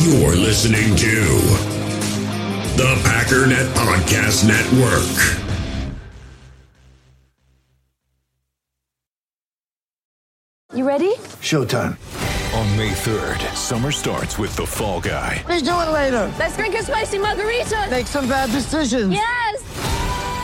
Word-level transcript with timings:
You're 0.00 0.36
listening 0.36 0.94
to 0.94 1.24
the 2.76 2.94
Packernet 3.02 3.66
Podcast 3.74 4.46
Network. 4.46 5.02
You 10.72 10.86
ready? 10.86 11.14
Showtime. 11.42 11.96
On 12.54 12.76
May 12.76 12.90
3rd, 12.90 13.56
summer 13.56 13.90
starts 13.90 14.38
with 14.38 14.54
The 14.54 14.64
Fall 14.64 15.00
Guy. 15.00 15.42
Let's 15.48 15.62
do 15.62 15.72
it 15.72 15.90
later. 15.90 16.32
Let's 16.38 16.56
drink 16.56 16.76
a 16.76 16.82
spicy 16.84 17.18
margarita. 17.18 17.88
Make 17.90 18.06
some 18.06 18.28
bad 18.28 18.52
decisions. 18.52 19.12
Yes. 19.12 19.64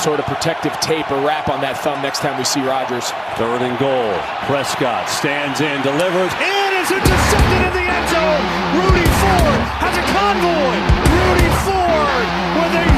Sort 0.00 0.20
of 0.20 0.26
protective 0.26 0.70
tape 0.78 1.10
or 1.10 1.18
wrap 1.26 1.48
on 1.48 1.60
that 1.60 1.74
thumb 1.82 1.98
next 2.06 2.22
time 2.22 2.38
we 2.38 2.46
see 2.46 2.62
Rodgers. 2.62 3.10
Third 3.34 3.66
and 3.66 3.74
goal. 3.82 4.14
Prescott 4.46 5.10
stands 5.10 5.58
in, 5.58 5.82
delivers. 5.82 6.30
And 6.38 6.54
it 6.70 6.86
is 6.86 6.90
intercepted 6.94 7.60
in 7.66 7.72
the 7.74 7.82
end 7.82 8.06
zone. 8.06 8.44
Rudy 8.78 9.02
Ford 9.18 9.62
has 9.82 9.98
a 9.98 10.06
convoy. 10.14 10.78
Rudy 11.02 11.50
Ford 11.66 12.26
with 12.62 12.78
a 12.78 12.97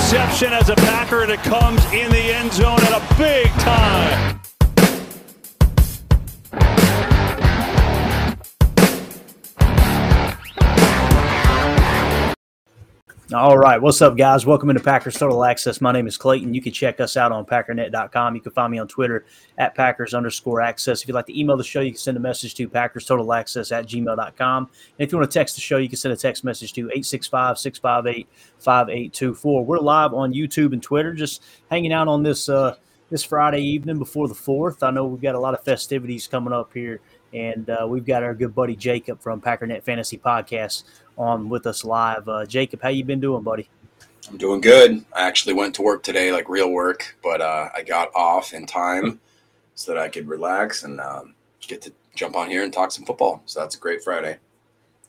interception 0.00 0.52
as 0.54 0.70
a 0.70 0.76
Packer, 0.76 1.22
and 1.22 1.30
it 1.30 1.40
comes 1.40 1.84
in 1.92 2.10
the 2.10 2.34
end 2.34 2.52
zone 2.52 2.80
at 2.80 2.92
a 2.92 3.18
big 3.18 3.48
time. 3.60 4.39
All 13.32 13.56
right. 13.56 13.80
What's 13.80 14.02
up, 14.02 14.16
guys? 14.16 14.44
Welcome 14.44 14.70
into 14.70 14.82
Packers 14.82 15.14
Total 15.14 15.44
Access. 15.44 15.80
My 15.80 15.92
name 15.92 16.08
is 16.08 16.16
Clayton. 16.16 16.52
You 16.52 16.60
can 16.60 16.72
check 16.72 16.98
us 16.98 17.16
out 17.16 17.30
on 17.30 17.46
packernet.com. 17.46 18.34
You 18.34 18.40
can 18.40 18.50
find 18.50 18.72
me 18.72 18.80
on 18.80 18.88
Twitter 18.88 19.24
at 19.56 19.76
Packers 19.76 20.14
underscore 20.14 20.60
access. 20.60 21.02
If 21.02 21.06
you'd 21.06 21.14
like 21.14 21.26
to 21.26 21.38
email 21.38 21.56
the 21.56 21.62
show, 21.62 21.80
you 21.80 21.92
can 21.92 22.00
send 22.00 22.16
a 22.16 22.20
message 22.20 22.56
to 22.56 22.68
Packers 22.68 23.06
Total 23.06 23.32
Access 23.32 23.70
at 23.70 23.86
gmail.com. 23.86 24.62
And 24.64 24.70
if 24.98 25.12
you 25.12 25.18
want 25.18 25.30
to 25.30 25.38
text 25.38 25.54
the 25.54 25.60
show, 25.60 25.76
you 25.76 25.88
can 25.88 25.96
send 25.96 26.12
a 26.12 26.16
text 26.16 26.42
message 26.42 26.72
to 26.72 26.80
865 26.86 27.58
658 27.58 28.26
5824. 28.58 29.64
We're 29.64 29.78
live 29.78 30.12
on 30.12 30.34
YouTube 30.34 30.72
and 30.72 30.82
Twitter, 30.82 31.14
just 31.14 31.44
hanging 31.70 31.92
out 31.92 32.08
on 32.08 32.24
this 32.24 32.48
uh, 32.48 32.74
this 33.10 33.22
Friday 33.22 33.60
evening 33.60 33.98
before 33.98 34.26
the 34.26 34.34
4th. 34.34 34.82
I 34.82 34.90
know 34.90 35.06
we've 35.06 35.22
got 35.22 35.36
a 35.36 35.40
lot 35.40 35.54
of 35.54 35.62
festivities 35.62 36.26
coming 36.26 36.52
up 36.52 36.72
here. 36.74 37.00
And 37.32 37.70
uh, 37.70 37.86
we've 37.88 38.04
got 38.04 38.22
our 38.22 38.34
good 38.34 38.54
buddy 38.54 38.74
Jacob 38.74 39.20
from 39.20 39.40
Packernet 39.40 39.84
Fantasy 39.84 40.18
Podcast 40.18 40.84
on 41.20 41.48
with 41.48 41.66
us 41.66 41.84
live. 41.84 42.28
Uh, 42.28 42.46
Jacob, 42.46 42.82
how 42.82 42.88
you 42.88 43.04
been 43.04 43.20
doing, 43.20 43.42
buddy? 43.42 43.68
I'm 44.28 44.36
doing 44.36 44.60
good. 44.60 45.04
I 45.14 45.22
actually 45.26 45.54
went 45.54 45.74
to 45.76 45.82
work 45.82 46.02
today, 46.02 46.32
like 46.32 46.48
real 46.48 46.70
work, 46.70 47.16
but 47.22 47.40
uh, 47.40 47.68
I 47.74 47.82
got 47.82 48.14
off 48.14 48.52
in 48.54 48.66
time 48.66 49.20
so 49.74 49.92
that 49.92 50.00
I 50.00 50.08
could 50.08 50.28
relax 50.28 50.84
and 50.84 51.00
um, 51.00 51.34
get 51.60 51.82
to 51.82 51.92
jump 52.14 52.36
on 52.36 52.48
here 52.48 52.64
and 52.64 52.72
talk 52.72 52.90
some 52.90 53.04
football. 53.04 53.42
So 53.46 53.60
that's 53.60 53.76
a 53.76 53.78
great 53.78 54.02
Friday. 54.02 54.38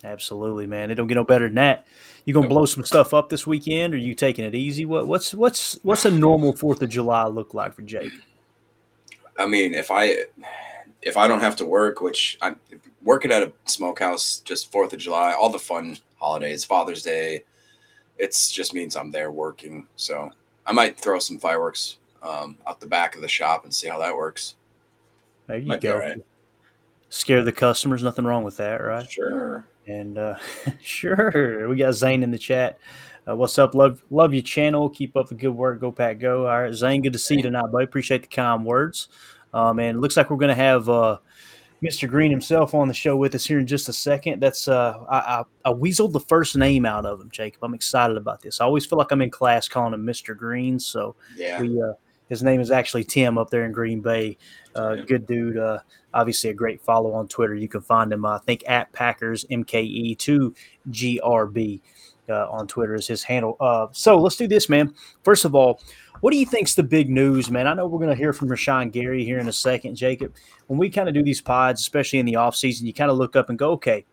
Absolutely, 0.03 0.66
man. 0.66 0.91
It 0.91 0.95
don't 0.95 1.07
get 1.07 1.16
no 1.16 1.23
better 1.23 1.47
than 1.47 1.55
that. 1.55 1.85
You 2.25 2.33
gonna 2.33 2.47
blow 2.47 2.66
some 2.66 2.85
stuff 2.85 3.13
up 3.13 3.29
this 3.29 3.47
weekend, 3.47 3.94
or 3.94 3.97
you 3.97 4.13
taking 4.16 4.45
it 4.45 4.55
easy? 4.55 4.85
What 4.85 5.07
what's 5.07 5.33
what's 5.33 5.79
what's 5.83 6.05
a 6.05 6.11
normal 6.11 6.53
Fourth 6.53 6.81
of 6.81 6.89
July 6.89 7.25
look 7.25 7.53
like 7.53 7.73
for 7.73 7.81
Jake? 7.81 8.11
I 9.38 9.45
mean, 9.47 9.73
if 9.73 9.89
I 9.91 10.25
if 11.01 11.17
I 11.17 11.28
don't 11.28 11.39
have 11.39 11.56
to 11.57 11.66
work, 11.66 12.01
which 12.01 12.38
I'm 12.41 12.57
working 13.03 13.31
at 13.31 13.44
a 13.44 13.51
smokehouse, 13.66 14.39
just 14.39 14.72
Fourth 14.72 14.94
of 14.94 15.00
July, 15.00 15.34
all 15.34 15.50
the 15.50 15.59
fun 15.59 15.97
holidays, 16.17 16.63
Father's 16.63 17.03
Day, 17.03 17.44
it's 18.17 18.51
just 18.51 18.73
means 18.73 18.95
I'm 18.95 19.12
there 19.12 19.31
working. 19.31 19.88
So 19.95 20.29
I 20.66 20.72
might 20.72 20.97
throw 20.97 21.19
some 21.19 21.39
fireworks 21.39 21.97
um, 22.22 22.57
out 22.67 22.79
the 22.79 22.88
back 22.88 23.16
of 23.16 23.22
the 23.22 23.28
shop 23.28 23.63
and 23.63 23.73
see 23.73 23.88
how 23.88 24.00
that 24.00 24.16
works. 24.16 24.56
There 25.47 25.57
you 25.57 25.67
Might 25.67 25.81
go. 25.81 25.97
right. 25.97 26.23
Scare 27.09 27.44
the 27.44 27.51
customers. 27.51 28.03
Nothing 28.03 28.25
wrong 28.25 28.44
with 28.44 28.57
that, 28.57 28.75
right? 28.78 29.09
Sure. 29.09 29.66
And 29.88 30.18
uh, 30.18 30.35
sure, 30.81 31.68
we 31.68 31.75
got 31.75 31.94
Zane 31.94 32.23
in 32.23 32.31
the 32.31 32.38
chat. 32.38 32.79
Uh, 33.28 33.35
what's 33.35 33.59
up? 33.59 33.75
Love 33.75 34.03
love 34.09 34.33
your 34.33 34.44
channel. 34.44 34.89
Keep 34.89 35.18
up 35.18 35.28
the 35.28 35.35
good 35.35 35.50
work. 35.50 35.81
Go 35.81 35.91
Pack 35.91 36.19
Go. 36.19 36.47
All 36.47 36.62
right, 36.62 36.73
Zane, 36.73 37.01
good 37.01 37.13
to 37.13 37.19
see 37.19 37.35
you 37.35 37.44
tonight, 37.44 37.72
buddy. 37.72 37.83
Appreciate 37.83 38.22
the 38.22 38.28
kind 38.28 38.66
words. 38.66 39.09
Um, 39.53 39.79
and 39.79 39.97
it 39.97 40.00
looks 40.01 40.17
like 40.17 40.29
we're 40.29 40.38
going 40.38 40.50
to 40.50 40.56
have 40.56 40.88
uh, 40.89 41.17
Mr. 41.84 42.07
Green 42.09 42.31
himself 42.31 42.73
on 42.73 42.88
the 42.88 42.94
show 42.94 43.16
with 43.17 43.35
us 43.35 43.45
here 43.45 43.59
in 43.59 43.67
just 43.67 43.89
a 43.89 43.94
second. 43.94 44.39
That's 44.39 44.67
uh, 44.67 44.97
I, 45.09 45.17
I, 45.17 45.44
I 45.66 45.73
weaseled 45.73 46.13
the 46.13 46.19
first 46.19 46.56
name 46.56 46.85
out 46.85 47.06
of 47.06 47.19
him, 47.19 47.29
Jacob. 47.31 47.63
I'm 47.63 47.73
excited 47.73 48.17
about 48.17 48.41
this. 48.41 48.62
I 48.62 48.66
always 48.66 48.85
feel 48.85 48.97
like 48.97 49.12
I'm 49.12 49.22
in 49.22 49.29
class 49.31 49.67
calling 49.67 49.94
him 49.94 50.06
Mr. 50.06 50.38
Green. 50.38 50.79
So 50.79 51.16
Yeah. 51.35 51.59
we 51.62 51.81
uh, 51.81 51.94
his 52.29 52.41
name 52.44 52.62
is 52.62 52.72
actually 52.72 53.03
Tim 53.03 53.38
up 53.38 53.50
there 53.50 53.66
in 53.66 53.73
Green 53.73 54.00
Bay. 54.00 54.38
Uh, 54.73 54.95
good 54.95 55.28
dude. 55.28 55.57
Uh, 55.57 55.79
obviously 56.13 56.50
a 56.50 56.53
great 56.53 56.81
follow 56.81 57.12
on 57.12 57.28
Twitter. 57.28 57.56
You 57.56 57.68
can 57.68 57.81
find 57.81 58.12
him, 58.13 58.25
I 58.25 58.38
think, 58.39 58.63
at 58.68 58.89
Packers 58.94 59.44
MKE 59.51 60.18
two 60.18 60.56
GRB 60.91 61.81
uh, 62.29 62.50
on 62.50 62.68
Twitter 62.68 62.95
is 62.95 63.06
his 63.07 63.22
handle. 63.23 63.57
Uh, 63.59 63.88
so 63.91 64.18
let's 64.18 64.38
do 64.38 64.47
this, 64.47 64.69
man. 64.69 64.94
First 65.23 65.44
of 65.44 65.56
all, 65.56 65.81
what 66.21 66.31
do 66.31 66.37
you 66.37 66.45
think's 66.45 66.75
the 66.75 66.83
big 66.83 67.09
news, 67.09 67.49
man? 67.51 67.67
I 67.67 67.73
know 67.73 67.87
we're 67.87 67.99
going 67.99 68.09
to 68.09 68.15
hear 68.15 68.31
from 68.31 68.47
Rashan 68.47 68.91
Gary 68.91 69.25
here 69.25 69.39
in 69.39 69.47
a 69.47 69.53
second, 69.53 69.95
Jacob. 69.95 70.33
When 70.67 70.79
we 70.79 70.89
kind 70.89 71.09
of 71.09 71.15
do 71.15 71.23
these 71.23 71.41
pods, 71.41 71.81
especially 71.81 72.19
in 72.19 72.25
the 72.25 72.35
off 72.37 72.55
season, 72.55 72.87
you 72.87 72.93
kind 72.93 73.11
of 73.11 73.17
look 73.17 73.35
up 73.35 73.49
and 73.49 73.57
go, 73.57 73.71
okay, 73.71 74.05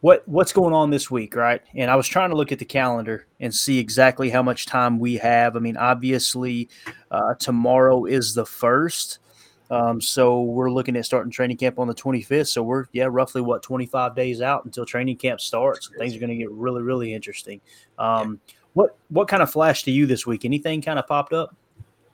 what 0.00 0.26
what's 0.28 0.52
going 0.52 0.74
on 0.74 0.90
this 0.90 1.10
week, 1.10 1.34
right? 1.36 1.62
And 1.74 1.90
I 1.90 1.96
was 1.96 2.06
trying 2.06 2.30
to 2.30 2.36
look 2.36 2.52
at 2.52 2.58
the 2.58 2.64
calendar 2.64 3.26
and 3.40 3.54
see 3.54 3.78
exactly 3.78 4.28
how 4.28 4.42
much 4.42 4.66
time 4.66 4.98
we 4.98 5.14
have. 5.14 5.56
I 5.56 5.60
mean, 5.60 5.76
obviously, 5.76 6.68
uh, 7.10 7.34
tomorrow 7.34 8.04
is 8.04 8.34
the 8.34 8.44
first. 8.44 9.20
Um, 9.68 10.00
so 10.00 10.42
we're 10.42 10.70
looking 10.70 10.96
at 10.96 11.04
starting 11.06 11.32
training 11.32 11.56
camp 11.56 11.78
on 11.78 11.88
the 11.88 11.94
25th. 11.94 12.48
So 12.48 12.62
we're 12.62 12.86
yeah, 12.92 13.08
roughly 13.10 13.40
what 13.40 13.62
25 13.62 14.14
days 14.14 14.40
out 14.40 14.64
until 14.64 14.84
training 14.84 15.16
camp 15.16 15.40
starts. 15.40 15.90
Things 15.98 16.14
are 16.14 16.20
going 16.20 16.30
to 16.30 16.36
get 16.36 16.50
really, 16.50 16.82
really 16.82 17.12
interesting. 17.12 17.60
Um, 17.98 18.40
What 18.76 18.94
what 19.08 19.26
kind 19.26 19.42
of 19.42 19.50
flashed 19.50 19.86
to 19.86 19.90
you 19.90 20.04
this 20.04 20.26
week? 20.26 20.44
Anything 20.44 20.82
kind 20.82 20.98
of 20.98 21.06
popped 21.06 21.32
up? 21.32 21.56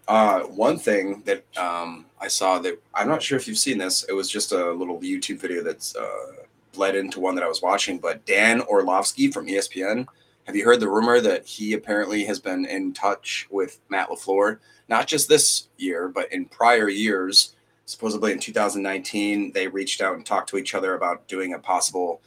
Uh, 0.07 0.43
one 0.43 0.79
thing 0.79 1.21
that 1.25 1.45
um, 1.57 2.07
I 2.21 2.29
saw 2.29 2.61
that 2.61 2.81
I'm 2.95 3.09
not 3.09 3.21
sure 3.21 3.37
if 3.37 3.49
you've 3.49 3.59
seen 3.59 3.79
this. 3.79 4.05
It 4.09 4.13
was 4.13 4.31
just 4.31 4.53
a 4.53 4.71
little 4.71 5.01
YouTube 5.01 5.41
video 5.41 5.65
that's 5.65 5.97
uh, 5.97 6.45
bled 6.73 6.95
into 6.95 7.19
one 7.19 7.35
that 7.35 7.43
I 7.43 7.49
was 7.49 7.63
watching. 7.63 7.99
But 7.99 8.25
Dan 8.27 8.61
Orlovsky 8.61 9.29
from 9.33 9.49
ESPN. 9.49 10.07
Have 10.45 10.55
you 10.55 10.65
heard 10.65 10.79
the 10.79 10.89
rumor 10.89 11.21
that 11.21 11.45
he 11.45 11.73
apparently 11.73 12.25
has 12.27 12.39
been 12.39 12.65
in 12.67 12.93
touch 12.93 13.49
with 13.51 13.81
Matt 13.89 14.09
Lafleur? 14.09 14.59
Not 14.89 15.09
just 15.09 15.29
this 15.29 15.67
year, 15.79 16.09
but 16.09 16.33
in 16.33 16.45
prior 16.45 16.89
years. 16.89 17.57
Supposedly 17.87 18.31
in 18.31 18.39
2019, 18.39 19.51
they 19.51 19.67
reached 19.67 20.01
out 20.01 20.15
and 20.15 20.25
talked 20.25 20.49
to 20.51 20.59
each 20.59 20.77
other 20.77 20.95
about 20.95 21.27
doing 21.27 21.55
a 21.55 21.59
possible, 21.59 22.21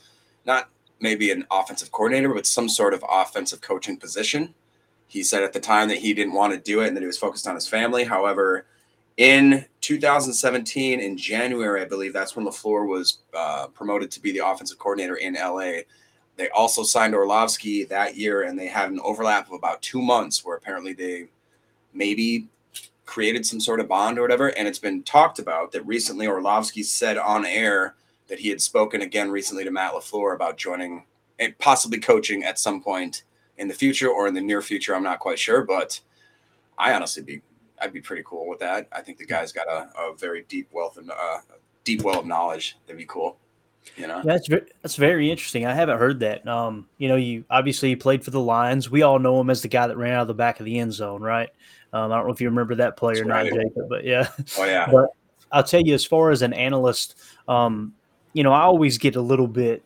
not 0.45 0.69
maybe 0.99 1.31
an 1.31 1.45
offensive 1.51 1.91
coordinator, 1.91 2.33
but 2.33 2.45
some 2.45 2.69
sort 2.69 2.93
of 2.93 3.03
offensive 3.09 3.61
coaching 3.61 3.97
position. 3.97 4.53
He 5.07 5.23
said 5.23 5.43
at 5.43 5.53
the 5.53 5.59
time 5.59 5.87
that 5.89 5.99
he 5.99 6.13
didn't 6.13 6.33
want 6.33 6.53
to 6.53 6.59
do 6.59 6.81
it 6.81 6.87
and 6.87 6.97
that 6.97 7.01
he 7.01 7.07
was 7.07 7.17
focused 7.17 7.47
on 7.47 7.55
his 7.55 7.67
family. 7.67 8.03
However, 8.03 8.65
in 9.17 9.65
2017, 9.81 10.99
in 10.99 11.17
January, 11.17 11.81
I 11.81 11.85
believe 11.85 12.11
that's 12.11 12.35
when 12.35 12.45
LaFleur 12.45 12.87
was 12.87 13.19
uh, 13.33 13.67
promoted 13.67 14.11
to 14.11 14.21
be 14.21 14.31
the 14.31 14.45
offensive 14.45 14.77
coordinator 14.77 15.15
in 15.15 15.35
LA. 15.35 15.83
They 16.37 16.49
also 16.49 16.83
signed 16.83 17.15
Orlovsky 17.15 17.85
that 17.85 18.17
year, 18.17 18.43
and 18.43 18.59
they 18.59 18.67
had 18.67 18.89
an 18.89 18.99
overlap 19.03 19.47
of 19.47 19.53
about 19.53 19.81
two 19.81 20.01
months 20.01 20.43
where 20.43 20.57
apparently 20.57 20.93
they 20.93 21.27
maybe 21.93 22.47
created 23.05 23.45
some 23.45 23.61
sort 23.61 23.79
of 23.79 23.87
bond 23.87 24.17
or 24.17 24.21
whatever. 24.21 24.49
And 24.49 24.67
it's 24.67 24.79
been 24.79 25.03
talked 25.03 25.39
about 25.39 25.71
that 25.71 25.85
recently 25.85 26.27
Orlovsky 26.27 26.83
said 26.83 27.17
on 27.17 27.45
air 27.45 27.95
that 28.27 28.39
he 28.39 28.49
had 28.49 28.61
spoken 28.61 29.01
again 29.01 29.29
recently 29.29 29.63
to 29.63 29.71
Matt 29.71 29.93
LaFleur 29.93 30.35
about 30.35 30.57
joining 30.57 31.05
and 31.39 31.57
possibly 31.59 31.99
coaching 31.99 32.43
at 32.43 32.59
some 32.59 32.81
point 32.81 33.23
in 33.57 33.67
the 33.67 33.73
future 33.73 34.09
or 34.09 34.27
in 34.27 34.33
the 34.33 34.41
near 34.41 34.61
future. 34.61 34.95
I'm 34.95 35.03
not 35.03 35.19
quite 35.19 35.39
sure, 35.39 35.63
but 35.63 35.99
I 36.77 36.93
honestly 36.93 37.23
be 37.23 37.41
I'd 37.79 37.93
be 37.93 38.01
pretty 38.01 38.23
cool 38.25 38.47
with 38.47 38.59
that. 38.59 38.87
I 38.91 39.01
think 39.01 39.17
the 39.17 39.25
guy's 39.25 39.51
got 39.51 39.67
a, 39.67 39.89
a 39.99 40.15
very 40.17 40.45
deep 40.47 40.69
wealth 40.71 40.97
of 40.97 41.09
uh, 41.09 41.39
deep 41.83 42.03
well 42.03 42.19
of 42.19 42.25
knowledge. 42.25 42.77
That'd 42.85 42.97
be 42.97 43.05
cool. 43.05 43.37
You 43.97 44.07
know, 44.07 44.21
that's 44.23 44.47
very, 44.47 44.63
that's 44.81 44.95
very 44.95 45.29
interesting. 45.29 45.65
I 45.65 45.73
haven't 45.73 45.99
heard 45.99 46.19
that. 46.21 46.47
Um, 46.47 46.87
you 46.97 47.07
know, 47.07 47.17
you 47.17 47.45
obviously 47.49 47.91
you 47.91 47.97
played 47.97 48.23
for 48.23 48.31
the 48.31 48.39
Lions. 48.39 48.89
We 48.89 49.03
all 49.03 49.19
know 49.19 49.39
him 49.39 49.49
as 49.49 49.61
the 49.61 49.67
guy 49.67 49.85
that 49.85 49.97
ran 49.97 50.13
out 50.13 50.23
of 50.23 50.27
the 50.27 50.33
back 50.33 50.59
of 50.59 50.65
the 50.65 50.79
end 50.79 50.93
zone, 50.93 51.21
right? 51.21 51.49
Um, 51.93 52.11
I 52.11 52.15
don't 52.15 52.25
know 52.25 52.33
if 52.33 52.41
you 52.41 52.49
remember 52.49 52.75
that 52.75 52.97
play 52.97 53.19
or 53.19 53.25
not, 53.25 53.45
Jacob, 53.45 53.87
but 53.87 54.03
yeah. 54.03 54.29
Oh 54.57 54.65
yeah. 54.65 54.87
But 54.91 55.09
I'll 55.51 55.63
tell 55.63 55.81
you, 55.81 55.93
as 55.93 56.05
far 56.05 56.31
as 56.31 56.41
an 56.41 56.53
analyst, 56.53 57.15
um, 57.47 57.93
you 58.35 58.43
know, 58.43 58.51
I 58.51 58.63
always 58.63 58.97
get 58.97 59.15
a 59.15 59.21
little 59.21 59.47
bit 59.47 59.81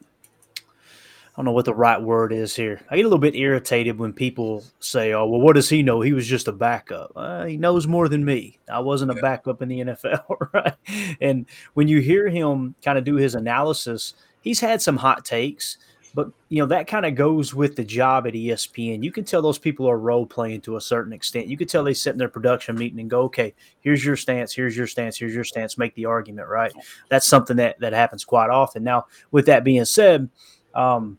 I 1.39 1.41
don't 1.41 1.45
know 1.45 1.51
what 1.53 1.65
the 1.65 1.73
right 1.73 2.01
word 2.01 2.33
is 2.33 2.53
here. 2.53 2.81
I 2.89 2.97
get 2.97 3.03
a 3.03 3.07
little 3.07 3.17
bit 3.17 3.35
irritated 3.35 3.97
when 3.97 4.11
people 4.11 4.65
say, 4.81 5.13
"Oh, 5.13 5.25
well, 5.25 5.39
what 5.39 5.55
does 5.55 5.69
he 5.69 5.81
know? 5.81 6.01
He 6.01 6.11
was 6.11 6.27
just 6.27 6.49
a 6.49 6.51
backup." 6.51 7.13
Uh, 7.15 7.45
he 7.45 7.55
knows 7.55 7.87
more 7.87 8.09
than 8.09 8.25
me. 8.25 8.59
I 8.69 8.79
wasn't 8.79 9.11
a 9.11 9.21
backup 9.21 9.61
in 9.61 9.69
the 9.69 9.79
NFL, 9.79 10.49
right? 10.53 10.73
And 11.21 11.45
when 11.75 11.87
you 11.87 12.01
hear 12.01 12.27
him 12.27 12.75
kind 12.83 12.97
of 12.97 13.05
do 13.05 13.15
his 13.15 13.35
analysis, 13.35 14.15
he's 14.41 14.59
had 14.59 14.81
some 14.81 14.97
hot 14.97 15.23
takes, 15.23 15.77
but 16.13 16.31
you 16.49 16.59
know 16.59 16.65
that 16.67 16.87
kind 16.87 17.05
of 17.05 17.15
goes 17.15 17.53
with 17.53 17.75
the 17.75 17.83
job 17.83 18.27
at 18.27 18.33
ESPN. 18.33 19.03
You 19.03 19.11
can 19.11 19.23
tell 19.23 19.41
those 19.41 19.59
people 19.59 19.87
are 19.87 19.97
role 19.97 20.25
playing 20.25 20.61
to 20.61 20.77
a 20.77 20.81
certain 20.81 21.13
extent. 21.13 21.47
You 21.47 21.57
can 21.57 21.67
tell 21.67 21.83
they 21.83 21.93
sit 21.93 22.11
in 22.11 22.17
their 22.17 22.29
production 22.29 22.77
meeting 22.77 22.99
and 22.99 23.09
go, 23.09 23.21
"Okay, 23.21 23.53
here's 23.81 24.03
your 24.03 24.15
stance. 24.15 24.53
Here's 24.53 24.75
your 24.75 24.87
stance. 24.87 25.17
Here's 25.17 25.35
your 25.35 25.43
stance. 25.43 25.77
Make 25.77 25.93
the 25.95 26.05
argument." 26.05 26.47
Right? 26.47 26.73
That's 27.09 27.27
something 27.27 27.57
that 27.57 27.79
that 27.79 27.93
happens 27.93 28.25
quite 28.25 28.49
often. 28.49 28.83
Now, 28.83 29.05
with 29.31 29.45
that 29.47 29.63
being 29.63 29.85
said. 29.85 30.29
Um, 30.75 31.17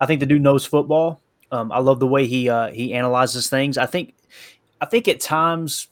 I 0.00 0.06
think 0.06 0.20
the 0.20 0.26
dude 0.26 0.42
knows 0.42 0.64
football. 0.64 1.20
Um, 1.52 1.70
I 1.70 1.78
love 1.78 2.00
the 2.00 2.06
way 2.06 2.26
he 2.26 2.48
uh, 2.48 2.70
he 2.70 2.94
analyzes 2.94 3.48
things. 3.50 3.76
I 3.76 3.86
think 3.86 4.14
I 4.80 4.86
think 4.86 5.08
at 5.08 5.20
times 5.20 5.88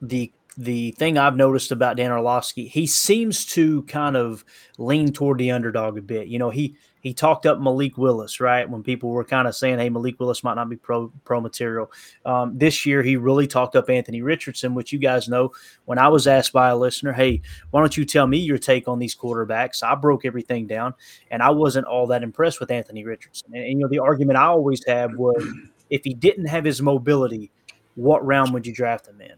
the 0.00 0.32
the 0.56 0.90
thing 0.92 1.16
I've 1.18 1.36
noticed 1.36 1.72
about 1.72 1.96
Dan 1.96 2.10
Orlovsky, 2.10 2.66
he 2.66 2.86
seems 2.86 3.44
to 3.46 3.82
kind 3.84 4.16
of 4.16 4.44
lean 4.78 5.12
toward 5.12 5.38
the 5.38 5.50
underdog 5.50 5.96
a 5.96 6.02
bit. 6.02 6.28
You 6.28 6.38
know, 6.38 6.50
he 6.50 6.76
he 7.00 7.14
talked 7.14 7.46
up 7.46 7.58
Malik 7.58 7.96
Willis, 7.96 8.40
right? 8.40 8.68
When 8.68 8.82
people 8.82 9.10
were 9.10 9.24
kind 9.24 9.48
of 9.48 9.56
saying, 9.56 9.78
"Hey, 9.78 9.88
Malik 9.88 10.20
Willis 10.20 10.44
might 10.44 10.54
not 10.54 10.68
be 10.68 10.76
pro 10.76 11.10
pro 11.24 11.40
material." 11.40 11.90
Um, 12.26 12.58
this 12.58 12.84
year, 12.84 13.02
he 13.02 13.16
really 13.16 13.46
talked 13.46 13.74
up 13.74 13.88
Anthony 13.88 14.22
Richardson, 14.22 14.74
which 14.74 14.92
you 14.92 14.98
guys 14.98 15.28
know. 15.28 15.52
When 15.86 15.98
I 15.98 16.08
was 16.08 16.26
asked 16.26 16.52
by 16.52 16.68
a 16.68 16.76
listener, 16.76 17.12
"Hey, 17.12 17.40
why 17.70 17.80
don't 17.80 17.96
you 17.96 18.04
tell 18.04 18.26
me 18.26 18.38
your 18.38 18.58
take 18.58 18.86
on 18.86 18.98
these 18.98 19.16
quarterbacks?" 19.16 19.82
I 19.82 19.94
broke 19.94 20.24
everything 20.24 20.66
down, 20.66 20.94
and 21.30 21.42
I 21.42 21.50
wasn't 21.50 21.86
all 21.86 22.06
that 22.08 22.22
impressed 22.22 22.60
with 22.60 22.70
Anthony 22.70 23.04
Richardson. 23.04 23.52
And, 23.54 23.64
and 23.64 23.72
you 23.72 23.78
know, 23.78 23.88
the 23.88 24.00
argument 24.00 24.38
I 24.38 24.46
always 24.46 24.84
had 24.84 25.16
was, 25.16 25.42
if 25.88 26.04
he 26.04 26.12
didn't 26.12 26.46
have 26.46 26.64
his 26.64 26.82
mobility, 26.82 27.50
what 27.94 28.24
round 28.26 28.52
would 28.52 28.66
you 28.66 28.74
draft 28.74 29.06
him 29.06 29.20
in? 29.20 29.32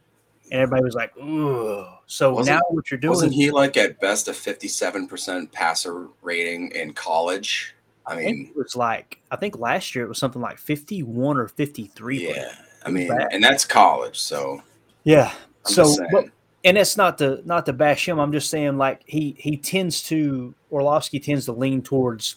And 0.53 0.61
everybody 0.61 0.85
was 0.85 0.95
like, 0.95 1.17
"Ooh." 1.17 1.87
So 2.07 2.35
wasn't, 2.35 2.59
now 2.59 2.63
what 2.69 2.91
you're 2.91 3.01
doing? 3.01 3.15
Wasn't 3.15 3.33
he 3.33 3.51
like 3.51 3.79
at 3.79 3.99
best 4.01 4.29
a 4.29 4.35
57 4.35 5.09
percent 5.09 5.51
passer 5.51 6.09
rating 6.21 6.71
in 6.73 6.93
college? 6.93 7.75
I 8.07 8.17
mean, 8.17 8.47
I 8.47 8.51
it 8.51 8.57
was 8.57 8.77
like 8.77 9.19
I 9.31 9.37
think 9.37 9.59
last 9.59 9.95
year 9.95 10.05
it 10.05 10.09
was 10.09 10.19
something 10.19 10.43
like 10.43 10.59
51 10.59 11.39
or 11.39 11.49
53. 11.49 12.29
Yeah, 12.29 12.53
I 12.85 12.91
mean, 12.91 13.11
and 13.33 13.43
that's 13.43 13.65
college, 13.65 14.19
so 14.19 14.63
yeah. 15.05 15.33
I'm 15.65 15.73
so, 15.73 15.97
but, 16.13 16.27
and 16.65 16.77
it's 16.77 16.99
not 16.99 17.17
to 17.19 17.41
not 17.47 17.65
to 17.67 17.73
bash 17.73 18.07
him. 18.07 18.19
I'm 18.19 18.33
just 18.33 18.51
saying 18.51 18.77
like 18.77 19.01
he 19.07 19.35
he 19.39 19.57
tends 19.57 20.03
to 20.05 20.55
Orlovsky 20.71 21.19
tends 21.19 21.47
to 21.47 21.53
lean 21.53 21.81
towards 21.81 22.37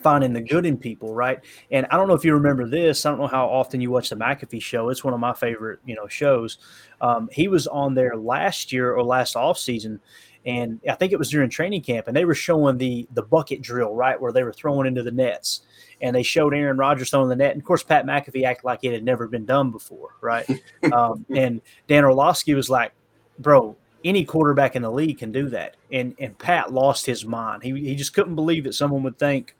finding 0.00 0.32
the 0.32 0.40
good 0.40 0.66
in 0.66 0.76
people, 0.76 1.14
right? 1.14 1.40
And 1.70 1.86
I 1.90 1.96
don't 1.96 2.08
know 2.08 2.14
if 2.14 2.24
you 2.24 2.34
remember 2.34 2.66
this. 2.66 3.04
I 3.04 3.10
don't 3.10 3.20
know 3.20 3.26
how 3.26 3.46
often 3.46 3.80
you 3.80 3.90
watch 3.90 4.10
the 4.10 4.16
McAfee 4.16 4.62
show. 4.62 4.88
It's 4.88 5.04
one 5.04 5.14
of 5.14 5.20
my 5.20 5.34
favorite, 5.34 5.80
you 5.84 5.94
know, 5.94 6.08
shows. 6.08 6.58
Um, 7.00 7.28
he 7.32 7.48
was 7.48 7.66
on 7.66 7.94
there 7.94 8.16
last 8.16 8.72
year 8.72 8.94
or 8.94 9.02
last 9.02 9.36
off 9.36 9.58
season, 9.58 10.00
and 10.46 10.80
I 10.88 10.94
think 10.94 11.12
it 11.12 11.18
was 11.18 11.30
during 11.30 11.50
training 11.50 11.82
camp, 11.82 12.08
and 12.08 12.16
they 12.16 12.24
were 12.24 12.34
showing 12.34 12.78
the 12.78 13.06
the 13.12 13.22
bucket 13.22 13.60
drill, 13.62 13.94
right, 13.94 14.20
where 14.20 14.32
they 14.32 14.42
were 14.42 14.52
throwing 14.52 14.86
into 14.86 15.02
the 15.02 15.10
nets, 15.10 15.62
and 16.00 16.16
they 16.16 16.22
showed 16.22 16.54
Aaron 16.54 16.78
Rodgers 16.78 17.10
throwing 17.10 17.28
the 17.28 17.36
net, 17.36 17.52
and 17.52 17.60
of 17.60 17.66
course 17.66 17.82
Pat 17.82 18.06
McAfee 18.06 18.44
acted 18.44 18.64
like 18.64 18.80
it 18.82 18.92
had 18.92 19.04
never 19.04 19.28
been 19.28 19.44
done 19.44 19.70
before, 19.70 20.16
right? 20.20 20.48
um, 20.92 21.26
and 21.34 21.60
Dan 21.88 22.04
Orlovsky 22.04 22.54
was 22.54 22.70
like, 22.70 22.92
"Bro, 23.38 23.76
any 24.02 24.24
quarterback 24.24 24.76
in 24.76 24.82
the 24.82 24.90
league 24.90 25.18
can 25.18 25.30
do 25.30 25.48
that," 25.50 25.76
and 25.92 26.14
and 26.18 26.38
Pat 26.38 26.72
lost 26.72 27.04
his 27.04 27.24
mind. 27.26 27.62
He 27.62 27.72
he 27.78 27.94
just 27.94 28.14
couldn't 28.14 28.34
believe 28.34 28.64
that 28.64 28.74
someone 28.74 29.02
would 29.02 29.18
think 29.18 29.54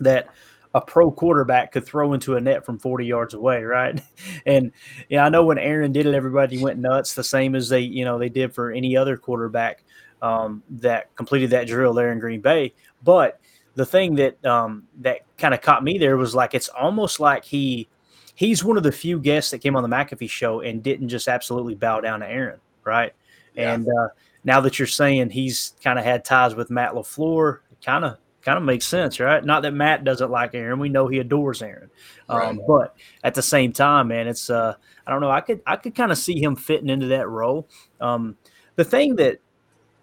that 0.00 0.28
a 0.74 0.80
pro 0.80 1.10
quarterback 1.10 1.72
could 1.72 1.84
throw 1.84 2.12
into 2.12 2.36
a 2.36 2.40
net 2.40 2.64
from 2.64 2.78
40 2.78 3.06
yards 3.06 3.34
away, 3.34 3.62
right? 3.62 4.00
And 4.46 4.72
yeah, 5.08 5.24
I 5.24 5.28
know 5.28 5.44
when 5.44 5.58
Aaron 5.58 5.92
did 5.92 6.06
it, 6.06 6.14
everybody 6.14 6.62
went 6.62 6.78
nuts, 6.78 7.14
the 7.14 7.24
same 7.24 7.54
as 7.54 7.68
they, 7.68 7.80
you 7.80 8.04
know, 8.04 8.18
they 8.18 8.28
did 8.28 8.54
for 8.54 8.70
any 8.70 8.96
other 8.96 9.16
quarterback 9.16 9.84
um, 10.22 10.62
that 10.70 11.14
completed 11.16 11.50
that 11.50 11.66
drill 11.66 11.94
there 11.94 12.12
in 12.12 12.18
Green 12.18 12.40
Bay. 12.40 12.74
But 13.02 13.40
the 13.74 13.86
thing 13.86 14.16
that 14.16 14.44
um, 14.44 14.84
that 15.00 15.20
kind 15.38 15.54
of 15.54 15.60
caught 15.60 15.84
me 15.84 15.98
there 15.98 16.16
was 16.16 16.34
like 16.34 16.54
it's 16.54 16.68
almost 16.68 17.20
like 17.20 17.44
he 17.44 17.88
he's 18.34 18.64
one 18.64 18.76
of 18.76 18.82
the 18.82 18.92
few 18.92 19.20
guests 19.20 19.50
that 19.50 19.58
came 19.58 19.76
on 19.76 19.82
the 19.82 19.88
McAfee 19.88 20.30
show 20.30 20.60
and 20.60 20.82
didn't 20.82 21.08
just 21.08 21.28
absolutely 21.28 21.74
bow 21.74 22.00
down 22.00 22.20
to 22.20 22.28
Aaron, 22.28 22.60
right? 22.84 23.12
Yeah. 23.54 23.74
And 23.74 23.86
uh, 23.86 24.08
now 24.44 24.60
that 24.60 24.78
you're 24.78 24.86
saying 24.86 25.30
he's 25.30 25.74
kind 25.82 25.98
of 25.98 26.04
had 26.04 26.24
ties 26.24 26.54
with 26.54 26.70
Matt 26.70 26.92
LaFleur, 26.92 27.60
kind 27.84 28.04
of 28.04 28.18
kind 28.42 28.56
of 28.56 28.64
makes 28.64 28.86
sense, 28.86 29.20
right? 29.20 29.44
Not 29.44 29.62
that 29.62 29.72
Matt 29.72 30.04
doesn't 30.04 30.30
like 30.30 30.54
Aaron. 30.54 30.78
We 30.78 30.88
know 30.88 31.08
he 31.08 31.18
adores 31.18 31.62
Aaron. 31.62 31.90
Um, 32.28 32.38
right. 32.38 32.58
But 32.66 32.96
at 33.24 33.34
the 33.34 33.42
same 33.42 33.72
time, 33.72 34.08
man, 34.08 34.26
it's 34.26 34.50
uh, 34.50 34.74
I 35.06 35.10
don't 35.10 35.20
know. 35.20 35.30
I 35.30 35.40
could 35.40 35.60
I 35.66 35.76
could 35.76 35.94
kind 35.94 36.12
of 36.12 36.18
see 36.18 36.40
him 36.42 36.56
fitting 36.56 36.88
into 36.88 37.06
that 37.08 37.28
role. 37.28 37.68
Um, 38.00 38.36
the 38.76 38.84
thing 38.84 39.16
that 39.16 39.40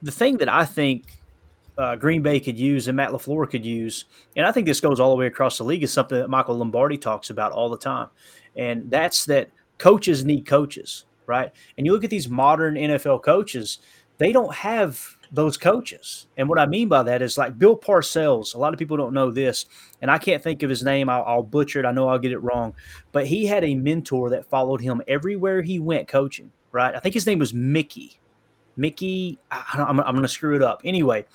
the 0.02 0.12
thing 0.12 0.38
that 0.38 0.50
I 0.50 0.66
think 0.66 1.06
uh, 1.78 1.96
Green 1.96 2.22
Bay 2.22 2.40
could 2.40 2.60
use 2.60 2.88
and 2.88 2.98
Matt 2.98 3.12
LaFleur 3.12 3.50
could 3.50 3.66
use, 3.66 4.06
and 4.36 4.46
I 4.46 4.52
think 4.52 4.66
this 4.66 4.80
goes 4.80 5.00
all 5.00 5.10
the 5.10 5.16
way 5.16 5.28
across 5.28 5.58
the 5.58 5.64
league, 5.64 5.84
is 5.84 5.92
something 5.92 6.18
that 6.18 6.30
Michael 6.30 6.58
Lombardi 6.58 6.98
talks 6.98 7.30
about 7.30 7.52
all 7.52 7.70
the 7.70 7.78
time, 7.78 8.10
and 8.56 8.90
that's 8.90 9.26
that 9.26 9.50
coaches 9.78 10.26
need 10.26 10.46
coaches, 10.46 11.06
right? 11.26 11.52
And 11.77 11.86
you 11.86 11.94
look 11.94 12.04
at 12.04 12.10
these 12.10 12.30
modern 12.30 12.75
NFL 12.75 13.24
coaches, 13.24 13.80
they 14.18 14.32
don't 14.32 14.54
have 14.54 15.18
those 15.36 15.58
coaches. 15.58 16.27
And 16.38 16.50
what 16.50 16.60
I 16.60 16.65
mean 16.65 16.88
by 16.88 17.04
that 17.04 17.22
is 17.22 17.38
like 17.38 17.60
Bill 17.60 17.77
Parcells. 17.77 18.56
A 18.56 18.58
lot 18.58 18.74
of 18.74 18.80
people 18.80 18.98
don't 18.98 19.13
know 19.13 19.30
this, 19.30 19.65
and 20.01 20.10
I 20.10 20.18
can't 20.18 20.42
think 20.42 20.63
of 20.63 20.70
his 20.70 20.84
name. 20.84 21.10
I'll, 21.10 21.24
I'll, 21.24 21.44
butcher 21.44 21.80
it. 21.80 21.86
I 21.86 21.92
know 21.92 22.08
I'll 22.08 22.20
get 22.20 22.32
it 22.32 22.39
wrong, 22.39 22.74
but 23.12 23.27
he 23.27 23.46
had 23.46 23.63
a 23.63 23.75
mentor 23.75 24.30
that 24.32 24.50
followed 24.50 24.82
him 24.82 25.01
everywhere 25.08 25.62
he 25.62 25.80
went 25.80 26.08
coaching. 26.08 26.51
Right? 26.72 26.96
I 26.96 27.00
think 27.00 27.13
his 27.13 27.25
name 27.25 27.39
was 27.39 27.54
Mickey. 27.54 28.20
Mickey. 28.75 29.39
I, 29.51 29.63
am 29.77 30.00
I'm 30.00 30.13
going 30.13 30.24
to 30.24 30.27
screw 30.27 30.56
it 30.56 30.62
up. 30.62 30.82
Anyway, 30.84 31.25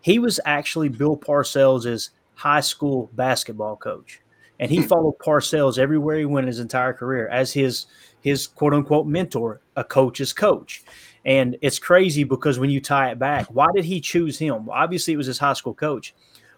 he 0.00 0.18
was 0.18 0.40
actually 0.44 0.88
Bill 0.88 1.16
Parcells' 1.16 2.10
high 2.34 2.60
school 2.60 3.10
basketball 3.14 3.76
coach, 3.76 4.20
and 4.60 4.70
he 4.70 4.82
followed 4.82 5.18
Parcells 5.18 5.78
everywhere 5.78 6.18
he 6.18 6.24
went 6.24 6.46
his 6.46 6.60
entire 6.60 6.92
career 6.92 7.28
as 7.28 7.52
his 7.52 7.86
his 8.20 8.46
quote 8.46 8.72
unquote 8.72 9.06
mentor, 9.06 9.60
a 9.76 9.84
coach's 9.84 10.32
coach. 10.32 10.84
And 11.24 11.56
it's 11.60 11.78
crazy 11.78 12.24
because 12.24 12.58
when 12.58 12.70
you 12.70 12.80
tie 12.80 13.10
it 13.10 13.18
back, 13.18 13.46
why 13.46 13.68
did 13.74 13.84
he 13.84 14.00
choose 14.00 14.38
him? 14.38 14.68
Obviously, 14.70 15.14
it 15.14 15.16
was 15.16 15.26
his 15.26 15.38
high 15.38 15.52
school 15.52 15.74
coach, 15.74 16.14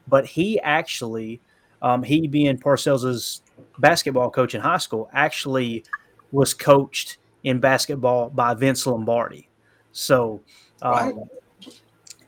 but 0.08 0.26
he 0.26 0.60
actually, 0.60 1.40
um, 1.82 2.02
he 2.02 2.26
being 2.26 2.58
Parcells's 2.58 3.42
basketball 3.78 4.30
coach 4.30 4.54
in 4.54 4.60
high 4.60 4.78
school, 4.78 5.10
actually 5.12 5.84
was 6.32 6.54
coached 6.54 7.18
in 7.44 7.60
basketball 7.60 8.30
by 8.30 8.54
Vince 8.54 8.86
Lombardi. 8.86 9.48
So, 9.92 10.40
um, 10.82 11.24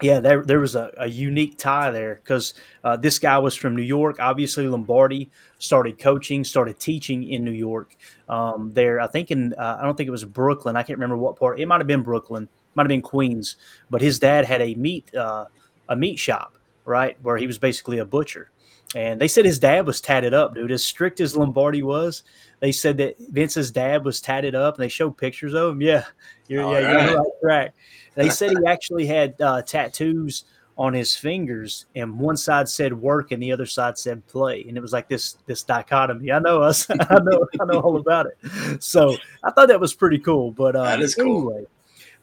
yeah, 0.02 0.20
there, 0.20 0.42
there 0.42 0.60
was 0.60 0.74
a, 0.74 0.92
a 0.98 1.08
unique 1.08 1.58
tie 1.58 1.90
there 1.90 2.16
because 2.16 2.54
uh, 2.84 2.96
this 2.96 3.18
guy 3.18 3.38
was 3.38 3.54
from 3.54 3.74
New 3.74 3.82
York. 3.82 4.16
Obviously, 4.20 4.66
Lombardi 4.68 5.30
started 5.58 5.98
coaching, 5.98 6.44
started 6.44 6.78
teaching 6.78 7.30
in 7.30 7.44
New 7.44 7.52
York. 7.52 7.96
Um, 8.28 8.72
there, 8.74 9.00
I 9.00 9.06
think 9.06 9.30
in 9.30 9.54
uh, 9.54 9.78
I 9.80 9.84
don't 9.84 9.96
think 9.96 10.08
it 10.08 10.12
was 10.12 10.24
Brooklyn. 10.24 10.76
I 10.76 10.82
can't 10.82 10.98
remember 10.98 11.16
what 11.16 11.36
part. 11.36 11.60
It 11.60 11.66
might 11.66 11.78
have 11.80 11.86
been 11.86 12.02
Brooklyn, 12.02 12.48
might 12.74 12.82
have 12.84 12.88
been 12.88 13.02
Queens. 13.02 13.56
But 13.90 14.02
his 14.02 14.18
dad 14.18 14.44
had 14.44 14.60
a 14.60 14.74
meat 14.74 15.14
uh, 15.14 15.46
a 15.88 15.96
meat 15.96 16.18
shop, 16.18 16.56
right, 16.84 17.16
where 17.22 17.36
he 17.36 17.46
was 17.46 17.58
basically 17.58 17.98
a 17.98 18.04
butcher. 18.04 18.50
And 18.94 19.20
they 19.20 19.28
said 19.28 19.44
his 19.44 19.58
dad 19.58 19.86
was 19.86 20.00
tatted 20.00 20.32
up, 20.32 20.54
dude. 20.54 20.70
As 20.70 20.84
strict 20.84 21.20
as 21.20 21.36
Lombardi 21.36 21.82
was, 21.82 22.22
they 22.60 22.72
said 22.72 22.96
that 22.98 23.16
Vince's 23.18 23.70
dad 23.70 24.04
was 24.04 24.20
tatted 24.20 24.54
up, 24.54 24.76
and 24.76 24.84
they 24.84 24.88
showed 24.88 25.16
pictures 25.16 25.54
of 25.54 25.72
him. 25.72 25.82
Yeah, 25.82 26.04
you're, 26.48 26.62
yeah, 26.62 26.94
right. 26.94 27.10
you're 27.10 27.16
right, 27.18 27.32
right. 27.42 27.70
They 28.16 28.28
said 28.28 28.50
he 28.50 28.66
actually 28.66 29.06
had 29.06 29.40
uh, 29.40 29.62
tattoos 29.62 30.44
on 30.78 30.92
his 30.92 31.16
fingers, 31.16 31.86
and 31.94 32.18
one 32.18 32.36
side 32.36 32.68
said 32.68 32.92
work 32.92 33.32
and 33.32 33.42
the 33.42 33.50
other 33.52 33.64
side 33.64 33.96
said 33.96 34.26
play, 34.26 34.64
and 34.68 34.76
it 34.76 34.80
was 34.80 34.92
like 34.92 35.08
this 35.08 35.38
this 35.46 35.62
dichotomy. 35.62 36.32
I 36.32 36.38
know 36.38 36.60
us, 36.60 36.86
I 36.90 37.18
know, 37.22 37.46
I 37.60 37.64
know 37.64 37.80
all 37.80 37.96
about 37.96 38.26
it. 38.26 38.82
So 38.82 39.16
I 39.44 39.50
thought 39.52 39.68
that 39.68 39.80
was 39.80 39.94
pretty 39.94 40.18
cool. 40.18 40.50
But 40.50 40.74
um, 40.76 40.84
That 40.84 41.00
is 41.00 41.14
cool. 41.14 41.50
anyway, 41.52 41.66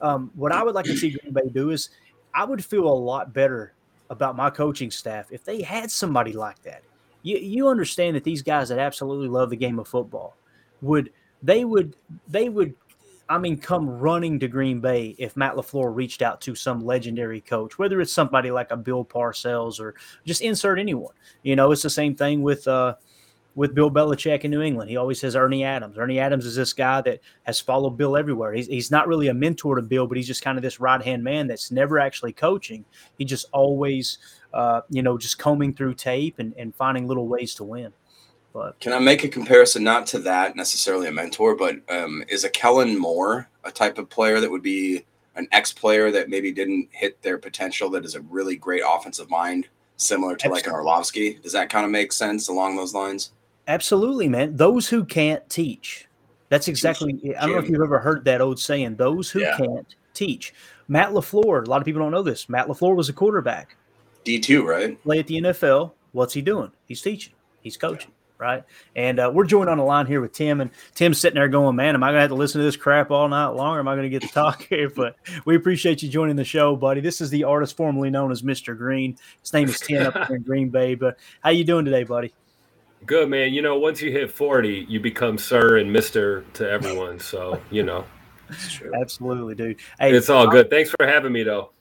um, 0.01 0.31
what 0.35 0.51
I 0.51 0.63
would 0.63 0.75
like 0.75 0.85
to 0.85 0.97
see 0.97 1.11
Green 1.11 1.33
Bay 1.33 1.49
do 1.51 1.69
is, 1.71 1.89
I 2.35 2.43
would 2.45 2.63
feel 2.63 2.87
a 2.87 2.93
lot 2.93 3.33
better 3.33 3.73
about 4.09 4.35
my 4.35 4.49
coaching 4.49 4.91
staff 4.91 5.31
if 5.31 5.43
they 5.43 5.61
had 5.61 5.89
somebody 5.89 6.33
like 6.33 6.61
that. 6.63 6.83
You 7.23 7.37
you 7.37 7.69
understand 7.69 8.15
that 8.15 8.23
these 8.23 8.41
guys 8.41 8.69
that 8.69 8.79
absolutely 8.79 9.29
love 9.29 9.49
the 9.49 9.55
game 9.55 9.79
of 9.79 9.87
football 9.87 10.35
would 10.81 11.11
they 11.41 11.65
would 11.65 11.95
they 12.27 12.49
would 12.49 12.75
I 13.33 13.39
mean, 13.39 13.57
come 13.57 13.89
running 13.89 14.39
to 14.41 14.47
Green 14.47 14.79
Bay 14.79 15.15
if 15.17 15.35
Matt 15.35 15.55
LaFleur 15.55 15.95
reached 15.95 16.21
out 16.21 16.39
to 16.41 16.53
some 16.53 16.85
legendary 16.85 17.41
coach, 17.41 17.79
whether 17.79 17.99
it's 17.99 18.13
somebody 18.13 18.51
like 18.51 18.69
a 18.69 18.77
Bill 18.77 19.03
Parcells 19.03 19.79
or 19.79 19.95
just 20.23 20.41
insert 20.41 20.77
anyone. 20.77 21.15
You 21.41 21.55
know, 21.55 21.71
it's 21.71 21.81
the 21.81 21.89
same 21.89 22.13
thing 22.15 22.43
with 22.43 22.67
uh, 22.67 22.93
with 23.55 23.73
Bill 23.73 23.89
Belichick 23.89 24.41
in 24.41 24.51
New 24.51 24.61
England. 24.61 24.91
He 24.91 24.97
always 24.97 25.19
says 25.19 25.35
Ernie 25.35 25.63
Adams. 25.63 25.97
Ernie 25.97 26.19
Adams 26.19 26.45
is 26.45 26.55
this 26.55 26.73
guy 26.73 27.01
that 27.01 27.21
has 27.41 27.59
followed 27.59 27.97
Bill 27.97 28.15
everywhere. 28.15 28.53
He's, 28.53 28.67
he's 28.67 28.91
not 28.91 29.07
really 29.07 29.29
a 29.29 29.33
mentor 29.33 29.77
to 29.77 29.81
Bill, 29.81 30.05
but 30.05 30.15
he's 30.15 30.27
just 30.27 30.43
kind 30.43 30.59
of 30.59 30.61
this 30.61 30.79
right 30.79 31.01
hand 31.01 31.23
man 31.23 31.47
that's 31.47 31.71
never 31.71 31.97
actually 31.97 32.33
coaching. 32.33 32.85
He 33.17 33.25
just 33.25 33.47
always, 33.51 34.19
uh, 34.53 34.81
you 34.91 35.01
know, 35.01 35.17
just 35.17 35.39
combing 35.39 35.73
through 35.73 35.95
tape 35.95 36.37
and, 36.37 36.53
and 36.55 36.75
finding 36.75 37.07
little 37.07 37.27
ways 37.27 37.55
to 37.55 37.63
win. 37.63 37.93
But 38.53 38.79
Can 38.79 38.93
I 38.93 38.99
make 38.99 39.23
a 39.23 39.27
comparison, 39.27 39.83
not 39.83 40.05
to 40.07 40.19
that 40.19 40.55
necessarily 40.55 41.07
a 41.07 41.11
mentor, 41.11 41.55
but 41.55 41.77
um, 41.89 42.23
is 42.29 42.43
a 42.43 42.49
Kellen 42.49 42.97
Moore 42.97 43.49
a 43.63 43.71
type 43.71 43.97
of 43.97 44.09
player 44.09 44.39
that 44.39 44.51
would 44.51 44.61
be 44.61 45.05
an 45.35 45.47
ex 45.51 45.73
player 45.73 46.11
that 46.11 46.29
maybe 46.29 46.51
didn't 46.51 46.89
hit 46.91 47.19
their 47.23 47.37
potential 47.37 47.89
that 47.89 48.05
is 48.05 48.13
a 48.15 48.21
really 48.21 48.55
great 48.55 48.83
offensive 48.87 49.29
mind, 49.29 49.67
similar 49.97 50.35
to 50.35 50.49
like 50.49 50.67
an 50.67 50.73
Orlovsky? 50.73 51.35
Does 51.35 51.53
that 51.53 51.69
kind 51.69 51.85
of 51.85 51.91
make 51.91 52.11
sense 52.11 52.47
along 52.47 52.75
those 52.75 52.93
lines? 52.93 53.31
Absolutely, 53.67 54.27
man. 54.27 54.55
Those 54.55 54.87
who 54.87 55.03
can't 55.03 55.47
teach. 55.49 56.07
That's 56.49 56.67
exactly. 56.67 57.35
I 57.35 57.41
don't 57.47 57.53
know 57.53 57.59
if 57.63 57.69
you've 57.69 57.81
ever 57.81 57.99
heard 57.99 58.25
that 58.25 58.41
old 58.41 58.59
saying. 58.59 58.97
Those 58.97 59.31
who 59.31 59.39
Yeah. 59.39 59.57
can't 59.57 59.95
teach. 60.13 60.53
Matt 60.87 61.09
Lafleur. 61.11 61.65
A 61.65 61.69
lot 61.69 61.81
of 61.81 61.85
people 61.85 62.01
don't 62.01 62.11
know 62.11 62.21
this. 62.21 62.47
Matt 62.49 62.67
Lafleur 62.67 62.95
was 62.95 63.09
a 63.09 63.13
quarterback. 63.13 63.75
D 64.23 64.39
two, 64.39 64.63
right? 64.67 65.01
Play 65.01 65.19
at 65.19 65.27
the 65.27 65.37
NFL. 65.41 65.93
What's 66.11 66.33
he 66.33 66.41
doing? 66.43 66.71
He's 66.87 67.01
teaching. 67.01 67.33
He's 67.61 67.77
coaching. 67.77 68.11
Right. 68.43 68.65
And 68.93 69.21
uh, 69.21 69.31
we're 69.33 69.45
joined 69.45 69.69
on 69.69 69.77
the 69.77 69.85
line 69.85 70.05
here 70.05 70.19
with 70.19 70.33
Tim, 70.33 70.59
and 70.59 70.69
Tim's 70.95 71.17
sitting 71.17 71.35
there 71.35 71.47
going, 71.47 71.77
"Man, 71.77 71.95
am 71.95 72.03
I 72.03 72.07
going 72.07 72.15
to 72.15 72.21
have 72.21 72.29
to 72.31 72.35
listen 72.35 72.59
to 72.59 72.65
this 72.65 72.75
crap 72.75 73.09
all 73.09 73.29
night 73.29 73.47
long, 73.47 73.77
or 73.77 73.79
am 73.79 73.87
I 73.87 73.93
going 73.93 74.03
to 74.03 74.09
get 74.09 74.21
to 74.23 74.27
talk 74.27 74.63
here?" 74.69 74.89
But 74.89 75.15
we 75.45 75.55
appreciate 75.55 76.03
you 76.03 76.09
joining 76.09 76.35
the 76.35 76.43
show, 76.43 76.75
buddy. 76.75 76.99
This 76.99 77.21
is 77.21 77.29
the 77.29 77.45
artist 77.45 77.77
formerly 77.77 78.09
known 78.09 78.33
as 78.33 78.41
Mr. 78.41 78.77
Green. 78.77 79.17
His 79.41 79.53
name 79.53 79.69
is 79.69 79.79
Tim 79.79 80.07
up 80.07 80.29
in 80.29 80.41
Green 80.41 80.67
Bay. 80.67 80.95
But 80.95 81.17
how 81.41 81.51
you 81.51 81.63
doing 81.63 81.85
today, 81.85 82.03
buddy? 82.03 82.33
Good 83.05 83.29
man. 83.29 83.53
You 83.53 83.61
know, 83.61 83.79
once 83.79 84.01
you 84.01 84.11
hit 84.11 84.29
40, 84.29 84.87
you 84.89 84.99
become 84.99 85.37
sir 85.37 85.77
and 85.77 85.91
mister 85.91 86.41
to 86.55 86.69
everyone. 86.69 87.19
So, 87.19 87.61
you 87.71 87.83
know, 87.83 88.03
Absolutely, 88.99 89.55
dude. 89.55 89.79
Hey, 89.99 90.13
it's 90.13 90.29
all 90.29 90.47
good. 90.47 90.69
Thanks 90.69 90.89
for 90.89 91.07
having 91.07 91.31
me, 91.31 91.43
though. 91.43 91.72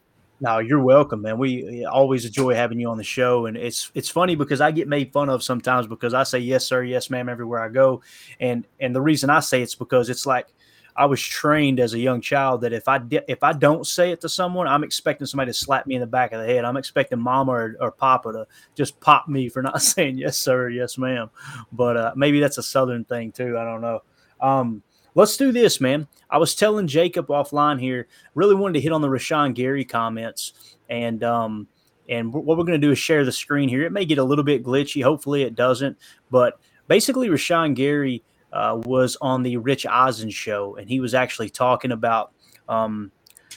No, 0.42 0.58
you're 0.58 0.82
welcome, 0.82 1.22
man. 1.22 1.38
We 1.38 1.84
always 1.84 2.24
enjoy 2.24 2.54
having 2.54 2.80
you 2.80 2.88
on 2.90 2.96
the 2.98 3.04
show, 3.04 3.46
and 3.46 3.56
it's 3.56 3.92
it's 3.94 4.08
funny 4.08 4.34
because 4.34 4.60
I 4.60 4.72
get 4.72 4.88
made 4.88 5.12
fun 5.12 5.28
of 5.28 5.40
sometimes 5.44 5.86
because 5.86 6.14
I 6.14 6.24
say 6.24 6.40
yes 6.40 6.66
sir, 6.66 6.82
yes 6.82 7.10
ma'am 7.10 7.28
everywhere 7.28 7.60
I 7.62 7.68
go, 7.68 8.02
and 8.40 8.66
and 8.80 8.92
the 8.94 9.00
reason 9.00 9.30
I 9.30 9.38
say 9.38 9.62
it's 9.62 9.76
because 9.76 10.10
it's 10.10 10.26
like 10.26 10.48
I 10.96 11.06
was 11.06 11.22
trained 11.22 11.78
as 11.78 11.94
a 11.94 11.98
young 12.00 12.20
child 12.20 12.62
that 12.62 12.72
if 12.72 12.88
I 12.88 12.98
di- 12.98 13.20
if 13.28 13.44
I 13.44 13.52
don't 13.52 13.86
say 13.86 14.10
it 14.10 14.20
to 14.22 14.28
someone, 14.28 14.66
I'm 14.66 14.82
expecting 14.82 15.28
somebody 15.28 15.50
to 15.52 15.56
slap 15.58 15.86
me 15.86 15.94
in 15.94 16.00
the 16.00 16.08
back 16.08 16.32
of 16.32 16.40
the 16.40 16.46
head. 16.52 16.64
I'm 16.64 16.76
expecting 16.76 17.20
mama 17.20 17.52
or, 17.52 17.76
or 17.80 17.92
papa 17.92 18.32
to 18.32 18.46
just 18.74 18.98
pop 18.98 19.28
me 19.28 19.48
for 19.48 19.62
not 19.70 19.80
saying 19.80 20.18
yes 20.18 20.38
sir, 20.38 20.68
yes 20.70 20.98
ma'am. 20.98 21.30
But 21.70 21.96
uh, 21.96 22.12
maybe 22.16 22.40
that's 22.40 22.58
a 22.58 22.64
southern 22.64 23.04
thing 23.04 23.30
too. 23.30 23.56
I 23.56 23.64
don't 23.64 23.80
know. 23.80 24.00
Um, 24.40 24.82
let's 25.14 25.36
do 25.36 25.52
this, 25.52 25.80
man. 25.80 26.06
I 26.30 26.38
was 26.38 26.54
telling 26.54 26.86
Jacob 26.86 27.28
offline 27.28 27.80
here, 27.80 28.08
really 28.34 28.54
wanted 28.54 28.74
to 28.74 28.80
hit 28.80 28.92
on 28.92 29.02
the 29.02 29.08
Rashan 29.08 29.54
Gary 29.54 29.84
comments, 29.84 30.76
and 30.88 31.22
um, 31.24 31.68
and 32.08 32.32
what 32.32 32.44
we're 32.44 32.64
going 32.64 32.80
to 32.80 32.86
do 32.86 32.92
is 32.92 32.98
share 32.98 33.24
the 33.24 33.32
screen 33.32 33.68
here. 33.68 33.82
It 33.82 33.92
may 33.92 34.04
get 34.04 34.18
a 34.18 34.24
little 34.24 34.44
bit 34.44 34.64
glitchy. 34.64 35.02
Hopefully, 35.02 35.42
it 35.42 35.54
doesn't. 35.54 35.96
But 36.30 36.58
basically, 36.88 37.28
Rashan 37.28 37.74
Gary 37.74 38.22
uh, 38.52 38.80
was 38.84 39.16
on 39.20 39.42
the 39.42 39.56
Rich 39.56 39.86
Eisen 39.86 40.30
show, 40.30 40.76
and 40.76 40.88
he 40.88 41.00
was 41.00 41.14
actually 41.14 41.50
talking 41.50 41.92
about. 41.92 42.32
Um, 42.68 43.12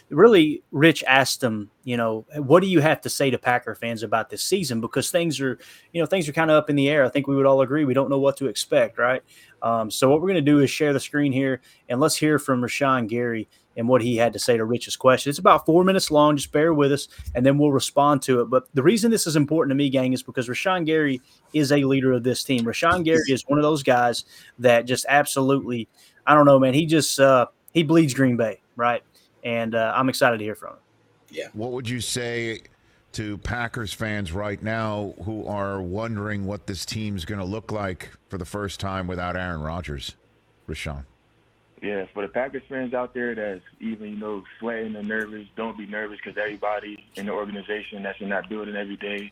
really, 0.10 0.64
Rich 0.72 1.04
asked 1.08 1.44
him, 1.44 1.70
you 1.84 1.98
know, 1.98 2.26
what 2.38 2.62
do 2.62 2.68
you 2.68 2.80
have 2.80 3.02
to 3.02 3.10
say 3.10 3.30
to 3.30 3.38
Packer 3.38 3.76
fans 3.76 4.04
about 4.04 4.30
this 4.30 4.44
season? 4.44 4.82
Because 4.82 5.10
things 5.10 5.40
are, 5.42 5.58
you 5.94 6.02
know, 6.02 6.06
things 6.06 6.28
are 6.28 6.34
kind 6.34 6.52
of 6.52 6.58
up 6.58 6.70
in 6.70 6.76
the 6.76 6.90
air. 6.90 7.06
I 7.06 7.10
think 7.10 7.28
we 7.28 7.36
would 7.36 7.46
all 7.46 7.62
agree 7.62 7.86
we 7.86 7.94
don't 7.94 8.10
know 8.10 8.20
what 8.20 8.38
to 8.38 8.48
expect, 8.48 8.98
right? 8.98 9.22
Um, 9.66 9.90
so 9.90 10.08
what 10.10 10.22
we're 10.22 10.28
going 10.28 10.36
to 10.36 10.42
do 10.42 10.60
is 10.60 10.70
share 10.70 10.94
the 10.94 11.00
screen 11.00 11.32
here, 11.32 11.60
and 11.90 12.00
let's 12.00 12.16
hear 12.16 12.38
from 12.38 12.62
Rashan 12.62 13.08
Gary 13.10 13.50
and 13.76 13.88
what 13.90 14.04
he 14.04 14.16
had 14.16 14.32
to 14.34 14.40
say 14.40 14.56
to 14.56 14.64
Rich's 14.64 14.96
question. 14.96 15.32
It's 15.32 15.40
about 15.40 15.66
four 15.66 15.84
minutes 15.84 16.12
long. 16.12 16.38
Just 16.38 16.52
bear 16.52 16.72
with 16.72 16.92
us, 16.92 17.08
and 17.34 17.44
then 17.44 17.58
we'll 17.58 17.72
respond 17.72 18.22
to 18.22 18.42
it. 18.42 18.46
But 18.46 18.68
the 18.76 18.84
reason 18.84 19.10
this 19.10 19.26
is 19.26 19.36
important 19.36 19.72
to 19.72 19.76
me, 19.76 19.90
gang, 19.90 20.14
is 20.14 20.22
because 20.22 20.48
Rashan 20.48 20.86
Gary 20.86 21.20
is 21.52 21.72
a 21.72 21.84
leader 21.84 22.14
of 22.14 22.24
this 22.24 22.44
team. 22.44 22.64
Rashan 22.64 23.04
Gary 23.04 23.24
is 23.28 23.44
one 23.48 23.58
of 23.58 23.64
those 23.64 23.82
guys 23.82 24.26
that 24.60 24.86
just 24.86 25.08
absolutely, 25.10 25.90
I 26.28 26.36
don't 26.36 26.46
know, 26.46 26.60
man. 26.60 26.76
He 26.76 26.86
just 26.86 27.20
uh, 27.20 27.48
he 27.74 27.82
bleeds 27.82 28.14
Green 28.14 28.38
Bay, 28.38 28.62
right? 28.76 29.02
And 29.44 29.74
uh, 29.74 29.94
I'm 29.96 30.10
excited 30.10 30.38
to 30.38 30.44
hear 30.44 30.56
from 30.56 30.74
him. 30.74 30.80
Yeah. 31.32 31.48
What 31.54 31.72
would 31.72 31.90
you 31.90 32.02
say 32.02 32.62
to 33.16 33.38
Packers 33.38 33.94
fans 33.94 34.34
right 34.34 34.62
now 34.62 35.14
who 35.24 35.48
are 35.48 35.82
wondering 35.82 36.46
what 36.46 36.68
this 36.68 36.86
team's 36.86 37.24
going 37.24 37.40
to 37.40 37.46
look 37.46 37.72
like 37.72 38.12
for 38.30 38.38
the 38.38 38.46
first 38.46 38.80
time 38.80 39.08
without 39.08 39.38
Aaron 39.38 39.62
Rodgers, 39.62 40.16
Rashan? 40.68 41.06
Yeah, 41.82 42.06
for 42.14 42.24
the 42.24 42.28
Packers 42.28 42.64
fans 42.68 42.94
out 42.94 43.14
there 43.14 43.34
that's 43.34 43.62
even, 43.80 44.10
you 44.10 44.18
know, 44.18 44.44
sweating 44.60 44.96
and 44.96 45.08
nervous, 45.08 45.46
don't 45.56 45.78
be 45.78 45.86
nervous 45.86 46.20
because 46.24 46.38
everybody 46.38 47.06
in 47.16 47.28
the 47.28 47.32
organization 47.32 48.04
that's 48.04 48.20
in 48.20 48.30
that 48.30 48.50
building 48.50 48.76
every 48.76 48.98
day 48.98 49.32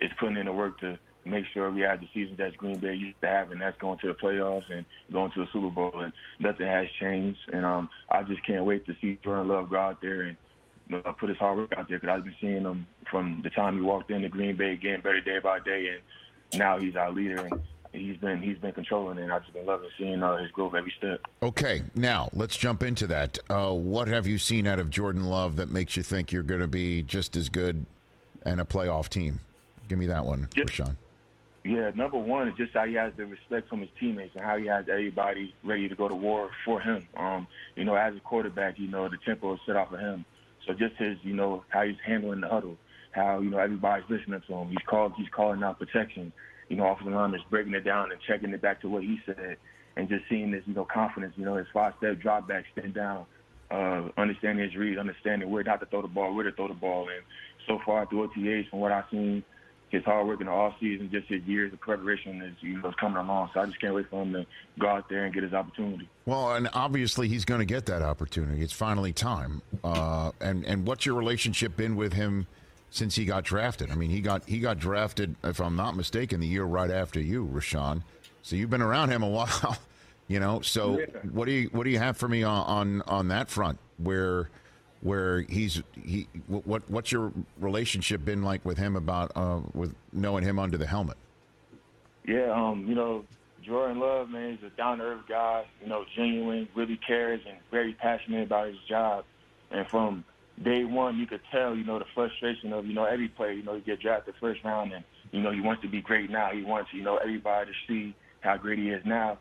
is 0.00 0.10
putting 0.18 0.36
in 0.36 0.46
the 0.46 0.52
work 0.52 0.80
to 0.80 0.98
make 1.24 1.44
sure 1.52 1.70
we 1.70 1.82
have 1.82 2.00
the 2.00 2.08
season 2.12 2.34
that's 2.36 2.56
Green 2.56 2.78
Bay 2.78 2.94
used 2.94 3.20
to 3.20 3.28
have, 3.28 3.52
and 3.52 3.60
that's 3.60 3.78
going 3.78 3.98
to 3.98 4.08
the 4.08 4.14
playoffs 4.14 4.70
and 4.72 4.84
going 5.12 5.30
to 5.32 5.40
the 5.40 5.48
Super 5.52 5.70
Bowl. 5.70 5.92
And 6.00 6.12
nothing 6.40 6.66
has 6.66 6.88
changed. 6.98 7.38
And 7.52 7.64
um, 7.64 7.90
I 8.10 8.22
just 8.22 8.44
can't 8.44 8.64
wait 8.64 8.86
to 8.86 8.96
see 9.00 9.18
Jordan 9.22 9.48
Love 9.48 9.70
go 9.70 9.76
out 9.76 10.00
there 10.00 10.22
and 10.22 10.36
you 10.90 10.96
know, 10.96 11.14
put 11.18 11.28
his 11.28 11.38
hard 11.38 11.58
work 11.58 11.72
out 11.76 11.88
there 11.88 11.98
because 11.98 12.16
I've 12.16 12.24
been 12.24 12.34
seeing 12.40 12.62
him 12.62 12.86
from 13.10 13.40
the 13.42 13.50
time 13.50 13.76
he 13.76 13.80
walked 13.80 14.10
into 14.10 14.28
Green 14.28 14.56
Bay, 14.56 14.76
getting 14.76 15.00
better 15.00 15.20
day 15.20 15.38
by 15.38 15.60
day, 15.60 15.88
and 15.88 16.58
now 16.58 16.78
he's 16.78 16.96
our 16.96 17.12
leader. 17.12 17.46
And 17.46 17.60
he's 17.92 18.16
been 18.16 18.42
he's 18.42 18.58
been 18.58 18.72
controlling 18.72 19.18
it. 19.18 19.22
And 19.22 19.32
I've 19.32 19.42
just 19.42 19.54
been 19.54 19.66
loving 19.66 19.88
seeing 19.98 20.22
uh, 20.22 20.38
his 20.38 20.50
growth 20.50 20.74
every 20.74 20.92
step. 20.98 21.20
Okay, 21.42 21.82
now 21.94 22.28
let's 22.32 22.56
jump 22.56 22.82
into 22.82 23.06
that. 23.06 23.38
Uh, 23.48 23.72
what 23.72 24.08
have 24.08 24.26
you 24.26 24.38
seen 24.38 24.66
out 24.66 24.80
of 24.80 24.90
Jordan 24.90 25.24
Love 25.24 25.56
that 25.56 25.70
makes 25.70 25.96
you 25.96 26.02
think 26.02 26.32
you're 26.32 26.42
going 26.42 26.60
to 26.60 26.68
be 26.68 27.02
just 27.02 27.36
as 27.36 27.48
good 27.48 27.86
and 28.44 28.60
a 28.60 28.64
playoff 28.64 29.08
team? 29.08 29.40
Give 29.88 29.98
me 29.98 30.06
that 30.06 30.24
one, 30.24 30.48
Rashan. 30.56 30.96
Yeah, 31.62 31.90
number 31.94 32.16
one 32.16 32.48
is 32.48 32.54
just 32.56 32.72
how 32.72 32.86
he 32.86 32.94
has 32.94 33.12
the 33.16 33.26
respect 33.26 33.68
from 33.68 33.80
his 33.80 33.90
teammates 33.98 34.34
and 34.34 34.42
how 34.42 34.56
he 34.56 34.66
has 34.66 34.88
everybody 34.88 35.54
ready 35.62 35.88
to 35.88 35.94
go 35.94 36.08
to 36.08 36.14
war 36.14 36.50
for 36.64 36.80
him. 36.80 37.06
Um, 37.16 37.46
you 37.76 37.84
know, 37.84 37.94
as 37.94 38.16
a 38.16 38.20
quarterback, 38.20 38.78
you 38.78 38.88
know, 38.88 39.08
the 39.08 39.18
tempo 39.18 39.54
is 39.54 39.60
set 39.66 39.76
off 39.76 39.92
of 39.92 40.00
him. 40.00 40.24
So 40.66 40.74
just 40.74 40.96
his, 40.96 41.16
you 41.22 41.34
know, 41.34 41.64
how 41.68 41.82
he's 41.82 41.96
handling 42.06 42.40
the 42.40 42.48
huddle, 42.48 42.76
how, 43.12 43.40
you 43.40 43.50
know, 43.50 43.58
everybody's 43.58 44.08
listening 44.08 44.40
to 44.46 44.54
him. 44.54 44.68
He's 44.68 44.86
called 44.88 45.12
he's 45.16 45.28
calling 45.34 45.62
out 45.62 45.78
protection. 45.78 46.32
You 46.68 46.76
know, 46.76 46.86
offensive 46.86 47.12
linemen 47.12 47.40
is 47.40 47.46
breaking 47.50 47.74
it 47.74 47.84
down 47.84 48.12
and 48.12 48.20
checking 48.28 48.50
it 48.50 48.62
back 48.62 48.80
to 48.82 48.88
what 48.88 49.02
he 49.02 49.18
said 49.26 49.56
and 49.96 50.08
just 50.08 50.24
seeing 50.28 50.50
this, 50.50 50.62
you 50.66 50.74
know, 50.74 50.86
confidence, 50.92 51.34
you 51.36 51.44
know, 51.44 51.56
his 51.56 51.66
five 51.74 51.94
step 51.98 52.20
drop 52.20 52.46
back, 52.46 52.64
stand 52.72 52.94
down, 52.94 53.26
uh, 53.70 54.08
understanding 54.16 54.64
his 54.64 54.76
read, 54.76 54.98
understanding 54.98 55.50
where 55.50 55.64
not 55.64 55.80
to 55.80 55.86
throw 55.86 56.02
the 56.02 56.08
ball, 56.08 56.34
where 56.34 56.44
to 56.44 56.52
throw 56.52 56.68
the 56.68 56.74
ball. 56.74 57.08
And 57.08 57.24
so 57.66 57.80
far 57.84 58.06
through 58.06 58.28
OTAs, 58.28 58.68
from 58.70 58.80
what 58.80 58.92
I've 58.92 59.04
seen, 59.10 59.42
his 59.90 60.04
hard 60.04 60.26
work 60.26 60.40
in 60.40 60.46
the 60.46 60.52
off 60.52 60.74
season, 60.80 61.10
just 61.10 61.26
his 61.28 61.42
years 61.42 61.72
of 61.72 61.80
preparation 61.80 62.40
is 62.42 62.54
you 62.60 62.80
know 62.80 62.88
is 62.88 62.94
coming 62.94 63.16
along. 63.18 63.50
So 63.52 63.60
I 63.60 63.66
just 63.66 63.80
can't 63.80 63.94
wait 63.94 64.08
for 64.08 64.22
him 64.22 64.32
to 64.32 64.46
go 64.78 64.88
out 64.88 65.08
there 65.08 65.24
and 65.24 65.34
get 65.34 65.42
his 65.42 65.52
opportunity. 65.52 66.08
Well, 66.26 66.54
and 66.54 66.68
obviously 66.72 67.28
he's 67.28 67.44
going 67.44 67.58
to 67.60 67.64
get 67.64 67.86
that 67.86 68.02
opportunity. 68.02 68.62
It's 68.62 68.72
finally 68.72 69.12
time. 69.12 69.62
Uh, 69.84 70.30
and 70.40 70.64
and 70.64 70.86
what's 70.86 71.04
your 71.04 71.16
relationship 71.16 71.76
been 71.76 71.96
with 71.96 72.12
him 72.12 72.46
since 72.90 73.16
he 73.16 73.24
got 73.24 73.44
drafted? 73.44 73.90
I 73.90 73.94
mean, 73.96 74.10
he 74.10 74.20
got 74.20 74.44
he 74.48 74.60
got 74.60 74.78
drafted, 74.78 75.34
if 75.44 75.60
I'm 75.60 75.76
not 75.76 75.96
mistaken, 75.96 76.40
the 76.40 76.46
year 76.46 76.64
right 76.64 76.90
after 76.90 77.20
you, 77.20 77.46
Rashan. 77.52 78.02
So 78.42 78.56
you've 78.56 78.70
been 78.70 78.82
around 78.82 79.10
him 79.10 79.22
a 79.22 79.28
while, 79.38 79.76
you 80.28 80.38
know. 80.40 80.60
So 80.60 80.98
Yeah. 81.00 81.06
what 81.32 81.46
do 81.46 81.52
you 81.52 81.68
what 81.72 81.84
do 81.84 81.90
you 81.90 81.98
have 81.98 82.16
for 82.16 82.28
me 82.28 82.42
on 82.44 82.64
on, 82.66 83.02
on 83.08 83.28
that 83.28 83.48
front? 83.50 83.78
Where 83.98 84.50
where 85.02 85.42
he's 85.42 85.82
he 86.02 86.28
what 86.46 86.88
what's 86.90 87.10
your 87.10 87.32
relationship 87.58 88.24
been 88.24 88.42
like 88.42 88.64
with 88.64 88.78
him 88.78 88.96
about 88.96 89.32
uh, 89.34 89.60
with 89.72 89.94
knowing 90.12 90.44
him 90.44 90.58
under 90.58 90.76
the 90.76 90.86
helmet? 90.86 91.16
Yeah, 92.26 92.52
um, 92.52 92.86
you 92.86 92.94
know, 92.94 93.24
Jordan 93.62 93.98
Love, 93.98 94.28
man, 94.28 94.56
he's 94.56 94.66
a 94.66 94.76
down 94.76 94.98
to 94.98 95.04
earth 95.04 95.22
guy, 95.28 95.64
you 95.82 95.88
know, 95.88 96.04
genuine, 96.14 96.68
really 96.74 96.98
cares 97.06 97.40
and 97.48 97.58
very 97.70 97.94
passionate 97.94 98.44
about 98.44 98.68
his 98.68 98.76
job. 98.88 99.24
And 99.70 99.86
from 99.88 100.24
day 100.62 100.84
one, 100.84 101.18
you 101.18 101.26
could 101.26 101.40
tell, 101.50 101.74
you 101.74 101.84
know, 101.84 101.98
the 101.98 102.04
frustration 102.14 102.72
of, 102.72 102.86
you 102.86 102.94
know, 102.94 103.04
every 103.04 103.28
player, 103.28 103.52
you 103.52 103.62
know, 103.62 103.74
you 103.74 103.80
get 103.80 104.00
drafted 104.00 104.34
first 104.40 104.62
round 104.64 104.92
and, 104.92 105.04
you 105.32 105.40
know, 105.40 105.50
he 105.50 105.60
wants 105.60 105.82
to 105.82 105.88
be 105.88 106.00
great 106.00 106.30
now. 106.30 106.50
He 106.52 106.62
wants, 106.62 106.90
you 106.92 107.02
know, 107.02 107.16
everybody 107.16 107.70
to 107.70 107.76
see 107.88 108.14
how 108.40 108.56
great 108.56 108.78
he 108.78 108.90
is 108.90 109.02
now. 109.04 109.38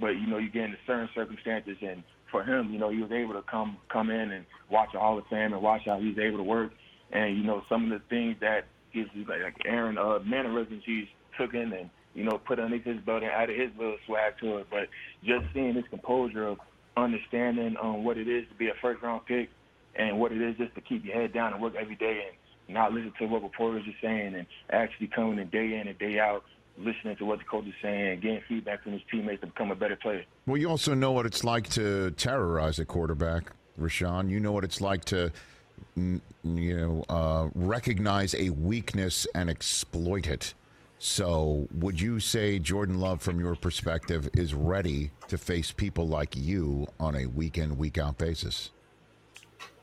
But, 0.00 0.16
you 0.16 0.26
know, 0.26 0.38
you 0.38 0.50
get 0.50 0.64
into 0.64 0.78
certain 0.86 1.08
circumstances 1.14 1.76
and 1.80 2.02
for 2.30 2.42
him, 2.42 2.72
you 2.72 2.78
know, 2.78 2.90
he 2.90 3.00
was 3.00 3.10
able 3.12 3.34
to 3.34 3.42
come 3.42 3.78
come 3.92 4.10
in 4.10 4.32
and 4.32 4.44
watch 4.70 4.90
a 4.94 4.98
Hall 4.98 5.18
of 5.18 5.24
Fame 5.30 5.52
and 5.52 5.62
watch 5.62 5.82
how 5.86 6.00
he's 6.00 6.18
able 6.18 6.38
to 6.38 6.44
work. 6.44 6.72
And, 7.12 7.36
you 7.36 7.44
know, 7.44 7.62
some 7.68 7.90
of 7.90 7.90
the 7.90 8.04
things 8.08 8.36
that 8.40 8.66
he's 8.90 9.06
like, 9.14 9.56
Aaron 9.64 9.98
uh 9.98 10.18
mannerisms 10.24 10.82
he's 10.84 11.06
took 11.38 11.54
in 11.54 11.72
and, 11.72 11.90
you 12.14 12.24
know, 12.24 12.38
put 12.38 12.58
underneath 12.58 12.84
his 12.84 13.00
belt 13.00 13.22
and 13.22 13.32
added 13.32 13.58
his 13.58 13.70
little 13.78 13.96
swag 14.06 14.34
to 14.40 14.58
it. 14.58 14.66
But 14.70 14.88
just 15.24 15.46
seeing 15.54 15.74
his 15.74 15.84
composure 15.90 16.46
of 16.46 16.58
understanding 16.96 17.76
um 17.80 18.04
what 18.04 18.18
it 18.18 18.28
is 18.28 18.44
to 18.48 18.54
be 18.56 18.68
a 18.68 18.74
first 18.82 19.02
round 19.02 19.24
pick 19.26 19.48
and 19.94 20.18
what 20.18 20.32
it 20.32 20.40
is 20.40 20.56
just 20.56 20.74
to 20.74 20.80
keep 20.80 21.04
your 21.04 21.14
head 21.14 21.32
down 21.32 21.52
and 21.52 21.62
work 21.62 21.74
every 21.78 21.96
day 21.96 22.22
and 22.26 22.36
not 22.74 22.92
listen 22.92 23.12
to 23.18 23.26
what 23.26 23.42
reporters 23.42 23.84
are 23.86 24.06
saying 24.06 24.34
and 24.34 24.46
actually 24.70 25.08
coming 25.08 25.38
in 25.38 25.48
day 25.48 25.78
in 25.80 25.88
and 25.88 25.98
day 25.98 26.18
out, 26.18 26.42
listening 26.78 27.16
to 27.16 27.24
what 27.24 27.38
the 27.38 27.44
coach 27.44 27.66
is 27.66 27.74
saying 27.82 28.08
and 28.08 28.22
getting 28.22 28.40
feedback 28.48 28.82
from 28.82 28.92
his 28.92 29.02
teammates 29.10 29.40
to 29.40 29.46
become 29.48 29.70
a 29.70 29.74
better 29.74 29.96
player. 29.96 30.24
Well, 30.46 30.56
you 30.56 30.68
also 30.68 30.94
know 30.94 31.12
what 31.12 31.26
it's 31.26 31.44
like 31.44 31.68
to 31.70 32.12
terrorize 32.12 32.78
a 32.78 32.84
quarterback, 32.84 33.52
Rashan. 33.80 34.30
You 34.30 34.40
know 34.40 34.52
what 34.52 34.64
it's 34.64 34.80
like 34.80 35.04
to, 35.06 35.32
you 35.96 36.20
know, 36.44 37.04
uh, 37.08 37.48
recognize 37.54 38.34
a 38.34 38.50
weakness 38.50 39.26
and 39.34 39.50
exploit 39.50 40.28
it. 40.28 40.54
So, 41.00 41.68
would 41.72 42.00
you 42.00 42.18
say 42.18 42.58
Jordan 42.58 42.98
Love, 42.98 43.22
from 43.22 43.38
your 43.38 43.54
perspective, 43.54 44.28
is 44.34 44.52
ready 44.52 45.12
to 45.28 45.38
face 45.38 45.70
people 45.70 46.08
like 46.08 46.36
you 46.36 46.88
on 46.98 47.14
a 47.14 47.26
week 47.26 47.56
in, 47.56 47.78
week 47.78 47.98
out 47.98 48.18
basis? 48.18 48.70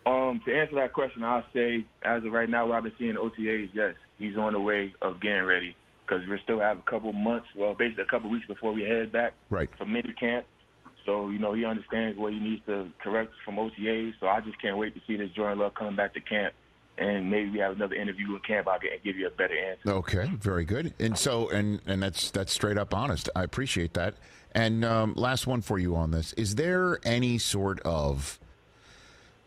Um, 0.05 0.41
to 0.45 0.53
answer 0.53 0.75
that 0.75 0.91
question, 0.91 1.23
I'll 1.23 1.45
say 1.53 1.85
as 2.03 2.25
of 2.25 2.33
right 2.33 2.49
now, 2.49 2.67
what 2.67 2.75
I've 2.75 2.83
been 2.83 2.91
seeing 2.99 3.15
OTAs, 3.15 3.69
yes, 3.73 3.95
he's 4.19 4.35
on 4.37 4.53
the 4.53 4.59
way 4.59 4.93
of 5.01 5.21
getting 5.21 5.43
ready 5.43 5.75
because 6.07 6.27
we 6.27 6.39
still 6.43 6.59
have 6.59 6.77
a 6.79 6.89
couple 6.89 7.11
months, 7.13 7.47
well, 7.55 7.73
basically 7.73 8.03
a 8.03 8.07
couple 8.07 8.29
weeks 8.29 8.47
before 8.47 8.73
we 8.73 8.83
head 8.83 9.11
back 9.11 9.33
right. 9.49 9.69
for 9.77 9.85
mini 9.85 10.13
camp. 10.13 10.45
So 11.05 11.29
you 11.29 11.37
know 11.37 11.53
he 11.53 11.65
understands 11.65 12.17
what 12.17 12.33
he 12.33 12.39
needs 12.39 12.65
to 12.65 12.87
correct 13.01 13.31
from 13.43 13.55
OTAs. 13.57 14.13
So 14.19 14.27
I 14.27 14.41
just 14.41 14.59
can't 14.59 14.77
wait 14.77 14.95
to 14.95 15.01
see 15.05 15.17
this 15.17 15.29
Jordan 15.31 15.59
Love 15.59 15.75
coming 15.75 15.95
back 15.95 16.13
to 16.15 16.21
camp, 16.21 16.53
and 16.97 17.29
maybe 17.29 17.51
we 17.51 17.59
have 17.59 17.75
another 17.75 17.95
interview 17.95 18.33
in 18.33 18.39
camp. 18.39 18.67
I'll 18.67 18.79
get, 18.79 19.03
give 19.03 19.15
you 19.15 19.27
a 19.27 19.31
better 19.31 19.55
answer. 19.55 19.87
Okay, 19.87 20.31
very 20.39 20.65
good. 20.65 20.93
And 20.99 21.17
so, 21.17 21.49
and 21.49 21.79
and 21.85 22.01
that's 22.01 22.31
that's 22.31 22.51
straight 22.51 22.77
up 22.77 22.93
honest. 22.93 23.29
I 23.35 23.43
appreciate 23.43 23.93
that. 23.93 24.15
And 24.53 24.83
um, 24.83 25.13
last 25.15 25.45
one 25.45 25.61
for 25.61 25.77
you 25.77 25.95
on 25.95 26.09
this: 26.09 26.33
Is 26.33 26.55
there 26.55 26.99
any 27.03 27.37
sort 27.37 27.79
of 27.81 28.39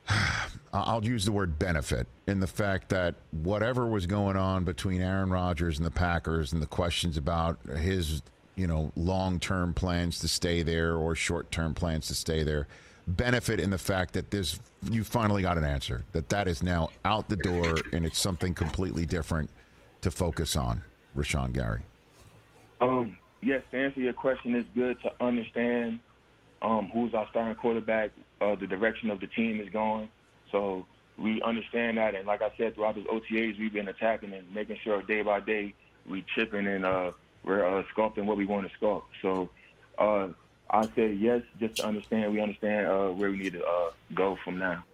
I'll 0.72 1.04
use 1.04 1.24
the 1.24 1.32
word 1.32 1.58
benefit 1.58 2.06
in 2.26 2.40
the 2.40 2.46
fact 2.46 2.90
that 2.90 3.14
whatever 3.30 3.86
was 3.86 4.06
going 4.06 4.36
on 4.36 4.64
between 4.64 5.00
Aaron 5.00 5.30
Rodgers 5.30 5.78
and 5.78 5.86
the 5.86 5.90
Packers 5.90 6.52
and 6.52 6.60
the 6.60 6.66
questions 6.66 7.16
about 7.16 7.58
his, 7.78 8.22
you 8.54 8.66
know, 8.66 8.92
long-term 8.94 9.74
plans 9.74 10.18
to 10.20 10.28
stay 10.28 10.62
there 10.62 10.94
or 10.94 11.14
short-term 11.14 11.74
plans 11.74 12.08
to 12.08 12.14
stay 12.14 12.42
there, 12.42 12.68
benefit 13.06 13.60
in 13.60 13.70
the 13.70 13.78
fact 13.78 14.12
that 14.12 14.30
this 14.30 14.60
you 14.90 15.02
finally 15.02 15.42
got 15.42 15.56
an 15.56 15.64
answer 15.64 16.04
that 16.12 16.28
that 16.28 16.46
is 16.46 16.62
now 16.62 16.90
out 17.04 17.28
the 17.28 17.36
door 17.36 17.76
and 17.92 18.04
it's 18.04 18.18
something 18.18 18.52
completely 18.52 19.06
different 19.06 19.48
to 20.02 20.10
focus 20.10 20.54
on. 20.54 20.82
Rashan 21.16 21.52
Gary. 21.52 21.80
Um, 22.80 23.16
yes, 23.42 23.62
to 23.70 23.78
answer 23.78 24.00
your 24.00 24.12
question, 24.12 24.54
it's 24.54 24.68
good 24.74 25.00
to 25.02 25.24
understand 25.24 26.00
um, 26.62 26.90
who's 26.92 27.14
our 27.14 27.26
starting 27.30 27.54
quarterback, 27.56 28.10
uh, 28.40 28.54
the 28.54 28.66
direction 28.66 29.10
of 29.10 29.20
the 29.20 29.26
team 29.26 29.60
is 29.60 29.68
going. 29.70 30.08
So 30.50 30.86
we 31.16 31.42
understand 31.42 31.98
that, 31.98 32.14
and 32.14 32.26
like 32.26 32.42
I 32.42 32.50
said, 32.56 32.74
throughout 32.74 32.94
those 32.94 33.06
OTAs, 33.06 33.58
we've 33.58 33.72
been 33.72 33.88
attacking 33.88 34.32
and 34.32 34.52
making 34.54 34.78
sure 34.82 35.02
day 35.02 35.22
by 35.22 35.40
day 35.40 35.74
we 36.08 36.24
chipping 36.34 36.66
and 36.66 36.84
uh, 36.84 37.12
we're 37.44 37.64
uh, 37.64 37.82
sculpting 37.94 38.24
what 38.24 38.36
we 38.36 38.46
want 38.46 38.70
to 38.70 38.78
sculpt. 38.78 39.02
So 39.20 39.50
uh, 39.98 40.28
I 40.70 40.86
say 40.94 41.12
yes, 41.12 41.42
just 41.58 41.76
to 41.76 41.86
understand. 41.86 42.32
We 42.32 42.40
understand 42.40 42.86
uh, 42.86 43.08
where 43.08 43.30
we 43.30 43.38
need 43.38 43.54
to 43.54 43.64
uh, 43.64 43.90
go 44.14 44.38
from 44.44 44.58
now. 44.58 44.84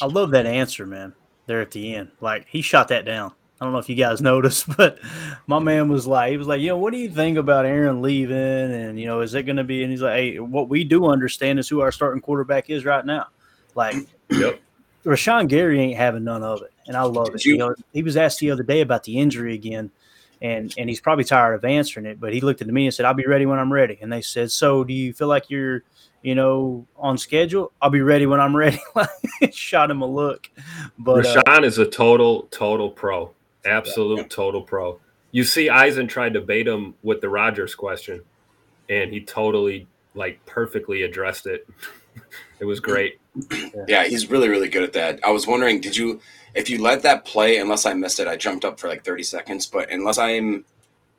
I 0.00 0.06
love 0.06 0.30
that 0.32 0.46
answer, 0.46 0.86
man. 0.86 1.14
There 1.46 1.60
at 1.60 1.72
the 1.72 1.94
end, 1.94 2.10
like 2.20 2.46
he 2.48 2.62
shot 2.62 2.88
that 2.88 3.04
down. 3.04 3.32
I 3.64 3.66
don't 3.66 3.72
know 3.72 3.78
if 3.78 3.88
you 3.88 3.94
guys 3.94 4.20
noticed, 4.32 4.76
but 4.76 4.98
my 5.46 5.58
man 5.58 5.88
was 5.88 6.06
like, 6.06 6.30
he 6.32 6.36
was 6.36 6.46
like, 6.46 6.60
you 6.60 6.68
know, 6.68 6.76
what 6.76 6.92
do 6.92 6.98
you 6.98 7.08
think 7.08 7.38
about 7.38 7.64
Aaron 7.64 8.02
leaving? 8.02 8.36
And 8.36 9.00
you 9.00 9.06
know, 9.06 9.22
is 9.22 9.32
it 9.34 9.44
going 9.44 9.56
to 9.56 9.64
be? 9.64 9.82
And 9.82 9.90
he's 9.90 10.02
like, 10.02 10.16
hey, 10.16 10.38
what 10.38 10.68
we 10.68 10.84
do 10.84 11.06
understand 11.06 11.58
is 11.58 11.66
who 11.66 11.80
our 11.80 11.90
starting 11.90 12.20
quarterback 12.20 12.68
is 12.68 12.84
right 12.84 13.06
now. 13.06 13.28
Like, 13.74 13.96
yep. 14.30 14.60
Rashan 15.06 15.48
Gary 15.48 15.80
ain't 15.80 15.96
having 15.96 16.24
none 16.24 16.42
of 16.42 16.60
it, 16.62 16.72
and 16.86 16.94
I 16.96 17.02
love 17.04 17.26
Did 17.26 17.36
it. 17.36 17.44
you- 17.46 17.52
You 17.52 17.58
know, 17.58 17.74
he 17.94 18.02
was 18.02 18.16
asked 18.18 18.38
the 18.40 18.50
other 18.50 18.62
day 18.62 18.82
about 18.82 19.04
the 19.04 19.18
injury 19.18 19.54
again, 19.54 19.90
and 20.42 20.74
and 20.76 20.88
he's 20.90 21.00
probably 21.00 21.24
tired 21.24 21.54
of 21.54 21.64
answering 21.64 22.04
it. 22.06 22.20
But 22.20 22.34
he 22.34 22.40
looked 22.42 22.60
at 22.60 22.68
me 22.68 22.84
and 22.86 22.92
said, 22.94 23.06
"I'll 23.06 23.14
be 23.14 23.26
ready 23.26 23.46
when 23.46 23.58
I'm 23.58 23.72
ready." 23.72 23.98
And 24.02 24.12
they 24.12 24.20
said, 24.20 24.50
"So, 24.52 24.84
do 24.84 24.92
you 24.92 25.12
feel 25.14 25.28
like 25.28 25.48
you're, 25.50 25.82
you 26.22 26.34
know, 26.34 26.86
on 26.96 27.18
schedule?" 27.18 27.72
I'll 27.82 27.90
be 27.90 28.00
ready 28.02 28.24
when 28.26 28.40
I'm 28.40 28.54
ready. 28.64 28.78
Like 28.94 29.08
shot 29.52 29.90
him 29.90 30.00
a 30.00 30.06
look, 30.06 30.48
but 30.98 31.26
uh, 31.26 31.42
Rashan 31.42 31.64
is 31.64 31.76
a 31.78 31.84
total, 31.86 32.48
total 32.50 32.88
pro. 32.90 33.30
Absolute 33.66 34.30
total 34.30 34.62
pro. 34.62 35.00
You 35.32 35.44
see, 35.44 35.68
Eisen 35.68 36.06
tried 36.06 36.34
to 36.34 36.40
bait 36.40 36.68
him 36.68 36.94
with 37.02 37.20
the 37.20 37.28
Rodgers 37.28 37.74
question, 37.74 38.22
and 38.88 39.12
he 39.12 39.20
totally, 39.20 39.86
like, 40.14 40.44
perfectly 40.46 41.02
addressed 41.02 41.46
it. 41.46 41.66
it 42.60 42.64
was 42.64 42.80
great. 42.80 43.18
Yeah, 43.88 44.04
he's 44.04 44.30
really, 44.30 44.48
really 44.48 44.68
good 44.68 44.84
at 44.84 44.92
that. 44.92 45.18
I 45.24 45.30
was 45.30 45.46
wondering, 45.46 45.80
did 45.80 45.96
you, 45.96 46.20
if 46.54 46.70
you 46.70 46.80
let 46.80 47.02
that 47.02 47.24
play, 47.24 47.58
unless 47.58 47.84
I 47.84 47.92
missed 47.92 48.20
it, 48.20 48.28
I 48.28 48.36
jumped 48.36 48.64
up 48.64 48.78
for 48.78 48.88
like 48.88 49.04
30 49.04 49.24
seconds, 49.24 49.66
but 49.66 49.90
unless 49.90 50.16
I'm 50.16 50.64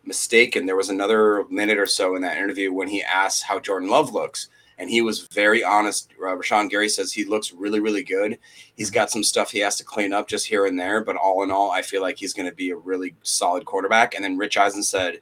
mistaken, 0.06 0.66
there 0.66 0.78
was 0.78 0.90
another 0.90 1.44
minute 1.50 1.78
or 1.78 1.86
so 1.86 2.16
in 2.16 2.22
that 2.22 2.38
interview 2.38 2.72
when 2.72 2.88
he 2.88 3.04
asked 3.04 3.44
how 3.44 3.60
Jordan 3.60 3.90
Love 3.90 4.14
looks. 4.14 4.48
And 4.78 4.90
he 4.90 5.02
was 5.02 5.28
very 5.28 5.64
honest. 5.64 6.12
Uh, 6.20 6.36
Rashan 6.36 6.70
Gary 6.70 6.90
says 6.90 7.14
he 7.14 7.24
looks 7.24 7.54
really, 7.54 7.80
really 7.80 8.04
good. 8.04 8.38
He's 8.76 8.92
got 8.92 9.10
some 9.10 9.24
stuff 9.24 9.52
he 9.52 9.60
has 9.60 9.78
to 9.78 9.84
clean 9.84 10.14
up 10.14 10.28
just 10.28 10.48
here 10.48 10.66
and 10.66 10.80
there, 10.80 11.02
but 11.02 11.16
all 11.16 11.44
in 11.44 11.52
all, 11.52 11.72
I 11.72 11.82
feel 11.82 12.02
like 12.02 12.18
he's 12.18 12.34
going 12.34 12.50
to 12.50 12.56
be 12.56 12.72
a 12.72 12.76
really 12.76 13.16
solid 13.24 13.66
quarterback. 13.66 14.16
And 14.16 14.24
then 14.24 14.38
Rich 14.38 14.58
Eisen 14.58 14.84
said, 14.84 15.22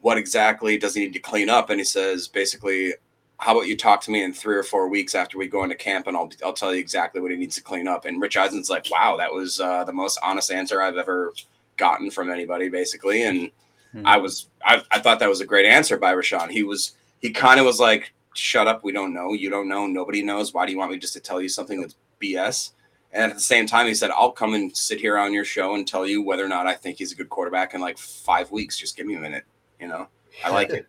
What 0.00 0.16
exactly 0.16 0.78
does 0.78 0.94
he 0.94 1.02
need 1.02 1.12
to 1.12 1.18
clean 1.18 1.50
up? 1.50 1.68
And 1.70 1.78
he 1.78 1.84
says, 1.84 2.26
basically, 2.26 2.94
how 3.38 3.52
about 3.52 3.66
you 3.66 3.76
talk 3.76 4.00
to 4.02 4.10
me 4.10 4.22
in 4.22 4.32
three 4.32 4.56
or 4.56 4.62
four 4.62 4.88
weeks 4.88 5.14
after 5.14 5.36
we 5.36 5.46
go 5.46 5.62
into 5.62 5.74
camp 5.74 6.06
and 6.06 6.16
I'll, 6.16 6.30
I'll 6.44 6.54
tell 6.54 6.72
you 6.72 6.80
exactly 6.80 7.20
what 7.20 7.30
he 7.30 7.36
needs 7.36 7.56
to 7.56 7.62
clean 7.62 7.86
up. 7.86 8.06
And 8.06 8.20
Rich 8.20 8.36
Eisen's 8.36 8.70
like, 8.70 8.90
wow, 8.90 9.16
that 9.18 9.32
was 9.32 9.60
uh, 9.60 9.84
the 9.84 9.92
most 9.92 10.18
honest 10.22 10.50
answer 10.50 10.80
I've 10.80 10.96
ever 10.96 11.34
gotten 11.76 12.10
from 12.10 12.30
anybody, 12.30 12.70
basically. 12.70 13.24
And 13.24 13.50
I 14.04 14.16
was, 14.16 14.48
I, 14.64 14.82
I 14.90 15.00
thought 15.00 15.18
that 15.20 15.28
was 15.28 15.40
a 15.40 15.46
great 15.46 15.66
answer 15.66 15.98
by 15.98 16.14
Rashan. 16.14 16.50
He 16.50 16.62
was, 16.62 16.92
he 17.18 17.30
kind 17.30 17.60
of 17.60 17.66
was 17.66 17.80
like, 17.80 18.12
shut 18.38 18.66
up. 18.66 18.84
We 18.84 18.92
don't 18.92 19.14
know. 19.14 19.32
You 19.32 19.50
don't 19.50 19.68
know. 19.68 19.86
Nobody 19.86 20.22
knows. 20.22 20.54
Why 20.54 20.66
do 20.66 20.72
you 20.72 20.78
want 20.78 20.90
me 20.90 20.98
just 20.98 21.12
to 21.14 21.20
tell 21.20 21.40
you 21.40 21.48
something 21.48 21.80
that's 21.80 21.96
BS? 22.20 22.72
And 23.12 23.30
at 23.30 23.36
the 23.36 23.42
same 23.42 23.66
time, 23.66 23.86
he 23.86 23.94
said, 23.94 24.10
I'll 24.10 24.32
come 24.32 24.54
and 24.54 24.76
sit 24.76 25.00
here 25.00 25.16
on 25.16 25.32
your 25.32 25.44
show 25.44 25.74
and 25.74 25.86
tell 25.86 26.06
you 26.06 26.22
whether 26.22 26.44
or 26.44 26.48
not 26.48 26.66
I 26.66 26.74
think 26.74 26.98
he's 26.98 27.12
a 27.12 27.14
good 27.14 27.30
quarterback 27.30 27.72
in 27.74 27.80
like 27.80 27.96
five 27.98 28.50
weeks. 28.50 28.78
Just 28.78 28.96
give 28.96 29.06
me 29.06 29.14
a 29.14 29.20
minute. 29.20 29.44
You 29.80 29.88
know, 29.88 30.08
I 30.44 30.50
like 30.50 30.70
it. 30.70 30.86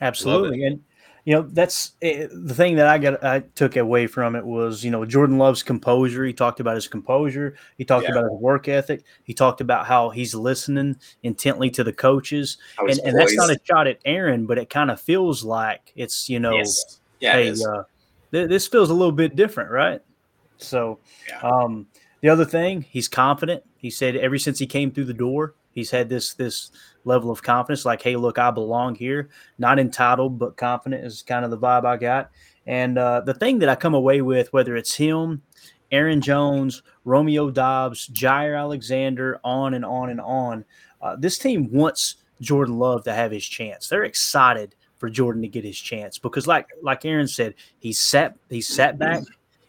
Absolutely, 0.00 0.64
and 0.64 0.82
you 1.28 1.34
know 1.34 1.42
that's 1.42 1.92
eh, 2.00 2.26
the 2.32 2.54
thing 2.54 2.76
that 2.76 2.86
I 2.86 2.96
got. 2.96 3.22
I 3.22 3.40
took 3.40 3.76
away 3.76 4.06
from 4.06 4.34
it 4.34 4.42
was 4.42 4.82
you 4.82 4.90
know 4.90 5.04
Jordan 5.04 5.36
Love's 5.36 5.62
composure. 5.62 6.24
He 6.24 6.32
talked 6.32 6.58
about 6.58 6.74
his 6.74 6.88
composure. 6.88 7.54
He 7.76 7.84
talked 7.84 8.04
Yeah. 8.04 8.12
about 8.12 8.30
his 8.30 8.40
work 8.40 8.66
ethic. 8.66 9.02
He 9.24 9.34
talked 9.34 9.60
about 9.60 9.84
how 9.84 10.08
he's 10.08 10.34
listening 10.34 10.96
intently 11.24 11.68
to 11.72 11.84
the 11.84 11.92
coaches, 11.92 12.56
and, 12.78 12.98
and 13.00 13.14
that's 13.14 13.36
not 13.36 13.50
a 13.50 13.58
shot 13.62 13.86
at 13.86 13.98
Aaron, 14.06 14.46
but 14.46 14.56
it 14.56 14.70
kind 14.70 14.90
of 14.90 15.02
feels 15.02 15.44
like 15.44 15.92
it's 15.96 16.30
you 16.30 16.40
know, 16.40 16.56
Yes. 16.56 16.98
Yeah, 17.20 17.32
hey, 17.34 17.50
uh, 17.50 17.82
th- 18.32 18.48
this 18.48 18.66
feels 18.66 18.88
a 18.88 18.94
little 18.94 19.12
bit 19.12 19.36
different, 19.36 19.70
right? 19.70 20.00
So, 20.56 20.98
um, 21.42 21.88
the 22.22 22.30
other 22.30 22.46
thing, 22.46 22.80
he's 22.80 23.06
confident. 23.06 23.64
He 23.76 23.90
said 23.90 24.16
ever 24.16 24.38
since 24.38 24.58
he 24.58 24.66
came 24.66 24.92
through 24.92 25.04
the 25.04 25.12
door, 25.12 25.52
he's 25.78 25.90
had 25.90 26.08
this 26.08 26.34
this 26.34 26.70
level 27.04 27.30
of 27.30 27.42
confidence. 27.42 27.84
Like, 27.84 28.02
hey, 28.02 28.16
look, 28.16 28.38
I 28.38 28.50
belong 28.50 28.94
here. 28.94 29.30
Not 29.58 29.78
entitled, 29.78 30.38
but 30.38 30.56
confident 30.56 31.04
is 31.04 31.22
kind 31.22 31.44
of 31.44 31.50
the 31.50 31.58
vibe 31.58 31.86
I 31.86 31.96
got. 31.96 32.30
And 32.66 32.98
uh, 32.98 33.22
the 33.22 33.34
thing 33.34 33.60
that 33.60 33.68
I 33.68 33.74
come 33.74 33.94
away 33.94 34.20
with, 34.20 34.52
whether 34.52 34.76
it's 34.76 34.94
him, 34.94 35.42
Aaron 35.90 36.20
Jones, 36.20 36.82
Romeo 37.04 37.50
Doubs, 37.50 38.08
Jaire 38.08 38.58
Alexander, 38.58 39.40
on 39.42 39.72
and 39.72 39.84
on 39.84 40.10
and 40.10 40.20
on, 40.20 40.64
uh, 41.00 41.16
this 41.16 41.38
team 41.38 41.72
wants 41.72 42.16
Jordan 42.42 42.78
Love 42.78 43.04
to 43.04 43.14
have 43.14 43.30
his 43.30 43.46
chance. 43.46 43.88
They're 43.88 44.04
excited 44.04 44.74
for 44.98 45.08
Jordan 45.08 45.42
to 45.42 45.48
get 45.48 45.64
his 45.64 45.78
chance 45.78 46.18
because, 46.18 46.46
like 46.46 46.66
like 46.82 47.04
Aaron 47.04 47.28
said, 47.28 47.54
he 47.78 47.92
sat 47.92 48.36
he 48.50 48.60
sat 48.60 48.98
back 48.98 49.22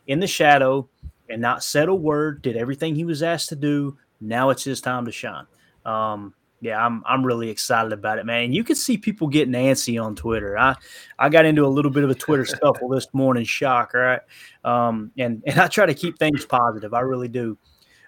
in 0.08 0.20
the 0.20 0.28
shadow 0.28 0.90
and 1.30 1.42
not 1.42 1.64
said 1.64 1.88
a 1.88 1.96
word. 1.96 2.42
Did 2.42 2.58
everything 2.58 2.96
he 2.96 3.06
was 3.06 3.24
asked 3.24 3.50
to 3.50 3.56
do. 3.56 3.98
Now 4.20 4.50
it's 4.50 4.64
his 4.64 4.82
time 4.82 5.06
to 5.06 5.12
shine. 5.12 5.46
Um, 5.86 6.34
yeah, 6.62 6.84
I'm 6.86 7.04
I'm 7.06 7.26
really 7.26 7.50
excited 7.50 7.94
about 7.94 8.20
it, 8.20 8.26
man. 8.26 8.52
You 8.52 8.64
can 8.64 8.76
see 8.76 8.98
people 8.98 9.28
getting 9.28 9.54
antsy 9.54 10.02
on 10.02 10.16
Twitter. 10.16 10.58
I 10.58 10.76
I 11.18 11.30
got 11.30 11.46
into 11.46 11.66
a 11.66 11.68
little 11.68 11.92
bit 11.92 12.04
of 12.04 12.10
a 12.10 12.16
Twitter 12.16 12.46
scuffle 12.46 12.90
this 12.90 13.08
morning, 13.14 13.46
shock, 13.46 13.94
right? 13.94 14.22
Um, 14.64 15.12
and 15.18 15.42
and 15.46 15.60
I 15.60 15.68
try 15.68 15.86
to 15.86 15.94
keep 15.94 16.18
things 16.20 16.46
positive. 16.46 16.94
I 16.94 17.02
really 17.02 17.30
do. 17.30 17.58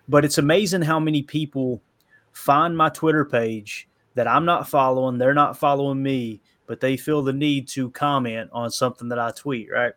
But 0.09 0.25
it's 0.25 0.37
amazing 0.37 0.81
how 0.81 0.99
many 0.99 1.23
people 1.23 1.81
find 2.33 2.75
my 2.75 2.89
Twitter 2.89 3.23
page 3.23 3.87
that 4.15 4.27
I'm 4.27 4.45
not 4.45 4.67
following. 4.67 5.17
They're 5.17 5.33
not 5.33 5.57
following 5.57 6.03
me, 6.03 6.41
but 6.65 6.81
they 6.81 6.97
feel 6.97 7.21
the 7.21 7.33
need 7.33 7.67
to 7.69 7.89
comment 7.91 8.49
on 8.51 8.71
something 8.71 9.07
that 9.09 9.19
I 9.19 9.31
tweet, 9.31 9.69
right? 9.71 9.93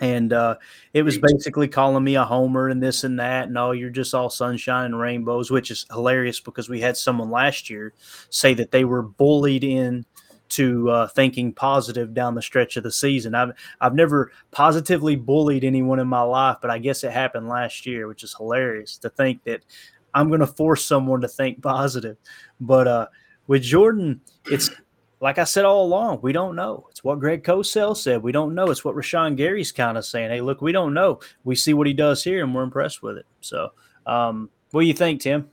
And 0.00 0.32
uh, 0.32 0.56
it 0.92 1.02
was 1.02 1.18
basically 1.18 1.68
calling 1.68 2.04
me 2.04 2.16
a 2.16 2.24
homer 2.24 2.68
and 2.68 2.82
this 2.82 3.04
and 3.04 3.18
that 3.18 3.48
and 3.48 3.56
oh 3.56 3.72
you're 3.72 3.90
just 3.90 4.14
all 4.14 4.28
sunshine 4.28 4.86
and 4.86 5.00
rainbows 5.00 5.50
which 5.50 5.70
is 5.70 5.86
hilarious 5.90 6.40
because 6.40 6.68
we 6.68 6.80
had 6.80 6.96
someone 6.96 7.30
last 7.30 7.70
year 7.70 7.92
say 8.30 8.54
that 8.54 8.70
they 8.70 8.84
were 8.84 9.02
bullied 9.02 9.64
in 9.64 10.04
to 10.48 10.88
uh, 10.90 11.08
thinking 11.08 11.52
positive 11.52 12.14
down 12.14 12.36
the 12.36 12.42
stretch 12.42 12.76
of 12.76 12.84
the 12.84 12.92
season. 12.92 13.34
I've, 13.34 13.50
I've 13.80 13.96
never 13.96 14.30
positively 14.52 15.16
bullied 15.16 15.64
anyone 15.64 15.98
in 15.98 16.08
my 16.08 16.22
life 16.22 16.58
but 16.60 16.70
i 16.70 16.78
guess 16.78 17.02
it 17.02 17.12
happened 17.12 17.48
last 17.48 17.86
year 17.86 18.06
which 18.06 18.22
is 18.22 18.34
hilarious 18.34 18.98
to 18.98 19.10
think 19.10 19.42
that 19.44 19.62
i'm 20.14 20.28
going 20.28 20.40
to 20.40 20.46
force 20.46 20.84
someone 20.84 21.20
to 21.22 21.28
think 21.28 21.62
positive. 21.62 22.16
But 22.60 22.86
uh, 22.86 23.06
with 23.46 23.62
jordan 23.62 24.20
it's 24.46 24.70
like 25.20 25.38
I 25.38 25.44
said 25.44 25.64
all 25.64 25.84
along, 25.84 26.20
we 26.22 26.32
don't 26.32 26.56
know. 26.56 26.86
It's 26.90 27.02
what 27.02 27.20
Greg 27.20 27.42
Cosell 27.42 27.96
said. 27.96 28.22
We 28.22 28.32
don't 28.32 28.54
know. 28.54 28.70
It's 28.70 28.84
what 28.84 28.94
Rashan 28.94 29.36
Gary's 29.36 29.72
kind 29.72 29.96
of 29.96 30.04
saying. 30.04 30.30
Hey, 30.30 30.40
look, 30.40 30.60
we 30.60 30.72
don't 30.72 30.92
know. 30.92 31.20
We 31.44 31.54
see 31.54 31.72
what 31.72 31.86
he 31.86 31.94
does 31.94 32.22
here, 32.22 32.44
and 32.44 32.54
we're 32.54 32.62
impressed 32.62 33.02
with 33.02 33.16
it. 33.16 33.26
So, 33.40 33.72
um, 34.06 34.50
what 34.72 34.82
do 34.82 34.86
you 34.86 34.94
think, 34.94 35.22
Tim? 35.22 35.48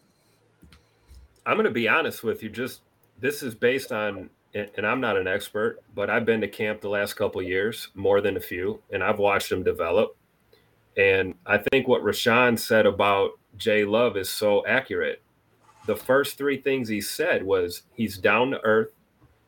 I'm 1.45 1.55
going 1.55 1.65
to 1.65 1.71
be 1.71 1.87
honest 1.87 2.23
with 2.23 2.43
you. 2.43 2.49
Just 2.49 2.81
this 3.19 3.41
is 3.41 3.55
based 3.55 3.93
on, 3.93 4.29
and 4.53 4.85
I'm 4.85 4.99
not 4.99 5.17
an 5.17 5.27
expert, 5.27 5.79
but 5.95 6.09
I've 6.09 6.25
been 6.25 6.41
to 6.41 6.47
camp 6.47 6.81
the 6.81 6.89
last 6.89 7.13
couple 7.13 7.41
years, 7.41 7.87
more 7.95 8.19
than 8.19 8.35
a 8.35 8.41
few, 8.41 8.81
and 8.91 9.01
I've 9.01 9.19
watched 9.19 9.51
him 9.51 9.63
develop. 9.63 10.17
And 10.97 11.35
I 11.45 11.57
think 11.57 11.87
what 11.87 12.03
Rashan 12.03 12.59
said 12.59 12.85
about 12.85 13.31
Jay 13.57 13.85
Love 13.85 14.17
is 14.17 14.29
so 14.29 14.65
accurate. 14.67 15.21
The 15.85 15.95
first 15.95 16.37
three 16.37 16.57
things 16.57 16.87
he 16.87 17.01
said 17.01 17.43
was 17.43 17.83
he's 17.93 18.17
down 18.17 18.51
to 18.51 18.61
earth 18.63 18.91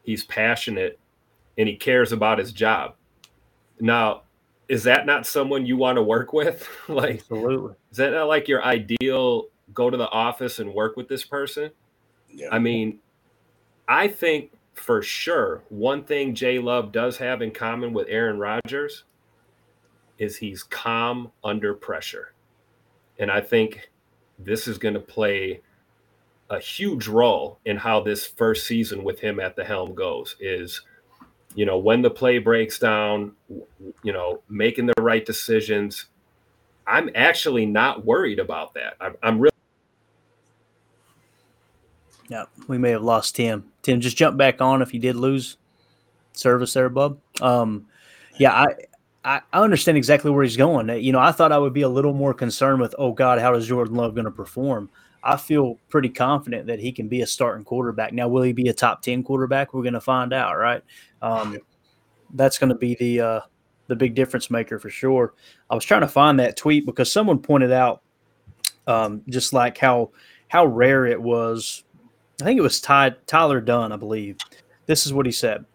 he's 0.06 0.24
passionate, 0.24 1.00
and 1.58 1.68
he 1.68 1.76
cares 1.76 2.12
about 2.12 2.40
his 2.40 2.52
job. 2.52 2.96
Now, 3.80 4.22
is 4.68 4.84
that 4.84 5.06
not 5.06 5.26
someone 5.26 5.66
you 5.66 5.78
want 5.78 5.98
to 5.98 6.04
work 6.04 6.34
with? 6.34 6.68
like, 6.88 7.20
absolutely. 7.20 7.74
Is 7.92 7.98
that 7.98 8.12
not 8.12 8.28
like 8.28 8.48
your 8.48 8.64
ideal? 8.64 9.48
Go 9.74 9.90
to 9.90 9.98
the 9.98 10.10
office 10.10 10.60
and 10.60 10.74
work 10.74 10.96
with 10.96 11.08
this 11.08 11.24
person. 11.24 11.72
Yeah. 12.30 12.50
I 12.52 12.60
mean, 12.60 13.00
I 13.88 14.08
think 14.08 14.52
for 14.74 15.02
sure 15.02 15.64
one 15.70 16.04
thing 16.04 16.36
Jay 16.36 16.60
Love 16.60 16.92
does 16.92 17.18
have 17.18 17.42
in 17.42 17.52
common 17.52 17.94
with 17.94 18.08
Aaron 18.10 18.38
Rodgers 18.38 19.06
is 20.18 20.36
he's 20.36 20.64
calm 20.64 21.32
under 21.44 21.74
pressure, 21.74 22.34
and 23.20 23.32
I 23.32 23.42
think 23.42 23.90
this 24.40 24.68
is 24.68 24.78
going 24.78 24.94
to 24.94 25.00
play 25.00 25.62
a 26.50 26.60
huge 26.60 27.08
role 27.08 27.60
in 27.66 27.78
how 27.78 28.00
this 28.00 28.26
first 28.26 28.68
season 28.68 29.04
with 29.04 29.20
him 29.20 29.40
at 29.40 29.56
the 29.56 29.64
helm 29.64 29.96
goes 29.96 30.36
is 30.40 30.82
you 31.56 31.66
know 31.66 31.78
when 31.78 32.02
the 32.02 32.10
play 32.10 32.38
breaks 32.38 32.78
down 32.78 33.32
you 34.04 34.14
know 34.14 34.42
making 34.48 34.86
the 34.86 34.94
right 35.00 35.26
decisions 35.26 36.06
i'm 36.86 37.10
actually 37.16 37.66
not 37.66 38.06
worried 38.06 38.40
about 38.40 38.74
that 38.74 38.96
i'm, 39.02 39.16
I'm 39.24 39.40
really 39.40 39.52
yeah 42.30 42.44
we 42.68 42.78
may 42.78 42.92
have 42.92 43.04
lost 43.04 43.36
tim 43.36 43.72
tim 43.82 44.00
just 44.00 44.18
jump 44.18 44.38
back 44.38 44.62
on 44.62 44.82
if 44.82 44.94
you 44.94 45.00
did 45.00 45.16
lose 45.16 45.58
service 46.34 46.74
there 46.74 46.90
bub 46.90 47.18
um 47.42 47.88
yeah 48.38 48.54
i 48.54 48.68
I, 49.26 49.42
I 49.52 49.64
understand 49.64 49.98
exactly 49.98 50.30
where 50.30 50.44
he's 50.44 50.56
going. 50.56 50.88
You 51.04 51.12
know, 51.12 51.20
I 51.20 51.32
thought 51.32 51.52
I 51.52 51.58
would 51.58 51.74
be 51.74 51.82
a 51.82 51.90
little 51.90 52.14
more 52.14 52.32
concerned 52.32 52.80
with, 52.80 52.94
oh 53.00 53.12
God, 53.12 53.40
how 53.40 53.56
is 53.56 53.66
Jordan 53.66 53.96
Love 53.96 54.14
going 54.14 54.26
to 54.26 54.32
perform? 54.32 54.88
I 55.26 55.38
feel 55.38 55.80
pretty 55.90 56.10
confident 56.10 56.68
that 56.68 56.80
he 56.80 56.92
can 56.92 57.08
be 57.08 57.22
a 57.22 57.28
starting 57.28 57.66
quarterback. 57.66 58.14
Now, 58.14 58.28
will 58.28 58.44
he 58.44 58.54
be 58.54 58.70
a 58.70 58.74
top 58.74 59.02
ten 59.02 59.24
quarterback? 59.24 59.74
We're 59.74 59.82
going 59.82 59.94
to 59.94 60.02
find 60.02 60.32
out, 60.32 60.56
right? 60.58 60.84
Um, 61.22 61.58
that's 62.34 62.60
going 62.60 62.70
to 62.70 62.76
be 62.76 62.96
the 62.96 63.22
uh, 63.22 63.42
the 63.88 63.96
big 63.96 64.14
difference 64.14 64.52
maker 64.52 64.80
for 64.80 64.90
sure. 64.90 65.34
I 65.70 65.76
was 65.76 65.84
trying 65.84 66.02
to 66.02 66.08
find 66.08 66.40
that 66.40 66.58
tweet 66.58 66.86
because 66.86 67.12
someone 67.12 67.40
pointed 67.40 67.72
out 67.72 68.04
um, 68.88 69.24
just 69.28 69.52
like 69.52 69.78
how 69.78 70.12
how 70.48 70.66
rare 70.66 71.06
it 71.06 71.22
was. 71.22 71.84
I 72.42 72.46
think 72.46 72.60
it 72.60 72.64
was 72.64 72.82
Ty, 72.82 73.16
Tyler 73.26 73.62
Dunne, 73.62 73.92
I 73.92 73.96
believe. 73.96 74.38
This 74.86 75.06
is 75.06 75.14
what 75.14 75.26
he 75.26 75.32
said. 75.32 75.66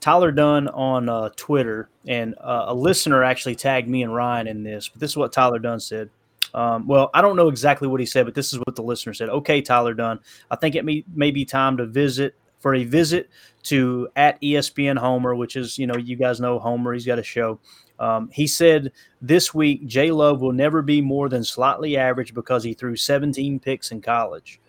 Tyler 0.00 0.32
Dunne 0.32 0.68
on 0.68 1.08
uh, 1.08 1.28
Twitter, 1.36 1.90
and 2.06 2.34
uh, 2.40 2.66
a 2.68 2.74
listener 2.74 3.22
actually 3.22 3.56
tagged 3.56 3.88
me 3.88 4.02
and 4.02 4.14
Ryan 4.14 4.46
in 4.46 4.62
this, 4.62 4.88
but 4.88 5.00
this 5.00 5.10
is 5.10 5.16
what 5.16 5.32
Tyler 5.32 5.58
Dunne 5.58 5.80
said. 5.80 6.10
Um, 6.54 6.86
well, 6.86 7.10
I 7.14 7.20
don't 7.20 7.36
know 7.36 7.48
exactly 7.48 7.88
what 7.88 8.00
he 8.00 8.06
said, 8.06 8.24
but 8.24 8.34
this 8.34 8.52
is 8.52 8.58
what 8.60 8.76
the 8.76 8.82
listener 8.82 9.14
said. 9.14 9.28
Okay, 9.28 9.60
Tyler 9.60 9.94
Dunne, 9.94 10.20
I 10.50 10.56
think 10.56 10.74
it 10.74 10.84
may, 10.84 11.04
may 11.14 11.30
be 11.30 11.44
time 11.44 11.76
to 11.76 11.86
visit 11.86 12.34
for 12.58 12.74
a 12.74 12.84
visit 12.84 13.30
to 13.64 14.08
at 14.16 14.40
ESPN 14.40 14.98
Homer, 14.98 15.34
which 15.34 15.56
is, 15.56 15.78
you 15.78 15.86
know, 15.86 15.96
you 15.96 16.16
guys 16.16 16.40
know 16.40 16.58
Homer, 16.58 16.92
he's 16.92 17.06
got 17.06 17.18
a 17.18 17.22
show. 17.22 17.60
Um, 17.98 18.30
he 18.32 18.46
said 18.46 18.92
this 19.20 19.52
week, 19.52 19.86
J 19.86 20.10
Love 20.10 20.40
will 20.40 20.52
never 20.52 20.82
be 20.82 21.00
more 21.00 21.28
than 21.28 21.42
slightly 21.42 21.96
average 21.96 22.34
because 22.34 22.62
he 22.62 22.74
threw 22.74 22.96
17 22.96 23.58
picks 23.58 23.90
in 23.90 24.00
college. 24.00 24.60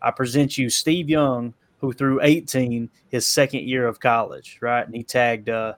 I 0.00 0.10
present 0.10 0.56
you 0.56 0.70
Steve 0.70 1.08
Young, 1.08 1.54
who 1.78 1.92
threw 1.92 2.20
18 2.22 2.88
his 3.08 3.26
second 3.26 3.62
year 3.62 3.86
of 3.86 4.00
college, 4.00 4.58
right? 4.60 4.86
And 4.86 4.94
he 4.94 5.02
tagged 5.02 5.48
uh, 5.48 5.74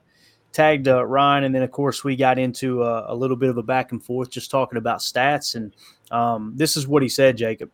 tagged 0.51 0.87
uh, 0.87 1.05
Ryan, 1.05 1.45
and 1.45 1.55
then 1.55 1.63
of 1.63 1.71
course 1.71 2.03
we 2.03 2.15
got 2.15 2.39
into 2.39 2.83
a, 2.83 3.13
a, 3.13 3.15
little 3.15 3.37
bit 3.37 3.49
of 3.49 3.57
a 3.57 3.63
back 3.63 3.91
and 3.91 4.03
forth, 4.03 4.29
just 4.29 4.51
talking 4.51 4.77
about 4.77 4.99
stats. 4.99 5.55
And 5.55 5.73
um, 6.11 6.53
this 6.55 6.75
is 6.75 6.87
what 6.87 7.03
he 7.03 7.09
said, 7.09 7.37
Jacob. 7.37 7.69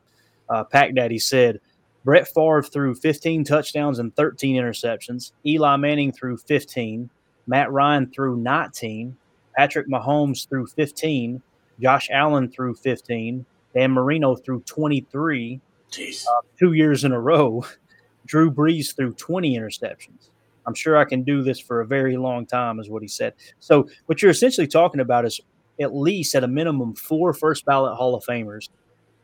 Uh, 0.50 0.64
Pack 0.64 0.94
Daddy 0.94 1.20
said 1.20 1.60
Brett 2.04 2.28
Favre 2.28 2.62
threw 2.62 2.94
15 2.94 3.44
touchdowns 3.44 4.00
and 4.00 4.16
13 4.16 4.56
interceptions. 4.56 5.32
Eli 5.46 5.76
Manning 5.78 6.12
threw 6.12 6.38
15. 6.38 7.10
Matt 7.48 7.72
Ryan 7.72 8.12
threw 8.12 8.38
19. 8.38 9.16
Patrick 9.56 9.88
Mahomes 9.88 10.48
threw 10.48 10.68
15. 10.68 11.42
Josh 11.82 12.10
Allen 12.12 12.50
threw 12.50 12.76
15. 12.76 13.46
Dan 13.74 13.92
Marino 13.92 14.36
threw 14.36 14.62
23. 14.62 15.60
Jeez. 15.92 16.26
Uh, 16.26 16.42
two 16.60 16.74
years 16.74 17.04
in 17.04 17.12
a 17.12 17.20
row. 17.20 17.66
Drew 18.26 18.52
Brees 18.52 18.96
threw 18.96 19.14
20 19.14 19.58
interceptions. 19.58 20.30
I'm 20.68 20.74
sure 20.74 20.98
I 20.98 21.06
can 21.06 21.24
do 21.24 21.44
this 21.44 21.60
for 21.60 21.82
a 21.82 21.86
very 21.86 22.18
long 22.18 22.46
time, 22.46 22.80
is 22.80 22.90
what 22.90 23.02
he 23.02 23.08
said. 23.08 23.34
So, 23.60 23.88
what 24.06 24.22
you're 24.22 24.32
essentially 24.32 24.68
talking 24.68 25.02
about 25.02 25.26
is 25.26 25.40
at 25.80 25.96
least 25.96 26.36
at 26.36 26.44
a 26.44 26.48
minimum 26.48 26.96
four 26.96 27.34
first 27.34 27.66
ballot 27.66 27.96
Hall 27.96 28.16
of 28.16 28.24
Famers 28.24 28.70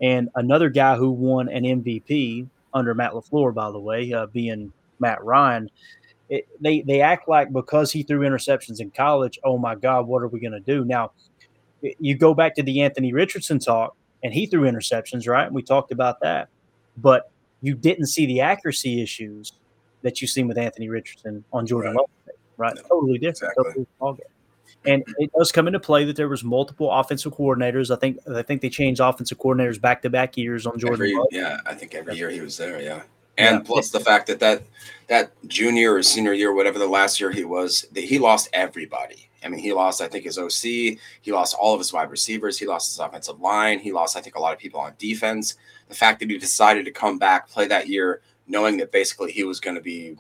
and 0.02 0.30
another 0.36 0.70
guy 0.70 0.96
who 0.96 1.12
won 1.12 1.48
an 1.50 1.64
MVP 1.64 2.48
under 2.74 2.94
Matt 2.94 3.12
LaFleur, 3.12 3.54
by 3.54 3.72
the 3.72 3.80
way, 3.80 4.12
uh, 4.12 4.26
being 4.28 4.74
Matt 5.00 5.24
Ryan. 5.24 5.70
It, 6.30 6.48
they, 6.60 6.82
they 6.82 7.02
act 7.02 7.28
like 7.28 7.52
because 7.52 7.92
he 7.92 8.04
threw 8.04 8.22
interceptions 8.22 8.80
in 8.80 8.92
college, 8.92 9.38
oh 9.44 9.58
my 9.58 9.76
God, 9.76 10.08
what 10.08 10.24
are 10.24 10.28
we 10.28 10.40
going 10.40 10.54
to 10.54 10.60
do? 10.60 10.86
Now, 10.86 11.12
you 11.82 12.16
go 12.16 12.34
back 12.34 12.56
to 12.56 12.64
the 12.64 12.82
Anthony 12.82 13.12
Richardson 13.14 13.60
talk, 13.60 13.96
and 14.24 14.34
he 14.34 14.46
threw 14.46 14.62
interceptions, 14.62 15.28
right? 15.28 15.46
And 15.46 15.56
we 15.56 15.62
talked 15.62 15.92
about 15.92 16.20
that. 16.22 16.50
But 16.98 17.32
you 17.62 17.76
didn't 17.76 18.08
see 18.08 18.26
the 18.26 18.42
accuracy 18.42 19.02
issues 19.02 19.54
that 20.02 20.22
you've 20.22 20.32
seen 20.32 20.48
with 20.48 20.58
Anthony 20.58 20.90
Richardson 20.90 21.44
on 21.54 21.66
Jordan 21.66 21.92
right. 21.92 21.98
Love, 21.98 22.10
right? 22.58 22.78
Totally 22.90 23.18
different. 23.18 23.54
Exactly. 23.58 23.86
Totally 24.00 24.24
and 24.86 25.04
it 25.18 25.32
does 25.38 25.52
come 25.52 25.68
into 25.68 25.80
play 25.80 26.06
that 26.06 26.16
there 26.16 26.30
was 26.30 26.44
multiple 26.44 26.92
offensive 26.92 27.34
coordinators. 27.34 27.96
I 27.96 28.00
think 28.00 28.20
I 28.34 28.42
think 28.42 28.62
they 28.62 28.70
changed 28.70 29.00
offensive 29.00 29.38
coordinators 29.38 29.80
back 29.80 30.02
to 30.04 30.10
back 30.10 30.38
years 30.38 30.66
on 30.66 30.80
Jordan. 30.80 31.02
Every, 31.02 31.18
yeah, 31.32 31.60
I 31.66 31.74
think 31.74 31.94
every 31.94 32.16
year 32.16 32.30
he 32.30 32.42
was 32.42 32.58
there. 32.58 32.82
Yeah, 32.82 33.04
and 33.38 33.58
yeah. 33.58 33.64
plus 33.64 33.92
the 33.92 34.00
fact 34.00 34.28
that 34.28 34.40
that 34.40 34.64
that 35.08 35.32
junior 35.48 35.94
or 35.94 36.04
senior 36.04 36.34
year, 36.34 36.54
whatever 36.54 36.80
the 36.80 36.88
last 36.88 37.20
year 37.20 37.32
he 37.32 37.44
was, 37.44 37.86
he 37.96 38.18
lost 38.18 38.50
everybody. 38.54 39.30
I 39.44 39.50
mean, 39.50 39.60
he 39.60 39.74
lost 39.74 40.02
I 40.02 40.08
think 40.08 40.26
his 40.26 40.38
OC, 40.38 40.62
he 41.22 41.32
lost 41.32 41.56
all 41.60 41.74
of 41.74 41.80
his 41.80 41.94
wide 41.94 42.10
receivers, 42.10 42.58
he 42.58 42.66
lost 42.66 42.92
his 42.92 43.00
offensive 43.00 43.40
line, 43.40 43.80
he 43.80 43.92
lost 43.92 44.18
I 44.18 44.22
think 44.22 44.36
a 44.36 44.42
lot 44.42 44.54
of 44.54 44.60
people 44.60 44.80
on 44.80 44.94
defense. 44.98 45.58
The 45.90 45.96
fact 45.96 46.20
that 46.22 46.30
he 46.30 46.38
decided 46.38 46.86
to 46.86 46.92
come 46.92 47.20
back, 47.20 47.50
play 47.50 47.68
that 47.68 47.88
year, 47.88 48.22
knowing 48.48 48.78
that 48.78 48.92
basically 48.92 49.32
he 49.32 49.44
was 49.44 49.60
going 49.60 49.76
to 49.76 49.82
be 49.82 50.18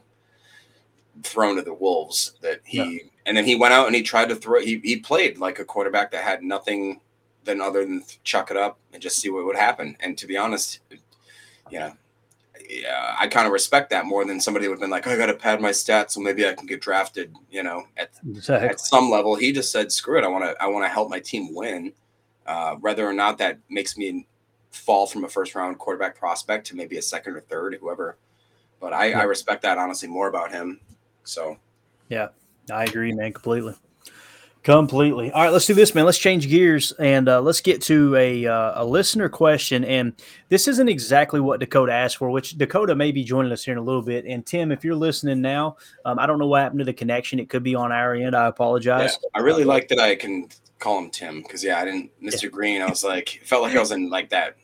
thrown 1.23 1.55
to 1.55 1.61
the 1.61 1.73
wolves 1.73 2.33
that 2.41 2.61
he 2.63 2.77
yeah. 2.77 2.99
and 3.25 3.35
then 3.35 3.45
he 3.45 3.55
went 3.55 3.73
out 3.73 3.85
and 3.85 3.95
he 3.95 4.01
tried 4.01 4.29
to 4.29 4.35
throw 4.35 4.59
he, 4.61 4.79
he 4.83 4.97
played 4.97 5.37
like 5.37 5.59
a 5.59 5.65
quarterback 5.65 6.11
that 6.11 6.23
had 6.23 6.41
nothing 6.41 7.01
than 7.43 7.59
other 7.59 7.83
than 7.83 8.03
chuck 8.23 8.49
it 8.49 8.57
up 8.57 8.79
and 8.93 9.01
just 9.01 9.17
see 9.17 9.29
what 9.29 9.45
would 9.45 9.55
happen 9.55 9.95
and 9.99 10.17
to 10.17 10.25
be 10.25 10.37
honest 10.37 10.79
you 11.69 11.79
know 11.79 11.91
yeah, 12.71 13.15
I 13.19 13.27
kind 13.27 13.45
of 13.45 13.53
respect 13.53 13.89
that 13.89 14.05
more 14.05 14.23
than 14.23 14.39
somebody 14.39 14.67
would 14.67 14.75
have 14.75 14.81
been 14.81 14.89
like, 14.89 15.05
oh, 15.05 15.11
I 15.11 15.17
got 15.17 15.25
to 15.27 15.33
pad 15.33 15.61
my 15.61 15.71
stats 15.71 16.11
so 16.11 16.21
maybe 16.21 16.47
I 16.47 16.53
can 16.53 16.65
get 16.65 16.81
drafted. 16.81 17.35
You 17.49 17.63
know, 17.63 17.83
at 17.97 18.11
exactly. 18.27 18.69
at 18.69 18.79
some 18.79 19.09
level, 19.09 19.35
he 19.35 19.51
just 19.51 19.71
said, 19.71 19.91
"Screw 19.91 20.17
it, 20.17 20.23
I 20.23 20.27
want 20.27 20.45
to 20.45 20.61
I 20.61 20.67
want 20.67 20.85
to 20.85 20.89
help 20.89 21.09
my 21.09 21.19
team 21.19 21.53
win, 21.53 21.93
uh, 22.45 22.75
whether 22.75 23.05
or 23.05 23.13
not 23.13 23.37
that 23.39 23.59
makes 23.69 23.97
me 23.97 24.27
fall 24.71 25.05
from 25.05 25.23
a 25.23 25.29
first 25.29 25.55
round 25.55 25.77
quarterback 25.77 26.17
prospect 26.17 26.67
to 26.67 26.75
maybe 26.75 26.97
a 26.97 27.01
second 27.01 27.35
or 27.35 27.41
third, 27.41 27.77
whoever 27.79 28.17
But 28.79 28.93
I, 28.93 29.07
Yeah. 29.07 29.19
I 29.19 29.23
respect 29.23 29.61
that 29.61 29.77
honestly 29.77 30.07
more 30.07 30.27
about 30.27 30.51
him. 30.51 30.79
So 31.23 31.57
Yeah, 32.09 32.29
I 32.71 32.85
agree, 32.85 33.13
man, 33.13 33.33
completely. 33.33 33.75
Completely. 34.63 35.31
All 35.31 35.43
right, 35.43 35.51
let's 35.51 35.65
do 35.65 35.73
this, 35.73 35.95
man. 35.95 36.05
Let's 36.05 36.19
change 36.19 36.47
gears 36.47 36.91
and 36.99 37.27
uh, 37.27 37.41
let's 37.41 37.61
get 37.61 37.81
to 37.83 38.15
a 38.15 38.45
uh, 38.45 38.83
a 38.83 38.85
listener 38.85 39.27
question. 39.27 39.83
And 39.83 40.13
this 40.49 40.67
isn't 40.67 40.87
exactly 40.87 41.39
what 41.39 41.59
Dakota 41.59 41.91
asked 41.91 42.17
for, 42.17 42.29
which 42.29 42.59
Dakota 42.59 42.93
may 42.93 43.11
be 43.11 43.23
joining 43.23 43.51
us 43.51 43.63
here 43.63 43.71
in 43.71 43.79
a 43.79 43.83
little 43.83 44.03
bit. 44.03 44.25
And 44.25 44.45
Tim, 44.45 44.71
if 44.71 44.83
you're 44.83 44.93
listening 44.93 45.41
now, 45.41 45.77
um, 46.05 46.19
I 46.19 46.27
don't 46.27 46.37
know 46.37 46.45
what 46.45 46.61
happened 46.61 46.77
to 46.77 46.85
the 46.85 46.93
connection. 46.93 47.39
It 47.39 47.49
could 47.49 47.63
be 47.63 47.73
on 47.73 47.91
our 47.91 48.13
end. 48.13 48.35
I 48.35 48.43
yeah, 48.43 48.47
apologize. 48.49 49.17
I 49.33 49.39
really 49.39 49.63
like 49.63 49.87
that 49.87 49.99
I 49.99 50.15
can 50.15 50.47
call 50.81 50.99
him 50.99 51.09
Tim 51.09 51.41
because 51.41 51.63
yeah, 51.63 51.79
I 51.79 51.85
didn't 51.85 52.11
Mr. 52.21 52.51
Green. 52.51 52.81
I 52.81 52.89
was 52.89 53.03
like, 53.03 53.37
it 53.37 53.47
felt 53.47 53.63
like 53.63 53.75
I 53.75 53.79
was 53.79 53.91
in 53.91 54.09
like 54.09 54.29
that 54.31 54.57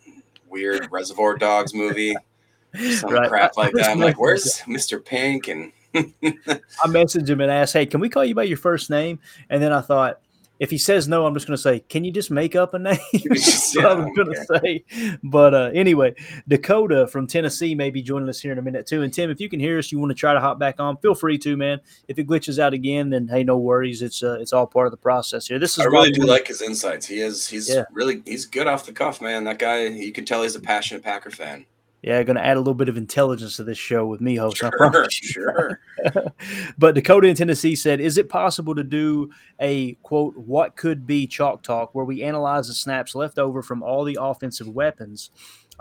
weird 0.50 0.92
Reservoir 0.92 1.38
Dogs 1.38 1.74
movie, 1.74 2.16
some 2.92 3.12
Right. 3.12 3.30
crap 3.30 3.56
like 3.56 3.74
that. 3.74 3.90
I'm 3.90 4.00
like, 4.00 4.20
where's 4.20 4.44
Mr. 4.68 5.04
Pink? 5.04 5.48
And 5.48 5.72
I 5.96 6.88
messaged 6.88 7.30
him 7.30 7.42
and 7.42 7.50
asked, 7.50 7.74
"Hey, 7.74 7.86
can 7.86 8.00
we 8.00 8.10
call 8.10 8.26
you 8.26 8.36
by 8.36 8.44
your 8.44 8.58
first 8.58 8.90
name?" 8.90 9.20
And 9.50 9.62
then 9.64 9.72
I 9.72 9.82
thought, 9.82 10.20
if 10.60 10.70
he 10.72 10.78
says 10.78 11.08
no, 11.08 11.26
I'm 11.26 11.34
just 11.34 11.48
going 11.48 11.56
to 11.58 11.62
say, 11.62 11.80
"Can 11.82 12.04
you 12.04 12.12
just 12.12 12.32
make 12.32 12.56
up 12.56 12.74
a 12.74 12.80
name?" 12.80 12.98
That's 13.26 13.76
what 13.76 13.86
I 13.86 13.94
was 13.94 14.10
going 14.16 14.34
to 14.34 14.46
say. 14.60 15.18
But 15.24 15.54
uh, 15.54 15.72
anyway, 15.74 16.16
Dakota 16.48 17.08
from 17.08 17.28
Tennessee 17.28 17.76
may 17.76 17.90
be 17.90 18.02
joining 18.02 18.30
us 18.30 18.40
here 18.40 18.52
in 18.52 18.58
a 18.58 18.62
minute 18.62 18.86
too. 18.88 19.04
And 19.04 19.14
Tim, 19.14 19.30
if 19.30 19.40
you 19.40 19.50
can 19.50 19.60
hear 19.60 19.78
us, 19.78 19.92
you 19.92 20.00
want 20.00 20.10
to 20.12 20.16
try 20.16 20.34
to 20.34 20.40
hop 20.40 20.60
back 20.60 20.80
on, 20.80 20.98
feel 20.98 21.16
free 21.16 21.38
to, 21.40 21.58
man. 21.58 21.80
If 22.08 22.20
it 22.20 22.28
glitches 22.28 22.60
out 22.60 22.74
again, 22.74 23.10
then 23.10 23.28
hey, 23.28 23.44
no 23.44 23.58
worries. 23.58 24.02
It's 24.02 24.24
uh, 24.24 24.38
it's 24.40 24.54
all 24.54 24.68
part 24.68 24.88
of 24.88 24.92
the 24.92 24.98
process 24.98 25.48
here. 25.48 25.60
This 25.60 25.78
is 25.78 25.80
I 25.80 25.88
really 25.88 26.12
do 26.12 26.24
like 26.24 26.48
his 26.48 26.62
insights. 26.62 27.06
He 27.06 27.20
is 27.20 27.48
he's 27.48 27.70
Yeah. 27.70 27.84
really 27.92 28.22
he's 28.26 28.46
good 28.46 28.68
off 28.68 28.86
the 28.86 28.94
cuff, 28.94 29.22
man. 29.22 29.44
That 29.44 29.60
guy, 29.60 29.86
you 29.88 30.12
can 30.12 30.26
tell 30.26 30.44
he's 30.44 30.56
a 30.56 30.62
passionate 30.62 31.04
Packer 31.04 31.32
fan. 31.32 31.66
Yeah, 32.08 32.24
going 32.24 32.38
to 32.38 32.46
add 32.46 32.56
a 32.56 32.62
little 32.62 32.74
bit 32.74 32.88
of 32.88 32.96
intelligence 32.96 33.58
to 33.58 33.66
this 33.66 33.78
show 33.78 34.06
with 34.06 34.22
me 34.22 34.38
host. 34.38 34.56
Sure, 34.56 35.10
sure. 35.10 35.82
but 36.78 36.96
Dakota 36.96 37.28
in 37.28 37.36
Tennessee 37.36 37.76
said, 37.76 38.00
"Is 38.00 38.18
it 38.18 38.30
possible 38.30 38.74
to 38.76 38.84
do 38.86 39.30
a 39.60 39.96
quote 40.04 40.38
what 40.38 40.78
could 40.78 41.06
be 41.06 41.28
chalk 41.28 41.64
talk 41.64 41.94
where 41.94 42.06
we 42.06 42.24
analyze 42.24 42.70
the 42.70 42.76
snaps 42.76 43.14
left 43.14 43.38
over 43.38 43.62
from 43.62 43.84
all 43.84 44.06
the 44.06 44.18
offensive 44.22 44.70
weapons 44.70 45.32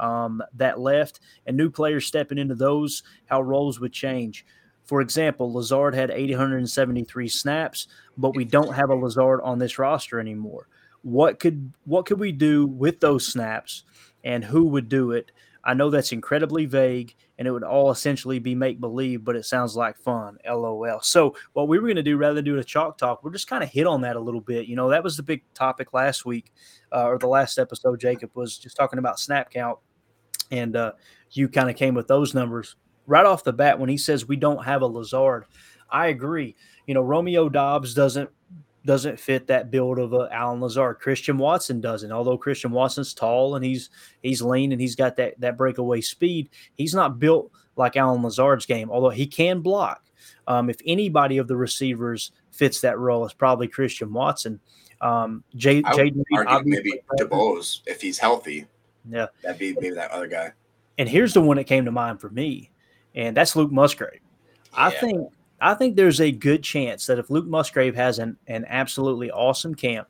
um, 0.00 0.42
that 0.52 0.80
left 0.80 1.20
and 1.46 1.56
new 1.56 1.70
players 1.70 2.06
stepping 2.06 2.38
into 2.38 2.56
those, 2.56 3.04
how 3.26 3.40
roles 3.40 3.78
would 3.78 3.92
change?" 3.92 4.44
For 4.84 5.00
example, 5.00 5.52
Lazard 5.52 5.94
had 5.94 6.10
873 6.10 7.28
snaps, 7.28 7.86
but 8.18 8.34
we 8.34 8.44
don't 8.44 8.74
have 8.74 8.90
a 8.90 8.96
Lazard 8.96 9.42
on 9.44 9.60
this 9.60 9.78
roster 9.78 10.18
anymore. 10.18 10.66
What 11.02 11.38
could 11.38 11.72
what 11.84 12.04
could 12.04 12.18
we 12.18 12.32
do 12.32 12.66
with 12.66 12.98
those 12.98 13.28
snaps, 13.28 13.84
and 14.24 14.44
who 14.44 14.66
would 14.66 14.88
do 14.88 15.12
it? 15.12 15.30
I 15.66 15.74
know 15.74 15.90
that's 15.90 16.12
incredibly 16.12 16.64
vague 16.64 17.16
and 17.38 17.46
it 17.46 17.50
would 17.50 17.64
all 17.64 17.90
essentially 17.90 18.38
be 18.38 18.55
make 18.55 18.81
believe, 18.81 19.24
but 19.24 19.35
it 19.35 19.44
sounds 19.44 19.74
like 19.74 19.98
fun. 19.98 20.38
LOL. 20.48 21.00
So, 21.02 21.35
what 21.55 21.66
we 21.66 21.79
were 21.79 21.88
going 21.88 21.96
to 21.96 22.05
do 22.05 22.16
rather 22.16 22.37
than 22.37 22.44
do 22.44 22.57
a 22.57 22.62
chalk 22.62 22.96
talk, 22.96 23.24
we're 23.24 23.33
just 23.33 23.48
kind 23.48 23.64
of 23.64 23.68
hit 23.68 23.85
on 23.85 24.00
that 24.02 24.14
a 24.14 24.20
little 24.20 24.40
bit. 24.40 24.66
You 24.68 24.76
know, 24.76 24.88
that 24.90 25.02
was 25.02 25.16
the 25.16 25.24
big 25.24 25.42
topic 25.55 25.92
last 25.92 26.24
week 26.24 26.52
uh, 26.92 27.07
or 27.07 27.18
the 27.18 27.26
last 27.26 27.59
episode, 27.59 28.00
Jacob 28.00 28.31
was 28.35 28.57
just 28.57 28.76
talking 28.76 29.00
about 29.00 29.18
snap 29.18 29.50
count. 29.50 29.79
And 30.52 30.76
uh, 30.76 30.92
you 31.33 31.48
kind 31.48 31.68
of 31.68 31.74
came 31.74 31.94
with 31.94 32.07
those 32.07 32.33
numbers 32.33 32.76
right 33.07 33.26
off 33.26 33.42
the 33.42 33.52
bat 33.52 33.81
when 33.81 33.88
he 33.88 33.98
says 33.98 34.29
we 34.29 34.37
don't 34.37 34.64
have 34.64 34.83
a 34.83 34.87
Lazard. 34.87 35.46
I 35.90 36.07
agree. 36.09 36.55
You 36.87 36.94
know, 36.94 37.02
Romeo 37.02 37.48
Doubs 37.48 37.92
doesn't 37.92 38.31
doesn't 38.87 39.20
fit 39.20 39.49
that 39.49 39.70
build 39.70 39.99
of 39.99 40.14
uh, 40.14 40.29
Allen 40.33 40.61
Lazard. 40.61 41.01
Christian 41.01 41.37
Watson 41.37 41.81
doesn't. 41.81 42.12
Although 42.12 42.38
Christian 42.38 42.70
Watson's 42.70 43.12
tall 43.12 43.57
and 43.57 43.64
he's 43.64 43.90
he's 44.22 44.40
lean 44.40 44.72
and 44.72 44.81
he's 44.81 44.96
got 44.96 45.16
that 45.16 45.38
that 45.40 45.59
breakaway 45.59 46.01
speed, 46.01 46.49
he's 46.75 46.94
not 46.94 47.18
built 47.18 47.51
like 47.77 47.96
Allen 47.96 48.22
Lazard's 48.22 48.64
game. 48.64 48.90
Although 48.90 49.11
he 49.11 49.27
can 49.27 49.61
block. 49.61 50.03
Um, 50.49 50.70
if 50.70 50.77
anybody 50.87 51.38
of 51.38 51.49
the 51.49 51.57
receivers 51.57 52.33
fits 52.53 52.81
that 52.81 52.99
role, 52.99 53.25
it's 53.25 53.35
probably 53.35 53.68
Christian 53.68 54.12
Watson. 54.12 54.61
Um, 55.01 55.44
Jay, 55.57 55.83
I 55.85 55.94
Jay 55.94 56.12
would 56.14 56.46
argue 56.46 56.72
maybe 56.72 56.92
DuBose 57.18 57.81
if 57.87 58.01
he's 58.01 58.18
healthy. 58.18 58.66
Yeah, 59.09 59.27
that'd 59.42 59.59
be 59.59 59.75
maybe 59.75 59.90
that 59.96 60.11
other 60.11 60.27
guy. 60.27 60.53
And 60.99 61.09
here's 61.09 61.35
the 61.35 61.42
one 61.42 61.59
that 61.59 61.64
came 61.64 61.85
to 61.85 61.92
mind 61.92 62.20
for 62.20 62.31
me, 62.31 62.70
and 63.14 63.37
that's 63.37 63.55
Luke 63.55 63.70
Musgrave. 63.70 64.20
I 64.72 64.90
think 64.90 65.29
I 65.61 65.75
think 65.75 65.97
there's 65.97 66.21
a 66.21 66.33
good 66.33 66.62
chance 66.62 67.07
that 67.07 67.19
if 67.19 67.31
Luke 67.31 67.47
Musgrave 67.47 67.95
has 67.95 68.19
an, 68.19 68.37
an 68.47 68.64
absolutely 68.69 69.31
awesome 69.31 69.75
camp, 69.75 70.09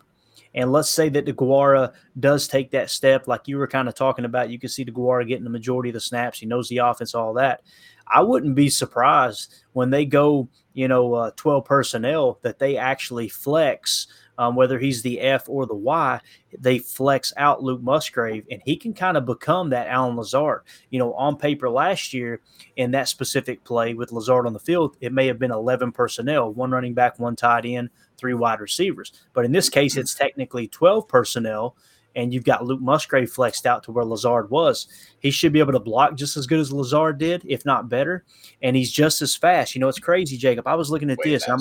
and 0.54 0.72
let's 0.72 0.90
say 0.90 1.08
that 1.10 1.26
DeGuara 1.26 1.92
does 2.18 2.48
take 2.48 2.70
that 2.70 2.90
step, 2.90 3.28
like 3.28 3.46
you 3.46 3.58
were 3.58 3.66
kind 3.66 3.88
of 3.88 3.94
talking 3.94 4.24
about, 4.24 4.50
you 4.50 4.58
can 4.58 4.70
see 4.70 4.84
DeGuara 4.84 5.28
getting 5.28 5.44
the 5.44 5.50
majority 5.50 5.90
of 5.90 5.94
the 5.94 6.00
snaps. 6.00 6.38
He 6.38 6.46
knows 6.46 6.68
the 6.68 6.78
offense, 6.78 7.14
all 7.14 7.34
that. 7.34 7.60
I 8.08 8.22
wouldn't 8.22 8.54
be 8.54 8.70
surprised 8.70 9.54
when 9.74 9.90
they 9.90 10.06
go, 10.06 10.48
you 10.72 10.88
know, 10.88 11.14
uh, 11.14 11.30
12 11.36 11.64
personnel 11.64 12.38
that 12.42 12.58
they 12.58 12.76
actually 12.78 13.28
flex, 13.28 14.06
um, 14.38 14.54
whether 14.54 14.78
he's 14.78 15.02
the 15.02 15.20
F 15.20 15.48
or 15.48 15.66
the 15.66 15.74
Y, 15.74 16.20
they 16.58 16.78
flex 16.78 17.32
out 17.36 17.62
Luke 17.62 17.82
Musgrave, 17.82 18.46
and 18.50 18.62
he 18.64 18.76
can 18.76 18.92
kind 18.92 19.16
of 19.16 19.26
become 19.26 19.70
that 19.70 19.88
Allen 19.88 20.16
Lazard. 20.16 20.62
You 20.90 20.98
know, 20.98 21.14
on 21.14 21.36
paper 21.36 21.68
last 21.70 22.12
year 22.12 22.40
in 22.76 22.90
that 22.92 23.08
specific 23.08 23.64
play 23.64 23.94
with 23.94 24.12
Lazard 24.12 24.46
on 24.46 24.52
the 24.52 24.58
field, 24.58 24.96
it 25.00 25.12
may 25.12 25.26
have 25.26 25.38
been 25.38 25.52
11 25.52 25.92
personnel, 25.92 26.52
one 26.52 26.70
running 26.70 26.94
back, 26.94 27.18
one 27.18 27.36
tight 27.36 27.64
end, 27.64 27.90
three 28.16 28.34
wide 28.34 28.60
receivers. 28.60 29.12
But 29.32 29.44
in 29.44 29.52
this 29.52 29.68
case, 29.68 29.96
it's 29.96 30.14
technically 30.14 30.68
12 30.68 31.08
personnel 31.08 31.76
and 32.16 32.32
you've 32.32 32.44
got 32.44 32.64
Luke 32.64 32.80
Musgrave 32.80 33.30
flexed 33.30 33.66
out 33.66 33.82
to 33.84 33.92
where 33.92 34.04
Lazard 34.04 34.50
was. 34.50 34.88
He 35.20 35.30
should 35.30 35.52
be 35.52 35.60
able 35.60 35.74
to 35.74 35.80
block 35.80 36.16
just 36.16 36.36
as 36.36 36.46
good 36.46 36.58
as 36.58 36.72
Lazard 36.72 37.18
did, 37.18 37.42
if 37.46 37.64
not 37.66 37.90
better. 37.90 38.24
And 38.62 38.74
he's 38.74 38.90
just 38.90 39.20
as 39.20 39.36
fast. 39.36 39.74
You 39.74 39.82
know, 39.82 39.88
it's 39.88 39.98
crazy, 39.98 40.38
Jacob. 40.38 40.66
I 40.66 40.74
was 40.74 40.90
looking 40.90 41.10
at 41.10 41.18
Way 41.18 41.32
this. 41.32 41.46
I'm 41.46 41.60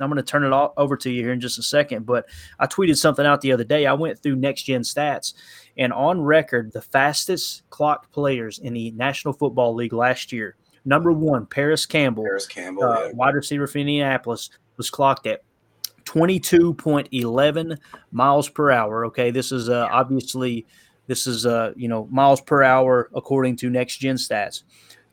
I'm 0.00 0.10
going 0.10 0.16
to 0.16 0.22
turn 0.22 0.44
it 0.44 0.52
all 0.52 0.72
over 0.76 0.96
to 0.96 1.10
you 1.10 1.22
here 1.22 1.32
in 1.32 1.40
just 1.40 1.58
a 1.58 1.62
second. 1.62 2.06
But 2.06 2.26
I 2.58 2.66
tweeted 2.66 2.96
something 2.96 3.24
out 3.24 3.40
the 3.40 3.52
other 3.52 3.64
day. 3.64 3.86
I 3.86 3.92
went 3.92 4.18
through 4.18 4.36
next 4.36 4.64
gen 4.64 4.82
stats, 4.82 5.34
and 5.76 5.92
on 5.92 6.20
record, 6.20 6.72
the 6.72 6.82
fastest 6.82 7.68
clocked 7.70 8.12
players 8.12 8.58
in 8.58 8.74
the 8.74 8.90
National 8.92 9.34
Football 9.34 9.74
League 9.74 9.92
last 9.92 10.32
year. 10.32 10.56
Number 10.84 11.12
one, 11.12 11.46
Parris 11.46 11.86
Campbell, 11.86 12.24
Parris 12.24 12.46
Campbell, 12.46 12.84
uh, 12.84 13.06
yeah. 13.06 13.12
wide 13.14 13.34
receiver 13.34 13.66
for 13.66 13.78
Indianapolis, 13.78 14.50
was 14.76 14.90
clocked 14.90 15.26
at 15.26 15.42
22.11 16.04 17.78
miles 18.12 18.48
per 18.48 18.70
hour. 18.70 19.06
Okay, 19.06 19.30
this 19.30 19.50
is 19.50 19.68
uh, 19.68 19.88
obviously 19.90 20.66
this 21.06 21.26
is 21.26 21.46
uh, 21.46 21.72
you 21.76 21.88
know 21.88 22.06
miles 22.10 22.40
per 22.40 22.62
hour 22.62 23.08
according 23.14 23.56
to 23.56 23.70
next 23.70 23.98
gen 23.98 24.16
stats. 24.16 24.62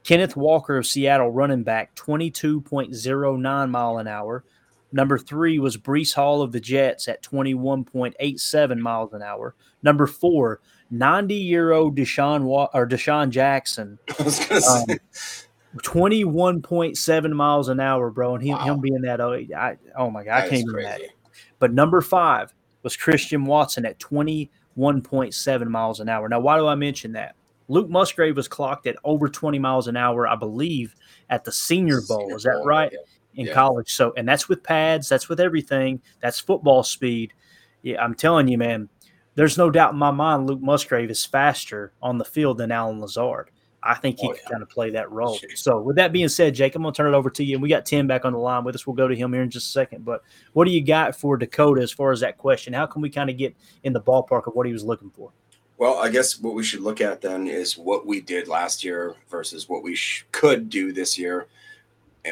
Kenneth 0.04 0.36
Walker 0.36 0.78
of 0.78 0.88
Seattle, 0.88 1.30
running 1.30 1.64
back, 1.64 1.96
22.09 1.96 3.70
mile 3.70 3.98
an 4.00 4.08
hour. 4.08 4.44
Number 4.92 5.18
three 5.18 5.60
was 5.60 5.78
Breece 5.78 6.14
Hall 6.14 6.42
of 6.42 6.52
the 6.52 6.60
Jets 6.60 7.08
at 7.08 7.24
21.87 7.24 8.80
miles 8.80 9.14
an 9.14 9.22
hour. 9.22 9.56
Number 9.84 10.06
four, 10.06 10.60
90 10.90 11.36
year 11.36 11.72
old 11.72 11.96
DeSean 11.96 12.44
Wa- 12.44 12.70
or 12.74 12.88
DeSean 12.88 13.30
Jackson. 13.30 13.98
Um, 14.20 14.98
21.7 15.78 17.32
miles 17.32 17.70
an 17.70 17.80
hour, 17.80 18.10
bro. 18.10 18.36
And 18.36 18.44
he, 18.44 18.52
him 18.52 18.82
being 18.82 19.02
that, 19.04 19.22
oh, 19.22 19.34
I, 19.56 19.78
oh 19.98 20.10
my 20.10 20.26
God, 20.26 20.44
I 20.44 20.50
can't 20.50 20.68
even 20.68 20.78
imagine. 20.78 21.08
But 21.60 21.72
number 21.72 22.02
five 22.02 22.54
was 22.84 22.98
Christian 22.98 23.46
Watson 23.46 23.86
at 23.86 23.98
21.7 24.00 25.68
miles 25.68 26.00
an 26.02 26.10
hour. 26.10 26.28
Now, 26.28 26.42
why 26.42 26.58
do 26.58 26.68
I 26.68 26.76
mention 26.76 27.14
that? 27.14 27.36
Luke 27.70 27.90
Musgrave 27.90 28.36
was 28.36 28.50
clocked 28.50 28.86
at 28.86 28.98
over 29.06 29.30
20 29.30 29.60
miles 29.60 29.88
an 29.88 29.96
hour, 29.96 30.28
I 30.28 30.36
believe, 30.36 30.94
at 31.30 31.46
the 31.46 31.54
Senior 31.54 32.02
Bowl. 32.02 32.20
Senior 32.20 32.36
Is 32.36 32.44
that 32.44 32.56
Bowl, 32.56 32.66
right? 32.66 32.92
yeah. 32.92 33.00
In 33.36 33.46
Yeah. 33.48 33.54
college. 33.54 33.94
So, 33.94 34.14
and 34.18 34.28
that's 34.28 34.50
with 34.50 34.62
pads, 34.64 35.08
that's 35.08 35.30
with 35.30 35.40
everything. 35.40 36.02
That's 36.22 36.40
football 36.40 36.84
speed. 36.84 37.34
Yeah, 37.82 38.04
I'm 38.04 38.14
telling 38.14 38.48
you, 38.48 38.58
man, 38.58 38.90
there's 39.36 39.58
no 39.58 39.70
doubt 39.70 39.94
in 39.94 39.98
my 40.00 40.12
mind 40.12 40.48
Luke 40.48 40.62
Musgrave 40.62 41.10
is 41.10 41.26
faster 41.26 41.94
on 42.02 42.18
the 42.18 42.26
field 42.26 42.58
than 42.58 42.72
Allen 42.72 43.00
Lazard. 43.00 43.50
I 43.84 43.96
think 43.96 44.20
he 44.20 44.28
Oh, 44.28 44.34
can 44.34 44.52
kind 44.52 44.62
of 44.62 44.70
play 44.70 44.92
that 44.92 45.10
role. 45.12 45.40
So, 45.56 45.82
with 45.82 45.96
that 45.96 46.12
being 46.14 46.28
said, 46.28 46.54
Jake, 46.54 46.76
I'm 46.76 46.84
going 46.84 46.94
to 46.94 46.98
turn 46.98 47.12
it 47.12 47.18
over 47.18 47.32
to 47.32 47.44
you. 47.44 47.56
And 47.56 47.64
we 47.64 47.70
got 47.70 47.86
Tim 47.86 48.06
back 48.06 48.26
on 48.26 48.34
the 48.34 48.38
line 48.38 48.64
with 48.64 48.76
us. 48.76 48.86
We'll 48.86 48.96
go 48.96 49.08
to 49.08 49.16
him 49.16 49.34
here 49.34 49.42
in 49.42 49.50
just 49.50 49.70
a 49.70 49.72
second. 49.72 50.06
But 50.06 50.22
what 50.54 50.66
do 50.66 50.72
you 50.72 50.84
got 50.86 51.16
for 51.16 51.36
Dakota 51.36 51.82
as 51.82 51.92
far 51.92 52.12
as 52.12 52.20
that 52.20 52.38
question? 52.38 52.74
How 52.74 52.86
can 52.86 53.02
we 53.02 53.10
kind 53.10 53.30
of 53.30 53.38
get 53.38 53.56
in 53.84 53.94
the 53.94 54.02
ballpark 54.02 54.46
of 54.46 54.54
what 54.54 54.68
he 54.68 54.74
was 54.74 54.84
looking 54.84 55.10
for? 55.10 55.32
Well, 55.80 55.98
I 55.98 56.10
guess 56.10 56.40
what 56.40 56.54
we 56.54 56.64
should 56.64 56.82
look 56.82 57.02
at 57.02 57.22
then 57.22 57.48
is 57.48 57.76
what 57.76 58.06
we 58.06 58.22
did 58.22 58.48
last 58.48 58.84
year 58.84 59.16
versus 59.32 59.68
what 59.68 59.82
we 59.82 59.96
sh- 59.96 60.26
could 60.32 60.70
do 60.70 60.92
this 60.94 61.18
year, 61.18 61.48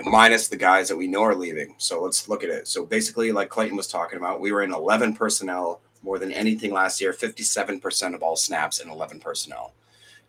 minus 0.05 0.47
the 0.47 0.57
guys 0.57 0.87
that 0.89 0.97
we 0.97 1.07
know 1.07 1.23
are 1.23 1.35
leaving. 1.35 1.75
So 1.77 2.01
let's 2.01 2.29
look 2.29 2.43
at 2.43 2.49
it. 2.49 2.67
So 2.67 2.85
basically, 2.85 3.31
like 3.31 3.49
Clayton 3.49 3.77
was 3.77 3.87
talking 3.87 4.17
about, 4.17 4.41
we 4.41 4.51
were 4.51 4.63
in 4.63 4.73
11 4.73 5.15
personnel 5.15 5.81
more 6.03 6.19
than 6.19 6.31
anything 6.31 6.71
last 6.71 7.01
year, 7.01 7.11
57% 7.11 8.13
of 8.13 8.23
all 8.23 8.35
snaps 8.35 8.79
in 8.79 8.89
11 8.89 9.19
personnel. 9.19 9.73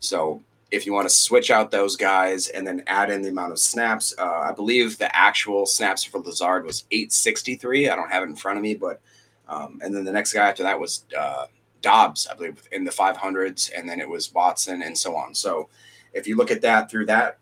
So 0.00 0.42
if 0.70 0.86
you 0.86 0.92
want 0.92 1.08
to 1.08 1.14
switch 1.14 1.50
out 1.50 1.70
those 1.70 1.96
guys 1.96 2.48
and 2.48 2.66
then 2.66 2.82
add 2.86 3.10
in 3.10 3.22
the 3.22 3.28
amount 3.28 3.52
of 3.52 3.58
snaps, 3.58 4.14
uh, 4.18 4.46
I 4.48 4.52
believe 4.52 4.98
the 4.98 5.14
actual 5.14 5.66
snaps 5.66 6.04
for 6.04 6.20
Lazard 6.20 6.64
was 6.64 6.84
863. 6.90 7.88
I 7.88 7.96
don't 7.96 8.10
have 8.10 8.22
it 8.22 8.26
in 8.28 8.36
front 8.36 8.56
of 8.56 8.62
me, 8.62 8.74
but 8.74 9.00
um, 9.48 9.80
and 9.82 9.94
then 9.94 10.04
the 10.04 10.12
next 10.12 10.32
guy 10.32 10.48
after 10.48 10.62
that 10.62 10.78
was 10.78 11.04
uh, 11.18 11.46
Doubs, 11.82 12.28
I 12.28 12.34
believe, 12.34 12.62
in 12.70 12.84
the 12.84 12.92
500s, 12.92 13.70
and 13.76 13.88
then 13.88 14.00
it 14.00 14.08
was 14.08 14.32
Watson 14.32 14.82
and 14.82 14.96
so 14.96 15.16
on. 15.16 15.34
So 15.34 15.68
if 16.12 16.28
you 16.28 16.36
look 16.36 16.52
at 16.52 16.62
that 16.62 16.88
through 16.88 17.06
that 17.06 17.39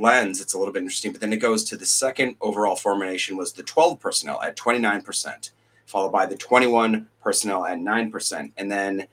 lens, 0.00 0.40
it's 0.40 0.54
a 0.54 0.58
little 0.58 0.72
bit 0.72 0.82
interesting. 0.82 1.12
But 1.12 1.20
then 1.20 1.32
it 1.32 1.38
goes 1.38 1.64
to 1.64 1.76
the 1.76 1.86
second 1.86 2.36
overall 2.40 2.76
formation 2.76 3.36
was 3.36 3.52
the 3.52 3.62
12 3.62 4.00
personnel 4.00 4.40
at 4.42 4.56
29%, 4.56 5.50
followed 5.86 6.12
by 6.12 6.26
the 6.26 6.36
21 6.36 7.08
personnel 7.22 7.64
at 7.64 7.78
9%. 7.78 8.52
And 8.56 8.70
then 8.70 9.06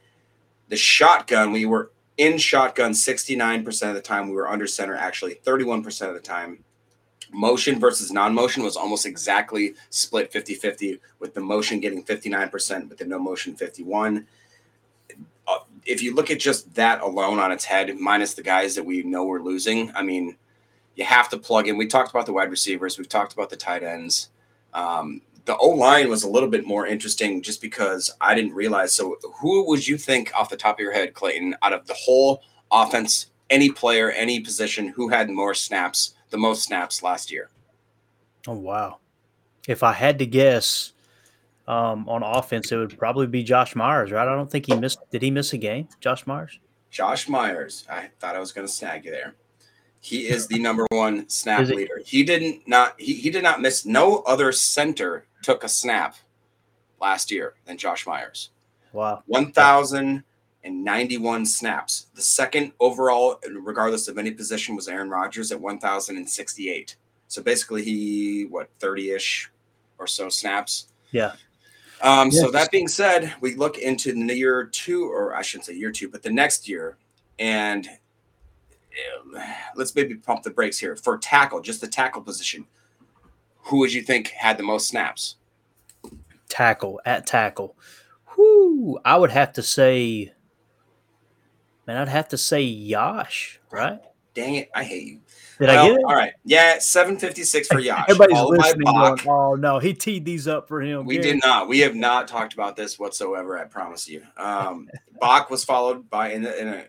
the 0.69 0.77
shotgun, 0.77 1.51
we 1.51 1.65
were 1.65 1.91
in 2.17 2.37
shotgun 2.37 2.91
69% 2.91 3.89
of 3.89 3.95
the 3.95 4.01
time. 4.01 4.29
We 4.29 4.35
were 4.35 4.49
under 4.49 4.67
center 4.67 4.95
actually 4.95 5.35
31% 5.45 6.07
of 6.07 6.13
the 6.13 6.19
time. 6.19 6.63
Motion 7.33 7.79
versus 7.79 8.11
non 8.11 8.33
motion 8.33 8.61
was 8.61 8.75
almost 8.75 9.05
exactly 9.05 9.75
split 9.89 10.33
50 10.33 10.53
50, 10.55 10.99
with 11.19 11.33
the 11.33 11.39
motion 11.39 11.79
getting 11.79 12.03
59%, 12.03 12.89
but 12.89 12.97
the 12.97 13.05
no 13.05 13.17
motion 13.17 13.55
51 13.55 14.27
uh, 15.47 15.59
if 15.85 16.01
you 16.01 16.13
look 16.13 16.31
at 16.31 16.39
just 16.39 16.73
that 16.75 17.01
alone 17.01 17.39
on 17.39 17.51
its 17.51 17.65
head, 17.65 17.95
minus 17.97 18.33
the 18.33 18.43
guys 18.43 18.75
that 18.75 18.83
we 18.83 19.03
know 19.03 19.23
we're 19.23 19.41
losing, 19.41 19.91
I 19.95 20.03
mean, 20.03 20.35
you 20.95 21.05
have 21.05 21.29
to 21.29 21.37
plug 21.37 21.67
in. 21.67 21.77
We 21.77 21.87
talked 21.87 22.09
about 22.09 22.25
the 22.25 22.33
wide 22.33 22.51
receivers, 22.51 22.97
we've 22.97 23.09
talked 23.09 23.33
about 23.33 23.49
the 23.49 23.57
tight 23.57 23.83
ends. 23.83 24.29
Um, 24.73 25.21
the 25.45 25.57
O 25.57 25.69
line 25.69 26.09
was 26.09 26.23
a 26.23 26.29
little 26.29 26.49
bit 26.49 26.65
more 26.65 26.85
interesting 26.85 27.41
just 27.41 27.61
because 27.61 28.11
I 28.21 28.35
didn't 28.35 28.53
realize. 28.53 28.93
So, 28.93 29.17
who 29.39 29.67
would 29.67 29.87
you 29.87 29.97
think 29.97 30.31
off 30.35 30.49
the 30.49 30.57
top 30.57 30.75
of 30.75 30.79
your 30.79 30.93
head, 30.93 31.13
Clayton, 31.13 31.55
out 31.61 31.73
of 31.73 31.87
the 31.87 31.95
whole 31.95 32.43
offense, 32.71 33.27
any 33.49 33.71
player, 33.71 34.11
any 34.11 34.39
position, 34.39 34.87
who 34.89 35.09
had 35.09 35.29
more 35.29 35.53
snaps, 35.53 36.13
the 36.29 36.37
most 36.37 36.63
snaps 36.63 37.01
last 37.01 37.31
year? 37.31 37.49
Oh, 38.47 38.53
wow. 38.53 38.99
If 39.67 39.83
I 39.83 39.93
had 39.93 40.19
to 40.19 40.25
guess 40.25 40.93
um, 41.67 42.07
on 42.07 42.23
offense, 42.23 42.71
it 42.71 42.77
would 42.77 42.97
probably 42.97 43.27
be 43.27 43.43
Josh 43.43 43.75
Myers, 43.75 44.11
right? 44.11 44.27
I 44.27 44.35
don't 44.35 44.49
think 44.49 44.67
he 44.67 44.75
missed. 44.75 44.99
Did 45.11 45.21
he 45.21 45.31
miss 45.31 45.53
a 45.53 45.57
game, 45.57 45.87
Josh 45.99 46.25
Myers? 46.27 46.59
Josh 46.89 47.27
Myers. 47.29 47.85
I 47.89 48.09
thought 48.19 48.35
I 48.35 48.39
was 48.39 48.51
going 48.51 48.67
to 48.67 48.73
snag 48.73 49.05
you 49.05 49.11
there. 49.11 49.35
He 50.01 50.27
is 50.27 50.47
the 50.47 50.59
number 50.59 50.85
one 50.89 51.29
snap 51.29 51.67
leader. 51.67 52.01
He 52.03 52.23
didn't 52.23 52.67
not 52.67 52.99
he, 52.99 53.13
he 53.13 53.29
did 53.29 53.43
not 53.43 53.61
miss 53.61 53.85
no 53.85 54.17
other 54.19 54.51
center 54.51 55.25
took 55.43 55.63
a 55.63 55.69
snap 55.69 56.15
last 56.99 57.29
year 57.31 57.53
than 57.65 57.77
Josh 57.77 58.07
Myers. 58.07 58.49
Wow. 58.93 59.23
1,091 59.27 61.45
snaps. 61.45 62.07
The 62.13 62.21
second 62.21 62.73
overall, 62.79 63.39
regardless 63.49 64.07
of 64.07 64.17
any 64.17 64.31
position, 64.31 64.75
was 64.75 64.87
Aaron 64.87 65.09
Rodgers 65.09 65.51
at 65.51 65.59
1,068. 65.59 66.95
So 67.27 67.41
basically, 67.41 67.83
he, 67.83 68.45
what, 68.49 68.69
30 68.79 69.11
ish 69.11 69.51
or 69.97 70.07
so 70.07 70.29
snaps? 70.29 70.87
Yeah. 71.11 71.33
Um, 72.01 72.29
yes. 72.31 72.41
So 72.41 72.51
that 72.51 72.71
being 72.71 72.87
said, 72.87 73.33
we 73.41 73.55
look 73.55 73.77
into 73.77 74.13
the 74.13 74.35
year 74.35 74.65
two, 74.65 75.05
or 75.05 75.35
I 75.35 75.41
shouldn't 75.41 75.65
say 75.65 75.75
year 75.75 75.91
two, 75.91 76.09
but 76.09 76.23
the 76.23 76.31
next 76.31 76.67
year, 76.67 76.97
and 77.39 77.87
let's 79.75 79.95
maybe 79.95 80.15
pump 80.15 80.43
the 80.43 80.49
brakes 80.49 80.77
here 80.77 80.95
for 80.95 81.17
tackle, 81.17 81.61
just 81.61 81.81
the 81.81 81.87
tackle 81.87 82.21
position. 82.21 82.65
Who 83.63 83.77
would 83.79 83.93
you 83.93 84.01
think 84.01 84.29
had 84.29 84.57
the 84.57 84.63
most 84.63 84.87
snaps? 84.87 85.35
Tackle 86.49 86.99
at 87.05 87.27
tackle. 87.27 87.75
Whoo! 88.35 88.99
I 89.05 89.17
would 89.17 89.31
have 89.31 89.53
to 89.53 89.63
say, 89.63 90.33
man, 91.85 91.97
I'd 91.97 92.07
have 92.07 92.29
to 92.29 92.37
say 92.37 92.61
Yosh, 92.61 93.59
right? 93.71 93.99
Dang 94.33 94.55
it! 94.55 94.69
I 94.73 94.83
hate 94.83 95.07
you. 95.07 95.21
Did 95.61 95.67
well, 95.67 95.85
I 95.85 95.89
get 95.89 95.99
it? 95.99 96.05
All 96.05 96.15
right. 96.15 96.33
Yeah, 96.43 96.79
756 96.79 97.67
for 97.67 97.79
Yosh. 97.79 98.05
Everybody's 98.09 98.41
listening 98.41 98.85
going, 98.85 99.19
oh, 99.27 99.53
no, 99.53 99.77
he 99.77 99.93
teed 99.93 100.25
these 100.25 100.47
up 100.47 100.67
for 100.67 100.81
him. 100.81 101.05
We 101.05 101.19
did 101.19 101.39
not. 101.43 101.67
We 101.67 101.79
have 101.81 101.93
not 101.93 102.27
talked 102.27 102.53
about 102.53 102.75
this 102.75 102.97
whatsoever, 102.97 103.59
I 103.59 103.65
promise 103.65 104.09
you. 104.09 104.23
Um, 104.37 104.89
Bach 105.19 105.51
was 105.51 105.63
followed 105.63 106.09
by, 106.09 106.31
in, 106.31 106.47
in 106.47 106.67
a 106.67 106.85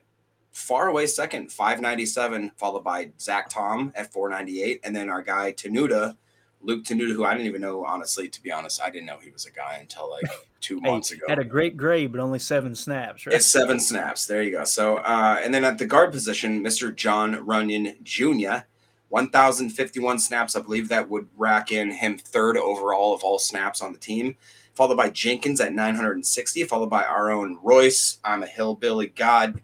far 0.53 0.88
away 0.88 1.07
second, 1.07 1.51
597, 1.51 2.53
followed 2.57 2.85
by 2.85 3.11
Zach 3.19 3.49
Tom 3.49 3.93
at 3.97 4.12
498. 4.12 4.81
And 4.85 4.95
then 4.95 5.09
our 5.09 5.23
guy 5.23 5.53
Tenuta, 5.53 6.17
Luke 6.61 6.85
Tenuta, 6.85 7.12
who 7.12 7.25
I 7.25 7.33
didn't 7.33 7.47
even 7.47 7.62
know, 7.62 7.85
honestly, 7.85 8.29
to 8.29 8.43
be 8.43 8.53
honest, 8.53 8.81
I 8.81 8.91
didn't 8.91 9.07
know 9.07 9.19
he 9.21 9.31
was 9.31 9.47
a 9.47 9.51
guy 9.51 9.79
until 9.81 10.11
like 10.11 10.25
two 10.61 10.79
hey, 10.81 10.91
months 10.91 11.11
ago. 11.11 11.25
Had 11.29 11.38
a 11.38 11.45
great 11.45 11.77
grade, 11.77 12.12
but 12.12 12.21
only 12.21 12.38
seven 12.38 12.75
snaps, 12.75 13.27
right? 13.27 13.35
It's 13.35 13.47
seven 13.47 13.81
snaps. 13.81 14.27
There 14.27 14.43
you 14.43 14.53
go. 14.53 14.65
So, 14.65 14.99
uh, 14.99 15.41
and 15.43 15.53
then 15.53 15.65
at 15.65 15.79
the 15.79 15.87
guard 15.87 16.12
position, 16.12 16.62
Mr. 16.62 16.95
Jon 16.95 17.35
Runyan 17.47 18.01
Jr., 18.03 18.67
1,051 19.09 20.19
snaps. 20.19 20.57
I 20.57 20.61
believe 20.61 20.88
that 20.88 21.09
would 21.11 21.29
rack 21.37 21.71
in 21.71 21.91
him 21.91 22.17
third 22.17 22.57
overall 22.57 23.12
of 23.12 23.23
all 23.23 23.38
snaps 23.38 23.83
on 23.83 23.93
the 23.93 23.99
team, 23.99 24.37
followed 24.75 24.97
by 24.97 25.11
Jenkins 25.11 25.61
at 25.61 25.75
960, 25.75 26.65
followed 26.65 26.88
by 26.88 27.05
our 27.05 27.31
own 27.31 27.59
Royce. 27.62 28.19
I'm 28.25 28.43
a 28.43 28.47
hillbilly 28.47 29.09
god 29.09 29.61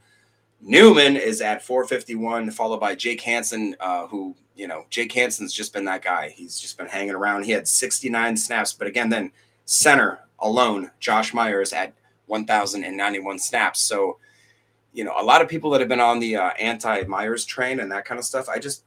Newman 0.60 1.16
is 1.16 1.40
at 1.40 1.62
451, 1.62 2.50
followed 2.50 2.80
by 2.80 2.94
Jake 2.94 3.20
Hanson, 3.20 3.76
uh, 3.80 4.06
who, 4.06 4.34
you 4.56 4.66
know, 4.66 4.84
Jake 4.90 5.12
Hanson's 5.12 5.52
just 5.52 5.72
been 5.72 5.84
that 5.84 6.02
guy. 6.02 6.30
He's 6.30 6.58
just 6.58 6.76
been 6.76 6.88
hanging 6.88 7.14
around. 7.14 7.44
He 7.44 7.52
had 7.52 7.68
69 7.68 8.36
snaps, 8.36 8.72
but 8.72 8.88
again, 8.88 9.08
then 9.08 9.30
center 9.66 10.20
alone, 10.40 10.90
Josh 10.98 11.32
Myers 11.32 11.72
at 11.72 11.92
1,091 12.26 13.38
snaps. 13.38 13.80
So, 13.80 14.18
you 14.92 15.04
know, 15.04 15.14
a 15.18 15.22
lot 15.22 15.42
of 15.42 15.48
people 15.48 15.70
that 15.70 15.80
have 15.80 15.88
been 15.88 16.00
on 16.00 16.18
the 16.18 16.36
uh, 16.36 16.50
anti 16.58 17.02
Myers 17.04 17.44
train 17.44 17.80
and 17.80 17.90
that 17.92 18.04
kind 18.04 18.18
of 18.18 18.24
stuff, 18.24 18.48
I 18.48 18.58
just, 18.58 18.84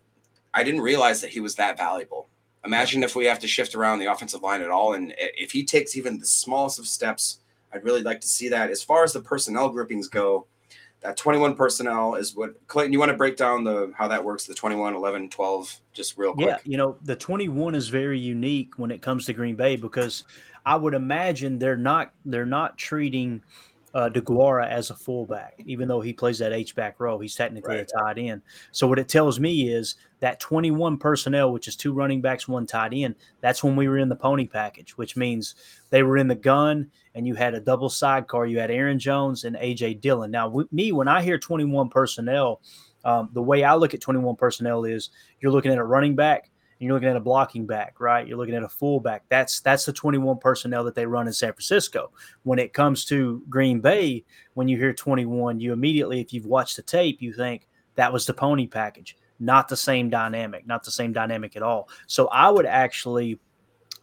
I 0.53 0.63
didn't 0.63 0.81
realize 0.81 1.21
that 1.21 1.29
he 1.29 1.39
was 1.39 1.55
that 1.55 1.77
valuable. 1.77 2.27
Imagine 2.65 3.01
if 3.01 3.15
we 3.15 3.25
have 3.25 3.39
to 3.39 3.47
shift 3.47 3.73
around 3.73 3.99
the 3.99 4.11
offensive 4.11 4.43
line 4.43 4.61
at 4.61 4.69
all. 4.69 4.93
And 4.93 5.13
if 5.17 5.51
he 5.51 5.63
takes 5.63 5.95
even 5.95 6.19
the 6.19 6.25
smallest 6.25 6.79
of 6.79 6.85
steps, 6.85 7.39
I'd 7.73 7.83
really 7.83 8.03
like 8.03 8.21
to 8.21 8.27
see 8.27 8.49
that. 8.49 8.69
As 8.69 8.83
far 8.83 9.03
as 9.03 9.13
the 9.13 9.21
personnel 9.21 9.69
groupings 9.69 10.07
go, 10.07 10.45
that 11.01 11.17
21 11.17 11.55
personnel 11.55 12.15
is 12.15 12.35
what 12.35 12.55
Clayton, 12.67 12.93
you 12.93 12.99
want 12.99 13.11
to 13.11 13.17
break 13.17 13.35
down 13.35 13.63
the 13.63 13.91
how 13.95 14.07
that 14.07 14.23
works, 14.23 14.45
the 14.45 14.53
21, 14.53 14.93
11, 14.93 15.29
12, 15.29 15.81
just 15.93 16.17
real 16.17 16.33
quick. 16.33 16.47
Yeah, 16.47 16.57
you 16.63 16.77
know, 16.77 16.97
the 17.03 17.15
21 17.15 17.75
is 17.75 17.89
very 17.89 18.19
unique 18.19 18.77
when 18.77 18.91
it 18.91 19.01
comes 19.01 19.25
to 19.25 19.33
Green 19.33 19.55
Bay 19.55 19.75
because 19.75 20.23
I 20.65 20.75
would 20.75 20.93
imagine 20.93 21.57
they're 21.57 21.75
not 21.75 22.11
they're 22.25 22.45
not 22.45 22.77
treating 22.77 23.41
uh, 23.93 24.09
DeGuara 24.09 24.67
as 24.67 24.89
a 24.89 24.95
fullback, 24.95 25.61
even 25.65 25.87
though 25.87 26.01
he 26.01 26.13
plays 26.13 26.39
that 26.39 26.53
H 26.53 26.75
back 26.75 26.99
role. 26.99 27.19
He's 27.19 27.35
technically 27.35 27.75
right. 27.75 27.89
a 27.89 27.99
tight 27.99 28.17
end. 28.17 28.41
So 28.71 28.87
what 28.87 28.99
it 28.99 29.09
tells 29.09 29.39
me 29.39 29.69
is 29.69 29.95
that 30.19 30.39
21 30.39 30.97
personnel, 30.97 31.51
which 31.51 31.67
is 31.67 31.75
two 31.75 31.93
running 31.93 32.21
backs, 32.21 32.47
one 32.47 32.65
tight 32.65 32.93
end, 32.93 33.15
that's 33.41 33.63
when 33.63 33.75
we 33.75 33.87
were 33.87 33.97
in 33.97 34.09
the 34.09 34.15
pony 34.15 34.47
package, 34.47 34.97
which 34.97 35.17
means 35.17 35.55
they 35.89 36.03
were 36.03 36.17
in 36.17 36.27
the 36.27 36.35
gun 36.35 36.89
and 37.15 37.27
you 37.27 37.35
had 37.35 37.53
a 37.53 37.59
double 37.59 37.89
sidecar. 37.89 38.45
You 38.45 38.59
had 38.59 38.71
Aaron 38.71 38.99
Jones 38.99 39.43
and 39.43 39.55
AJ 39.57 40.01
Dillon. 40.01 40.31
Now, 40.31 40.47
with 40.47 40.71
me, 40.71 40.91
when 40.91 41.07
I 41.07 41.21
hear 41.21 41.37
21 41.37 41.89
personnel, 41.89 42.61
um, 43.03 43.29
the 43.33 43.41
way 43.41 43.63
I 43.63 43.75
look 43.75 43.93
at 43.93 44.01
21 44.01 44.35
personnel 44.35 44.85
is 44.85 45.09
you're 45.39 45.51
looking 45.51 45.71
at 45.71 45.77
a 45.77 45.83
running 45.83 46.15
back 46.15 46.51
you're 46.87 46.93
looking 46.95 47.09
at 47.09 47.15
a 47.15 47.21
blocking 47.21 47.65
back, 47.67 47.99
right? 47.99 48.27
You're 48.27 48.37
looking 48.37 48.55
at 48.55 48.63
a 48.63 48.69
fullback. 48.69 49.23
That's 49.29 49.59
that's 49.59 49.85
the 49.85 49.93
21 49.93 50.39
personnel 50.39 50.83
that 50.85 50.95
they 50.95 51.05
run 51.05 51.27
in 51.27 51.33
San 51.33 51.53
Francisco. 51.53 52.11
When 52.43 52.57
it 52.57 52.73
comes 52.73 53.05
to 53.05 53.43
Green 53.49 53.81
Bay, 53.81 54.25
when 54.55 54.67
you 54.67 54.77
hear 54.77 54.93
21, 54.93 55.59
you 55.59 55.73
immediately, 55.73 56.19
if 56.19 56.33
you've 56.33 56.45
watched 56.45 56.77
the 56.77 56.81
tape, 56.81 57.21
you 57.21 57.33
think 57.33 57.67
that 57.95 58.11
was 58.11 58.25
the 58.25 58.33
pony 58.33 58.67
package. 58.67 59.17
Not 59.39 59.67
the 59.67 59.77
same 59.77 60.09
dynamic, 60.09 60.65
not 60.65 60.83
the 60.83 60.91
same 60.91 61.13
dynamic 61.13 61.55
at 61.55 61.63
all. 61.63 61.89
So 62.07 62.27
I 62.27 62.49
would 62.49 62.65
actually, 62.65 63.39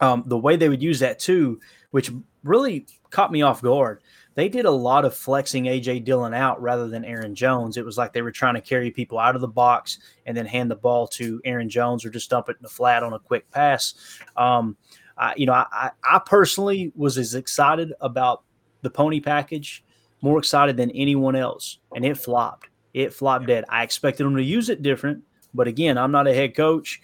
um, 0.00 0.22
the 0.26 0.38
way 0.38 0.56
they 0.56 0.68
would 0.68 0.82
use 0.82 1.00
that 1.00 1.18
too, 1.18 1.60
which 1.90 2.12
really 2.44 2.86
caught 3.10 3.32
me 3.32 3.42
off 3.42 3.62
guard 3.62 4.02
they 4.38 4.48
did 4.48 4.66
a 4.66 4.70
lot 4.70 5.04
of 5.04 5.16
flexing 5.16 5.64
AJ 5.64 6.04
Dillon 6.04 6.32
out 6.32 6.62
rather 6.62 6.86
than 6.86 7.04
Aaron 7.04 7.34
Jones. 7.34 7.76
It 7.76 7.84
was 7.84 7.98
like 7.98 8.12
they 8.12 8.22
were 8.22 8.30
trying 8.30 8.54
to 8.54 8.60
carry 8.60 8.88
people 8.88 9.18
out 9.18 9.34
of 9.34 9.40
the 9.40 9.48
box 9.48 9.98
and 10.26 10.36
then 10.36 10.46
hand 10.46 10.70
the 10.70 10.76
ball 10.76 11.08
to 11.08 11.40
Aaron 11.44 11.68
Jones 11.68 12.04
or 12.04 12.10
just 12.10 12.30
dump 12.30 12.48
it 12.48 12.56
in 12.56 12.62
the 12.62 12.68
flat 12.68 13.02
on 13.02 13.14
a 13.14 13.18
quick 13.18 13.50
pass. 13.50 13.94
Um, 14.36 14.76
I, 15.16 15.34
you 15.36 15.46
know, 15.46 15.54
I, 15.54 15.90
I 16.04 16.20
personally 16.24 16.92
was 16.94 17.18
as 17.18 17.34
excited 17.34 17.92
about 18.00 18.44
the 18.82 18.90
pony 18.90 19.18
package, 19.18 19.82
more 20.22 20.38
excited 20.38 20.76
than 20.76 20.92
anyone 20.92 21.34
else, 21.34 21.78
and 21.96 22.04
it 22.04 22.16
flopped. 22.16 22.68
It 22.94 23.12
flopped 23.12 23.46
dead. 23.46 23.64
I 23.68 23.82
expected 23.82 24.24
them 24.24 24.36
to 24.36 24.42
use 24.44 24.68
it 24.68 24.84
different, 24.84 25.24
but 25.52 25.66
again, 25.66 25.98
I'm 25.98 26.12
not 26.12 26.28
a 26.28 26.32
head 26.32 26.54
coach. 26.54 27.02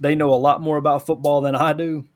They 0.00 0.16
know 0.16 0.34
a 0.34 0.34
lot 0.34 0.60
more 0.60 0.78
about 0.78 1.06
football 1.06 1.42
than 1.42 1.54
I 1.54 1.74
do 1.74 2.08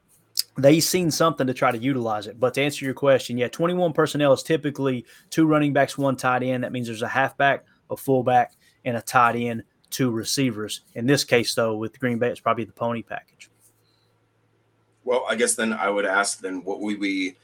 they've 0.59 0.83
seen 0.83 1.11
something 1.11 1.47
to 1.47 1.55
try 1.55 1.71
to 1.71 1.79
utilize 1.79 2.27
it. 2.27 2.40
But 2.40 2.55
to 2.55 2.62
answer 2.62 2.85
your 2.85 2.95
question, 2.95 3.38
yeah, 3.38 3.49
21 3.49 3.92
personnel 3.92 4.33
is 4.33 4.42
typically 4.42 5.05
two 5.31 5.47
running 5.47 5.73
backs, 5.73 5.99
one 5.99 6.16
tight 6.16 6.42
end. 6.42 6.64
That 6.64 6.73
means 6.73 6.87
there's 6.87 7.03
a 7.03 7.09
halfback, 7.09 7.64
a 7.90 7.97
fullback, 7.97 8.55
and 8.85 8.97
a 8.97 9.03
tight 9.03 9.37
end, 9.37 9.64
two 9.90 10.11
receivers. 10.11 10.83
In 10.95 11.07
this 11.07 11.24
case, 11.24 11.55
though, 11.55 11.76
with 11.76 11.99
Green 11.99 12.18
Bay, 12.18 12.30
it's 12.30 12.41
probably 12.41 12.64
the 12.64 12.72
pony 12.72 13.03
package. 13.03 13.51
Well, 15.05 15.24
I 15.28 15.37
guess 15.37 15.55
then 15.55 15.72
I 15.72 15.89
would 15.91 16.07
ask 16.07 16.41
then 16.41 16.64
what 16.64 16.80
would 16.80 16.99
we, 16.99 17.37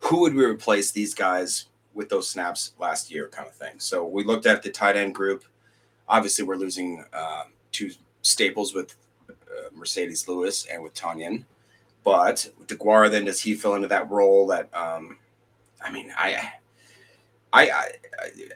who 0.00 0.20
would 0.20 0.34
we 0.34 0.44
replace 0.44 0.90
these 0.90 1.14
guys 1.14 1.66
with 1.92 2.08
those 2.08 2.28
snaps 2.28 2.72
last 2.78 3.10
year, 3.10 3.28
kind 3.28 3.48
of 3.48 3.54
thing. 3.54 3.74
So 3.78 4.06
we 4.06 4.24
looked 4.24 4.46
at 4.46 4.62
the 4.62 4.70
tight 4.70 4.96
end 4.96 5.14
group. 5.14 5.44
Obviously, 6.08 6.44
we're 6.44 6.56
losing 6.56 7.04
uh, 7.12 7.44
two 7.72 7.90
staples 8.22 8.74
with 8.74 8.96
uh, 9.28 9.70
Marcedes 9.76 10.26
Lewis 10.28 10.66
and 10.66 10.82
with 10.82 10.94
Tonyan. 10.94 11.44
But 12.04 12.50
DeGuara, 12.66 13.10
then 13.10 13.26
does 13.26 13.40
he 13.40 13.54
fill 13.54 13.74
into 13.74 13.88
that 13.88 14.10
role? 14.10 14.46
That 14.46 14.74
um, 14.74 15.18
I 15.82 15.90
mean, 15.90 16.12
I 16.16 16.52
I, 17.52 17.70
I 17.70 17.88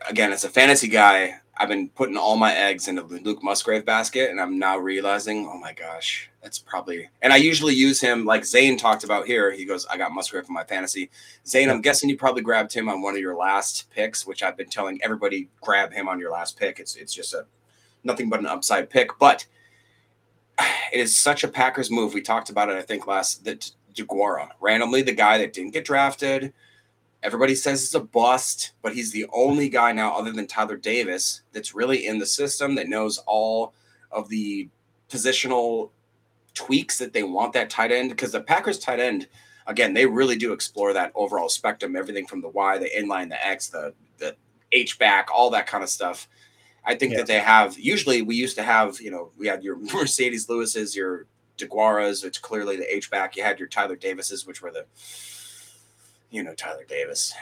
again, 0.08 0.32
as 0.32 0.44
a 0.44 0.48
fantasy 0.48 0.88
guy, 0.88 1.40
I've 1.56 1.68
been 1.68 1.88
putting 1.90 2.16
all 2.16 2.36
my 2.36 2.54
eggs 2.54 2.88
into 2.88 3.02
the 3.02 3.20
Luke 3.20 3.42
Musgrave 3.42 3.84
basket, 3.84 4.30
and 4.30 4.40
I'm 4.40 4.58
now 4.58 4.76
realizing, 4.76 5.48
oh 5.48 5.56
my 5.56 5.72
gosh, 5.72 6.28
that's 6.42 6.58
probably. 6.58 7.08
And 7.22 7.32
I 7.32 7.36
usually 7.36 7.74
use 7.74 8.00
him 8.00 8.24
like 8.24 8.44
Zane 8.44 8.76
talked 8.76 9.04
about 9.04 9.26
here. 9.26 9.52
He 9.52 9.64
goes, 9.64 9.86
I 9.86 9.96
got 9.96 10.12
Musgrave 10.12 10.46
in 10.48 10.54
my 10.54 10.64
fantasy. 10.64 11.10
Zane, 11.46 11.70
I'm 11.70 11.80
guessing 11.80 12.10
you 12.10 12.16
probably 12.16 12.42
grabbed 12.42 12.72
him 12.72 12.88
on 12.88 13.02
one 13.02 13.14
of 13.14 13.20
your 13.20 13.36
last 13.36 13.88
picks, 13.90 14.26
which 14.26 14.42
I've 14.42 14.56
been 14.56 14.68
telling 14.68 14.98
everybody 15.02 15.48
grab 15.60 15.92
him 15.92 16.08
on 16.08 16.18
your 16.18 16.32
last 16.32 16.58
pick. 16.58 16.80
It's 16.80 16.96
it's 16.96 17.14
just 17.14 17.34
a 17.34 17.46
nothing 18.02 18.28
but 18.28 18.40
an 18.40 18.46
upside 18.46 18.90
pick, 18.90 19.10
but 19.18 19.46
it 20.58 21.00
is 21.00 21.16
such 21.16 21.44
a 21.44 21.48
Packers 21.48 21.90
move. 21.90 22.14
We 22.14 22.22
talked 22.22 22.50
about 22.50 22.68
it, 22.68 22.76
I 22.76 22.82
think, 22.82 23.06
last 23.06 23.44
that 23.44 23.70
Deguara, 23.94 24.48
randomly 24.60 25.02
the 25.02 25.12
guy 25.12 25.38
that 25.38 25.52
didn't 25.52 25.72
get 25.72 25.84
drafted. 25.84 26.52
Everybody 27.22 27.54
says 27.54 27.82
it's 27.82 27.94
a 27.94 28.00
bust, 28.00 28.72
but 28.82 28.94
he's 28.94 29.12
the 29.12 29.26
only 29.32 29.68
guy 29.68 29.92
now, 29.92 30.14
other 30.14 30.30
than 30.30 30.46
Tyler 30.46 30.76
Davis, 30.76 31.42
that's 31.52 31.74
really 31.74 32.06
in 32.06 32.18
the 32.18 32.26
system 32.26 32.74
that 32.74 32.88
knows 32.88 33.18
all 33.26 33.72
of 34.12 34.28
the 34.28 34.68
positional 35.08 35.90
tweaks 36.52 36.98
that 36.98 37.12
they 37.12 37.22
want 37.22 37.52
that 37.54 37.70
tight 37.70 37.92
end. 37.92 38.10
Because 38.10 38.32
the 38.32 38.42
Packers 38.42 38.78
tight 38.78 39.00
end, 39.00 39.26
again, 39.66 39.94
they 39.94 40.06
really 40.06 40.36
do 40.36 40.52
explore 40.52 40.92
that 40.92 41.12
overall 41.14 41.48
spectrum, 41.48 41.96
everything 41.96 42.26
from 42.26 42.42
the 42.42 42.48
Y, 42.48 42.78
the 42.78 42.90
inline, 42.96 43.28
the 43.30 43.46
X, 43.46 43.68
the 43.68 43.94
the 44.18 44.36
H 44.72 44.98
back, 44.98 45.28
all 45.32 45.50
that 45.50 45.66
kind 45.66 45.82
of 45.82 45.90
stuff. 45.90 46.28
I 46.86 46.94
think 46.94 47.12
yeah. 47.12 47.18
that 47.18 47.26
they 47.26 47.40
have. 47.40 47.78
Usually, 47.78 48.22
we 48.22 48.36
used 48.36 48.56
to 48.56 48.62
have, 48.62 49.00
you 49.00 49.10
know, 49.10 49.30
we 49.38 49.46
had 49.46 49.62
your 49.62 49.76
Marcedes 49.92 50.48
Lewis's, 50.48 50.94
your 50.94 51.26
Deguaras, 51.58 52.24
it's 52.24 52.38
clearly 52.38 52.76
the 52.76 52.94
H 52.94 53.10
back. 53.10 53.36
You 53.36 53.42
had 53.42 53.58
your 53.58 53.68
Tyler 53.68 53.96
Davises, 53.96 54.46
which 54.46 54.62
were 54.62 54.70
the 54.70 54.86
you 56.30 56.42
know 56.42 56.54
Tyler 56.54 56.84
Davis. 56.88 57.32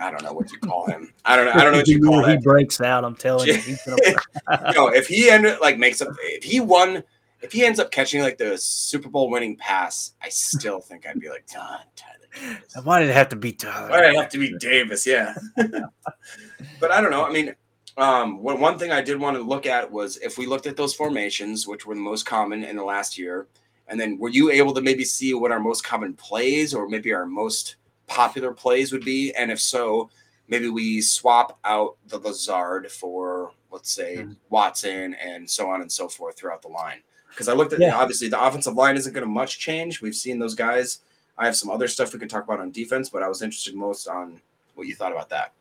I 0.00 0.12
don't 0.12 0.22
know 0.22 0.32
what 0.32 0.52
you 0.52 0.58
call 0.58 0.86
him. 0.86 1.12
I 1.24 1.34
don't 1.34 1.46
know. 1.46 1.52
I 1.52 1.64
don't 1.64 1.72
know 1.72 1.78
what 1.78 1.88
you 1.88 2.00
call 2.00 2.24
him. 2.24 2.38
He 2.38 2.42
breaks 2.42 2.80
out. 2.80 3.04
I'm 3.04 3.16
telling 3.16 3.48
you. 3.48 3.54
you 3.54 3.76
know, 4.74 4.88
if 4.88 5.08
he 5.08 5.28
ended 5.28 5.58
like 5.60 5.76
makes 5.76 6.00
up, 6.00 6.08
if 6.22 6.44
he 6.44 6.60
won, 6.60 7.02
if 7.42 7.52
he 7.52 7.64
ends 7.64 7.80
up 7.80 7.90
catching 7.90 8.22
like 8.22 8.38
the 8.38 8.56
Super 8.56 9.08
Bowl 9.08 9.28
winning 9.28 9.56
pass, 9.56 10.12
I 10.22 10.28
still 10.28 10.80
think 10.80 11.06
I'd 11.06 11.18
be 11.18 11.28
like, 11.28 11.46
Tyler 11.46 11.80
Davis. 11.96 12.76
Why 12.84 13.00
did 13.00 13.08
it 13.08 13.14
have 13.14 13.30
to 13.30 13.36
be 13.36 13.52
Tyler? 13.52 13.90
Why 13.90 14.02
did 14.02 14.14
it 14.14 14.16
have 14.16 14.28
to 14.30 14.38
be 14.38 14.56
Davis? 14.58 15.04
Yeah. 15.04 15.34
but 15.56 16.92
I 16.92 17.00
don't 17.00 17.10
know. 17.10 17.24
I 17.24 17.32
mean, 17.32 17.56
um, 17.98 18.42
one, 18.42 18.60
one 18.60 18.78
thing 18.78 18.92
I 18.92 19.02
did 19.02 19.20
want 19.20 19.36
to 19.36 19.42
look 19.42 19.66
at 19.66 19.90
was 19.90 20.16
if 20.18 20.38
we 20.38 20.46
looked 20.46 20.66
at 20.66 20.76
those 20.76 20.94
formations, 20.94 21.66
which 21.66 21.86
were 21.86 21.94
the 21.94 22.00
most 22.00 22.24
common 22.24 22.64
in 22.64 22.76
the 22.76 22.84
last 22.84 23.18
year, 23.18 23.48
and 23.88 23.98
then 23.98 24.18
were 24.18 24.28
you 24.28 24.50
able 24.50 24.72
to 24.74 24.80
maybe 24.80 25.04
see 25.04 25.34
what 25.34 25.50
our 25.50 25.60
most 25.60 25.84
common 25.84 26.14
plays 26.14 26.74
or 26.74 26.88
maybe 26.88 27.12
our 27.12 27.26
most 27.26 27.76
popular 28.06 28.52
plays 28.52 28.92
would 28.92 29.04
be, 29.04 29.34
and 29.34 29.50
if 29.50 29.60
so, 29.60 30.10
maybe 30.48 30.68
we 30.68 31.00
swap 31.00 31.58
out 31.64 31.96
the 32.06 32.18
Lazard 32.18 32.90
for 32.90 33.52
let's 33.70 33.90
say 33.90 34.18
mm-hmm. 34.18 34.32
Watson 34.48 35.14
and 35.14 35.48
so 35.48 35.68
on 35.68 35.82
and 35.82 35.90
so 35.90 36.08
forth 36.08 36.36
throughout 36.38 36.62
the 36.62 36.68
line. 36.68 37.00
Because 37.30 37.48
I 37.48 37.52
looked 37.52 37.72
at 37.72 37.80
yeah. 37.80 37.96
obviously 37.96 38.28
the 38.28 38.42
offensive 38.42 38.74
line 38.74 38.96
isn't 38.96 39.12
going 39.12 39.24
to 39.24 39.30
much 39.30 39.58
change. 39.58 40.00
We've 40.00 40.14
seen 40.14 40.38
those 40.38 40.54
guys. 40.54 41.00
I 41.36 41.44
have 41.44 41.56
some 41.56 41.70
other 41.70 41.86
stuff 41.86 42.12
we 42.12 42.18
can 42.18 42.28
talk 42.28 42.44
about 42.44 42.60
on 42.60 42.70
defense, 42.70 43.10
but 43.10 43.22
I 43.22 43.28
was 43.28 43.42
interested 43.42 43.74
most 43.74 44.08
on 44.08 44.40
what 44.74 44.86
you 44.86 44.94
thought 44.94 45.12
about 45.12 45.28
that. 45.28 45.52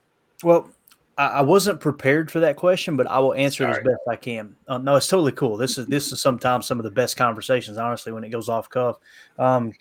Well, 0.44 0.70
I 1.18 1.42
wasn't 1.42 1.80
prepared 1.80 2.30
for 2.30 2.40
that 2.42 2.58
question, 2.58 2.96
but 2.96 3.08
I 3.08 3.18
will 3.18 3.34
answer 3.34 3.64
Sorry. 3.64 3.74
it 3.74 3.78
as 3.80 3.84
best 3.84 4.02
I 4.08 4.16
can. 4.16 4.56
Um, 4.68 4.84
no, 4.84 4.96
it's 4.96 5.08
totally 5.08 5.32
cool. 5.32 5.58
This 5.58 5.80
is 5.80 5.88
this 5.88 6.12
is 6.12 6.22
sometimes 6.22 6.68
some 6.68 6.80
of 6.80 6.84
the 6.84 6.92
best 6.92 7.18
conversations, 7.18 7.78
honestly, 7.78 8.12
when 8.12 8.24
it 8.24 8.30
goes 8.30 8.50
off 8.50 8.70
cuff. 8.70 8.98
Um, 9.40 9.74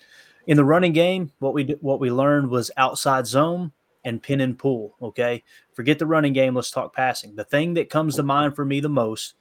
in 0.46 0.56
the 0.56 0.64
running 0.64 0.92
game, 0.92 1.30
what 1.40 1.52
we 1.52 1.76
what 1.82 2.00
we 2.00 2.10
learned 2.10 2.48
was 2.48 2.70
outside 2.78 3.26
zone 3.26 3.72
and 4.04 4.22
pin 4.22 4.40
and 4.40 4.58
pull. 4.58 4.96
Okay, 5.02 5.42
forget 5.74 5.98
the 5.98 6.06
running 6.06 6.32
game. 6.32 6.54
Let's 6.54 6.70
talk 6.70 6.94
passing. 6.94 7.36
The 7.36 7.44
thing 7.44 7.74
that 7.74 7.90
comes 7.90 8.16
to 8.16 8.22
mind 8.22 8.56
for 8.56 8.64
me 8.64 8.80
the 8.80 8.88
most, 8.88 9.34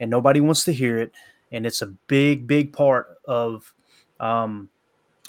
and 0.00 0.10
nobody 0.10 0.40
wants 0.40 0.64
to 0.64 0.72
hear 0.72 0.98
it, 0.98 1.12
and 1.52 1.66
it's 1.66 1.82
a 1.82 1.86
big, 1.86 2.46
big 2.46 2.72
part 2.72 3.18
of 3.26 3.74
um, 4.20 4.70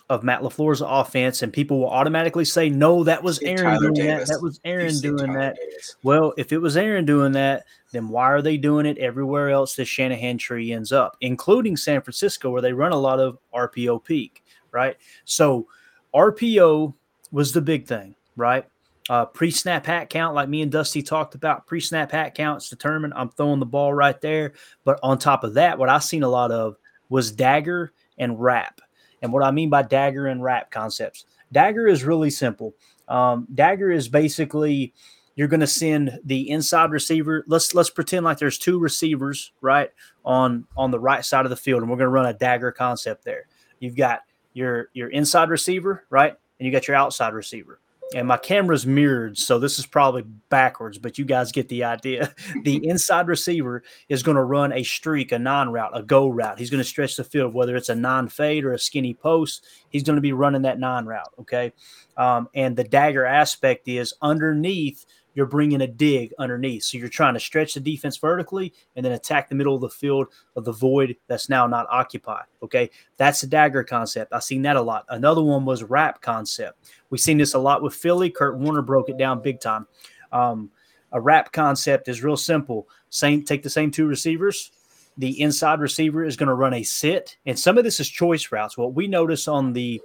of 0.09 0.23
Matt 0.23 0.41
LaFleur's 0.41 0.81
offense, 0.81 1.41
and 1.41 1.51
people 1.51 1.79
will 1.79 1.89
automatically 1.89 2.45
say, 2.45 2.69
"No, 2.69 3.03
that 3.03 3.21
was 3.21 3.39
Aaron 3.39 3.63
Tyler 3.63 3.91
doing 3.91 3.93
Davis. 3.93 4.29
that. 4.29 4.35
That 4.35 4.41
was 4.41 4.59
Aaron 4.63 4.97
doing 4.99 5.17
Tyler 5.17 5.39
that." 5.39 5.55
Davis. 5.55 5.95
Well, 6.03 6.33
if 6.37 6.53
it 6.53 6.59
was 6.59 6.77
Aaron 6.77 7.05
doing 7.05 7.33
that, 7.33 7.65
then 7.91 8.09
why 8.09 8.31
are 8.31 8.41
they 8.41 8.57
doing 8.57 8.85
it 8.85 8.97
everywhere 8.97 9.49
else 9.49 9.75
this 9.75 9.87
Shanahan 9.87 10.37
tree 10.37 10.71
ends 10.71 10.91
up, 10.91 11.17
including 11.21 11.75
San 11.75 12.01
Francisco, 12.01 12.49
where 12.49 12.61
they 12.61 12.73
run 12.73 12.91
a 12.93 12.97
lot 12.97 13.19
of 13.19 13.37
RPO 13.53 13.99
peak? 14.03 14.43
right? 14.71 14.97
So 15.25 15.67
RPO 16.13 16.93
was 17.31 17.51
the 17.51 17.61
big 17.61 17.85
thing, 17.87 18.15
right? 18.35 18.65
Uh, 19.09 19.25
pre 19.25 19.51
snap 19.51 19.85
hat 19.85 20.09
count, 20.09 20.35
like 20.35 20.49
me 20.49 20.61
and 20.61 20.71
Dusty 20.71 21.01
talked 21.01 21.35
about, 21.35 21.65
pre 21.65 21.79
snap 21.79 22.11
hat 22.11 22.35
counts 22.35 22.69
determined. 22.69 23.13
I'm 23.15 23.29
throwing 23.29 23.59
the 23.59 23.65
ball 23.65 23.93
right 23.93 24.19
there. 24.21 24.53
But 24.83 24.99
on 25.01 25.17
top 25.17 25.43
of 25.43 25.53
that, 25.55 25.77
what 25.77 25.89
I've 25.89 26.03
seen 26.03 26.23
a 26.23 26.29
lot 26.29 26.51
of 26.51 26.77
was 27.09 27.31
dagger 27.31 27.93
and 28.17 28.39
wrap. 28.39 28.81
And 29.21 29.33
what 29.33 29.43
I 29.43 29.51
mean 29.51 29.69
by 29.69 29.83
dagger 29.83 30.27
and 30.27 30.43
wrap 30.43 30.71
concepts, 30.71 31.25
dagger 31.51 31.87
is 31.87 32.03
really 32.03 32.29
simple. 32.29 32.73
Um, 33.07 33.47
dagger 33.53 33.91
is 33.91 34.07
basically 34.07 34.93
you're 35.35 35.47
going 35.47 35.59
to 35.59 35.67
send 35.67 36.19
the 36.25 36.49
inside 36.49 36.91
receiver. 36.91 37.45
Let's 37.47 37.73
let's 37.75 37.89
pretend 37.91 38.25
like 38.25 38.39
there's 38.39 38.57
two 38.57 38.79
receivers 38.79 39.53
right 39.61 39.91
on 40.25 40.65
on 40.75 40.91
the 40.91 40.99
right 40.99 41.23
side 41.23 41.45
of 41.45 41.51
the 41.51 41.55
field, 41.55 41.81
and 41.81 41.89
we're 41.89 41.97
going 41.97 42.05
to 42.05 42.09
run 42.09 42.25
a 42.25 42.33
dagger 42.33 42.71
concept 42.71 43.23
there. 43.23 43.47
You've 43.79 43.95
got 43.95 44.21
your 44.53 44.89
your 44.93 45.09
inside 45.09 45.49
receiver, 45.49 46.05
right? 46.09 46.33
And 46.59 46.65
you 46.65 46.71
got 46.71 46.87
your 46.87 46.97
outside 46.97 47.33
receiver. 47.33 47.79
And 48.15 48.27
my 48.27 48.37
camera's 48.37 48.85
mirrored, 48.85 49.37
so 49.37 49.59
this 49.59 49.77
is 49.77 49.85
probably 49.85 50.23
backwards, 50.49 50.97
but 50.97 51.17
you 51.17 51.25
guys 51.25 51.51
get 51.51 51.67
the 51.67 51.83
idea. 51.83 52.33
the 52.63 52.79
inside 52.87 53.27
receiver 53.27 53.83
is 54.07 54.23
going 54.23 54.37
to 54.37 54.43
run 54.43 54.71
a 54.71 54.83
streak, 54.83 55.31
a 55.31 55.39
non 55.39 55.71
route, 55.71 55.91
a 55.93 56.03
go 56.03 56.27
route. 56.27 56.57
He's 56.57 56.69
going 56.69 56.83
to 56.83 56.87
stretch 56.87 57.17
the 57.17 57.23
field, 57.23 57.53
whether 57.53 57.75
it's 57.75 57.89
a 57.89 57.95
non 57.95 58.29
fade 58.29 58.63
or 58.63 58.73
a 58.73 58.79
skinny 58.79 59.13
post. 59.13 59.65
He's 59.89 60.03
going 60.03 60.15
to 60.15 60.21
be 60.21 60.33
running 60.33 60.61
that 60.61 60.79
non 60.79 61.05
route. 61.05 61.33
Okay. 61.39 61.73
Um, 62.15 62.47
and 62.53 62.75
the 62.75 62.83
dagger 62.83 63.25
aspect 63.25 63.87
is 63.87 64.13
underneath 64.21 65.05
you're 65.37 65.45
bringing 65.45 65.81
a 65.81 65.87
dig 65.87 66.33
underneath. 66.39 66.83
So 66.83 66.97
you're 66.97 67.09
trying 67.09 67.35
to 67.35 67.39
stretch 67.39 67.75
the 67.75 67.79
defense 67.79 68.17
vertically 68.17 68.73
and 68.95 69.05
then 69.05 69.13
attack 69.13 69.47
the 69.47 69.53
middle 69.53 69.75
of 69.75 69.81
the 69.81 69.89
field 69.89 70.29
of 70.55 70.65
the 70.65 70.71
void 70.71 71.15
that's 71.27 71.47
now 71.47 71.67
not 71.67 71.85
occupied. 71.91 72.45
Okay. 72.63 72.89
That's 73.17 73.41
the 73.41 73.47
dagger 73.47 73.83
concept. 73.83 74.33
I've 74.33 74.43
seen 74.43 74.63
that 74.63 74.77
a 74.77 74.81
lot. 74.81 75.05
Another 75.09 75.43
one 75.43 75.63
was 75.63 75.83
wrap 75.83 76.23
concept. 76.23 76.89
We've 77.11 77.21
seen 77.21 77.37
this 77.37 77.53
a 77.53 77.59
lot 77.59 77.83
with 77.83 77.93
Philly. 77.93 78.31
Kurt 78.31 78.57
Warner 78.57 78.81
broke 78.81 79.09
it 79.09 79.17
down 79.19 79.43
big 79.43 79.59
time. 79.59 79.85
Um, 80.31 80.71
a 81.11 81.21
wrap 81.21 81.51
concept 81.51 82.07
is 82.07 82.23
real 82.23 82.35
simple. 82.35 82.89
Same, 83.11 83.43
take 83.43 83.61
the 83.61 83.69
same 83.69 83.91
two 83.91 84.07
receivers. 84.07 84.71
The 85.19 85.39
inside 85.39 85.79
receiver 85.79 86.23
is 86.23 86.35
going 86.35 86.47
to 86.47 86.55
run 86.55 86.73
a 86.73 86.83
sit, 86.83 87.37
and 87.45 87.57
some 87.57 87.77
of 87.77 87.83
this 87.83 87.99
is 87.99 88.07
choice 88.07 88.51
routes. 88.51 88.77
What 88.77 88.93
we 88.93 89.07
notice 89.07 89.47
on 89.47 89.73
the 89.73 89.99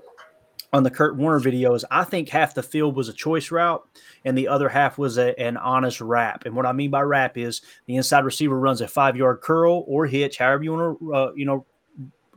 on 0.72 0.82
the 0.82 0.90
Kurt 0.90 1.16
Warner 1.16 1.40
videos, 1.40 1.84
I 1.90 2.04
think 2.04 2.28
half 2.30 2.54
the 2.54 2.62
field 2.62 2.96
was 2.96 3.08
a 3.08 3.12
choice 3.12 3.50
route 3.50 3.86
and 4.24 4.36
the 4.36 4.48
other 4.48 4.68
half 4.68 4.96
was 4.96 5.18
a, 5.18 5.38
an 5.38 5.56
honest 5.58 6.00
wrap. 6.00 6.46
And 6.46 6.56
what 6.56 6.64
I 6.64 6.72
mean 6.72 6.90
by 6.90 7.02
wrap 7.02 7.36
is 7.36 7.60
the 7.86 7.96
inside 7.96 8.24
receiver 8.24 8.58
runs 8.58 8.80
a 8.80 8.88
five 8.88 9.16
yard 9.16 9.40
curl 9.42 9.84
or 9.86 10.06
hitch, 10.06 10.38
however 10.38 10.64
you 10.64 10.72
want 10.72 10.98
to, 10.98 11.14
uh, 11.14 11.32
you 11.34 11.44
know, 11.44 11.66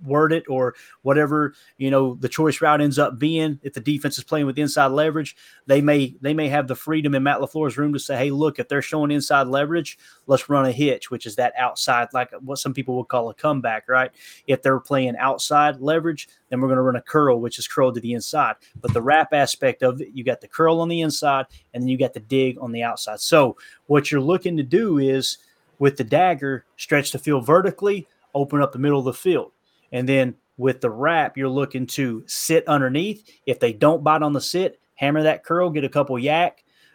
word 0.04 0.34
it 0.34 0.44
or 0.50 0.76
whatever 1.04 1.54
you 1.78 1.90
know 1.90 2.16
the 2.16 2.30
choice 2.30 2.62
route 2.62 2.82
ends 2.82 3.00
up 3.00 3.18
being 3.18 3.60
if 3.64 3.74
the 3.74 3.80
defense 3.80 4.18
is 4.18 4.24
playing 4.24 4.46
with 4.46 4.60
inside 4.60 4.88
leverage 4.88 5.36
they 5.68 5.82
may 5.82 6.16
they 6.22 6.34
may 6.34 6.50
have 6.50 6.68
the 6.68 6.76
freedom 6.76 7.16
in 7.16 7.24
matt 7.24 7.40
lafleur's 7.40 7.78
room 7.78 7.94
to 7.94 8.00
say 8.00 8.18
hey 8.18 8.30
look 8.30 8.60
if 8.60 8.68
they're 8.68 8.82
showing 8.82 9.10
inside 9.10 9.48
leverage 9.48 9.98
let's 10.28 10.50
run 10.50 10.66
a 10.66 10.72
hitch 10.72 11.10
which 11.10 11.26
is 11.26 11.36
that 11.36 11.54
outside 11.58 12.08
like 12.14 12.32
what 12.42 12.58
some 12.58 12.74
people 12.74 12.98
would 12.98 13.08
call 13.08 13.30
a 13.30 13.34
comeback 13.34 13.88
right? 13.88 14.12
If 14.48 14.62
they're 14.62 14.80
playing 14.80 15.16
outside 15.18 15.80
leverage 15.80 16.28
then 16.50 16.62
we're 16.62 16.68
going 16.68 16.78
to 16.78 16.84
run 16.84 16.96
a 16.96 17.02
curl 17.02 17.40
which 17.40 17.60
is 17.60 17.68
curled 17.68 17.96
to 17.96 18.02
the 18.02 18.14
inside. 18.14 18.56
But 18.82 18.94
the 18.94 19.02
wrap 19.02 19.34
aspect 19.34 19.84
of 19.84 20.02
it 20.02 20.10
you 20.14 20.24
got 20.24 20.42
the 20.42 20.48
curl 20.48 20.82
on 20.82 20.90
the 20.90 21.02
inside 21.02 21.46
and 21.74 21.84
then 21.84 21.88
you 21.88 21.98
got 21.98 22.14
the 22.14 22.20
dig 22.20 22.58
on 22.60 22.72
the 22.72 22.84
outside. 22.84 23.20
So 23.20 23.58
what 23.88 24.12
you're 24.12 24.22
looking 24.22 24.58
to 24.58 24.64
do 24.64 24.98
is 24.98 25.38
with 25.80 25.98
the 25.98 26.04
dagger 26.04 26.66
stretch 26.78 27.12
the 27.12 27.20
field 27.20 27.46
vertically 27.46 28.08
open 28.34 28.62
up 28.62 28.72
the 28.72 28.80
middle 28.80 29.00
of 29.00 29.06
the 29.06 29.14
field 29.14 29.52
and 29.96 30.10
then 30.10 30.36
with 30.58 30.82
the 30.82 30.90
wrap, 30.90 31.38
you're 31.38 31.48
looking 31.48 31.88
to 31.88 32.22
sit 32.28 32.68
underneath. 32.68 33.30
If 33.46 33.62
they 33.62 33.72
don't 33.72 34.04
bite 34.04 34.22
on 34.22 34.34
the 34.34 34.42
sit, 34.42 34.78
hammer 34.96 35.24
that 35.24 35.46
curl, 35.46 35.70
get 35.70 35.86
a 35.86 35.90
couple 35.90 36.18
YAC, 36.18 36.52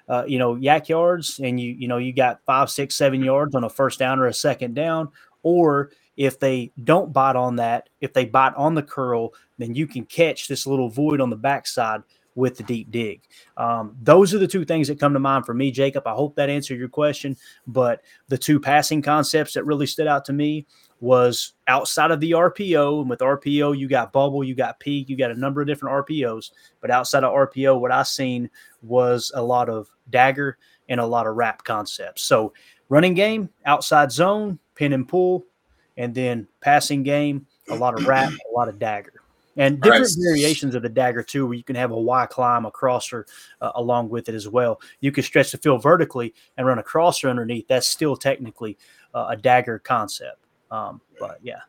uh, 0.06 0.24
you 0.26 0.38
know, 0.38 0.54
YAC 0.54 0.88
yards, 0.88 1.40
and 1.42 1.58
you 1.58 1.72
you 1.72 1.88
know 1.88 1.96
you 1.96 2.12
got 2.12 2.44
five, 2.44 2.70
six, 2.70 2.94
seven 2.94 3.24
yards 3.24 3.54
on 3.54 3.64
a 3.64 3.70
first 3.70 3.98
down 3.98 4.18
or 4.18 4.26
a 4.26 4.34
second 4.34 4.74
down. 4.74 5.08
Or 5.42 5.92
if 6.18 6.38
they 6.38 6.72
don't 6.84 7.10
bite 7.10 7.36
on 7.36 7.56
that, 7.56 7.88
if 8.02 8.12
they 8.12 8.26
bite 8.26 8.54
on 8.54 8.74
the 8.74 8.82
curl, 8.82 9.32
then 9.56 9.74
you 9.74 9.86
can 9.86 10.04
catch 10.04 10.46
this 10.46 10.66
little 10.66 10.90
void 10.90 11.22
on 11.22 11.30
the 11.30 11.36
backside 11.36 12.02
with 12.34 12.58
the 12.58 12.62
deep 12.64 12.90
dig. 12.90 13.22
Um, 13.56 13.96
those 14.02 14.34
are 14.34 14.38
the 14.38 14.46
two 14.46 14.66
things 14.66 14.88
that 14.88 15.00
come 15.00 15.14
to 15.14 15.18
mind 15.18 15.46
for 15.46 15.54
me, 15.54 15.70
Jacob. 15.70 16.06
I 16.06 16.12
hope 16.12 16.36
that 16.36 16.50
answered 16.50 16.78
your 16.78 16.88
question. 16.88 17.36
But 17.66 18.02
the 18.28 18.38
two 18.38 18.60
passing 18.60 19.00
concepts 19.00 19.54
that 19.54 19.64
really 19.64 19.86
stood 19.86 20.06
out 20.06 20.26
to 20.26 20.32
me 20.34 20.66
was 21.00 21.54
outside 21.66 22.10
of 22.10 22.20
the 22.20 22.32
RPO. 22.32 23.00
And 23.00 23.10
with 23.10 23.20
RPO, 23.20 23.76
you 23.76 23.88
got 23.88 24.12
bubble, 24.12 24.44
you 24.44 24.54
got 24.54 24.80
peak, 24.80 25.08
you 25.08 25.16
got 25.16 25.30
a 25.30 25.38
number 25.38 25.60
of 25.60 25.66
different 25.66 26.06
RPOs. 26.06 26.50
But 26.80 26.90
outside 26.90 27.24
of 27.24 27.32
RPO, 27.32 27.80
what 27.80 27.90
I 27.90 28.02
seen 28.02 28.50
was 28.82 29.32
a 29.34 29.42
lot 29.42 29.68
of 29.68 29.88
dagger 30.10 30.58
and 30.88 31.00
a 31.00 31.06
lot 31.06 31.26
of 31.26 31.36
wrap 31.36 31.64
concepts. 31.64 32.22
So 32.22 32.52
running 32.88 33.14
game, 33.14 33.48
outside 33.64 34.12
zone, 34.12 34.58
pin 34.74 34.92
and 34.92 35.08
pull, 35.08 35.46
and 35.96 36.14
then 36.14 36.46
passing 36.60 37.02
game, 37.02 37.46
a 37.68 37.74
lot 37.74 37.98
of 37.98 38.06
wrap, 38.06 38.32
a 38.32 38.52
lot 38.54 38.68
of 38.68 38.78
dagger. 38.78 39.14
And 39.56 39.80
different 39.80 40.04
right. 40.04 40.24
variations 40.30 40.74
of 40.74 40.82
the 40.82 40.88
dagger 40.88 41.22
too, 41.22 41.46
where 41.46 41.56
you 41.56 41.64
can 41.64 41.76
have 41.76 41.90
a 41.90 42.00
Y 42.00 42.26
climb, 42.26 42.64
a 42.64 42.70
crosser 42.70 43.26
uh, 43.60 43.72
along 43.74 44.08
with 44.08 44.28
it 44.28 44.34
as 44.34 44.48
well. 44.48 44.80
You 45.00 45.12
can 45.12 45.24
stretch 45.24 45.52
the 45.52 45.58
field 45.58 45.82
vertically 45.82 46.34
and 46.56 46.66
run 46.66 46.78
a 46.78 46.82
crosser 46.82 47.28
underneath. 47.28 47.66
That's 47.68 47.88
still 47.88 48.16
technically 48.16 48.78
uh, 49.12 49.26
a 49.30 49.36
dagger 49.36 49.78
concept. 49.78 50.38
Um, 50.70 51.00
but 51.18 51.38
yeah, 51.42 51.60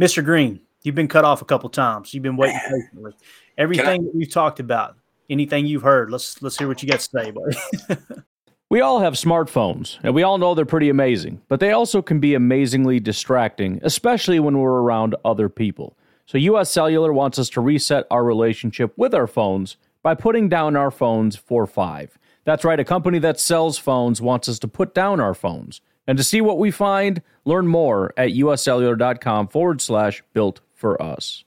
Mr. 0.00 0.24
Green, 0.24 0.60
you've 0.82 0.94
been 0.94 1.08
cut 1.08 1.24
off 1.24 1.42
a 1.42 1.44
couple 1.44 1.68
times. 1.68 2.14
You've 2.14 2.22
been 2.22 2.36
waiting 2.36 2.58
patiently. 2.68 3.12
Everything 3.56 4.04
that 4.04 4.14
we've 4.14 4.30
talked 4.30 4.60
about, 4.60 4.96
anything 5.28 5.66
you've 5.66 5.82
heard, 5.82 6.10
let's 6.10 6.40
let's 6.42 6.56
hear 6.56 6.68
what 6.68 6.82
you 6.82 6.88
got 6.88 7.00
to 7.00 7.08
say, 7.10 7.30
buddy. 7.30 7.56
we 8.70 8.80
all 8.80 9.00
have 9.00 9.14
smartphones, 9.14 9.98
and 10.02 10.14
we 10.14 10.22
all 10.22 10.38
know 10.38 10.54
they're 10.54 10.64
pretty 10.64 10.88
amazing, 10.88 11.40
but 11.48 11.60
they 11.60 11.72
also 11.72 12.00
can 12.00 12.20
be 12.20 12.34
amazingly 12.34 13.00
distracting, 13.00 13.80
especially 13.82 14.40
when 14.40 14.58
we're 14.58 14.80
around 14.80 15.16
other 15.24 15.48
people. 15.48 15.96
So, 16.26 16.38
US 16.38 16.70
Cellular 16.70 17.12
wants 17.12 17.38
us 17.38 17.48
to 17.50 17.60
reset 17.60 18.06
our 18.10 18.22
relationship 18.22 18.92
with 18.96 19.14
our 19.14 19.26
phones 19.26 19.76
by 20.02 20.14
putting 20.14 20.48
down 20.48 20.76
our 20.76 20.90
phones 20.90 21.36
for 21.36 21.66
five. 21.66 22.18
That's 22.44 22.64
right, 22.64 22.78
a 22.78 22.84
company 22.84 23.18
that 23.18 23.40
sells 23.40 23.76
phones 23.76 24.22
wants 24.22 24.48
us 24.48 24.58
to 24.60 24.68
put 24.68 24.94
down 24.94 25.20
our 25.20 25.34
phones. 25.34 25.80
And 26.08 26.16
to 26.16 26.24
see 26.24 26.40
what 26.40 26.58
we 26.58 26.70
find, 26.70 27.22
learn 27.44 27.68
more 27.68 28.14
at 28.16 28.30
uscellular.com 28.30 29.48
forward 29.48 29.82
slash 29.82 30.24
built 30.32 30.60
for 30.74 31.00
us. 31.00 31.44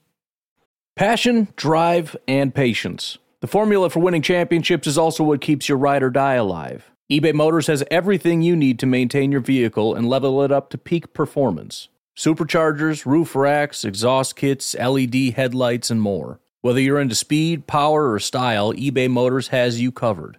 Passion, 0.94 1.48
drive, 1.56 2.16
and 2.28 2.54
patience. 2.54 3.18
The 3.40 3.48
formula 3.48 3.90
for 3.90 3.98
winning 3.98 4.22
championships 4.22 4.86
is 4.86 4.96
also 4.96 5.24
what 5.24 5.40
keeps 5.40 5.68
your 5.68 5.78
ride 5.78 6.04
or 6.04 6.10
die 6.10 6.34
alive. 6.34 6.92
eBay 7.10 7.34
Motors 7.34 7.66
has 7.66 7.82
everything 7.90 8.40
you 8.40 8.54
need 8.54 8.78
to 8.78 8.86
maintain 8.86 9.32
your 9.32 9.40
vehicle 9.40 9.96
and 9.96 10.08
level 10.08 10.42
it 10.44 10.52
up 10.52 10.70
to 10.70 10.78
peak 10.78 11.12
performance 11.12 11.88
superchargers, 12.16 13.06
roof 13.06 13.34
racks, 13.34 13.84
exhaust 13.84 14.36
kits, 14.36 14.74
LED 14.74 15.32
headlights, 15.34 15.90
and 15.90 16.00
more. 16.00 16.40
Whether 16.60 16.78
you're 16.78 17.00
into 17.00 17.14
speed, 17.14 17.66
power, 17.66 18.12
or 18.12 18.18
style, 18.20 18.74
eBay 18.74 19.10
Motors 19.10 19.48
has 19.48 19.80
you 19.80 19.90
covered. 19.90 20.38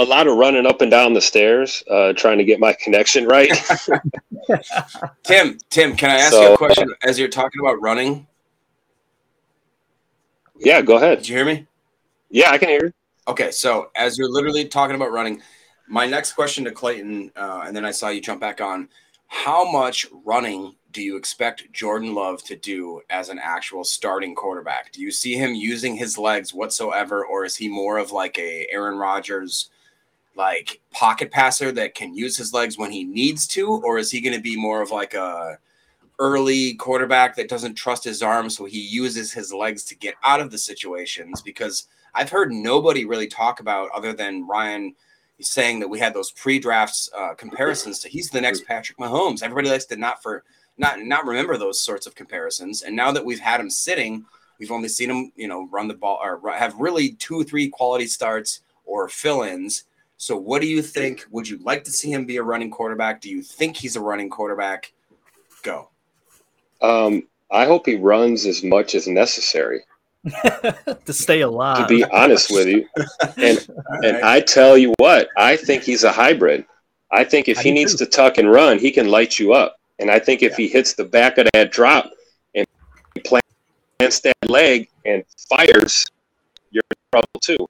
a 0.00 0.04
lot 0.04 0.26
of 0.26 0.36
running 0.36 0.66
up 0.66 0.80
and 0.80 0.90
down 0.90 1.12
the 1.12 1.20
stairs, 1.20 1.82
uh, 1.90 2.12
trying 2.14 2.38
to 2.38 2.44
get 2.44 2.58
my 2.58 2.72
connection 2.72 3.26
right. 3.26 3.50
Tim, 5.22 5.58
Tim, 5.68 5.96
can 5.96 6.10
I 6.10 6.16
ask 6.16 6.32
so, 6.32 6.42
you 6.42 6.54
a 6.54 6.56
question 6.56 6.94
as 7.02 7.18
you're 7.18 7.28
talking 7.28 7.60
about 7.60 7.80
running? 7.80 8.26
Yeah, 10.58 10.82
go 10.82 10.96
ahead. 10.96 11.18
Did 11.18 11.28
you 11.28 11.36
hear 11.36 11.44
me? 11.44 11.66
Yeah, 12.30 12.50
I 12.50 12.58
can 12.58 12.68
hear 12.68 12.84
you. 12.84 12.92
Okay, 13.28 13.50
so 13.50 13.90
as 13.96 14.18
you're 14.18 14.30
literally 14.30 14.66
talking 14.66 14.96
about 14.96 15.12
running, 15.12 15.42
my 15.88 16.06
next 16.06 16.32
question 16.32 16.64
to 16.64 16.70
Clayton, 16.70 17.32
uh, 17.36 17.64
and 17.66 17.76
then 17.76 17.84
I 17.84 17.90
saw 17.90 18.08
you 18.08 18.20
jump 18.20 18.40
back 18.40 18.60
on. 18.60 18.88
How 19.26 19.70
much 19.70 20.06
running 20.24 20.74
do 20.92 21.02
you 21.02 21.16
expect 21.16 21.72
Jordan 21.72 22.14
Love 22.14 22.42
to 22.44 22.56
do 22.56 23.00
as 23.10 23.28
an 23.28 23.38
actual 23.40 23.84
starting 23.84 24.34
quarterback? 24.34 24.92
Do 24.92 25.02
you 25.02 25.10
see 25.10 25.34
him 25.34 25.54
using 25.54 25.96
his 25.96 26.18
legs 26.18 26.52
whatsoever, 26.52 27.24
or 27.24 27.44
is 27.44 27.56
he 27.56 27.68
more 27.68 27.98
of 27.98 28.12
like 28.12 28.38
a 28.38 28.66
Aaron 28.70 28.98
Rodgers? 28.98 29.70
Like 30.40 30.80
pocket 30.90 31.30
passer 31.30 31.70
that 31.70 31.94
can 31.94 32.14
use 32.14 32.34
his 32.34 32.54
legs 32.54 32.78
when 32.78 32.90
he 32.90 33.04
needs 33.04 33.46
to, 33.46 33.68
or 33.84 33.98
is 33.98 34.10
he 34.10 34.22
going 34.22 34.34
to 34.34 34.40
be 34.40 34.56
more 34.56 34.80
of 34.80 34.90
like 34.90 35.12
a 35.12 35.58
early 36.18 36.74
quarterback 36.74 37.36
that 37.36 37.48
doesn't 37.48 37.74
trust 37.74 38.04
his 38.04 38.22
arm, 38.22 38.48
so 38.48 38.64
he 38.64 38.80
uses 38.80 39.30
his 39.30 39.52
legs 39.52 39.84
to 39.84 39.94
get 39.94 40.14
out 40.24 40.40
of 40.40 40.50
the 40.50 40.56
situations? 40.56 41.42
Because 41.42 41.88
I've 42.14 42.30
heard 42.30 42.52
nobody 42.52 43.04
really 43.04 43.26
talk 43.26 43.60
about 43.60 43.90
other 43.94 44.14
than 44.14 44.46
Ryan 44.46 44.94
saying 45.42 45.78
that 45.80 45.88
we 45.88 45.98
had 45.98 46.14
those 46.14 46.30
pre-drafts 46.30 47.10
uh, 47.14 47.34
comparisons 47.34 47.98
to 47.98 48.08
he's 48.08 48.30
the 48.30 48.40
next 48.40 48.64
Patrick 48.64 48.96
Mahomes. 48.96 49.42
Everybody 49.42 49.68
likes 49.68 49.84
to 49.86 49.96
not 49.96 50.22
for 50.22 50.42
not 50.78 51.00
not 51.00 51.26
remember 51.26 51.58
those 51.58 51.78
sorts 51.78 52.06
of 52.06 52.14
comparisons, 52.14 52.80
and 52.80 52.96
now 52.96 53.12
that 53.12 53.26
we've 53.26 53.40
had 53.40 53.60
him 53.60 53.68
sitting, 53.68 54.24
we've 54.58 54.72
only 54.72 54.88
seen 54.88 55.10
him 55.10 55.32
you 55.36 55.48
know 55.48 55.68
run 55.70 55.86
the 55.86 55.94
ball 55.94 56.18
or 56.22 56.40
have 56.50 56.74
really 56.76 57.10
two 57.12 57.44
three 57.44 57.68
quality 57.68 58.06
starts 58.06 58.62
or 58.86 59.06
fill-ins 59.06 59.84
so, 60.20 60.36
what 60.36 60.60
do 60.60 60.68
you 60.68 60.82
think? 60.82 61.24
Would 61.30 61.48
you 61.48 61.56
like 61.62 61.82
to 61.84 61.90
see 61.90 62.12
him 62.12 62.26
be 62.26 62.36
a 62.36 62.42
running 62.42 62.70
quarterback? 62.70 63.22
Do 63.22 63.30
you 63.30 63.40
think 63.40 63.74
he's 63.74 63.96
a 63.96 64.02
running 64.02 64.28
quarterback? 64.28 64.92
Go. 65.62 65.88
Um, 66.82 67.26
I 67.50 67.64
hope 67.64 67.86
he 67.86 67.96
runs 67.96 68.44
as 68.44 68.62
much 68.62 68.94
as 68.94 69.08
necessary 69.08 69.80
to 70.44 71.12
stay 71.14 71.40
alive. 71.40 71.78
To 71.78 71.86
be 71.86 72.04
honest 72.04 72.50
with 72.50 72.68
you, 72.68 72.86
and 73.38 73.66
and 74.02 74.18
I 74.18 74.40
tell 74.40 74.76
you 74.76 74.92
what, 74.98 75.30
I 75.38 75.56
think 75.56 75.84
he's 75.84 76.04
a 76.04 76.12
hybrid. 76.12 76.66
I 77.10 77.24
think 77.24 77.48
if 77.48 77.56
I 77.56 77.62
he 77.62 77.72
needs 77.72 77.94
too. 77.94 78.04
to 78.04 78.10
tuck 78.10 78.36
and 78.36 78.52
run, 78.52 78.78
he 78.78 78.90
can 78.90 79.08
light 79.08 79.38
you 79.38 79.54
up. 79.54 79.76
And 80.00 80.10
I 80.10 80.18
think 80.18 80.42
if 80.42 80.50
yeah. 80.50 80.66
he 80.66 80.68
hits 80.68 80.92
the 80.92 81.04
back 81.06 81.38
of 81.38 81.48
that 81.54 81.72
drop 81.72 82.10
and 82.54 82.66
plants 83.24 84.20
that 84.20 84.36
leg 84.46 84.90
and 85.06 85.24
fires, 85.48 86.04
you're 86.72 86.82
in 86.90 86.96
trouble 87.10 87.40
too. 87.40 87.66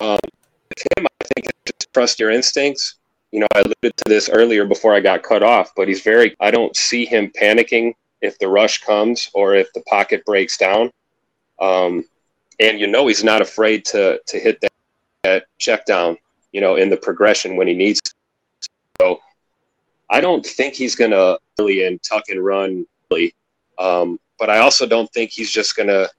Um, 0.00 0.20
with 0.68 0.86
him, 0.96 1.06
I 1.20 1.24
think 1.34 1.46
just 1.46 1.59
trust 1.92 2.18
your 2.18 2.30
instincts. 2.30 2.96
You 3.32 3.40
know, 3.40 3.46
I 3.54 3.60
alluded 3.60 3.96
to 3.96 4.04
this 4.06 4.28
earlier 4.28 4.64
before 4.64 4.94
I 4.94 5.00
got 5.00 5.22
cut 5.22 5.42
off, 5.42 5.72
but 5.76 5.88
he's 5.88 6.02
very, 6.02 6.34
I 6.40 6.50
don't 6.50 6.76
see 6.76 7.04
him 7.04 7.30
panicking 7.30 7.94
if 8.20 8.38
the 8.38 8.48
rush 8.48 8.82
comes 8.82 9.30
or 9.34 9.54
if 9.54 9.72
the 9.72 9.82
pocket 9.82 10.24
breaks 10.24 10.56
down. 10.56 10.90
Um, 11.60 12.04
and 12.58 12.80
you 12.80 12.86
know, 12.86 13.06
he's 13.06 13.24
not 13.24 13.40
afraid 13.40 13.84
to, 13.86 14.20
to 14.26 14.38
hit 14.38 14.60
that, 14.60 14.72
that 15.22 15.44
check 15.58 15.86
down, 15.86 16.16
you 16.52 16.60
know, 16.60 16.76
in 16.76 16.90
the 16.90 16.96
progression 16.96 17.56
when 17.56 17.68
he 17.68 17.74
needs 17.74 18.00
to. 18.00 18.12
So 19.00 19.20
I 20.10 20.20
don't 20.20 20.44
think 20.44 20.74
he's 20.74 20.96
going 20.96 21.12
to 21.12 21.38
really 21.58 21.84
in 21.84 21.98
tuck 22.00 22.24
and 22.28 22.44
run, 22.44 22.86
really. 23.10 23.34
Um, 23.78 24.18
but 24.38 24.50
I 24.50 24.58
also 24.58 24.86
don't 24.86 25.10
think 25.12 25.30
he's 25.30 25.50
just 25.50 25.76
going 25.76 25.88
to 25.88 26.10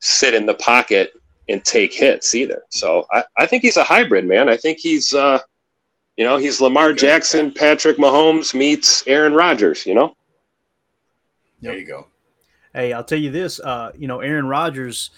sit 0.00 0.34
in 0.34 0.46
the 0.46 0.54
pocket 0.54 1.12
and 1.48 1.64
take 1.64 1.92
hits 1.92 2.34
either. 2.34 2.62
So 2.70 3.06
I, 3.12 3.24
I 3.38 3.46
think 3.46 3.62
he's 3.62 3.76
a 3.76 3.84
hybrid, 3.84 4.26
man. 4.26 4.48
I 4.48 4.56
think 4.56 4.78
he's, 4.78 5.12
uh, 5.12 5.38
you 6.16 6.24
know, 6.24 6.36
he's 6.36 6.60
Lamar 6.60 6.92
Jackson, 6.92 7.52
Patrick 7.52 7.98
Mahomes 7.98 8.54
meets 8.54 9.06
Aaron 9.06 9.34
Rodgers, 9.34 9.86
you 9.86 9.94
know? 9.94 10.16
There 11.60 11.76
you 11.76 11.86
go. 11.86 12.08
Hey, 12.74 12.92
I'll 12.92 13.04
tell 13.04 13.18
you 13.18 13.30
this, 13.30 13.60
uh, 13.60 13.92
you 13.96 14.06
know, 14.06 14.20
Aaron 14.20 14.46
Rodgers 14.46 15.10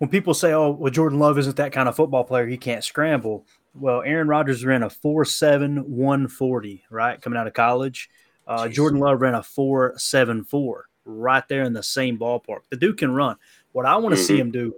when 0.00 0.08
people 0.08 0.32
say, 0.32 0.52
"Oh, 0.52 0.70
well, 0.70 0.90
Jordan 0.90 1.18
Love 1.18 1.38
isn't 1.38 1.56
that 1.56 1.72
kind 1.72 1.88
of 1.88 1.94
football 1.94 2.24
player; 2.24 2.46
he 2.46 2.56
can't 2.56 2.82
scramble." 2.82 3.46
Well, 3.74 4.02
Aaron 4.02 4.28
Rodgers 4.28 4.64
ran 4.64 4.82
a 4.82 4.90
four 4.90 5.24
seven 5.24 5.78
one 5.94 6.26
forty 6.26 6.84
right 6.90 7.20
coming 7.20 7.38
out 7.38 7.46
of 7.46 7.52
college. 7.52 8.08
Uh, 8.46 8.66
Jordan 8.68 8.98
Love 8.98 9.20
ran 9.20 9.34
a 9.34 9.42
four 9.42 9.94
seven 9.98 10.42
four 10.42 10.86
right 11.04 11.46
there 11.48 11.64
in 11.64 11.74
the 11.74 11.82
same 11.82 12.18
ballpark. 12.18 12.60
The 12.70 12.76
dude 12.76 12.98
can 12.98 13.12
run. 13.12 13.36
What 13.72 13.84
I 13.84 13.96
want 13.96 14.14
to 14.14 14.20
mm-hmm. 14.20 14.26
see 14.26 14.38
him 14.38 14.50
do 14.50 14.74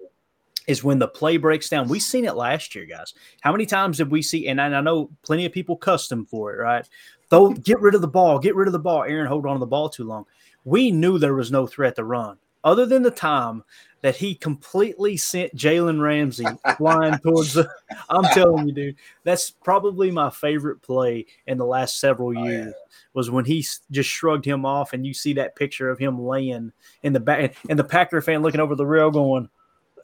is 0.67 0.85
when 0.85 0.99
the 0.99 1.09
play 1.09 1.37
breaks 1.37 1.69
down. 1.69 1.89
We've 1.89 2.03
seen 2.03 2.25
it 2.25 2.37
last 2.37 2.75
year, 2.75 2.85
guys. 2.85 3.15
How 3.41 3.53
many 3.53 3.67
times 3.67 3.99
did 3.99 4.11
we 4.11 4.23
see? 4.23 4.49
And 4.49 4.61
I 4.61 4.81
know 4.81 5.11
plenty 5.23 5.45
of 5.47 5.53
people 5.53 5.77
custom 5.77 6.27
for 6.27 6.53
it, 6.53 6.63
right? 6.63 6.89
Though, 7.31 7.51
get 7.51 7.81
rid 7.81 7.95
of 7.95 8.03
the 8.03 8.09
ball, 8.09 8.39
get 8.39 8.55
rid 8.55 8.69
of 8.69 8.73
the 8.73 8.79
ball. 8.79 9.05
Aaron 9.05 9.27
hold 9.27 9.47
on 9.47 9.55
to 9.55 9.61
the 9.61 9.67
ball 9.67 9.89
too 9.89 10.05
long. 10.05 10.27
We 10.65 10.91
knew 10.91 11.19
there 11.19 11.35
was 11.35 11.51
no 11.51 11.67
threat 11.67 11.97
to 11.97 12.05
run, 12.05 12.37
other 12.63 12.87
than 12.87 13.03
the 13.03 13.11
time 13.11 13.65
that 14.03 14.17
he 14.17 14.35
completely 14.35 15.17
sent 15.17 15.55
Jalen 15.55 16.01
Ramsey 16.01 16.45
flying 16.77 17.19
towards 17.21 17.55
the. 17.55 17.69
I'm 18.11 18.25
telling 18.35 18.69
you, 18.69 18.75
dude, 18.75 18.97
that's 19.25 19.51
probably 19.51 20.11
my 20.11 20.29
favorite 20.29 20.83
play 20.83 21.27
in 21.47 21.57
the 21.57 21.65
last 21.65 22.01
several 22.01 22.35
years. 22.35 22.67
Oh, 22.67 22.69
yeah. 22.69 22.99
Was 23.15 23.31
when 23.31 23.45
he 23.45 23.65
just 23.91 24.11
shrugged 24.11 24.45
him 24.45 24.67
off, 24.67 24.93
and 24.93 25.07
you 25.07 25.15
see 25.15 25.35
that 25.35 25.57
picture 25.57 25.91
of 25.91 25.99
him 25.99 26.21
laying 26.21 26.73
in 27.03 27.13
the 27.13 27.21
back, 27.21 27.57
and 27.69 27.79
the 27.79 27.85
Packer 27.85 28.21
fan 28.21 28.43
looking 28.43 28.61
over 28.61 28.75
the 28.75 28.87
rail, 28.87 29.11
going, 29.11 29.49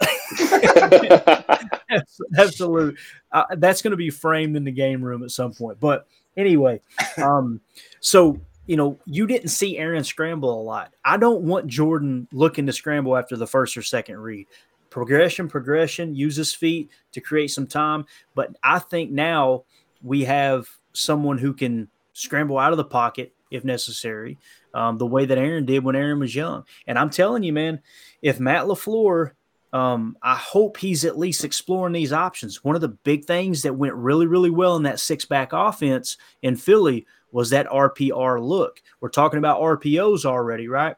Absolute. 2.36 2.98
Uh, 3.32 3.44
that's 3.56 3.82
going 3.82 3.92
to 3.92 3.96
be 3.96 4.10
framed 4.10 4.56
in 4.56 4.64
the 4.64 4.72
game 4.72 5.02
room 5.02 5.22
at 5.22 5.30
some 5.30 5.52
point. 5.52 5.80
But 5.80 6.06
anyway, 6.36 6.80
um, 7.16 7.60
so 8.00 8.40
you 8.66 8.76
know, 8.76 8.98
you 9.06 9.26
didn't 9.26 9.48
see 9.48 9.78
Aaron 9.78 10.04
scramble 10.04 10.60
a 10.60 10.62
lot. 10.62 10.92
I 11.02 11.16
don't 11.16 11.42
want 11.42 11.66
Jordan 11.66 12.28
looking 12.32 12.66
to 12.66 12.72
scramble 12.72 13.16
after 13.16 13.34
the 13.34 13.46
first 13.46 13.76
or 13.76 13.82
second 13.82 14.18
read. 14.18 14.46
Progression, 14.90 15.48
progression, 15.48 16.14
use 16.14 16.36
his 16.36 16.54
feet 16.54 16.90
to 17.12 17.22
create 17.22 17.48
some 17.48 17.66
time. 17.66 18.04
But 18.34 18.54
I 18.62 18.78
think 18.78 19.10
now 19.10 19.64
we 20.02 20.24
have 20.24 20.68
someone 20.92 21.38
who 21.38 21.54
can 21.54 21.88
scramble 22.12 22.58
out 22.58 22.72
of 22.72 22.76
the 22.76 22.84
pocket 22.84 23.32
if 23.50 23.64
necessary, 23.64 24.36
um, 24.74 24.98
the 24.98 25.06
way 25.06 25.24
that 25.24 25.38
Aaron 25.38 25.64
did 25.64 25.82
when 25.82 25.96
Aaron 25.96 26.18
was 26.18 26.34
young. 26.34 26.64
And 26.86 26.98
I'm 26.98 27.08
telling 27.08 27.42
you, 27.42 27.54
man, 27.54 27.80
if 28.20 28.38
Matt 28.38 28.66
LaFleur 28.66 29.30
um, 29.72 30.16
I 30.22 30.34
hope 30.34 30.78
he's 30.78 31.04
at 31.04 31.18
least 31.18 31.44
exploring 31.44 31.92
these 31.92 32.12
options. 32.12 32.64
One 32.64 32.74
of 32.74 32.80
the 32.80 32.88
big 32.88 33.24
things 33.24 33.62
that 33.62 33.74
went 33.74 33.94
really, 33.94 34.26
really 34.26 34.50
well 34.50 34.76
in 34.76 34.84
that 34.84 35.00
six 35.00 35.24
back 35.24 35.52
offense 35.52 36.16
in 36.42 36.56
Philly 36.56 37.06
was 37.32 37.50
that 37.50 37.68
RPR 37.68 38.42
look. 38.42 38.82
We're 39.00 39.10
talking 39.10 39.38
about 39.38 39.60
RPOs 39.60 40.24
already, 40.24 40.68
right? 40.68 40.96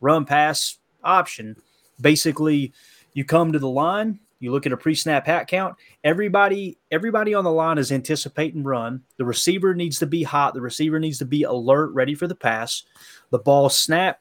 Run 0.00 0.24
pass 0.24 0.78
option. 1.02 1.56
Basically, 2.00 2.72
you 3.12 3.24
come 3.24 3.52
to 3.52 3.58
the 3.58 3.68
line, 3.68 4.20
you 4.38 4.52
look 4.52 4.66
at 4.66 4.72
a 4.72 4.76
pre-snap 4.76 5.26
hat 5.26 5.48
count. 5.48 5.76
Everybody, 6.04 6.78
everybody 6.90 7.34
on 7.34 7.44
the 7.44 7.50
line 7.50 7.78
is 7.78 7.90
anticipating 7.90 8.62
run. 8.62 9.02
The 9.16 9.24
receiver 9.24 9.74
needs 9.74 9.98
to 10.00 10.06
be 10.06 10.22
hot. 10.22 10.54
The 10.54 10.60
receiver 10.60 11.00
needs 11.00 11.18
to 11.18 11.24
be 11.24 11.44
alert, 11.44 11.92
ready 11.94 12.14
for 12.14 12.26
the 12.26 12.34
pass. 12.34 12.82
The 13.30 13.38
ball 13.38 13.68
snap 13.68 14.20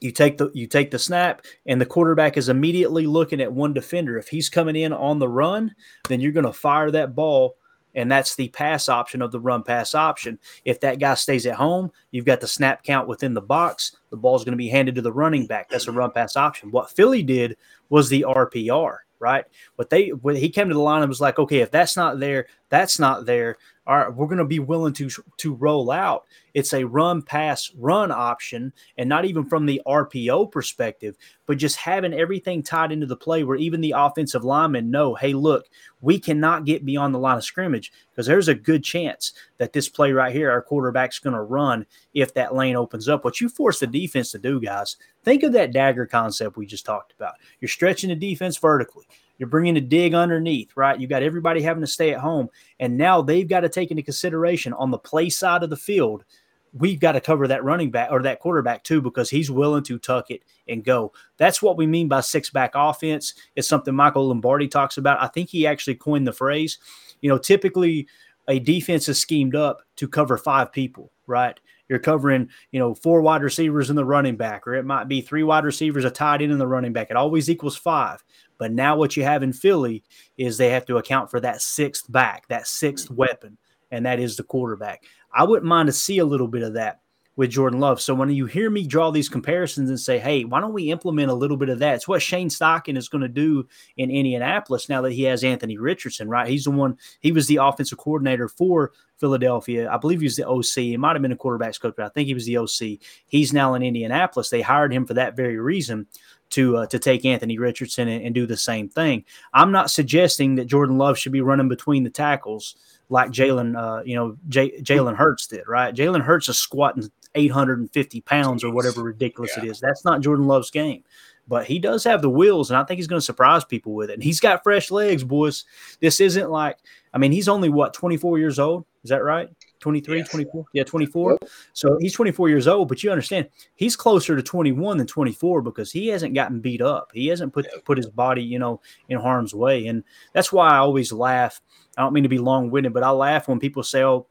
you 0.00 0.12
take 0.12 0.38
the 0.38 0.50
you 0.54 0.66
take 0.66 0.90
the 0.90 0.98
snap 0.98 1.42
and 1.66 1.80
the 1.80 1.86
quarterback 1.86 2.36
is 2.36 2.48
immediately 2.48 3.06
looking 3.06 3.40
at 3.40 3.52
one 3.52 3.72
defender. 3.72 4.18
If 4.18 4.28
he's 4.28 4.48
coming 4.48 4.76
in 4.76 4.92
on 4.92 5.18
the 5.18 5.28
run 5.28 5.74
then 6.08 6.20
you're 6.20 6.32
going 6.32 6.46
to 6.46 6.52
fire 6.52 6.90
that 6.90 7.14
ball 7.14 7.56
and 7.94 8.10
that's 8.10 8.34
the 8.36 8.48
pass 8.48 8.88
option 8.88 9.22
of 9.22 9.32
the 9.32 9.40
run 9.40 9.62
pass 9.62 9.94
option. 9.94 10.38
If 10.64 10.80
that 10.80 10.98
guy 10.98 11.14
stays 11.14 11.46
at 11.46 11.54
home 11.54 11.90
you've 12.10 12.24
got 12.24 12.40
the 12.40 12.48
snap 12.48 12.82
count 12.82 13.08
within 13.08 13.34
the 13.34 13.42
box. 13.42 13.96
The 14.10 14.16
ball's 14.16 14.44
going 14.44 14.52
to 14.52 14.58
be 14.58 14.68
handed 14.68 14.94
to 14.96 15.02
the 15.02 15.12
running 15.12 15.46
back. 15.46 15.68
That's 15.68 15.88
a 15.88 15.92
run 15.92 16.12
pass 16.12 16.36
option. 16.36 16.70
What 16.70 16.90
philly 16.90 17.22
did 17.22 17.56
was 17.88 18.08
the 18.08 18.24
rpr 18.28 18.98
right? 19.20 19.44
What 19.76 19.90
they 19.90 20.10
when 20.10 20.36
he 20.36 20.48
came 20.48 20.68
to 20.68 20.74
the 20.74 20.80
line 20.80 21.02
and 21.02 21.08
was 21.08 21.20
like 21.20 21.38
okay 21.38 21.58
if 21.58 21.70
that's 21.70 21.96
not 21.96 22.20
there 22.20 22.46
that's 22.68 22.98
not 22.98 23.26
there 23.26 23.56
all 23.88 23.96
right, 23.96 24.14
we're 24.14 24.26
going 24.26 24.36
to 24.36 24.44
be 24.44 24.58
willing 24.58 24.92
to 24.92 25.08
to 25.38 25.54
roll 25.54 25.90
out. 25.90 26.26
It's 26.52 26.74
a 26.74 26.84
run 26.84 27.22
pass 27.22 27.72
run 27.74 28.12
option, 28.12 28.70
and 28.98 29.08
not 29.08 29.24
even 29.24 29.46
from 29.46 29.64
the 29.64 29.80
RPO 29.86 30.52
perspective, 30.52 31.16
but 31.46 31.56
just 31.56 31.76
having 31.76 32.12
everything 32.12 32.62
tied 32.62 32.92
into 32.92 33.06
the 33.06 33.16
play 33.16 33.44
where 33.44 33.56
even 33.56 33.80
the 33.80 33.94
offensive 33.96 34.44
linemen 34.44 34.90
know, 34.90 35.14
hey, 35.14 35.32
look, 35.32 35.68
we 36.02 36.20
cannot 36.20 36.66
get 36.66 36.84
beyond 36.84 37.14
the 37.14 37.18
line 37.18 37.38
of 37.38 37.44
scrimmage 37.44 37.90
because 38.10 38.26
there's 38.26 38.48
a 38.48 38.54
good 38.54 38.84
chance 38.84 39.32
that 39.56 39.72
this 39.72 39.88
play 39.88 40.12
right 40.12 40.34
here, 40.34 40.50
our 40.50 40.60
quarterback's 40.60 41.18
going 41.18 41.34
to 41.34 41.40
run 41.40 41.86
if 42.12 42.34
that 42.34 42.54
lane 42.54 42.76
opens 42.76 43.08
up. 43.08 43.24
What 43.24 43.40
you 43.40 43.48
force 43.48 43.80
the 43.80 43.86
defense 43.86 44.32
to 44.32 44.38
do, 44.38 44.60
guys, 44.60 44.96
think 45.24 45.42
of 45.44 45.52
that 45.54 45.72
dagger 45.72 46.04
concept 46.04 46.58
we 46.58 46.66
just 46.66 46.84
talked 46.84 47.14
about. 47.14 47.36
You're 47.60 47.70
stretching 47.70 48.10
the 48.10 48.16
defense 48.16 48.58
vertically. 48.58 49.06
You're 49.38 49.48
bringing 49.48 49.76
a 49.76 49.80
dig 49.80 50.14
underneath, 50.14 50.72
right? 50.76 50.98
You 50.98 51.06
got 51.06 51.22
everybody 51.22 51.62
having 51.62 51.80
to 51.80 51.86
stay 51.86 52.12
at 52.12 52.20
home. 52.20 52.48
And 52.80 52.98
now 52.98 53.22
they've 53.22 53.48
got 53.48 53.60
to 53.60 53.68
take 53.68 53.90
into 53.90 54.02
consideration 54.02 54.72
on 54.72 54.90
the 54.90 54.98
play 54.98 55.30
side 55.30 55.62
of 55.62 55.70
the 55.70 55.76
field, 55.76 56.24
we've 56.72 57.00
got 57.00 57.12
to 57.12 57.20
cover 57.20 57.48
that 57.48 57.64
running 57.64 57.90
back 57.90 58.10
or 58.10 58.22
that 58.22 58.40
quarterback 58.40 58.84
too 58.84 59.00
because 59.00 59.30
he's 59.30 59.50
willing 59.50 59.84
to 59.84 59.98
tuck 59.98 60.30
it 60.30 60.42
and 60.68 60.84
go. 60.84 61.12
That's 61.36 61.62
what 61.62 61.76
we 61.76 61.86
mean 61.86 62.08
by 62.08 62.20
six 62.20 62.50
back 62.50 62.72
offense. 62.74 63.34
It's 63.56 63.68
something 63.68 63.94
Michael 63.94 64.28
Lombardi 64.28 64.68
talks 64.68 64.98
about. 64.98 65.22
I 65.22 65.28
think 65.28 65.48
he 65.48 65.66
actually 65.66 65.94
coined 65.94 66.26
the 66.26 66.32
phrase. 66.32 66.78
You 67.20 67.30
know, 67.30 67.38
typically 67.38 68.06
a 68.48 68.58
defense 68.58 69.08
is 69.08 69.20
schemed 69.20 69.54
up 69.54 69.82
to 69.96 70.08
cover 70.08 70.36
five 70.36 70.72
people, 70.72 71.10
right? 71.26 71.58
You're 71.88 71.98
covering, 71.98 72.50
you 72.70 72.78
know, 72.78 72.94
four 72.94 73.22
wide 73.22 73.42
receivers 73.42 73.88
in 73.88 73.96
the 73.96 74.04
running 74.04 74.36
back, 74.36 74.66
or 74.66 74.74
it 74.74 74.84
might 74.84 75.08
be 75.08 75.20
three 75.20 75.42
wide 75.42 75.64
receivers, 75.64 76.04
a 76.04 76.10
tight 76.10 76.42
end 76.42 76.52
in 76.52 76.58
the 76.58 76.66
running 76.66 76.92
back. 76.92 77.10
It 77.10 77.16
always 77.16 77.48
equals 77.48 77.76
five. 77.76 78.22
But 78.58 78.72
now 78.72 78.96
what 78.96 79.16
you 79.16 79.24
have 79.24 79.42
in 79.42 79.52
Philly 79.52 80.04
is 80.36 80.58
they 80.58 80.70
have 80.70 80.86
to 80.86 80.98
account 80.98 81.30
for 81.30 81.40
that 81.40 81.62
sixth 81.62 82.10
back, 82.10 82.48
that 82.48 82.64
6th 82.64 83.06
mm-hmm. 83.06 83.14
weapon, 83.14 83.58
and 83.90 84.04
that 84.04 84.20
is 84.20 84.36
the 84.36 84.42
quarterback. 84.42 85.04
I 85.32 85.44
wouldn't 85.44 85.68
mind 85.68 85.86
to 85.86 85.92
see 85.92 86.18
a 86.18 86.24
little 86.24 86.48
bit 86.48 86.62
of 86.62 86.74
that 86.74 87.00
with 87.38 87.50
Jordan 87.50 87.78
Love. 87.78 88.00
So 88.00 88.16
when 88.16 88.30
you 88.30 88.46
hear 88.46 88.68
me 88.68 88.84
draw 88.84 89.12
these 89.12 89.28
comparisons 89.28 89.90
and 89.90 90.00
say, 90.00 90.18
hey, 90.18 90.44
why 90.44 90.60
don't 90.60 90.72
we 90.72 90.90
implement 90.90 91.30
a 91.30 91.34
little 91.34 91.56
bit 91.56 91.68
of 91.68 91.78
that? 91.78 91.94
It's 91.94 92.08
what 92.08 92.20
Shane 92.20 92.48
Steichen 92.48 92.96
is 92.96 93.08
going 93.08 93.22
to 93.22 93.28
do 93.28 93.64
in 93.96 94.10
Indianapolis 94.10 94.88
now 94.88 95.02
that 95.02 95.12
he 95.12 95.22
has 95.22 95.44
Anthony 95.44 95.78
Richardson, 95.78 96.28
right? 96.28 96.48
He's 96.48 96.64
the 96.64 96.72
one, 96.72 96.98
he 97.20 97.30
was 97.30 97.46
the 97.46 97.58
offensive 97.58 97.96
coordinator 97.96 98.48
for 98.48 98.90
Philadelphia. 99.18 99.88
I 99.88 99.98
believe 99.98 100.18
he 100.18 100.26
was 100.26 100.34
the 100.34 100.48
OC. 100.48 100.74
He 100.74 100.96
might 100.96 101.14
have 101.14 101.22
been 101.22 101.30
a 101.30 101.36
quarterback's 101.36 101.78
coach, 101.78 101.94
but 101.96 102.06
I 102.06 102.08
think 102.08 102.26
he 102.26 102.34
was 102.34 102.44
the 102.44 102.56
OC. 102.56 102.98
He's 103.28 103.52
now 103.52 103.74
in 103.74 103.84
Indianapolis. 103.84 104.50
They 104.50 104.60
hired 104.60 104.92
him 104.92 105.06
for 105.06 105.14
that 105.14 105.36
very 105.36 105.58
reason 105.58 106.08
to 106.50 106.78
uh, 106.78 106.86
to 106.86 106.98
take 106.98 107.24
Anthony 107.24 107.58
Richardson 107.58 108.08
and, 108.08 108.24
and, 108.24 108.34
do 108.34 108.46
the 108.46 108.56
same 108.56 108.88
thing. 108.88 109.24
I'm 109.52 109.72
not 109.72 109.90
suggesting 109.90 110.54
that 110.54 110.66
Jordan 110.66 110.98
Love 110.98 111.18
should 111.18 111.32
be 111.32 111.40
running 111.40 111.68
between 111.68 112.04
the 112.04 112.10
tackles 112.10 112.76
like 113.10 113.30
Jalen, 113.30 113.76
uh, 113.76 114.02
you 114.04 114.14
know, 114.14 114.36
J- 114.48 114.80
Jalen 114.80 115.16
Hurts 115.16 115.46
did, 115.46 115.66
right? 115.66 115.94
Jalen 115.94 116.22
Hurts 116.22 116.48
is 116.48 116.58
squatting 116.58 117.10
850 117.34 118.20
pounds 118.22 118.64
or 118.64 118.70
whatever 118.70 119.02
ridiculous 119.02 119.52
yeah. 119.56 119.64
it 119.64 119.68
is. 119.70 119.80
That's 119.80 120.04
not 120.04 120.20
Jordan 120.20 120.46
Love's 120.46 120.70
game. 120.70 121.04
But 121.46 121.66
he 121.66 121.78
does 121.78 122.04
have 122.04 122.20
the 122.20 122.28
wheels, 122.28 122.70
and 122.70 122.76
I 122.76 122.84
think 122.84 122.98
he's 122.98 123.06
going 123.06 123.20
to 123.20 123.24
surprise 123.24 123.64
people 123.64 123.94
with 123.94 124.10
it. 124.10 124.14
And 124.14 124.22
he's 124.22 124.40
got 124.40 124.62
fresh 124.62 124.90
legs, 124.90 125.24
boys. 125.24 125.64
This 125.98 126.20
isn't 126.20 126.50
like, 126.50 126.76
I 127.14 127.18
mean, 127.18 127.32
he's 127.32 127.48
only 127.48 127.70
what, 127.70 127.94
24 127.94 128.38
years 128.38 128.58
old? 128.58 128.84
Is 129.02 129.08
that 129.08 129.24
right? 129.24 129.48
23, 129.80 130.18
yes. 130.18 130.28
24? 130.28 130.64
Yeah, 130.72 130.84
24. 130.84 131.38
So 131.72 131.96
he's 132.00 132.12
24 132.12 132.48
years 132.48 132.66
old, 132.66 132.88
but 132.88 133.02
you 133.02 133.10
understand 133.10 133.48
he's 133.74 133.96
closer 133.96 134.36
to 134.36 134.42
21 134.42 134.98
than 134.98 135.06
24 135.06 135.62
because 135.62 135.92
he 135.92 136.08
hasn't 136.08 136.34
gotten 136.34 136.60
beat 136.60 136.82
up. 136.82 137.10
He 137.14 137.28
hasn't 137.28 137.52
put 137.52 137.66
put 137.84 137.98
his 137.98 138.08
body, 138.08 138.42
you 138.42 138.58
know, 138.58 138.80
in 139.08 139.18
harm's 139.18 139.54
way. 139.54 139.86
And 139.86 140.04
that's 140.32 140.52
why 140.52 140.70
I 140.70 140.78
always 140.78 141.12
laugh. 141.12 141.60
I 141.96 142.02
don't 142.02 142.12
mean 142.12 142.22
to 142.22 142.28
be 142.28 142.38
long-winded, 142.38 142.92
but 142.92 143.02
I 143.02 143.10
laugh 143.10 143.48
when 143.48 143.58
people 143.58 143.82
say, 143.82 144.04
"Oh, 144.04 144.26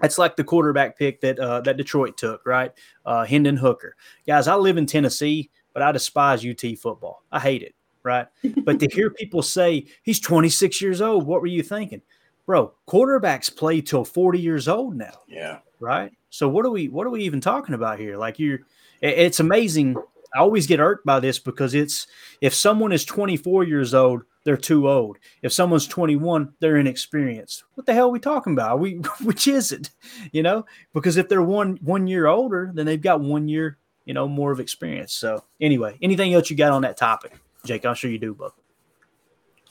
that's 0.00 0.18
like 0.18 0.36
the 0.36 0.44
quarterback 0.44 0.98
pick 0.98 1.20
that 1.20 1.38
uh, 1.38 1.60
that 1.62 1.76
Detroit 1.76 2.16
took, 2.16 2.44
right? 2.46 2.72
Uh, 3.06 3.24
Hendon 3.24 3.56
Hooker. 3.56 3.96
Guys, 4.26 4.48
I 4.48 4.54
live 4.56 4.76
in 4.76 4.86
Tennessee, 4.86 5.50
but 5.72 5.82
I 5.82 5.92
despise 5.92 6.44
UT 6.44 6.62
football. 6.78 7.22
I 7.30 7.40
hate 7.40 7.62
it, 7.62 7.74
right? 8.02 8.26
but 8.64 8.80
to 8.80 8.88
hear 8.92 9.10
people 9.10 9.42
say 9.42 9.86
he's 10.02 10.20
26 10.20 10.80
years 10.80 11.00
old, 11.00 11.26
what 11.26 11.40
were 11.40 11.46
you 11.46 11.62
thinking? 11.62 12.02
Bro, 12.46 12.72
quarterbacks 12.88 13.54
play 13.54 13.80
till 13.80 14.04
40 14.04 14.38
years 14.38 14.68
old 14.68 14.96
now. 14.96 15.18
Yeah. 15.28 15.58
Right. 15.80 16.12
So 16.30 16.48
what 16.48 16.66
are 16.66 16.70
we 16.70 16.88
what 16.88 17.06
are 17.06 17.10
we 17.10 17.22
even 17.22 17.40
talking 17.40 17.74
about 17.74 17.98
here? 17.98 18.16
Like 18.16 18.38
you're 18.38 18.60
it's 19.00 19.40
amazing. 19.40 19.96
I 20.34 20.40
always 20.40 20.66
get 20.66 20.80
irked 20.80 21.06
by 21.06 21.20
this 21.20 21.38
because 21.38 21.74
it's 21.74 22.06
if 22.40 22.54
someone 22.54 22.90
is 22.92 23.04
24 23.04 23.64
years 23.64 23.94
old, 23.94 24.22
they're 24.44 24.56
too 24.56 24.88
old. 24.88 25.18
If 25.42 25.52
someone's 25.52 25.86
21, 25.86 26.52
they're 26.58 26.76
inexperienced. 26.76 27.64
What 27.74 27.86
the 27.86 27.94
hell 27.94 28.06
are 28.06 28.12
we 28.12 28.18
talking 28.18 28.52
about? 28.52 28.80
we 28.80 28.94
which 29.22 29.46
is 29.46 29.72
it? 29.72 29.90
You 30.32 30.42
know, 30.42 30.66
because 30.92 31.16
if 31.16 31.28
they're 31.28 31.42
one 31.42 31.78
one 31.82 32.06
year 32.06 32.26
older, 32.26 32.70
then 32.74 32.86
they've 32.86 33.00
got 33.00 33.20
one 33.20 33.48
year, 33.48 33.78
you 34.04 34.14
know, 34.14 34.28
more 34.28 34.52
of 34.52 34.60
experience. 34.60 35.12
So 35.12 35.44
anyway, 35.60 35.98
anything 36.02 36.34
else 36.34 36.50
you 36.50 36.56
got 36.56 36.72
on 36.72 36.82
that 36.82 36.96
topic, 36.96 37.38
Jake? 37.64 37.84
I'm 37.84 37.94
sure 37.94 38.10
you 38.10 38.18
do, 38.18 38.34
Buck. 38.34 38.56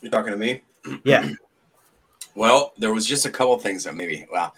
You're 0.01 0.11
talking 0.11 0.31
to 0.31 0.37
me? 0.37 0.61
Yeah. 1.03 1.29
Well, 2.35 2.73
there 2.77 2.93
was 2.93 3.05
just 3.05 3.25
a 3.25 3.29
couple 3.29 3.57
things 3.59 3.83
that 3.83 3.95
maybe, 3.95 4.25
well, 4.31 4.55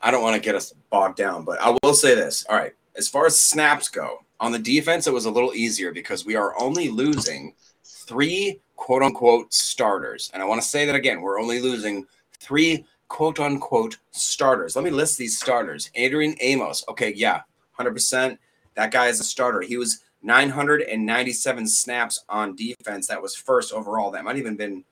I 0.00 0.10
don't 0.10 0.22
want 0.22 0.34
to 0.34 0.40
get 0.40 0.54
us 0.54 0.72
bogged 0.90 1.16
down, 1.16 1.44
but 1.44 1.60
I 1.60 1.76
will 1.82 1.94
say 1.94 2.14
this. 2.14 2.44
All 2.48 2.56
right. 2.56 2.72
As 2.96 3.08
far 3.08 3.26
as 3.26 3.38
snaps 3.40 3.88
go, 3.88 4.24
on 4.40 4.52
the 4.52 4.58
defense, 4.58 5.06
it 5.06 5.12
was 5.12 5.24
a 5.24 5.30
little 5.30 5.54
easier 5.54 5.92
because 5.92 6.24
we 6.24 6.36
are 6.36 6.58
only 6.60 6.88
losing 6.88 7.54
three 7.84 8.60
quote 8.76 9.02
unquote 9.02 9.52
starters. 9.52 10.30
And 10.32 10.42
I 10.42 10.46
want 10.46 10.62
to 10.62 10.68
say 10.68 10.86
that 10.86 10.94
again, 10.94 11.20
we're 11.20 11.40
only 11.40 11.60
losing 11.60 12.06
three 12.38 12.84
quote 13.08 13.40
unquote 13.40 13.98
starters. 14.10 14.76
Let 14.76 14.84
me 14.84 14.90
list 14.90 15.18
these 15.18 15.38
starters. 15.38 15.90
Adrian 15.94 16.36
Amos. 16.40 16.84
Okay, 16.88 17.12
yeah, 17.14 17.42
100%. 17.78 18.38
That 18.74 18.92
guy 18.92 19.08
is 19.08 19.20
a 19.20 19.24
starter. 19.24 19.60
He 19.60 19.76
was 19.76 20.02
997 20.22 21.66
snaps 21.66 22.24
on 22.28 22.54
defense. 22.54 23.08
That 23.08 23.22
was 23.22 23.34
first 23.34 23.72
overall. 23.72 24.10
That 24.12 24.24
might 24.24 24.36
even 24.36 24.56
been 24.56 24.84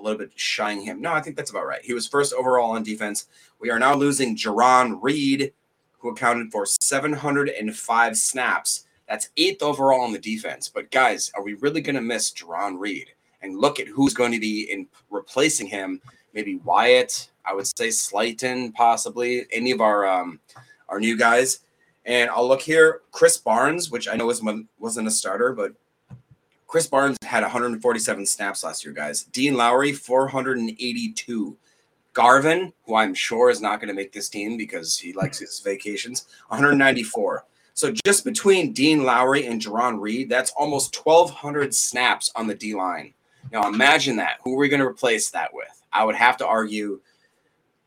a 0.00 0.02
little 0.02 0.18
bit 0.18 0.32
shying 0.34 0.82
him. 0.82 1.00
No, 1.00 1.12
I 1.12 1.20
think 1.20 1.36
that's 1.36 1.50
about 1.50 1.66
right. 1.66 1.84
He 1.84 1.92
was 1.92 2.06
first 2.06 2.32
overall 2.32 2.72
on 2.72 2.82
defense. 2.82 3.26
We 3.60 3.70
are 3.70 3.78
now 3.78 3.94
losing 3.94 4.36
Jarran 4.36 4.98
Reed, 5.00 5.52
who 5.98 6.10
accounted 6.10 6.50
for 6.50 6.66
705 6.66 8.16
snaps. 8.16 8.86
That's 9.08 9.28
eighth 9.36 9.62
overall 9.62 10.02
on 10.02 10.12
the 10.12 10.18
defense. 10.18 10.68
But 10.68 10.90
guys, 10.90 11.30
are 11.34 11.42
we 11.42 11.54
really 11.54 11.80
going 11.80 11.96
to 11.96 12.00
miss 12.00 12.32
Jarran 12.32 12.78
Reed? 12.78 13.08
And 13.42 13.58
look 13.58 13.80
at 13.80 13.88
who's 13.88 14.14
going 14.14 14.32
to 14.32 14.40
be 14.40 14.70
in 14.70 14.86
replacing 15.10 15.66
him. 15.66 16.00
Maybe 16.34 16.56
Wyatt. 16.56 17.30
I 17.44 17.54
would 17.54 17.66
say 17.66 17.88
Slaton, 17.88 18.72
possibly 18.74 19.46
any 19.50 19.70
of 19.70 19.80
our 19.80 20.06
um, 20.06 20.40
our 20.88 21.00
new 21.00 21.16
guys. 21.16 21.60
And 22.04 22.30
I'll 22.30 22.46
look 22.46 22.60
here. 22.60 23.00
Krys 23.12 23.42
Barnes, 23.42 23.90
which 23.90 24.08
I 24.08 24.14
know 24.14 24.26
was 24.26 24.42
wasn't 24.78 25.08
a 25.08 25.10
starter, 25.10 25.52
but 25.52 25.72
Krys 26.70 26.88
Barnes 26.88 27.16
had 27.22 27.42
147 27.42 28.26
snaps 28.26 28.62
last 28.62 28.84
year, 28.84 28.94
guys. 28.94 29.24
Dean 29.24 29.54
Lowry, 29.54 29.92
482. 29.92 31.56
Garvin, 32.12 32.72
who 32.86 32.94
I'm 32.94 33.14
sure 33.14 33.50
is 33.50 33.60
not 33.60 33.80
going 33.80 33.88
to 33.88 33.94
make 33.94 34.12
this 34.12 34.28
team 34.28 34.56
because 34.56 34.96
he 34.96 35.12
likes 35.12 35.38
his 35.38 35.60
vacations, 35.60 36.26
194. 36.48 37.44
So 37.74 37.92
just 38.04 38.24
between 38.24 38.72
Dean 38.72 39.04
Lowry 39.04 39.46
and 39.46 39.60
Jarran 39.60 40.00
Reed, 40.00 40.28
that's 40.28 40.52
almost 40.52 40.94
1,200 41.04 41.74
snaps 41.74 42.30
on 42.34 42.46
the 42.46 42.54
D 42.54 42.74
line. 42.74 43.14
Now 43.52 43.68
imagine 43.68 44.16
that. 44.16 44.38
Who 44.44 44.54
are 44.54 44.58
we 44.58 44.68
going 44.68 44.80
to 44.80 44.86
replace 44.86 45.30
that 45.30 45.52
with? 45.54 45.82
I 45.92 46.04
would 46.04 46.16
have 46.16 46.36
to 46.38 46.46
argue 46.46 47.00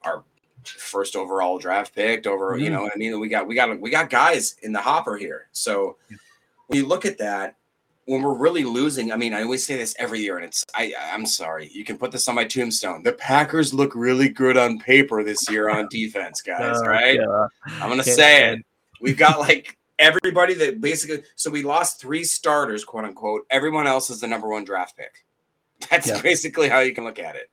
our 0.03 0.23
first 0.63 1.15
overall 1.15 1.57
draft 1.57 1.93
pick 1.93 2.25
over, 2.25 2.53
mm-hmm. 2.53 2.63
you 2.63 2.69
know, 2.69 2.89
I 2.93 2.97
mean, 2.97 3.19
we 3.19 3.29
got 3.29 3.47
we 3.47 3.55
got 3.55 3.79
we 3.79 3.89
got 3.89 4.09
guys 4.09 4.55
in 4.63 4.71
the 4.71 4.81
hopper 4.81 5.17
here. 5.17 5.47
So 5.51 5.97
when 6.67 6.79
you 6.79 6.87
look 6.87 7.05
at 7.05 7.17
that, 7.19 7.55
when 8.05 8.21
we're 8.21 8.33
really 8.33 8.63
losing, 8.63 9.11
I 9.11 9.15
mean, 9.15 9.33
I 9.33 9.43
always 9.43 9.65
say 9.65 9.77
this 9.77 9.95
every 9.97 10.19
year, 10.19 10.37
and 10.37 10.45
it's 10.45 10.63
I 10.75 10.93
I'm 11.11 11.25
sorry, 11.25 11.69
you 11.73 11.85
can 11.85 11.97
put 11.97 12.11
this 12.11 12.27
on 12.27 12.35
my 12.35 12.43
tombstone. 12.43 13.03
The 13.03 13.13
Packers 13.13 13.73
look 13.73 13.95
really 13.95 14.29
good 14.29 14.57
on 14.57 14.79
paper 14.79 15.23
this 15.23 15.49
year 15.49 15.69
on 15.69 15.87
defense, 15.89 16.41
guys. 16.45 16.77
Oh, 16.77 16.85
right? 16.85 17.19
Yeah. 17.19 17.47
I'm 17.81 17.89
gonna 17.89 18.03
say 18.03 18.51
it. 18.51 18.65
We've 18.99 19.17
got 19.17 19.39
like 19.39 19.77
everybody 19.99 20.53
that 20.55 20.81
basically 20.81 21.23
so 21.35 21.49
we 21.49 21.63
lost 21.63 22.01
three 22.01 22.23
starters, 22.23 22.83
quote 22.83 23.05
unquote. 23.05 23.45
Everyone 23.49 23.87
else 23.87 24.09
is 24.09 24.19
the 24.19 24.27
number 24.27 24.49
one 24.49 24.65
draft 24.65 24.97
pick. 24.97 25.25
That's 25.89 26.07
yeah. 26.07 26.21
basically 26.21 26.69
how 26.69 26.79
you 26.79 26.93
can 26.93 27.03
look 27.03 27.19
at 27.19 27.35
it. 27.35 27.49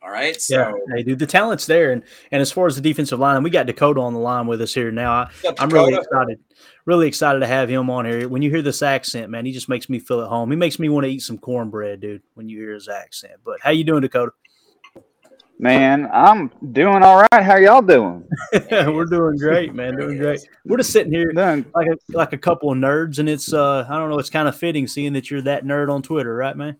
All 0.00 0.10
right. 0.10 0.40
So 0.40 0.56
yeah, 0.56 0.72
hey, 0.94 1.02
dude, 1.02 1.18
the 1.18 1.26
talent's 1.26 1.66
there, 1.66 1.90
and 1.90 2.02
and 2.30 2.40
as 2.40 2.52
far 2.52 2.66
as 2.66 2.76
the 2.76 2.82
defensive 2.82 3.18
line, 3.18 3.42
we 3.42 3.50
got 3.50 3.66
Dakota 3.66 4.00
on 4.00 4.14
the 4.14 4.20
line 4.20 4.46
with 4.46 4.62
us 4.62 4.72
here 4.72 4.92
now. 4.92 5.12
I, 5.12 5.30
am 5.58 5.70
really 5.70 5.94
excited, 5.94 6.38
really 6.84 7.08
excited 7.08 7.40
to 7.40 7.48
have 7.48 7.68
him 7.68 7.90
on 7.90 8.04
here. 8.04 8.28
When 8.28 8.40
you 8.40 8.50
hear 8.50 8.62
this 8.62 8.80
accent, 8.80 9.30
man, 9.30 9.44
he 9.44 9.50
just 9.50 9.68
makes 9.68 9.88
me 9.88 9.98
feel 9.98 10.22
at 10.22 10.28
home. 10.28 10.50
He 10.50 10.56
makes 10.56 10.78
me 10.78 10.88
want 10.88 11.04
to 11.04 11.10
eat 11.10 11.22
some 11.22 11.36
cornbread, 11.36 12.00
dude. 12.00 12.22
When 12.34 12.48
you 12.48 12.58
hear 12.58 12.74
his 12.74 12.88
accent. 12.88 13.34
But 13.44 13.58
how 13.60 13.70
you 13.70 13.82
doing, 13.82 14.02
Dakota? 14.02 14.32
Man, 15.60 16.08
I'm 16.12 16.52
doing 16.70 17.02
all 17.02 17.26
right. 17.32 17.42
How 17.42 17.56
y'all 17.56 17.82
doing? 17.82 18.24
We're 18.70 19.04
doing 19.04 19.36
great, 19.36 19.74
man. 19.74 19.96
Doing 19.96 20.16
great. 20.16 20.48
We're 20.64 20.76
just 20.76 20.92
sitting 20.92 21.12
here 21.12 21.32
like 21.34 21.88
a, 21.88 21.96
like 22.10 22.32
a 22.32 22.38
couple 22.38 22.70
of 22.70 22.78
nerds, 22.78 23.18
and 23.18 23.28
it's 23.28 23.52
uh 23.52 23.84
I 23.88 23.98
don't 23.98 24.10
know, 24.10 24.20
it's 24.20 24.30
kind 24.30 24.46
of 24.46 24.56
fitting 24.56 24.86
seeing 24.86 25.14
that 25.14 25.28
you're 25.28 25.42
that 25.42 25.64
nerd 25.64 25.92
on 25.92 26.02
Twitter, 26.02 26.32
right, 26.32 26.56
man? 26.56 26.76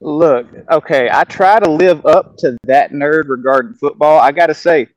Look, 0.00 0.46
okay, 0.70 1.10
I 1.12 1.24
try 1.24 1.60
to 1.60 1.70
live 1.70 2.06
up 2.06 2.36
to 2.38 2.56
that 2.64 2.92
nerd 2.92 3.28
regarding 3.28 3.74
football. 3.74 4.18
I 4.18 4.32
got 4.32 4.46
to 4.46 4.54
say, 4.54 4.88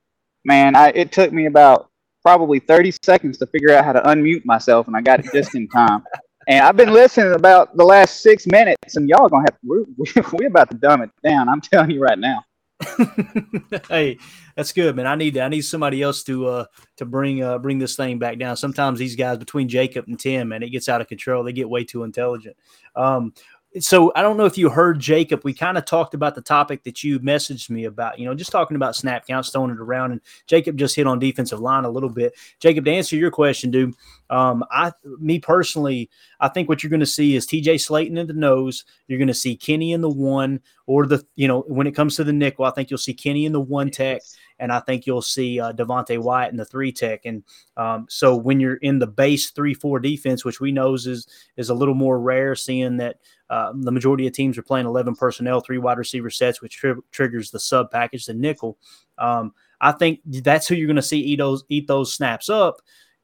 man, 0.46 0.76
I, 0.76 0.90
it 0.90 1.12
took 1.12 1.34
me 1.34 1.46
about 1.46 1.90
probably 2.22 2.60
30 2.60 2.94
seconds 3.04 3.38
to 3.40 3.48
figure 3.48 3.72
out 3.72 3.84
how 3.84 3.92
to 3.92 4.02
unmute 4.02 4.46
myself, 4.46 4.88
and 4.88 4.96
I 4.96 5.02
got 5.02 5.20
it 5.20 5.32
just 5.34 5.56
in 5.56 5.68
time. 5.68 6.04
And 6.48 6.64
I've 6.64 6.78
been 6.78 6.94
listening 6.94 7.34
about 7.34 7.76
the 7.76 7.84
last 7.84 8.22
six 8.22 8.48
minutes, 8.48 8.96
and 8.96 9.10
y'all 9.10 9.28
gonna 9.30 9.46
have 9.50 9.60
to, 9.60 9.86
we're, 9.96 10.24
we're 10.34 10.48
about 10.48 10.70
to 10.72 10.78
dumb 10.78 11.02
it 11.02 11.10
down. 11.22 11.50
I'm 11.50 11.62
telling 11.62 11.92
you 11.92 12.02
right 12.02 12.20
now. 12.20 12.44
hey, 13.90 14.18
that's 14.56 14.74
good, 14.74 14.96
man. 14.96 15.08
I 15.08 15.16
need 15.16 15.38
I 15.38 15.48
need 15.48 15.62
somebody 15.62 16.02
else 16.02 16.24
to 16.24 16.48
uh 16.48 16.66
to 16.98 17.06
bring 17.06 17.42
uh 17.42 17.58
bring 17.60 17.80
this 17.80 17.96
thing 17.96 18.20
back 18.20 18.40
down. 18.40 18.58
Sometimes 18.58 19.00
these 19.00 19.16
guys 19.16 19.38
between 19.38 19.70
Jacob 19.70 20.06
and 20.08 20.20
Tim, 20.20 20.50
man, 20.50 20.64
it 20.64 20.70
gets 20.70 20.90
out 20.90 21.02
of 21.02 21.08
control. 21.08 21.44
They 21.44 21.54
get 21.54 21.70
way 21.70 21.84
too 21.84 22.04
intelligent. 22.04 22.58
Um, 22.96 23.34
so 23.80 24.12
I 24.16 24.22
don't 24.22 24.38
know 24.38 24.46
if 24.46 24.58
you 24.58 24.70
heard 24.70 25.00
Jacob. 25.00 25.42
We 25.44 25.54
kind 25.54 25.78
of 25.78 25.86
talked 25.86 26.14
about 26.14 26.36
the 26.36 26.42
topic 26.42 26.84
that 26.84 27.04
you 27.04 27.20
messaged 27.20 27.70
me 27.70 27.86
about, 27.86 28.20
you 28.20 28.26
know, 28.26 28.36
just 28.36 28.52
talking 28.52 28.76
about 28.76 28.96
snap 28.96 29.26
counts, 29.26 29.50
throwing 29.50 29.72
it 29.72 29.80
around. 29.80 30.12
And 30.12 30.22
Jacob 30.46 30.78
just 30.78 30.96
hit 30.96 31.08
on 31.08 31.20
defensive 31.20 31.60
line 31.60 31.84
a 31.84 31.90
little 31.90 32.10
bit. 32.10 32.34
Jacob, 32.60 32.86
to 32.86 32.92
answer 32.92 33.16
your 33.16 33.32
question, 33.32 33.72
dude, 33.72 33.96
um, 34.30 34.64
I, 34.70 34.92
me 35.20 35.40
personally, 35.40 36.10
I 36.40 36.50
think 36.50 36.70
what 36.70 36.84
you're 36.84 36.90
going 36.90 37.00
to 37.00 37.06
see 37.06 37.36
is 37.36 37.48
TJ 37.48 37.76
Slaton 37.76 38.18
in 38.18 38.28
the 38.28 38.34
nose. 38.34 38.86
You're 39.08 39.20
going 39.20 39.28
to 39.28 39.34
see 39.34 39.56
Kenny 39.56 39.94
in 39.94 40.02
the 40.02 40.10
one, 40.10 40.60
or 40.86 41.06
the, 41.06 41.26
you 41.36 41.48
know, 41.48 41.62
when 41.62 41.88
it 41.88 41.94
comes 41.94 42.16
to 42.18 42.24
the 42.24 42.34
nickel, 42.34 42.66
I 42.66 42.72
think 42.72 42.90
you'll 42.90 42.98
see 42.98 43.14
Kenny 43.14 43.46
in 43.46 43.54
the 43.54 43.60
one 43.60 43.90
tech 43.90 44.22
and 44.64 44.72
I 44.72 44.80
think 44.80 45.06
you'll 45.06 45.22
see 45.22 45.60
uh, 45.60 45.74
Devonte 45.74 46.18
Wyatt 46.18 46.52
in 46.52 46.58
the 46.58 46.64
three 46.64 46.94
tech. 46.94 47.26
And 47.26 47.44
um, 47.76 48.06
so 48.08 48.34
when 48.34 48.62
you're 48.62 48.78
in 48.78 48.98
the 48.98 49.06
base 49.06 49.50
three 49.50 49.74
four 49.74 50.00
defense, 50.00 50.46
which 50.46 50.62
we 50.62 50.72
know 50.72 50.94
is 50.94 51.28
is 51.58 51.70
a 51.70 51.74
little 51.74 51.94
more 51.94 52.18
rare, 52.18 52.56
seeing 52.56 52.96
that 52.98 53.18
uh, 53.50 53.74
the 53.76 53.92
majority 53.92 54.26
of 54.26 54.32
teams 54.32 54.58
are 54.58 54.64
playing 54.64 54.86
11 54.86 55.16
personnel, 55.16 55.60
three 55.60 55.80
wide 55.80 55.98
receiver 55.98 56.30
sets, 56.30 56.62
which 56.62 56.78
tri- 56.78 56.94
triggers 57.12 57.52
the 57.52 57.60
sub 57.60 57.92
package, 57.92 58.26
the 58.26 58.34
nickel. 58.34 58.78
Um, 59.18 59.54
I 59.82 59.92
think 59.92 60.22
that's 60.26 60.66
who 60.66 60.76
you're 60.76 60.88
going 60.88 60.96
to 60.96 61.02
see 61.02 61.20
eat 61.20 61.40
those 61.40 61.66
eat 61.68 61.86
those 61.86 62.14
snaps 62.14 62.48
up 62.48 62.78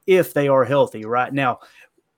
if 0.08 0.34
they 0.34 0.50
are 0.50 0.66
healthy. 0.66 1.06
Right 1.06 1.34
now, 1.34 1.60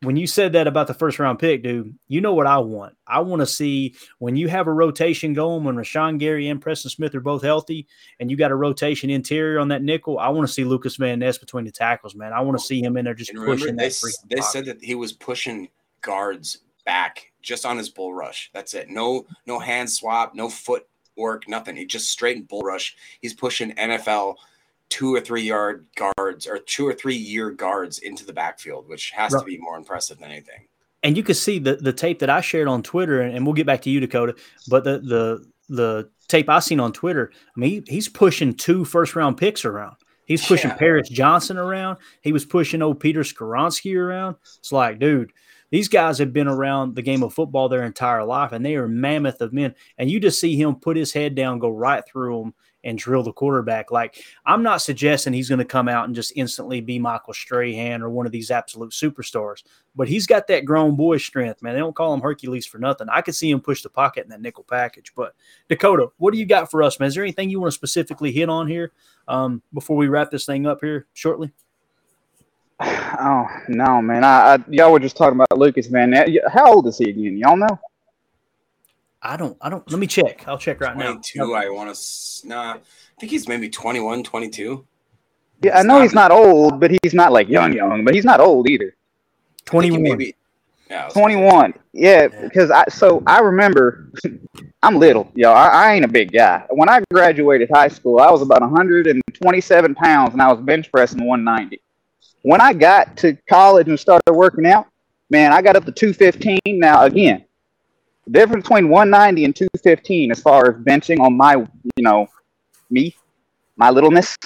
when 0.04 0.16
you 0.16 0.26
said 0.26 0.54
that 0.54 0.68
about 0.68 0.88
the 0.88 0.94
first 0.94 1.20
round 1.20 1.38
pick, 1.38 1.62
dude, 1.62 1.96
you 2.08 2.22
know 2.22 2.34
what 2.34 2.48
I 2.48 2.58
want. 2.58 2.96
I 3.06 3.20
want 3.20 3.42
to 3.42 3.46
see 3.46 3.96
when 4.18 4.36
you 4.36 4.48
have 4.48 4.68
a 4.68 4.74
rotation 4.74 5.34
going, 5.34 5.64
when 5.64 5.76
Rashan 5.76 6.18
Gary 6.18 6.48
and 6.48 6.60
Preston 6.62 6.90
Smith 6.90 7.14
are 7.14 7.22
both 7.22 7.44
healthy, 7.44 7.88
and 8.20 8.32
you 8.32 8.38
got 8.38 8.52
a 8.52 8.56
rotation 8.56 9.10
interior 9.10 9.60
on 9.60 9.68
that 9.68 9.84
nickel. 9.84 10.18
I 10.18 10.30
want 10.30 10.48
to 10.48 10.54
see 10.54 10.64
Lucas 10.64 10.96
Van 10.96 11.20
Ness 11.20 11.38
between 11.38 11.66
the 11.66 11.72
tackles, 11.72 12.16
man. 12.16 12.34
I 12.34 12.42
want 12.42 12.58
to 12.58 12.66
see 12.66 12.82
him 12.82 12.98
in 12.98 13.06
there 13.06 13.14
just 13.14 13.30
and 13.30 13.40
pushing. 13.40 13.68
Remember, 13.68 13.82
they, 13.82 14.36
they 14.36 14.42
said 14.42 14.66
that 14.66 14.84
he 14.84 14.96
was 14.96 15.14
pushing 15.14 15.70
guards 16.02 16.60
back 16.84 17.32
just 17.44 17.66
on 17.66 17.78
his 17.78 17.90
bull 17.90 18.14
rush. 18.14 18.50
That's 18.54 18.74
it. 18.74 18.90
No, 18.90 19.26
no 19.46 19.60
hand 19.60 19.90
swap, 19.90 20.34
no 20.34 20.50
foot 20.50 20.88
work, 21.16 21.48
nothing. 21.48 21.76
He 21.76 21.86
just 21.86 22.10
straight 22.10 22.48
bull 22.48 22.62
rush. 22.62 22.96
He's 23.22 23.34
pushing 23.34 23.72
NFL 23.74 24.36
two 24.92 25.16
or 25.16 25.22
three 25.22 25.42
yard 25.42 25.88
guards 25.96 26.46
or 26.46 26.60
two 26.60 26.88
or 26.88 26.94
three 26.94 27.16
year 27.16 27.50
guards 27.50 27.98
into 27.98 28.26
the 28.26 28.34
backfield, 28.34 28.88
which 28.88 29.10
has 29.12 29.32
right. 29.32 29.40
to 29.40 29.46
be 29.46 29.58
more 29.58 29.78
impressive 29.78 30.20
than 30.20 30.30
anything. 30.30 30.68
And 31.02 31.18
you 31.18 31.24
can 31.24 31.34
see 31.34 31.58
the 31.58 31.78
the 31.78 31.94
tape 31.94 32.20
that 32.20 32.30
I 32.30 32.42
shared 32.42 32.68
on 32.68 32.84
Twitter, 32.84 33.22
and, 33.22 33.36
and 33.36 33.46
we'll 33.46 33.56
get 33.56 33.66
back 33.66 33.82
to 33.84 33.90
you, 33.90 34.00
Dakota. 34.00 34.36
But 34.70 34.84
the 34.84 35.00
the 35.00 35.48
the 35.70 36.10
tape 36.28 36.50
I 36.50 36.60
seen 36.60 36.80
on 36.80 36.94
Twitter, 36.94 37.32
I 37.34 37.60
mean, 37.60 37.84
he, 37.88 37.94
he's 37.94 38.10
pushing 38.10 38.54
two 38.54 38.86
first 38.86 39.16
round 39.16 39.38
picks 39.38 39.66
around. 39.66 39.96
He's 40.26 40.46
pushing 40.46 40.70
yeah. 40.70 40.78
Paris 40.78 41.10
Johnson 41.10 41.58
around. 41.58 41.98
He 42.22 42.32
was 42.32 42.46
pushing 42.46 42.82
old 42.82 43.00
Peter 43.00 43.22
Skoronski 43.22 43.98
around. 43.98 44.36
It's 44.60 44.72
like, 44.72 45.00
dude, 45.00 45.34
these 45.72 45.88
guys 45.88 46.20
have 46.20 46.32
been 46.32 46.48
around 46.48 46.96
the 46.96 47.02
game 47.02 47.24
of 47.24 47.34
football 47.34 47.68
their 47.68 47.84
entire 47.84 48.24
life, 48.24 48.52
and 48.52 48.64
they 48.64 48.76
are 48.76 48.88
mammoth 48.88 49.42
of 49.42 49.52
men. 49.54 49.74
And 49.98 50.10
you 50.10 50.20
just 50.20 50.40
see 50.40 50.56
him 50.56 50.76
put 50.76 50.98
his 50.98 51.12
head 51.14 51.34
down, 51.34 51.60
go 51.60 51.70
right 51.70 52.04
through 52.06 52.40
them, 52.40 52.54
and 52.84 52.98
drill 52.98 53.24
the 53.24 53.32
quarterback. 53.32 53.92
Like 53.92 54.24
I'm 54.46 54.64
not 54.64 54.82
suggesting 54.82 55.34
he's 55.34 55.50
going 55.50 55.60
to 55.60 55.66
come 55.66 55.88
out 55.88 56.06
and 56.06 56.16
just 56.16 56.34
instantly 56.36 56.82
be 56.82 57.00
Michael 57.00 57.34
Strahan 57.34 58.02
or 58.02 58.10
one 58.10 58.26
of 58.26 58.32
these 58.32 58.52
absolute 58.52 58.92
superstars, 58.92 59.64
but 59.96 60.08
he's 60.08 60.28
got 60.28 60.48
that 60.48 60.66
grown 60.66 60.96
boy 60.96 61.18
strength, 61.18 61.62
man. 61.62 61.74
They 61.74 61.80
don't 61.80 61.96
call 61.96 62.14
him 62.14 62.22
Hercules 62.22 62.66
for 62.66 62.78
nothing. 62.78 63.08
I 63.10 63.22
could 63.22 63.36
see 63.36 63.50
him 63.50 63.62
push 63.62 63.82
the 63.82 63.90
pocket 63.90 64.24
in 64.24 64.30
that 64.30 64.42
nickel 64.42 64.64
package. 64.64 65.14
But 65.16 65.36
Dakota, 65.70 66.12
what 66.18 66.34
do 66.34 66.40
you 66.40 66.46
got 66.46 66.72
for 66.72 66.84
us, 66.84 67.00
man? 67.00 67.08
Is 67.08 67.16
there 67.16 67.24
anything 67.24 67.50
you 67.50 67.60
want 67.60 67.72
to 67.72 67.76
specifically 67.76 68.32
hit 68.32 68.50
on 68.50 68.68
here 68.68 68.92
um, 69.28 69.62
before 69.74 69.98
we 69.98 70.08
wrap 70.08 70.32
this 70.32 70.46
thing 70.46 70.66
up 70.66 70.80
here 70.82 71.08
shortly? 71.14 71.52
Oh 73.24 73.46
no, 73.68 74.02
man! 74.02 74.24
I, 74.24 74.56
I 74.56 74.60
y'all 74.70 74.92
were 74.92 75.00
just 75.00 75.16
talking 75.16 75.36
about 75.36 75.60
Lucas, 75.60 75.92
man. 75.92 76.16
How 76.52 76.74
old 76.74 76.88
is 76.88 76.98
he 76.98 77.10
again? 77.10 77.38
Y'all 77.38 77.58
know? 77.58 77.80
I 79.22 79.38
don't. 79.38 79.58
I 79.62 79.70
don't. 79.70 79.90
Let 79.90 80.00
me 80.00 80.08
check. 80.08 80.48
I'll 80.48 80.58
check 80.58 80.82
right 80.82 80.94
22, 80.94 81.40
now. 81.40 81.54
I 81.54 81.70
want 81.70 81.94
to. 81.94 82.48
Nah, 82.48 82.74
I 82.74 82.80
think 83.20 83.32
he's 83.32 83.48
maybe 83.48 83.70
21, 83.70 84.24
22. 84.24 84.86
Yeah, 85.64 85.78
I 85.78 85.84
know 85.84 85.96
not, 85.96 86.02
he's 86.02 86.14
not 86.14 86.32
old, 86.32 86.80
but 86.80 86.92
he's 87.04 87.14
not 87.14 87.32
like 87.32 87.48
young, 87.48 87.74
young. 87.74 88.04
But 88.04 88.16
he's 88.16 88.26
not 88.26 88.40
old 88.40 88.68
either. 88.68 88.96
Twenty-one. 89.66 90.02
Maybe. 90.02 90.36
Yeah, 90.90 91.08
21. 91.08 91.74
Yeah, 91.94 92.28
because 92.28 92.70
I 92.70 92.84
so 92.90 93.24
I 93.26 93.40
remember 93.40 94.12
I'm 94.84 94.98
little, 94.98 95.32
yo. 95.36 95.52
I, 95.52 95.68
I, 95.68 95.94
ain't 95.94 96.04
a 96.04 96.08
big 96.08 96.34
guy. 96.34 96.66
When 96.70 96.90
I 96.90 97.02
graduated 97.12 97.70
high 97.72 97.88
school, 97.88 98.20
I 98.20 98.32
was 98.32 98.42
about 98.42 98.62
127 98.62 99.96
pounds 99.96 100.34
and 100.34 100.42
I 100.42 100.52
was 100.52 100.60
bench 100.60 100.92
pressing 100.92 101.24
190. 101.24 101.80
When 102.42 102.60
I 102.60 102.74
got 102.74 103.16
to 103.18 103.38
college 103.48 103.88
and 103.88 104.00
started 104.00 104.34
working 104.34 104.66
out, 104.66 104.88
man, 105.30 105.54
I 105.54 105.62
got 105.62 105.76
up 105.76 105.86
to 105.86 105.92
215. 105.92 106.60
Now 106.66 107.04
again, 107.04 107.46
The 108.26 108.32
difference 108.32 108.64
between 108.64 108.90
190 108.90 109.46
and 109.46 109.56
215 109.56 110.32
as 110.32 110.42
far 110.42 110.70
as 110.70 110.84
benching 110.84 111.20
on 111.20 111.36
my, 111.36 111.56
you 111.56 112.04
know, 112.04 112.28
me, 112.90 113.16
my 113.76 113.90
littleness, 113.90 114.38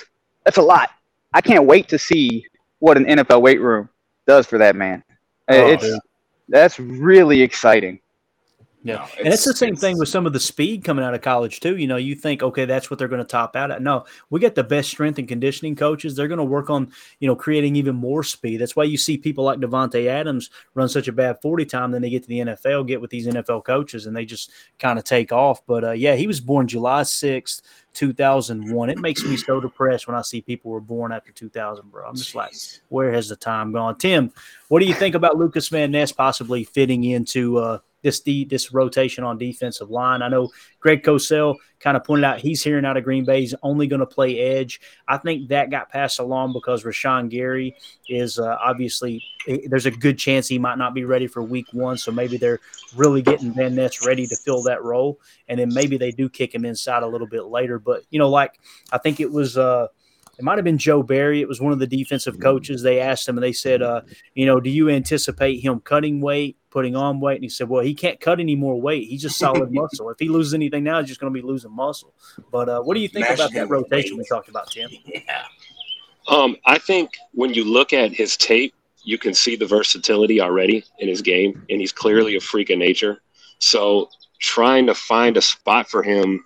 that's 0.43 0.57
a 0.57 0.61
lot. 0.61 0.91
I 1.33 1.41
can't 1.41 1.65
wait 1.65 1.89
to 1.89 1.99
see 1.99 2.45
what 2.79 2.97
an 2.97 3.05
NFL 3.05 3.41
weight 3.41 3.59
room 3.59 3.89
does 4.25 4.47
for 4.47 4.57
that 4.57 4.75
man. 4.75 5.03
Oh, 5.49 5.67
it's 5.67 5.83
yeah. 5.83 5.97
that's 6.47 6.79
really 6.79 7.41
exciting. 7.41 7.99
Yeah, 8.85 9.07
and 9.17 9.33
it's 9.33 9.43
the 9.43 9.55
same 9.55 9.75
thing 9.75 9.97
with 9.97 10.09
some 10.09 10.27
of 10.27 10.33
the 10.33 10.39
speed 10.39 10.83
coming 10.83 11.03
out 11.03 11.15
of 11.15 11.21
college 11.21 11.59
too. 11.59 11.75
You 11.75 11.87
know, 11.87 11.95
you 11.95 12.13
think, 12.13 12.43
okay, 12.43 12.65
that's 12.65 12.91
what 12.91 12.99
they're 12.99 13.07
going 13.07 13.17
to 13.17 13.25
top 13.27 13.55
out 13.55 13.71
at. 13.71 13.81
No, 13.81 14.05
we 14.29 14.39
get 14.39 14.53
the 14.53 14.63
best 14.63 14.91
strength 14.91 15.17
and 15.17 15.27
conditioning 15.27 15.75
coaches. 15.75 16.15
They're 16.15 16.27
going 16.27 16.37
to 16.37 16.43
work 16.43 16.69
on, 16.69 16.91
you 17.19 17.27
know, 17.27 17.35
creating 17.35 17.75
even 17.77 17.95
more 17.95 18.21
speed. 18.21 18.57
That's 18.57 18.75
why 18.75 18.83
you 18.83 18.95
see 18.95 19.17
people 19.17 19.43
like 19.43 19.57
Davante 19.57 20.05
Adams 20.05 20.51
run 20.75 20.87
such 20.87 21.07
a 21.07 21.11
bad 21.11 21.41
forty 21.41 21.65
time, 21.65 21.89
then 21.89 22.03
they 22.03 22.11
get 22.11 22.21
to 22.21 22.29
the 22.29 22.37
NFL, 22.41 22.85
get 22.85 23.01
with 23.01 23.09
these 23.09 23.25
NFL 23.25 23.65
coaches, 23.65 24.05
and 24.05 24.15
they 24.15 24.23
just 24.23 24.51
kind 24.77 24.99
of 24.99 25.03
take 25.03 25.31
off. 25.31 25.65
But 25.65 25.83
uh, 25.83 25.91
yeah, 25.93 26.13
he 26.13 26.27
was 26.27 26.39
born 26.39 26.67
July 26.67 27.01
sixth, 27.01 27.63
two 27.93 28.13
thousand 28.13 28.71
one. 28.71 28.91
It 28.91 28.99
makes 28.99 29.23
me 29.23 29.35
so 29.35 29.59
depressed 29.59 30.05
when 30.05 30.15
I 30.15 30.21
see 30.21 30.41
people 30.41 30.69
were 30.69 30.79
born 30.79 31.11
after 31.11 31.31
two 31.31 31.49
thousand, 31.49 31.89
bro. 31.89 32.07
I'm 32.07 32.15
just 32.15 32.35
like, 32.35 32.53
where 32.89 33.11
has 33.13 33.29
the 33.29 33.35
time 33.35 33.71
gone? 33.71 33.97
Tim, 33.97 34.31
what 34.67 34.79
do 34.79 34.85
you 34.85 34.93
think 34.93 35.15
about 35.15 35.37
Lucas 35.37 35.69
Van 35.69 35.89
Ness 35.89 36.11
possibly 36.11 36.63
fitting 36.63 37.03
into? 37.03 37.57
Uh, 37.57 37.79
this 38.05 38.19
de- 38.19 38.45
this 38.45 38.71
rotation 38.71 39.23
on 39.23 39.35
defensive 39.35 39.89
line. 39.89 40.21
I 40.21 40.29
know 40.29 40.51
Greg 40.79 41.01
Cosell 41.01 41.55
kind 41.79 41.97
of 41.97 42.03
pointed 42.03 42.23
out 42.23 42.39
he's 42.39 42.63
hearing 42.63 42.85
out 42.85 42.97
of 42.97 43.03
Green 43.03 43.25
Bay. 43.25 43.41
He's 43.41 43.55
only 43.63 43.87
going 43.87 43.99
to 43.99 44.05
play 44.05 44.39
edge. 44.39 44.79
I 45.07 45.17
think 45.17 45.49
that 45.49 45.71
got 45.71 45.89
passed 45.89 46.19
along 46.19 46.53
because 46.53 46.83
Rashan 46.83 47.29
Gary 47.29 47.75
is 48.07 48.37
uh, 48.37 48.57
obviously 48.63 49.23
there's 49.65 49.87
a 49.87 49.91
good 49.91 50.19
chance 50.19 50.47
he 50.47 50.59
might 50.59 50.77
not 50.77 50.93
be 50.93 51.03
ready 51.03 51.25
for 51.25 51.41
Week 51.41 51.65
One. 51.71 51.97
So 51.97 52.11
maybe 52.11 52.37
they're 52.37 52.59
really 52.95 53.23
getting 53.23 53.51
Van 53.51 53.73
Ness 53.73 54.05
ready 54.05 54.27
to 54.27 54.35
fill 54.35 54.61
that 54.63 54.83
role, 54.83 55.19
and 55.47 55.59
then 55.59 55.73
maybe 55.73 55.97
they 55.97 56.11
do 56.11 56.29
kick 56.29 56.53
him 56.53 56.63
inside 56.63 57.01
a 57.01 57.07
little 57.07 57.27
bit 57.27 57.45
later. 57.45 57.79
But 57.79 58.03
you 58.11 58.19
know, 58.19 58.29
like 58.29 58.59
I 58.91 58.99
think 58.99 59.19
it 59.19 59.31
was. 59.31 59.57
Uh, 59.57 59.87
it 60.37 60.43
might 60.43 60.57
have 60.57 60.65
been 60.65 60.77
Joe 60.77 61.03
Barry. 61.03 61.41
It 61.41 61.47
was 61.47 61.61
one 61.61 61.71
of 61.71 61.79
the 61.79 61.87
defensive 61.87 62.39
coaches. 62.39 62.81
They 62.81 62.99
asked 62.99 63.27
him, 63.27 63.37
and 63.37 63.43
they 63.43 63.53
said, 63.53 63.81
uh, 63.81 64.01
"You 64.33 64.45
know, 64.45 64.59
do 64.59 64.69
you 64.69 64.89
anticipate 64.89 65.59
him 65.59 65.79
cutting 65.79 66.21
weight, 66.21 66.57
putting 66.69 66.95
on 66.95 67.19
weight?" 67.19 67.35
And 67.35 67.43
he 67.43 67.49
said, 67.49 67.69
"Well, 67.69 67.83
he 67.83 67.93
can't 67.93 68.19
cut 68.19 68.39
any 68.39 68.55
more 68.55 68.79
weight. 68.79 69.07
He's 69.07 69.21
just 69.21 69.37
solid 69.37 69.71
muscle. 69.73 70.09
If 70.09 70.19
he 70.19 70.27
loses 70.27 70.53
anything 70.53 70.83
now, 70.83 70.99
he's 70.99 71.07
just 71.07 71.19
going 71.19 71.33
to 71.33 71.39
be 71.39 71.45
losing 71.45 71.71
muscle." 71.71 72.13
But 72.51 72.69
uh, 72.69 72.81
what 72.81 72.95
do 72.95 73.01
you 73.01 73.07
think 73.07 73.25
Imagine 73.25 73.45
about 73.45 73.53
that 73.53 73.69
rotation 73.69 74.17
we 74.17 74.25
talked 74.25 74.49
about, 74.49 74.71
Tim? 74.71 74.89
Yeah. 75.05 75.43
Um, 76.27 76.57
I 76.65 76.79
think 76.79 77.11
when 77.33 77.53
you 77.53 77.63
look 77.63 77.93
at 77.93 78.11
his 78.11 78.35
tape, 78.35 78.73
you 79.03 79.17
can 79.19 79.33
see 79.33 79.55
the 79.55 79.67
versatility 79.67 80.41
already 80.41 80.83
in 80.97 81.07
his 81.07 81.21
game, 81.21 81.63
and 81.69 81.79
he's 81.79 81.91
clearly 81.91 82.35
a 82.35 82.39
freak 82.41 82.71
of 82.71 82.79
nature. 82.79 83.21
So 83.59 84.09
trying 84.39 84.87
to 84.87 84.95
find 84.95 85.37
a 85.37 85.41
spot 85.41 85.87
for 85.87 86.03
him, 86.03 86.43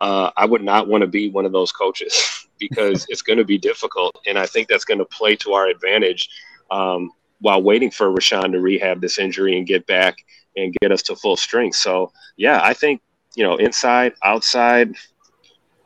uh, 0.00 0.30
I 0.36 0.46
would 0.46 0.62
not 0.62 0.88
want 0.88 1.02
to 1.02 1.06
be 1.06 1.30
one 1.30 1.46
of 1.46 1.52
those 1.52 1.72
coaches 1.72 2.39
because 2.60 3.06
it's 3.08 3.22
going 3.22 3.38
to 3.38 3.44
be 3.44 3.58
difficult, 3.58 4.16
and 4.26 4.38
I 4.38 4.46
think 4.46 4.68
that's 4.68 4.84
going 4.84 4.98
to 4.98 5.04
play 5.06 5.34
to 5.36 5.52
our 5.54 5.68
advantage 5.68 6.28
um, 6.70 7.10
while 7.40 7.62
waiting 7.62 7.90
for 7.90 8.10
Rashan 8.10 8.52
to 8.52 8.60
rehab 8.60 9.00
this 9.00 9.18
injury 9.18 9.56
and 9.58 9.66
get 9.66 9.86
back 9.86 10.16
and 10.56 10.74
get 10.80 10.92
us 10.92 11.02
to 11.02 11.16
full 11.16 11.36
strength. 11.36 11.76
So 11.76 12.12
yeah, 12.36 12.60
I 12.62 12.74
think 12.74 13.00
you 13.34 13.44
know 13.44 13.56
inside, 13.56 14.12
outside. 14.22 14.94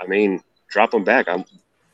I 0.00 0.06
mean, 0.06 0.42
drop 0.68 0.92
him 0.92 1.04
back. 1.04 1.28
I'm 1.28 1.44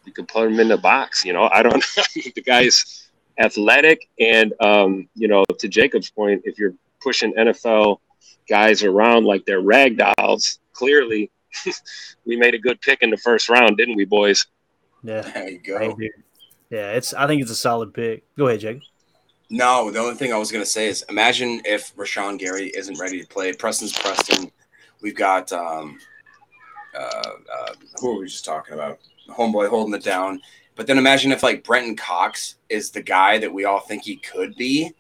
you 0.07 0.12
can 0.12 0.26
put 0.26 0.49
him 0.49 0.59
in 0.59 0.68
the 0.68 0.76
box. 0.76 1.24
You 1.24 1.33
know, 1.33 1.49
I 1.53 1.62
don't. 1.62 1.85
the 2.14 2.43
guy's 2.45 3.11
athletic, 3.39 4.09
and 4.18 4.53
um, 4.61 5.09
you 5.14 5.28
know, 5.28 5.45
to 5.59 5.68
Jacob's 5.68 6.11
point, 6.11 6.43
if 6.45 6.59
you're 6.59 6.74
pushing 7.01 7.33
NFL 7.35 7.99
guys 8.49 8.83
around 8.83 9.24
like 9.24 9.45
they're 9.47 9.61
rag 9.61 9.99
dolls, 9.99 10.59
clearly 10.72 11.31
we 12.26 12.37
made 12.37 12.55
a 12.55 12.59
good 12.59 12.81
pick 12.81 13.03
in 13.03 13.11
the 13.11 13.16
first 13.16 13.49
round, 13.49 13.76
didn't 13.76 13.97
we, 13.97 14.05
boys? 14.05 14.47
Yeah, 15.03 15.20
there 15.22 15.48
you 15.48 15.59
go. 15.59 15.96
Yeah, 16.70 16.92
it's. 16.92 17.14
I 17.14 17.26
think 17.26 17.42
it's 17.42 17.51
a 17.51 17.57
solid 17.57 17.92
pick. 17.94 18.22
Go 18.36 18.46
ahead, 18.48 18.61
Jake. 18.61 18.82
No, 19.48 19.90
the 19.90 19.98
only 19.98 20.14
thing 20.14 20.32
I 20.32 20.36
was 20.38 20.53
gonna 20.53 20.64
say 20.64 20.86
is 20.88 21.05
imagine 21.09 21.61
if 21.64 21.94
Rashan 21.96 22.38
Gary 22.38 22.68
isn't 22.76 22.98
ready 23.01 23.20
to 23.20 23.26
play. 23.26 23.53
Preston's 23.53 23.92
Preston. 23.92 24.53
We've 25.03 25.16
got 25.16 25.51
um, 25.53 25.98
uh, 26.94 27.01
uh, 27.01 27.72
who 28.01 28.14
were 28.14 28.20
we 28.20 28.26
just 28.26 28.44
talking 28.44 28.74
about? 28.74 29.01
Homeboy 29.28 29.68
holding 29.68 29.94
it 29.94 30.05
down. 30.05 30.40
But 30.76 30.86
then 30.86 30.98
imagine 30.98 31.32
if 31.32 31.42
like 31.42 31.64
Brenton 31.64 31.96
Cox 31.96 32.57
is 32.68 32.90
the 32.90 33.03
guy 33.03 33.38
that 33.38 33.53
we 33.53 33.64
all 33.64 33.80
think 33.80 34.05
he 34.05 34.16
could 34.16 34.55
be, 34.57 34.92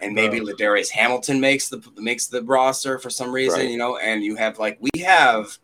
and 0.00 0.14
maybe 0.14 0.38
Bro. 0.38 0.54
Ladarius 0.54 0.90
Hamilton 0.90 1.40
makes 1.40 1.68
the 1.68 1.82
makes 1.96 2.28
the 2.28 2.42
roster 2.42 2.98
for 2.98 3.10
some 3.10 3.32
reason, 3.32 3.60
Right. 3.60 3.70
you 3.70 3.78
know. 3.78 3.96
And 3.96 4.22
you 4.22 4.36
have 4.36 4.58
like 4.58 4.78
we 4.80 5.02
have 5.02 5.58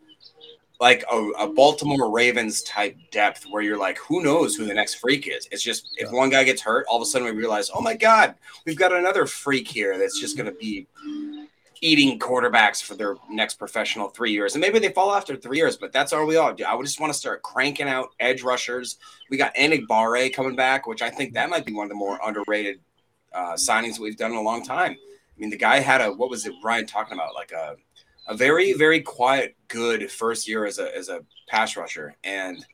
like 0.83 1.05
a, 1.09 1.17
a 1.39 1.47
Baltimore 1.47 2.11
Ravens 2.11 2.61
type 2.63 2.97
depth 3.09 3.45
where 3.49 3.61
you're 3.61 3.77
like, 3.77 3.97
who 3.99 4.21
knows 4.21 4.53
who 4.53 4.65
the 4.65 4.73
next 4.73 4.95
freak 4.95 5.29
is? 5.29 5.47
It's 5.49 5.63
just 5.63 5.95
if 5.95 6.11
one 6.11 6.29
guy 6.29 6.43
gets 6.43 6.61
hurt, 6.61 6.85
all 6.89 6.97
of 6.97 7.01
a 7.01 7.05
sudden 7.05 7.25
we 7.25 7.31
realize, 7.31 7.71
oh 7.73 7.79
my 7.79 7.95
god, 7.95 8.35
we've 8.65 8.77
got 8.77 8.91
another 8.91 9.25
freak 9.25 9.65
here 9.65 9.97
that's 9.97 10.19
just 10.19 10.35
going 10.35 10.47
to 10.47 10.57
be 10.59 10.85
eating 11.79 12.19
quarterbacks 12.19 12.83
for 12.83 12.95
their 12.95 13.15
next 13.29 13.53
professional 13.53 14.09
three 14.09 14.33
years. 14.33 14.55
And 14.55 14.61
maybe 14.61 14.77
they 14.77 14.89
fall 14.89 15.15
after 15.15 15.37
three 15.37 15.55
years, 15.55 15.77
but 15.77 15.93
that's 15.93 16.11
all 16.11 16.25
we 16.25 16.35
all 16.35 16.53
do. 16.53 16.65
I 16.65 16.73
would 16.73 16.85
just 16.85 16.99
want 16.99 17.13
to 17.13 17.17
start 17.17 17.43
cranking 17.43 17.87
out 17.87 18.09
edge 18.19 18.43
rushers. 18.43 18.97
We 19.29 19.37
got 19.37 19.55
Enagbare 19.55 20.33
coming 20.33 20.57
back, 20.57 20.85
which 20.85 21.01
I 21.01 21.09
think 21.09 21.33
that 21.35 21.49
might 21.49 21.65
be 21.65 21.71
one 21.71 21.85
of 21.85 21.91
the 21.91 21.95
more 21.95 22.19
underrated 22.25 22.81
uh, 23.33 23.53
signings 23.53 23.99
we've 23.99 24.17
done 24.17 24.31
in 24.31 24.37
a 24.37 24.41
long 24.41 24.65
time. 24.65 24.97
I 24.99 25.39
mean, 25.39 25.49
the 25.49 25.57
guy 25.57 25.79
had 25.79 26.01
a 26.01 26.11
what 26.11 26.29
was 26.29 26.45
it 26.45 26.53
Ryan 26.61 26.85
talking 26.85 27.13
about? 27.13 27.35
Like 27.35 27.53
a 27.53 27.77
a 28.27 28.35
very 28.35 28.73
very 28.73 29.01
quiet, 29.01 29.55
good 29.67 30.11
first 30.11 30.47
year 30.47 30.65
as 30.65 30.79
a 30.79 30.95
as 30.95 31.09
a 31.09 31.21
pass 31.47 31.75
rusher, 31.75 32.15
and 32.23 32.65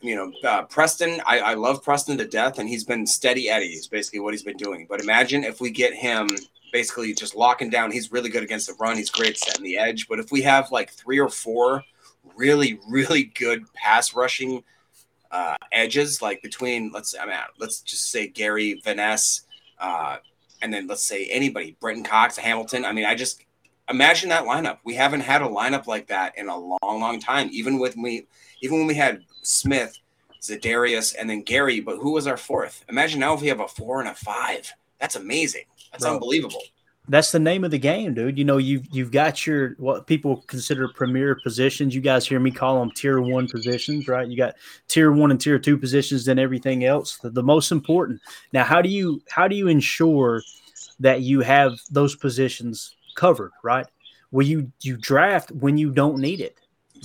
you 0.00 0.14
know 0.14 0.32
uh, 0.48 0.62
Preston. 0.64 1.20
I, 1.26 1.40
I 1.40 1.54
love 1.54 1.82
Preston 1.82 2.18
to 2.18 2.26
death, 2.26 2.58
and 2.58 2.68
he's 2.68 2.84
been 2.84 3.06
steady 3.06 3.48
Eddie. 3.48 3.66
Is 3.66 3.88
basically 3.88 4.20
what 4.20 4.34
he's 4.34 4.42
been 4.42 4.56
doing. 4.56 4.86
But 4.88 5.00
imagine 5.00 5.44
if 5.44 5.60
we 5.60 5.70
get 5.70 5.94
him 5.94 6.28
basically 6.72 7.12
just 7.14 7.36
locking 7.36 7.70
down. 7.70 7.92
He's 7.92 8.10
really 8.10 8.30
good 8.30 8.42
against 8.42 8.66
the 8.66 8.74
run. 8.80 8.96
He's 8.96 9.10
great 9.10 9.36
setting 9.38 9.62
the 9.62 9.76
edge. 9.76 10.08
But 10.08 10.18
if 10.18 10.32
we 10.32 10.42
have 10.42 10.72
like 10.72 10.90
three 10.90 11.20
or 11.20 11.28
four 11.28 11.84
really 12.36 12.78
really 12.88 13.24
good 13.24 13.64
pass 13.74 14.14
rushing 14.14 14.64
uh, 15.30 15.56
edges, 15.70 16.22
like 16.22 16.42
between 16.42 16.90
let's 16.92 17.14
I 17.20 17.26
mean 17.26 17.36
let's 17.58 17.80
just 17.80 18.10
say 18.10 18.26
Gary 18.26 18.80
Van 18.84 18.96
Ness, 18.96 19.42
uh, 19.78 20.16
and 20.62 20.72
then 20.72 20.86
let's 20.86 21.04
say 21.04 21.26
anybody, 21.26 21.76
Brenton 21.80 22.04
Cox, 22.04 22.36
Hamilton. 22.36 22.84
I 22.84 22.92
mean, 22.92 23.04
I 23.04 23.14
just 23.14 23.44
imagine 23.88 24.28
that 24.30 24.44
lineup. 24.44 24.78
We 24.84 24.94
haven't 24.94 25.20
had 25.20 25.42
a 25.42 25.46
lineup 25.46 25.86
like 25.86 26.06
that 26.08 26.36
in 26.38 26.48
a 26.48 26.56
long, 26.56 26.78
long 26.82 27.20
time. 27.20 27.48
Even 27.52 27.78
with 27.78 27.96
me, 27.96 28.26
even 28.60 28.78
when 28.78 28.86
we 28.86 28.94
had 28.94 29.24
Smith, 29.42 29.98
Zadarius, 30.40 31.14
and 31.18 31.28
then 31.28 31.42
Gary, 31.42 31.80
but 31.80 31.98
who 31.98 32.12
was 32.12 32.26
our 32.26 32.36
fourth? 32.36 32.84
Imagine 32.88 33.20
now 33.20 33.34
if 33.34 33.40
we 33.40 33.48
have 33.48 33.60
a 33.60 33.68
four 33.68 34.00
and 34.00 34.08
a 34.08 34.14
five. 34.14 34.72
That's 35.00 35.16
amazing. 35.16 35.64
That's 35.90 36.04
Bro. 36.04 36.14
unbelievable. 36.14 36.62
That's 37.08 37.32
the 37.32 37.40
name 37.40 37.64
of 37.64 37.72
the 37.72 37.78
game, 37.78 38.14
dude. 38.14 38.38
You 38.38 38.44
know, 38.44 38.58
you've 38.58 38.86
you've 38.92 39.10
got 39.10 39.44
your 39.44 39.70
what 39.78 40.06
people 40.06 40.44
consider 40.46 40.86
premier 40.86 41.36
positions. 41.42 41.96
You 41.96 42.00
guys 42.00 42.26
hear 42.26 42.38
me 42.38 42.52
call 42.52 42.78
them 42.78 42.92
tier 42.92 43.20
one 43.20 43.48
positions, 43.48 44.06
right? 44.06 44.28
You 44.28 44.36
got 44.36 44.54
tier 44.86 45.10
one 45.10 45.32
and 45.32 45.40
tier 45.40 45.58
two 45.58 45.76
positions, 45.76 46.24
then 46.24 46.38
everything 46.38 46.84
else. 46.84 47.18
The, 47.18 47.30
the 47.30 47.42
most 47.42 47.72
important. 47.72 48.20
Now, 48.52 48.62
how 48.62 48.80
do 48.80 48.88
you 48.88 49.20
how 49.28 49.48
do 49.48 49.56
you 49.56 49.66
ensure 49.66 50.42
that 51.00 51.22
you 51.22 51.40
have 51.40 51.72
those 51.90 52.14
positions 52.14 52.94
covered, 53.14 53.52
right? 53.62 53.86
Well, 54.30 54.46
you 54.46 54.72
you 54.80 54.96
draft 54.96 55.50
when 55.50 55.76
you 55.76 55.90
don't 55.90 56.18
need 56.18 56.40
it, 56.40 56.58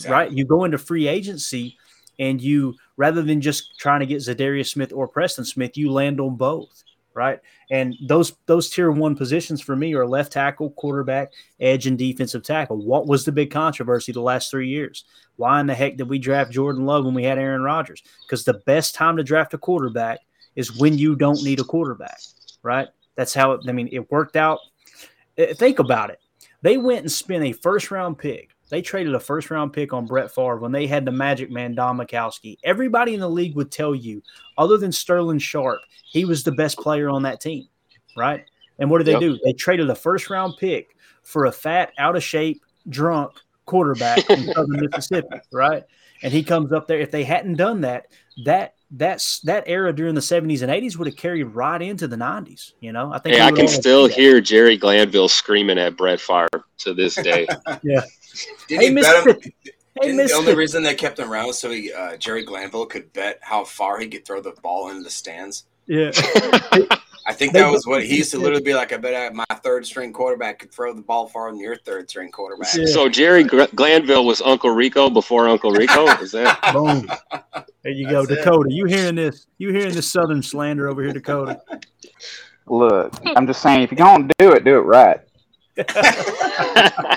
right? 0.07 0.31
You 0.31 0.45
go 0.45 0.63
into 0.63 0.77
free 0.77 1.07
agency 1.07 1.77
and 2.19 2.41
you 2.41 2.75
rather 2.95 3.21
than 3.21 3.41
just 3.41 3.77
trying 3.79 3.99
to 3.99 4.05
get 4.05 4.17
Zadarius 4.17 4.69
Smith 4.69 4.91
or 4.93 5.07
Preston 5.07 5.45
Smith, 5.45 5.77
you 5.77 5.91
land 5.91 6.19
on 6.19 6.35
both, 6.35 6.83
right? 7.13 7.39
And 7.69 7.95
those 8.07 8.33
those 8.45 8.69
tier 8.69 8.91
one 8.91 9.15
positions 9.15 9.61
for 9.61 9.75
me 9.75 9.93
are 9.93 10.07
left 10.07 10.31
tackle, 10.31 10.71
quarterback, 10.71 11.31
edge, 11.59 11.87
and 11.87 11.97
defensive 11.97 12.43
tackle. 12.43 12.77
What 12.77 13.07
was 13.07 13.25
the 13.25 13.31
big 13.31 13.51
controversy 13.51 14.11
the 14.11 14.21
last 14.21 14.49
three 14.49 14.69
years? 14.69 15.03
Why 15.35 15.59
in 15.59 15.67
the 15.67 15.75
heck 15.75 15.97
did 15.97 16.09
we 16.09 16.19
draft 16.19 16.51
Jordan 16.51 16.85
Love 16.85 17.05
when 17.05 17.13
we 17.13 17.23
had 17.23 17.37
Aaron 17.37 17.61
Rodgers? 17.61 18.01
Because 18.25 18.43
the 18.43 18.61
best 18.65 18.95
time 18.95 19.17
to 19.17 19.23
draft 19.23 19.53
a 19.53 19.57
quarterback 19.57 20.19
is 20.55 20.77
when 20.77 20.97
you 20.97 21.15
don't 21.15 21.43
need 21.43 21.59
a 21.59 21.63
quarterback, 21.63 22.19
right? 22.63 22.87
That's 23.15 23.33
how 23.33 23.51
it, 23.53 23.61
I 23.67 23.71
mean, 23.71 23.89
it 23.91 24.09
worked 24.11 24.35
out. 24.35 24.59
Uh, 25.37 25.53
Think 25.53 25.79
about 25.79 26.09
it. 26.09 26.19
They 26.61 26.77
went 26.77 27.01
and 27.01 27.11
spent 27.11 27.43
a 27.43 27.51
first 27.51 27.91
round 27.91 28.17
pick. 28.17 28.49
They 28.69 28.81
traded 28.81 29.15
a 29.15 29.19
first 29.19 29.49
round 29.49 29.71
pick 29.73 29.93
on 29.93 30.05
Brett 30.05 30.33
Favre 30.33 30.57
when 30.57 30.71
they 30.71 30.87
had 30.87 31.05
the 31.05 31.11
magic 31.11 31.49
man, 31.49 31.75
Don 31.75 31.97
Majkowski. 31.97 32.57
Everybody 32.63 33.13
in 33.13 33.19
the 33.21 33.29
league 33.29 33.55
would 33.55 33.71
tell 33.71 33.95
you, 33.95 34.21
other 34.57 34.77
than 34.77 34.91
Sterling 34.91 35.39
Sharpe, 35.39 35.79
he 36.11 36.25
was 36.25 36.43
the 36.43 36.51
best 36.51 36.77
player 36.77 37.09
on 37.09 37.23
that 37.23 37.39
team, 37.39 37.67
right? 38.17 38.43
And 38.79 38.89
what 38.89 38.97
did 38.97 39.05
they 39.07 39.11
Yep. 39.13 39.21
do? 39.21 39.39
They 39.45 39.53
traded 39.53 39.89
a 39.89 39.95
first 39.95 40.29
round 40.29 40.55
pick 40.59 40.95
for 41.23 41.45
a 41.45 41.51
fat, 41.51 41.93
out 41.97 42.15
of 42.15 42.23
shape, 42.23 42.61
drunk 42.89 43.31
quarterback 43.65 44.29
in 44.29 44.45
Southern 44.53 44.79
Mississippi, 44.81 45.39
right? 45.51 45.83
And 46.23 46.33
he 46.33 46.43
comes 46.43 46.71
up 46.73 46.87
there. 46.87 46.99
If 46.99 47.11
they 47.11 47.23
hadn't 47.23 47.55
done 47.55 47.81
that, 47.81 48.07
that 48.45 48.75
that's 48.91 49.41
that 49.41 49.65
era 49.67 49.93
during 49.93 50.15
the 50.15 50.21
70s 50.21 50.61
and 50.61 50.71
80s 50.71 50.95
would 50.97 51.07
have 51.07 51.17
carried 51.17 51.43
right 51.43 51.81
into 51.81 52.07
the 52.07 52.15
90s. 52.15 52.73
You 52.79 52.93
know, 52.93 53.11
I 53.11 53.19
think. 53.19 53.35
Hey, 53.35 53.41
I 53.41 53.51
can 53.51 53.67
still 53.67 54.07
hear 54.07 54.39
Jerry 54.39 54.77
Glanville 54.77 55.27
screaming 55.27 55.77
at 55.77 55.97
Brett 55.97 56.19
Favre 56.19 56.63
to 56.79 56.93
this 56.93 57.15
day. 57.15 57.47
yeah. 57.83 58.01
Did 58.67 58.79
Hey, 58.81 58.89
he 58.89 58.95
bet 58.95 59.27
him? 59.27 59.35
Hey, 60.01 60.11
Didn't 60.11 60.27
the 60.27 60.33
only 60.33 60.55
reason 60.55 60.83
they 60.83 60.95
kept 60.95 61.17
him 61.17 61.31
around 61.31 61.47
was 61.47 61.59
so 61.59 61.71
he, 61.71 61.91
uh, 61.91 62.17
Jerry 62.17 62.45
Glanville 62.45 62.85
could 62.85 63.11
bet 63.13 63.39
how 63.41 63.63
far 63.63 63.99
he 63.99 64.07
could 64.07 64.25
throw 64.25 64.41
the 64.41 64.51
ball 64.61 64.89
into 64.89 65.03
the 65.03 65.09
stands. 65.09 65.65
Yeah. 65.87 66.11
I 67.27 67.33
think 67.33 67.51
that 67.53 67.69
was 67.69 67.85
what 67.85 68.05
he 68.05 68.15
used 68.17 68.31
to 68.31 68.39
literally 68.39 68.63
be 68.63 68.73
like. 68.73 68.93
I 68.93 68.97
bet 68.97 69.35
my 69.35 69.43
third 69.61 69.85
string 69.85 70.13
quarterback 70.13 70.59
could 70.59 70.71
throw 70.71 70.93
the 70.93 71.01
ball 71.01 71.27
farther 71.27 71.51
than 71.51 71.59
your 71.59 71.75
third 71.75 72.09
string 72.09 72.31
quarterback. 72.31 72.67
So 72.69 73.09
Jerry 73.09 73.43
Gr- 73.43 73.65
Glanville 73.75 74.25
was 74.25 74.41
Uncle 74.41 74.69
Rico 74.69 75.09
before 75.09 75.49
Uncle 75.49 75.71
Rico. 75.71 76.07
Is 76.21 76.31
that? 76.31 76.57
Boom. 76.71 77.05
There 77.83 77.91
you 77.91 78.09
go, 78.09 78.25
Dakota. 78.25 78.71
You 78.71 78.85
hearing 78.85 79.15
this? 79.15 79.47
You 79.57 79.73
hearing 79.73 79.93
this 79.93 80.09
Southern 80.09 80.41
slander 80.41 80.87
over 80.87 81.03
here, 81.03 81.11
Dakota? 81.11 81.61
Look, 82.65 83.13
I'm 83.35 83.45
just 83.45 83.61
saying, 83.61 83.81
if 83.81 83.91
you're 83.91 83.97
gonna 83.97 84.29
do 84.39 84.53
it, 84.53 84.63
do 84.63 84.77
it 84.77 84.83
right. 84.83 85.19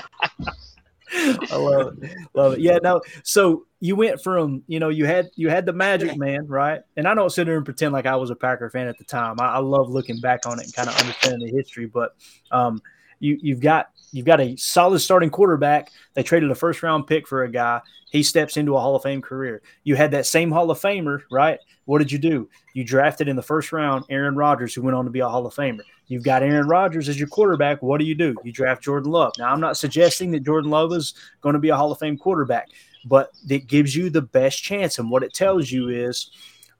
I 1.13 1.55
love 1.55 2.01
it. 2.01 2.17
Love 2.33 2.53
it. 2.53 2.59
Yeah, 2.59 2.77
no. 2.81 3.01
So 3.23 3.65
you 3.79 3.95
went 3.95 4.21
from, 4.21 4.63
you 4.67 4.79
know, 4.79 4.89
you 4.89 5.05
had 5.05 5.29
you 5.35 5.49
had 5.49 5.65
the 5.65 5.73
magic 5.73 6.17
man, 6.17 6.47
right? 6.47 6.81
And 6.97 7.07
I 7.07 7.13
don't 7.13 7.29
sit 7.29 7.45
there 7.45 7.57
and 7.57 7.65
pretend 7.65 7.93
like 7.93 8.05
I 8.05 8.15
was 8.15 8.29
a 8.29 8.35
Packer 8.35 8.69
fan 8.69 8.87
at 8.87 8.97
the 8.97 9.03
time. 9.03 9.39
I, 9.39 9.53
I 9.53 9.57
love 9.59 9.89
looking 9.89 10.19
back 10.21 10.45
on 10.45 10.59
it 10.59 10.65
and 10.65 10.73
kind 10.73 10.89
of 10.89 10.97
understanding 10.97 11.47
the 11.47 11.57
history. 11.57 11.85
But 11.85 12.15
um 12.51 12.81
you 13.19 13.37
you've 13.41 13.61
got 13.61 13.89
you've 14.11 14.25
got 14.25 14.41
a 14.41 14.55
solid 14.57 14.99
starting 14.99 15.29
quarterback. 15.29 15.89
They 16.13 16.23
traded 16.23 16.51
a 16.51 16.55
first 16.55 16.83
round 16.83 17.07
pick 17.07 17.27
for 17.27 17.43
a 17.43 17.51
guy. 17.51 17.81
He 18.09 18.23
steps 18.23 18.57
into 18.57 18.75
a 18.75 18.79
Hall 18.79 18.95
of 18.95 19.03
Fame 19.03 19.21
career. 19.21 19.61
You 19.83 19.95
had 19.95 20.11
that 20.11 20.25
same 20.25 20.51
Hall 20.51 20.69
of 20.69 20.79
Famer, 20.79 21.21
right? 21.31 21.59
What 21.85 21.99
did 21.99 22.11
you 22.11 22.19
do? 22.19 22.49
You 22.73 22.83
drafted 22.83 23.29
in 23.29 23.35
the 23.35 23.41
first 23.41 23.71
round 23.71 24.05
Aaron 24.09 24.35
Rodgers, 24.35 24.73
who 24.73 24.81
went 24.81 24.95
on 24.95 25.05
to 25.05 25.11
be 25.11 25.21
a 25.21 25.29
Hall 25.29 25.45
of 25.45 25.53
Famer. 25.55 25.81
You've 26.11 26.23
got 26.23 26.43
Aaron 26.43 26.67
Rodgers 26.67 27.07
as 27.07 27.17
your 27.17 27.29
quarterback. 27.29 27.81
What 27.81 27.99
do 27.99 28.03
you 28.03 28.15
do? 28.15 28.35
You 28.43 28.51
draft 28.51 28.83
Jordan 28.83 29.09
Love. 29.13 29.31
Now, 29.37 29.49
I'm 29.49 29.61
not 29.61 29.77
suggesting 29.77 30.31
that 30.31 30.43
Jordan 30.43 30.69
Love 30.69 30.91
is 30.91 31.13
going 31.39 31.53
to 31.53 31.59
be 31.59 31.69
a 31.69 31.75
Hall 31.77 31.89
of 31.89 31.99
Fame 31.99 32.17
quarterback, 32.17 32.67
but 33.05 33.31
it 33.49 33.67
gives 33.67 33.95
you 33.95 34.09
the 34.09 34.21
best 34.21 34.61
chance. 34.61 34.99
And 34.99 35.09
what 35.09 35.23
it 35.23 35.33
tells 35.33 35.71
you 35.71 35.87
is 35.87 36.29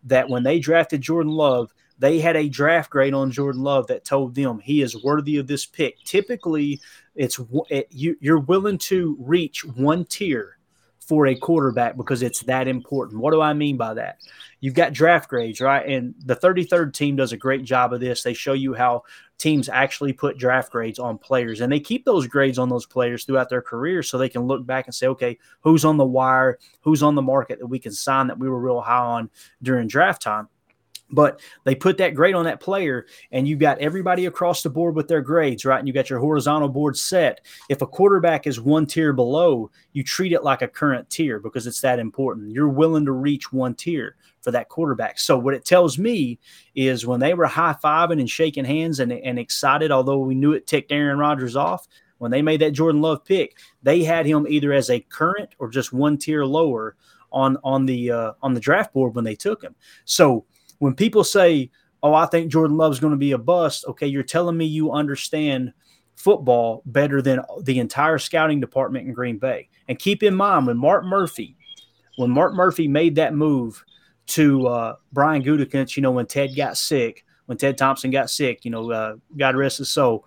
that 0.03 0.27
when 0.27 0.43
they 0.43 0.59
drafted 0.59 0.99
Jordan 0.99 1.31
Love, 1.31 1.73
they 1.97 2.19
had 2.19 2.35
a 2.35 2.49
draft 2.49 2.89
grade 2.89 3.13
on 3.13 3.31
Jordan 3.31 3.61
Love 3.61 3.87
that 3.87 4.03
told 4.03 4.35
them 4.35 4.59
he 4.59 4.81
is 4.81 5.01
worthy 5.01 5.37
of 5.37 5.47
this 5.47 5.65
pick. 5.65 6.03
Typically, 6.03 6.81
it's 7.15 7.39
it, 7.69 7.87
you, 7.89 8.17
you're 8.19 8.39
willing 8.39 8.79
to 8.79 9.15
reach 9.17 9.63
one 9.63 10.03
tier 10.03 10.57
for 11.11 11.27
a 11.27 11.35
quarterback 11.35 11.97
because 11.97 12.21
it's 12.21 12.39
that 12.43 12.69
important. 12.69 13.19
What 13.19 13.31
do 13.31 13.41
I 13.41 13.51
mean 13.51 13.75
by 13.75 13.95
that? 13.95 14.21
You've 14.61 14.75
got 14.75 14.93
draft 14.93 15.29
grades, 15.29 15.59
right? 15.59 15.85
And 15.85 16.15
the 16.23 16.37
33rd 16.37 16.93
team 16.93 17.17
does 17.17 17.33
a 17.33 17.37
great 17.37 17.65
job 17.65 17.91
of 17.91 17.99
this. 17.99 18.23
They 18.23 18.33
show 18.33 18.53
you 18.53 18.73
how 18.73 19.03
teams 19.37 19.67
actually 19.67 20.13
put 20.13 20.37
draft 20.37 20.71
grades 20.71 20.99
on 20.99 21.17
players 21.17 21.59
and 21.59 21.69
they 21.69 21.81
keep 21.81 22.05
those 22.05 22.27
grades 22.27 22.57
on 22.57 22.69
those 22.69 22.85
players 22.85 23.25
throughout 23.25 23.49
their 23.49 23.61
career 23.61 24.01
so 24.01 24.17
they 24.17 24.29
can 24.29 24.43
look 24.43 24.65
back 24.65 24.87
and 24.87 24.95
say, 24.95 25.07
okay, 25.07 25.37
who's 25.59 25.83
on 25.83 25.97
the 25.97 26.05
wire, 26.05 26.57
who's 26.79 27.03
on 27.03 27.15
the 27.15 27.21
market 27.21 27.59
that 27.59 27.67
we 27.67 27.77
can 27.77 27.91
sign 27.91 28.27
that 28.27 28.39
we 28.39 28.47
were 28.47 28.61
real 28.61 28.79
high 28.79 28.95
on 28.95 29.29
during 29.61 29.89
draft 29.89 30.21
time 30.21 30.47
but 31.11 31.41
they 31.63 31.75
put 31.75 31.97
that 31.97 32.15
grade 32.15 32.35
on 32.35 32.45
that 32.45 32.59
player 32.59 33.05
and 33.31 33.47
you've 33.47 33.59
got 33.59 33.79
everybody 33.79 34.25
across 34.25 34.63
the 34.63 34.69
board 34.69 34.95
with 34.95 35.07
their 35.07 35.21
grades 35.21 35.65
right? 35.65 35.79
And 35.79 35.87
you 35.87 35.93
got 35.93 36.09
your 36.09 36.19
horizontal 36.19 36.69
board 36.69 36.97
set. 36.97 37.41
If 37.69 37.81
a 37.81 37.87
quarterback 37.87 38.47
is 38.47 38.59
one 38.59 38.85
tier 38.85 39.13
below 39.13 39.69
you 39.93 40.03
treat 40.03 40.31
it 40.31 40.43
like 40.43 40.61
a 40.61 40.67
current 40.67 41.09
tier 41.09 41.39
because 41.39 41.67
it's 41.67 41.81
that 41.81 41.99
important. 41.99 42.51
You're 42.51 42.69
willing 42.69 43.05
to 43.05 43.11
reach 43.11 43.51
one 43.51 43.75
tier 43.75 44.15
for 44.41 44.51
that 44.51 44.69
quarterback. 44.69 45.19
So 45.19 45.37
what 45.37 45.53
it 45.53 45.65
tells 45.65 45.97
me 45.97 46.39
is 46.75 47.05
when 47.05 47.19
they 47.19 47.33
were 47.33 47.45
high-fiving 47.45 48.19
and 48.19 48.29
shaking 48.29 48.65
hands 48.65 48.99
and, 48.99 49.11
and 49.11 49.37
excited 49.37 49.91
although 49.91 50.19
we 50.19 50.35
knew 50.35 50.53
it 50.53 50.67
ticked 50.67 50.91
aaron 50.91 51.17
rodgers 51.17 51.55
off 51.55 51.87
when 52.17 52.31
they 52.31 52.41
made 52.41 52.61
that 52.61 52.71
jordan 52.71 53.01
love 53.01 53.25
pick 53.25 53.57
they 53.83 54.03
had 54.03 54.25
him 54.25 54.47
either 54.47 54.71
as 54.71 54.89
a 54.89 54.99
current 54.99 55.49
or 55.59 55.69
just 55.69 55.91
one 55.91 56.17
tier 56.17 56.45
lower 56.45 56.95
on 57.31 57.57
on 57.63 57.85
the 57.85 58.11
uh, 58.11 58.33
on 58.41 58.53
the 58.53 58.59
draft 58.59 58.93
board 58.93 59.15
when 59.15 59.23
they 59.23 59.35
took 59.35 59.61
him. 59.61 59.75
So 60.05 60.45
when 60.81 60.95
people 60.95 61.23
say, 61.23 61.69
"Oh, 62.01 62.15
I 62.15 62.25
think 62.25 62.51
Jordan 62.51 62.75
Love's 62.75 62.99
going 62.99 63.11
to 63.11 63.17
be 63.17 63.33
a 63.33 63.37
bust," 63.37 63.85
okay, 63.87 64.07
you're 64.07 64.23
telling 64.23 64.57
me 64.57 64.65
you 64.65 64.91
understand 64.91 65.73
football 66.15 66.81
better 66.87 67.21
than 67.21 67.39
the 67.61 67.77
entire 67.77 68.17
scouting 68.17 68.59
department 68.59 69.07
in 69.07 69.13
Green 69.13 69.37
Bay. 69.37 69.69
And 69.87 69.99
keep 69.99 70.23
in 70.23 70.33
mind 70.33 70.65
when 70.65 70.77
Mark 70.77 71.05
Murphy, 71.05 71.55
when 72.17 72.31
Mark 72.31 72.55
Murphy 72.55 72.87
made 72.87 73.13
that 73.15 73.35
move 73.35 73.83
to 74.27 74.65
uh, 74.65 74.95
Brian 75.13 75.43
Gutekunst, 75.43 75.95
you 75.95 76.01
know, 76.01 76.11
when 76.11 76.25
Ted 76.25 76.55
got 76.55 76.77
sick, 76.77 77.25
when 77.45 77.59
Ted 77.59 77.77
Thompson 77.77 78.09
got 78.09 78.31
sick, 78.31 78.65
you 78.65 78.71
know, 78.71 78.91
uh, 78.91 79.15
God 79.37 79.55
rest 79.55 79.77
his 79.77 79.89
soul. 79.89 80.25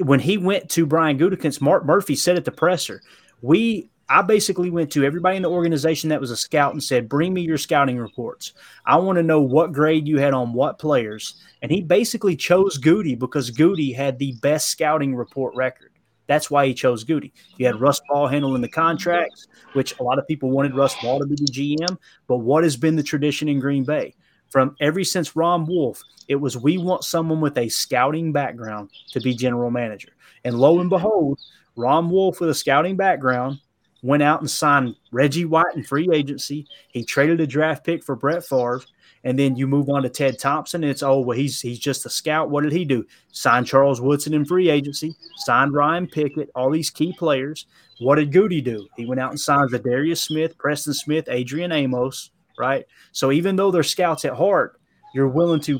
When 0.00 0.20
he 0.20 0.36
went 0.36 0.68
to 0.70 0.84
Brian 0.84 1.18
Gutekunst, 1.18 1.62
Mark 1.62 1.86
Murphy 1.86 2.14
said 2.14 2.36
at 2.36 2.44
the 2.44 2.52
presser, 2.52 3.00
"We 3.40 3.88
I 4.08 4.22
basically 4.22 4.70
went 4.70 4.90
to 4.92 5.04
everybody 5.04 5.36
in 5.36 5.42
the 5.42 5.50
organization 5.50 6.10
that 6.10 6.20
was 6.20 6.30
a 6.30 6.36
scout 6.36 6.72
and 6.72 6.82
said, 6.82 7.08
Bring 7.08 7.32
me 7.32 7.42
your 7.42 7.58
scouting 7.58 7.98
reports. 7.98 8.52
I 8.84 8.96
want 8.96 9.16
to 9.16 9.22
know 9.22 9.40
what 9.40 9.72
grade 9.72 10.06
you 10.06 10.18
had 10.18 10.34
on 10.34 10.52
what 10.52 10.78
players. 10.78 11.36
And 11.62 11.70
he 11.70 11.80
basically 11.80 12.36
chose 12.36 12.78
Gutey 12.78 13.18
because 13.18 13.50
Gutey 13.50 13.94
had 13.94 14.18
the 14.18 14.32
best 14.42 14.68
scouting 14.68 15.14
report 15.14 15.54
record. 15.54 15.92
That's 16.26 16.50
why 16.50 16.66
he 16.66 16.74
chose 16.74 17.04
Gutey. 17.04 17.32
You 17.56 17.66
had 17.66 17.80
Russ 17.80 18.00
Ball 18.08 18.26
handling 18.26 18.62
the 18.62 18.68
contracts, 18.68 19.48
which 19.72 19.98
a 19.98 20.02
lot 20.02 20.18
of 20.18 20.26
people 20.26 20.50
wanted 20.50 20.74
Russ 20.74 21.00
Ball 21.02 21.18
to 21.18 21.26
be 21.26 21.36
the 21.36 21.44
GM. 21.44 21.98
But 22.26 22.38
what 22.38 22.64
has 22.64 22.76
been 22.76 22.96
the 22.96 23.02
tradition 23.02 23.48
in 23.48 23.60
Green 23.60 23.84
Bay? 23.84 24.14
From 24.50 24.76
ever 24.80 25.02
since 25.04 25.34
Ron 25.34 25.64
Wolf, 25.66 26.02
it 26.28 26.36
was 26.36 26.58
we 26.58 26.76
want 26.76 27.04
someone 27.04 27.40
with 27.40 27.56
a 27.56 27.68
scouting 27.68 28.32
background 28.32 28.90
to 29.12 29.20
be 29.20 29.34
general 29.34 29.70
manager. 29.70 30.10
And 30.44 30.58
lo 30.58 30.80
and 30.80 30.90
behold, 30.90 31.40
Ron 31.76 32.10
Wolf 32.10 32.40
with 32.40 32.50
a 32.50 32.54
scouting 32.54 32.96
background 32.96 33.58
went 34.02 34.22
out 34.22 34.40
and 34.40 34.50
signed 34.50 34.96
Reggie 35.10 35.44
White 35.44 35.74
in 35.74 35.82
free 35.82 36.08
agency. 36.12 36.66
He 36.88 37.04
traded 37.04 37.40
a 37.40 37.46
draft 37.46 37.84
pick 37.84 38.02
for 38.04 38.16
Brett 38.16 38.44
Favre. 38.44 38.82
And 39.24 39.38
then 39.38 39.54
you 39.54 39.68
move 39.68 39.88
on 39.88 40.02
to 40.02 40.08
Ted 40.08 40.40
Thompson, 40.40 40.82
and 40.82 40.90
it's 40.90 41.04
oh 41.04 41.20
well, 41.20 41.38
he's 41.38 41.60
he's 41.60 41.78
just 41.78 42.04
a 42.04 42.10
scout. 42.10 42.50
What 42.50 42.64
did 42.64 42.72
he 42.72 42.84
do? 42.84 43.06
Signed 43.30 43.68
Charles 43.68 44.00
Woodson 44.00 44.34
in 44.34 44.44
free 44.44 44.68
agency, 44.68 45.14
signed 45.36 45.72
Ryan 45.72 46.08
Pickett, 46.08 46.50
all 46.56 46.72
these 46.72 46.90
key 46.90 47.12
players. 47.16 47.66
What 48.00 48.16
did 48.16 48.32
Gutey 48.32 48.64
do? 48.64 48.88
He 48.96 49.06
went 49.06 49.20
out 49.20 49.30
and 49.30 49.38
signed 49.38 49.70
Za'Darius 49.70 50.18
Smith, 50.18 50.58
Preston 50.58 50.92
Smith, 50.92 51.28
Adrian 51.28 51.70
Amos, 51.70 52.32
right? 52.58 52.84
So 53.12 53.30
even 53.30 53.54
though 53.54 53.70
they're 53.70 53.84
scouts 53.84 54.24
at 54.24 54.32
heart, 54.32 54.80
you're 55.14 55.28
willing 55.28 55.60
to 55.60 55.78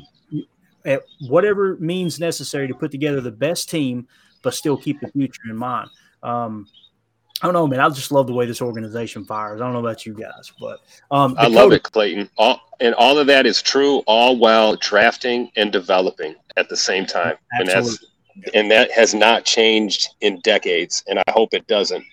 at 0.84 1.02
whatever 1.28 1.76
means 1.78 2.20
necessary 2.20 2.68
to 2.68 2.74
put 2.74 2.92
together 2.92 3.20
the 3.20 3.32
best 3.32 3.68
team, 3.68 4.06
but 4.42 4.54
still 4.54 4.76
keep 4.76 5.00
the 5.00 5.08
future 5.08 5.42
in 5.50 5.56
mind. 5.56 5.88
Um, 6.22 6.68
I 7.42 7.46
don't 7.46 7.54
know, 7.54 7.66
man. 7.66 7.80
I 7.80 7.88
just 7.88 8.12
love 8.12 8.28
the 8.28 8.32
way 8.32 8.46
this 8.46 8.62
organization 8.62 9.24
fires. 9.24 9.60
I 9.60 9.64
don't 9.64 9.72
know 9.72 9.80
about 9.80 10.06
you 10.06 10.14
guys, 10.14 10.52
but 10.60 10.78
um, 11.10 11.34
I 11.36 11.48
love 11.48 11.72
it, 11.72 11.82
Clayton. 11.82 12.30
All 12.38 12.60
and 12.80 12.94
all 12.94 13.18
of 13.18 13.26
that 13.26 13.46
is 13.46 13.60
true, 13.60 13.98
all 14.06 14.36
while 14.36 14.76
drafting 14.76 15.50
and 15.56 15.72
developing 15.72 16.36
at 16.56 16.68
the 16.68 16.76
same 16.76 17.04
time, 17.04 17.34
Absolutely. 17.58 17.58
and 17.58 17.86
that's 17.86 18.04
and 18.54 18.70
that 18.70 18.90
has 18.92 19.12
not 19.12 19.44
changed 19.44 20.14
in 20.20 20.40
decades, 20.40 21.02
and 21.08 21.18
I 21.18 21.24
hope 21.30 21.52
it 21.52 21.66
doesn't. 21.66 22.04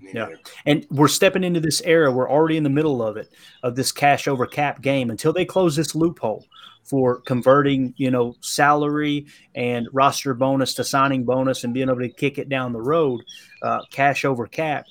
Yeah. 0.00 0.28
And 0.66 0.86
we're 0.90 1.08
stepping 1.08 1.44
into 1.44 1.60
this 1.60 1.82
era. 1.84 2.10
We're 2.10 2.30
already 2.30 2.56
in 2.56 2.62
the 2.62 2.70
middle 2.70 3.02
of 3.02 3.16
it, 3.16 3.32
of 3.62 3.76
this 3.76 3.92
cash 3.92 4.28
over 4.28 4.46
cap 4.46 4.80
game 4.80 5.10
until 5.10 5.32
they 5.32 5.44
close 5.44 5.76
this 5.76 5.94
loophole 5.94 6.46
for 6.84 7.20
converting, 7.20 7.92
you 7.98 8.10
know, 8.10 8.34
salary 8.40 9.26
and 9.54 9.86
roster 9.92 10.32
bonus 10.32 10.72
to 10.74 10.84
signing 10.84 11.24
bonus 11.24 11.64
and 11.64 11.74
being 11.74 11.88
able 11.90 12.00
to 12.00 12.08
kick 12.08 12.38
it 12.38 12.48
down 12.48 12.72
the 12.72 12.80
road, 12.80 13.20
uh, 13.62 13.80
cash 13.90 14.24
over 14.24 14.46
cap. 14.46 14.86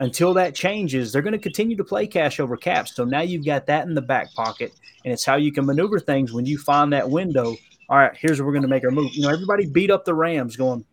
Until 0.00 0.34
that 0.34 0.54
changes, 0.54 1.10
they're 1.10 1.22
going 1.22 1.32
to 1.32 1.38
continue 1.38 1.76
to 1.76 1.84
play 1.84 2.06
cash 2.06 2.38
over 2.38 2.56
cap. 2.56 2.86
So 2.86 3.04
now 3.04 3.22
you've 3.22 3.44
got 3.44 3.66
that 3.66 3.86
in 3.86 3.94
the 3.94 4.02
back 4.02 4.32
pocket, 4.34 4.72
and 5.04 5.12
it's 5.12 5.24
how 5.24 5.36
you 5.36 5.50
can 5.50 5.66
maneuver 5.66 5.98
things 5.98 6.32
when 6.32 6.46
you 6.46 6.56
find 6.58 6.92
that 6.92 7.10
window. 7.10 7.56
All 7.88 7.98
right, 7.98 8.16
here's 8.16 8.38
where 8.38 8.46
we're 8.46 8.52
going 8.52 8.62
to 8.62 8.68
make 8.68 8.84
our 8.84 8.90
move. 8.90 9.10
You 9.12 9.22
know, 9.22 9.30
everybody 9.30 9.66
beat 9.66 9.90
up 9.90 10.04
the 10.04 10.14
Rams, 10.14 10.54
going, 10.54 10.84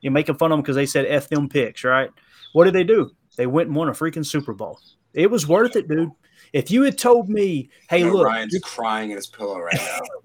you're 0.00 0.12
making 0.12 0.36
fun 0.36 0.52
of 0.52 0.56
them 0.56 0.62
because 0.62 0.76
they 0.76 0.86
said 0.86 1.04
F 1.06 1.28
them 1.28 1.48
picks, 1.48 1.84
right? 1.84 2.10
What 2.52 2.64
did 2.64 2.74
they 2.74 2.84
do? 2.84 3.10
They 3.36 3.46
went 3.46 3.68
and 3.68 3.76
won 3.76 3.88
a 3.88 3.92
freaking 3.92 4.26
Super 4.26 4.52
Bowl. 4.52 4.80
It 5.14 5.30
was 5.30 5.46
worth 5.46 5.76
it, 5.76 5.88
dude. 5.88 6.10
If 6.52 6.70
you 6.70 6.82
had 6.82 6.96
told 6.96 7.28
me, 7.28 7.68
hey, 7.90 8.04
look, 8.04 8.26
Ryan's 8.26 8.58
crying 8.62 9.10
in 9.10 9.16
his 9.16 9.26
pillow 9.26 9.60
right 9.60 9.74
now. 9.74 10.00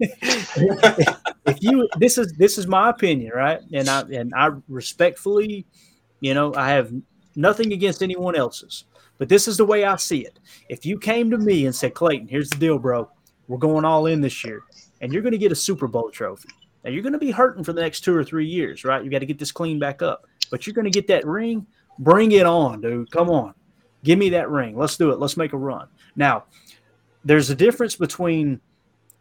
if 1.46 1.62
you 1.62 1.88
this 1.98 2.16
is 2.16 2.32
this 2.38 2.56
is 2.56 2.66
my 2.66 2.90
opinion, 2.90 3.32
right? 3.34 3.60
And 3.72 3.88
I 3.88 4.00
and 4.00 4.32
I 4.34 4.50
respectfully, 4.68 5.66
you 6.20 6.34
know, 6.34 6.54
I 6.54 6.70
have 6.70 6.92
nothing 7.36 7.72
against 7.72 8.02
anyone 8.02 8.34
else's, 8.34 8.84
but 9.18 9.28
this 9.28 9.46
is 9.46 9.56
the 9.56 9.66
way 9.66 9.84
I 9.84 9.96
see 9.96 10.24
it. 10.24 10.38
If 10.68 10.86
you 10.86 10.98
came 10.98 11.30
to 11.30 11.38
me 11.38 11.66
and 11.66 11.74
said, 11.74 11.94
Clayton, 11.94 12.28
here's 12.28 12.48
the 12.48 12.56
deal, 12.56 12.78
bro. 12.78 13.10
We're 13.46 13.58
going 13.58 13.84
all 13.84 14.06
in 14.06 14.22
this 14.22 14.44
year, 14.44 14.62
and 15.02 15.12
you're 15.12 15.22
going 15.22 15.32
to 15.32 15.38
get 15.38 15.52
a 15.52 15.56
Super 15.56 15.86
Bowl 15.86 16.10
trophy. 16.10 16.48
Now 16.84 16.90
you're 16.90 17.02
going 17.02 17.12
to 17.12 17.18
be 17.18 17.30
hurting 17.30 17.64
for 17.64 17.72
the 17.72 17.82
next 17.82 18.00
two 18.00 18.14
or 18.14 18.24
three 18.24 18.46
years, 18.46 18.84
right? 18.84 19.04
You 19.04 19.10
got 19.10 19.20
to 19.20 19.26
get 19.26 19.38
this 19.38 19.52
clean 19.52 19.78
back 19.78 20.02
up, 20.02 20.26
but 20.50 20.66
you're 20.66 20.74
going 20.74 20.84
to 20.84 20.90
get 20.90 21.06
that 21.08 21.26
ring. 21.26 21.66
Bring 21.98 22.32
it 22.32 22.46
on, 22.46 22.80
dude. 22.80 23.10
Come 23.10 23.30
on. 23.30 23.54
Give 24.02 24.18
me 24.18 24.30
that 24.30 24.50
ring. 24.50 24.76
Let's 24.76 24.96
do 24.96 25.10
it. 25.10 25.18
Let's 25.18 25.36
make 25.36 25.52
a 25.52 25.56
run. 25.56 25.88
Now, 26.16 26.44
there's 27.24 27.50
a 27.50 27.54
difference 27.54 27.96
between, 27.96 28.60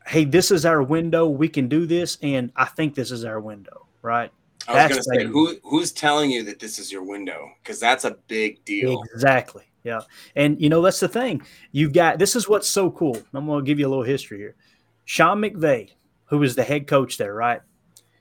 hey, 0.06 0.26
this 0.26 0.52
is 0.52 0.66
our 0.66 0.84
window, 0.84 1.28
we 1.28 1.48
can 1.48 1.70
do 1.70 1.86
this, 1.86 2.18
and 2.22 2.52
I 2.56 2.66
think 2.66 2.96
this 2.96 3.12
is 3.12 3.24
our 3.24 3.40
window, 3.40 3.88
right? 4.02 4.32
I 4.68 4.88
was 4.88 4.90
going 4.90 5.04
to 5.04 5.04
say, 5.04 5.26
who 5.26 5.58
who's 5.64 5.92
telling 5.92 6.32
you 6.32 6.44
that 6.44 6.60
this 6.60 6.80
is 6.80 6.92
your 6.92 7.04
window? 7.04 7.50
Because 7.62 7.80
that's 7.80 8.06
a 8.06 8.18
big 8.28 8.64
deal. 8.64 9.04
Exactly. 9.14 9.64
Yeah. 9.84 10.02
And 10.38 10.62
you 10.62 10.70
know, 10.70 10.82
that's 10.82 11.02
the 11.02 11.10
thing. 11.10 11.42
You've 11.74 11.92
got 11.92 12.18
this 12.18 12.36
is 12.36 12.48
what's 12.48 12.70
so 12.70 12.90
cool. 12.92 13.18
I'm 13.34 13.46
going 13.46 13.64
to 13.64 13.68
give 13.68 13.78
you 13.78 13.88
a 13.88 13.90
little 13.90 14.06
history 14.06 14.38
here. 14.38 14.56
Sean 15.04 15.42
McVay, 15.42 15.92
who 16.26 16.40
was 16.40 16.56
the 16.56 16.64
head 16.64 16.88
coach 16.88 17.18
there, 17.18 17.34
right? 17.34 17.62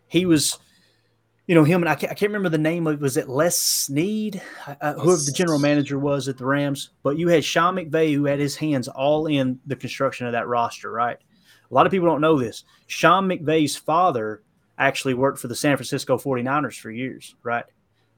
He 0.09 0.26
was, 0.26 0.59
you 1.47 1.55
know, 1.55 1.64
him 1.64 1.82
and 1.82 1.88
I 1.88 1.95
can't, 1.95 2.12
I 2.12 2.14
can't 2.14 2.30
remember 2.30 2.49
the 2.49 2.59
name 2.59 2.86
of 2.86 3.01
was 3.01 3.16
it 3.16 3.28
Les 3.28 3.59
Snead, 3.59 4.40
uh, 4.80 4.95
whoever 4.95 5.22
the 5.22 5.32
general 5.32 5.59
manager 5.59 5.99
was 5.99 6.28
at 6.28 6.38
the 6.38 6.47
Rams. 6.47 6.90
But 7.03 7.18
you 7.18 7.28
had 7.28 7.45
Sean 7.45 7.74
McVay 7.74 8.14
who 8.14 8.26
had 8.26 8.38
his 8.38 8.57
hands 8.57 8.88
all 8.88 9.26
in 9.26 9.59
the 9.66 9.76
construction 9.76 10.26
of 10.26 10.32
that 10.32 10.47
roster, 10.47 10.90
right? 10.90 11.18
A 11.70 11.74
lot 11.74 11.86
of 11.86 11.90
people 11.90 12.09
don't 12.09 12.20
know 12.20 12.38
this. 12.38 12.64
Sean 12.86 13.28
McVay's 13.28 13.76
father 13.76 14.43
actually 14.78 15.14
worked 15.14 15.38
for 15.38 15.49
the 15.49 15.57
San 15.57 15.76
Francisco 15.76 16.16
49ers 16.16 16.78
for 16.78 16.90
years, 16.90 17.34
right? 17.43 17.64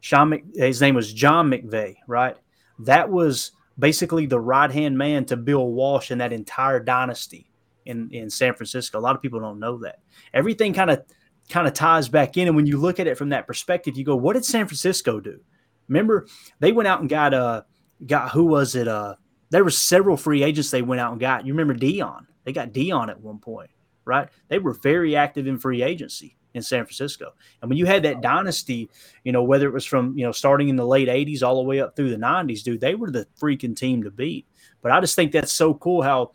Sean, 0.00 0.30
Mc, 0.30 0.44
his 0.54 0.80
name 0.80 0.94
was 0.94 1.12
John 1.12 1.50
McVay, 1.50 1.96
right? 2.06 2.36
That 2.80 3.10
was 3.10 3.52
basically 3.78 4.26
the 4.26 4.40
right 4.40 4.70
hand 4.70 4.98
man 4.98 5.24
to 5.26 5.36
Bill 5.36 5.66
Walsh 5.66 6.10
in 6.10 6.18
that 6.18 6.32
entire 6.32 6.80
dynasty 6.80 7.48
in, 7.86 8.10
in 8.12 8.28
San 8.28 8.54
Francisco. 8.54 8.98
A 8.98 9.00
lot 9.00 9.16
of 9.16 9.22
people 9.22 9.40
don't 9.40 9.58
know 9.58 9.78
that. 9.78 10.00
Everything 10.32 10.74
kind 10.74 10.90
of 10.90 11.04
kind 11.48 11.66
of 11.66 11.74
ties 11.74 12.08
back 12.08 12.36
in. 12.36 12.48
And 12.48 12.56
when 12.56 12.66
you 12.66 12.78
look 12.78 13.00
at 13.00 13.06
it 13.06 13.18
from 13.18 13.30
that 13.30 13.46
perspective, 13.46 13.96
you 13.96 14.04
go, 14.04 14.16
what 14.16 14.34
did 14.34 14.44
San 14.44 14.66
Francisco 14.66 15.20
do? 15.20 15.40
Remember, 15.88 16.26
they 16.60 16.72
went 16.72 16.88
out 16.88 17.00
and 17.00 17.08
got 17.08 17.34
uh 17.34 17.62
got 18.06 18.30
who 18.30 18.44
was 18.44 18.74
it? 18.74 18.88
Uh 18.88 19.14
there 19.50 19.64
were 19.64 19.70
several 19.70 20.16
free 20.16 20.42
agents 20.42 20.70
they 20.70 20.82
went 20.82 21.00
out 21.00 21.12
and 21.12 21.20
got. 21.20 21.46
You 21.46 21.52
remember 21.52 21.74
Deion. 21.74 22.26
They 22.44 22.52
got 22.52 22.72
Deion 22.72 23.08
at 23.08 23.20
one 23.20 23.38
point, 23.38 23.70
right? 24.04 24.28
They 24.48 24.58
were 24.58 24.72
very 24.72 25.16
active 25.16 25.46
in 25.46 25.58
free 25.58 25.82
agency 25.82 26.36
in 26.54 26.62
San 26.62 26.84
Francisco. 26.84 27.34
And 27.60 27.68
when 27.68 27.78
you 27.78 27.86
had 27.86 28.02
that 28.04 28.20
dynasty, 28.20 28.88
you 29.24 29.32
know, 29.32 29.42
whether 29.42 29.66
it 29.66 29.72
was 29.72 29.84
from, 29.84 30.16
you 30.16 30.24
know, 30.24 30.32
starting 30.32 30.68
in 30.68 30.76
the 30.76 30.86
late 30.86 31.08
80s 31.08 31.42
all 31.42 31.56
the 31.56 31.68
way 31.68 31.80
up 31.80 31.94
through 31.94 32.10
the 32.10 32.16
90s, 32.16 32.62
dude, 32.62 32.80
they 32.80 32.94
were 32.94 33.10
the 33.10 33.26
freaking 33.40 33.76
team 33.76 34.02
to 34.04 34.10
beat. 34.10 34.46
But 34.80 34.92
I 34.92 35.00
just 35.00 35.16
think 35.16 35.32
that's 35.32 35.52
so 35.52 35.74
cool 35.74 36.02
how, 36.02 36.32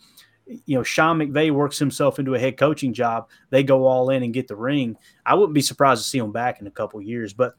you 0.66 0.76
know, 0.78 0.84
Sean 0.84 1.18
McVay 1.18 1.52
works 1.52 1.78
himself 1.78 2.20
into 2.20 2.36
a 2.36 2.40
head 2.40 2.58
coaching 2.58 2.94
job. 2.94 3.30
They 3.50 3.64
go 3.64 3.86
all 3.86 4.10
in 4.10 4.24
and 4.24 4.34
get 4.34 4.48
the 4.48 4.56
ring. 4.56 4.98
I 5.26 5.36
wouldn't 5.36 5.54
be 5.54 5.62
surprised 5.62 6.04
to 6.04 6.10
see 6.10 6.18
him 6.18 6.32
back 6.32 6.60
in 6.60 6.68
a 6.68 6.72
couple 6.72 7.02
years. 7.02 7.34
But 7.34 7.56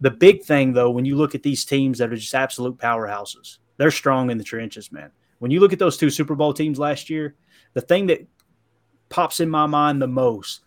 the 0.00 0.10
big 0.10 0.42
thing, 0.42 0.72
though, 0.72 0.90
when 0.90 1.04
you 1.04 1.16
look 1.16 1.34
at 1.34 1.42
these 1.42 1.64
teams 1.64 1.98
that 1.98 2.12
are 2.12 2.16
just 2.16 2.34
absolute 2.34 2.78
powerhouses, 2.78 3.58
they're 3.76 3.90
strong 3.90 4.30
in 4.30 4.38
the 4.38 4.44
trenches, 4.44 4.90
man. 4.90 5.10
When 5.38 5.50
you 5.50 5.60
look 5.60 5.72
at 5.72 5.78
those 5.78 5.96
two 5.96 6.10
Super 6.10 6.34
Bowl 6.34 6.52
teams 6.52 6.78
last 6.78 7.08
year, 7.10 7.36
the 7.74 7.80
thing 7.80 8.06
that 8.06 8.26
pops 9.08 9.40
in 9.40 9.48
my 9.48 9.66
mind 9.66 10.00
the 10.00 10.08
most 10.08 10.62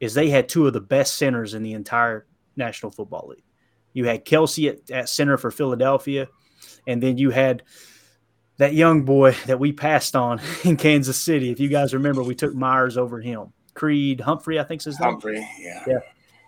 is 0.00 0.14
they 0.14 0.28
had 0.28 0.48
two 0.48 0.66
of 0.66 0.72
the 0.72 0.80
best 0.80 1.16
centers 1.16 1.54
in 1.54 1.62
the 1.62 1.72
entire 1.72 2.26
National 2.56 2.92
Football 2.92 3.28
League. 3.30 3.44
You 3.94 4.04
had 4.04 4.24
Kelce 4.24 4.68
at, 4.68 4.90
at 4.90 5.08
center 5.08 5.36
for 5.36 5.50
Philadelphia, 5.50 6.28
and 6.86 7.02
then 7.02 7.18
you 7.18 7.30
had 7.30 7.62
that 8.58 8.74
young 8.74 9.04
boy 9.04 9.32
that 9.46 9.58
we 9.58 9.72
passed 9.72 10.14
on 10.14 10.40
in 10.64 10.76
Kansas 10.76 11.16
City. 11.16 11.50
If 11.50 11.58
you 11.58 11.68
guys 11.68 11.94
remember, 11.94 12.22
we 12.22 12.34
took 12.34 12.54
Myers 12.54 12.96
over 12.96 13.20
him. 13.20 13.52
Creed 13.74 14.20
Humphrey, 14.20 14.60
I 14.60 14.64
think 14.64 14.80
is 14.80 14.86
his 14.86 15.00
name. 15.00 15.12
Humphrey, 15.12 15.48
yeah. 15.58 15.84
Yeah. 15.86 15.98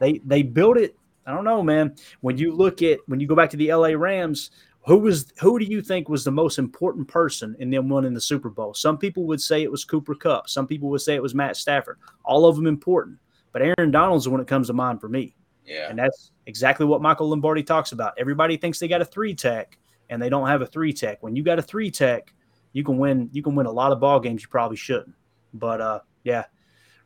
They 0.00 0.20
they 0.24 0.42
built 0.42 0.76
it. 0.76 0.96
I 1.26 1.32
don't 1.32 1.44
know, 1.44 1.62
man. 1.62 1.94
When 2.20 2.36
you 2.36 2.52
look 2.52 2.82
at 2.82 2.98
when 3.06 3.20
you 3.20 3.26
go 3.26 3.36
back 3.36 3.50
to 3.50 3.56
the 3.56 3.72
LA 3.72 3.90
Rams, 3.90 4.50
who 4.86 4.98
was 4.98 5.32
who 5.38 5.58
do 5.58 5.64
you 5.64 5.82
think 5.82 6.08
was 6.08 6.24
the 6.24 6.32
most 6.32 6.58
important 6.58 7.06
person 7.06 7.54
in 7.60 7.70
them 7.70 7.88
winning 7.88 8.14
the 8.14 8.20
Super 8.20 8.48
Bowl? 8.48 8.74
Some 8.74 8.98
people 8.98 9.24
would 9.24 9.40
say 9.40 9.62
it 9.62 9.70
was 9.70 9.84
Cooper 9.84 10.14
Kupp. 10.14 10.48
Some 10.48 10.66
people 10.66 10.88
would 10.88 11.02
say 11.02 11.14
it 11.14 11.22
was 11.22 11.34
Matt 11.34 11.56
Stafford. 11.56 11.98
All 12.24 12.46
of 12.46 12.56
them 12.56 12.66
important. 12.66 13.18
But 13.52 13.62
Aaron 13.62 13.90
Donald's 13.90 14.24
the 14.24 14.30
one 14.30 14.40
that 14.40 14.48
comes 14.48 14.68
to 14.68 14.72
mind 14.72 15.00
for 15.00 15.08
me. 15.08 15.36
Yeah. 15.66 15.88
And 15.88 15.98
that's 15.98 16.32
exactly 16.46 16.86
what 16.86 17.02
Michael 17.02 17.28
Lombardi 17.28 17.62
talks 17.62 17.92
about. 17.92 18.14
Everybody 18.18 18.56
thinks 18.56 18.78
they 18.78 18.88
got 18.88 19.02
a 19.02 19.04
three 19.04 19.34
tech 19.34 19.78
and 20.10 20.20
they 20.20 20.28
don't 20.28 20.48
have 20.48 20.60
a 20.60 20.66
three 20.66 20.92
tech. 20.92 21.22
When 21.22 21.34
you 21.36 21.42
got 21.42 21.58
a 21.58 21.62
three 21.62 21.90
tech, 21.90 22.34
you 22.72 22.84
can 22.84 22.98
win 22.98 23.30
you 23.32 23.42
can 23.42 23.54
win 23.54 23.66
a 23.66 23.72
lot 23.72 23.92
of 23.92 24.00
ball 24.00 24.20
games 24.20 24.42
you 24.42 24.48
probably 24.48 24.76
shouldn't. 24.76 25.14
But 25.54 25.80
uh 25.80 26.00
yeah. 26.24 26.44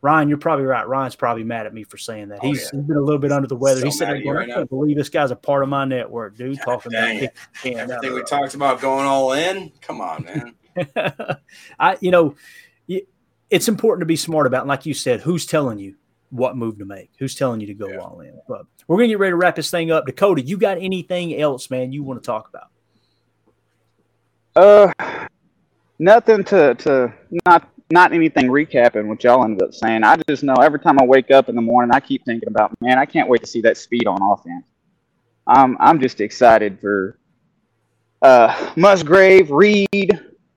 Ryan, 0.00 0.28
you're 0.28 0.36
probably 0.36 0.66
right. 0.66 0.86
Ryan's 0.86 1.16
probably 1.16 1.44
mad 1.44 1.64
at 1.64 1.72
me 1.72 1.82
for 1.82 1.96
saying 1.96 2.28
that. 2.28 2.40
Oh, 2.42 2.48
he's, 2.48 2.60
yeah. 2.60 2.78
he's 2.78 2.88
been 2.88 2.98
a 2.98 3.00
little 3.00 3.18
bit 3.18 3.32
under 3.32 3.48
the 3.48 3.56
weather. 3.56 3.80
So 3.80 3.86
he 3.86 3.92
said, 3.92 4.08
mad 4.08 4.16
at 4.18 4.22
you 4.22 4.38
I 4.38 4.46
can't 4.46 4.68
believe 4.68 4.98
this 4.98 5.08
guy's 5.08 5.30
a 5.30 5.36
part 5.36 5.62
of 5.62 5.70
my 5.70 5.86
network, 5.86 6.36
dude. 6.36 6.60
talking 6.62 6.92
about 6.92 7.08
it. 7.08 7.34
Everything 7.64 8.12
we 8.12 8.22
talked 8.24 8.54
about 8.54 8.82
going 8.82 9.06
all 9.06 9.32
in. 9.32 9.72
Come 9.80 10.02
on, 10.02 10.24
man. 10.24 10.54
I, 11.78 11.96
you 12.02 12.10
know, 12.10 12.34
it's 13.48 13.68
important 13.68 14.02
to 14.02 14.06
be 14.06 14.16
smart 14.16 14.46
about. 14.46 14.66
Like 14.66 14.84
you 14.84 14.92
said, 14.92 15.20
who's 15.20 15.46
telling 15.46 15.78
you 15.78 15.94
what 16.28 16.56
move 16.56 16.78
to 16.80 16.84
make? 16.84 17.10
Who's 17.18 17.34
telling 17.34 17.60
you 17.60 17.68
to 17.68 17.74
go 17.74 17.98
all 17.98 18.20
in? 18.20 18.38
But 18.48 18.66
we're 18.88 18.96
gonna 18.96 19.08
get 19.08 19.18
ready 19.18 19.32
to 19.32 19.36
wrap 19.36 19.54
this 19.54 19.70
thing 19.70 19.90
up. 19.90 20.04
Dakota, 20.06 20.42
you 20.42 20.58
got 20.58 20.78
anything 20.78 21.40
else, 21.40 21.70
man? 21.70 21.92
You 21.92 22.02
want 22.02 22.22
to 22.22 22.26
talk 22.26 22.48
about? 22.48 22.68
Uh, 24.56 24.92
nothing 25.98 26.44
to 26.44 26.74
to 26.76 27.12
not 27.46 27.68
not 27.90 28.12
anything 28.12 28.46
recapping 28.46 29.06
what 29.06 29.22
y'all 29.24 29.44
ended 29.44 29.62
up 29.62 29.74
saying. 29.74 30.04
I 30.04 30.16
just 30.28 30.42
know 30.42 30.54
every 30.54 30.80
time 30.80 30.98
I 31.00 31.04
wake 31.04 31.30
up 31.30 31.48
in 31.48 31.54
the 31.54 31.62
morning, 31.62 31.94
I 31.94 32.00
keep 32.00 32.24
thinking 32.24 32.48
about 32.48 32.72
man, 32.80 32.98
I 32.98 33.06
can't 33.06 33.28
wait 33.28 33.40
to 33.42 33.46
see 33.46 33.60
that 33.62 33.76
speed 33.76 34.06
on 34.06 34.20
offense. 34.22 34.64
I'm 35.46 35.76
I'm 35.80 36.00
just 36.00 36.20
excited 36.20 36.80
for 36.80 37.18
uh 38.22 38.72
Musgrave, 38.76 39.50
Reed, 39.50 40.10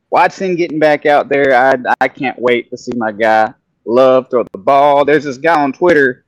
Watson 0.10 0.56
getting 0.56 0.80
back 0.80 1.06
out 1.06 1.30
there. 1.30 1.54
I 1.56 1.76
I 2.00 2.08
can't 2.08 2.40
wait 2.40 2.70
to 2.72 2.78
see 2.78 2.94
my 2.96 3.12
guy 3.12 3.54
Love 3.86 4.30
throw 4.30 4.44
the 4.52 4.58
ball. 4.58 5.06
There's 5.06 5.24
this 5.24 5.38
guy 5.38 5.62
on 5.62 5.72
Twitter. 5.72 6.26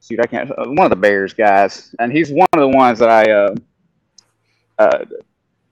Shoot, 0.00 0.20
I 0.20 0.26
can't. 0.26 0.50
uh, 0.50 0.64
One 0.66 0.80
of 0.86 0.90
the 0.90 0.96
Bears 0.96 1.34
guys, 1.34 1.92
and 1.98 2.12
he's 2.12 2.30
one 2.30 2.46
of 2.52 2.60
the 2.60 2.68
ones 2.68 3.00
that 3.00 3.08
I 3.08 3.32
uh, 3.32 3.54
uh, 4.78 5.04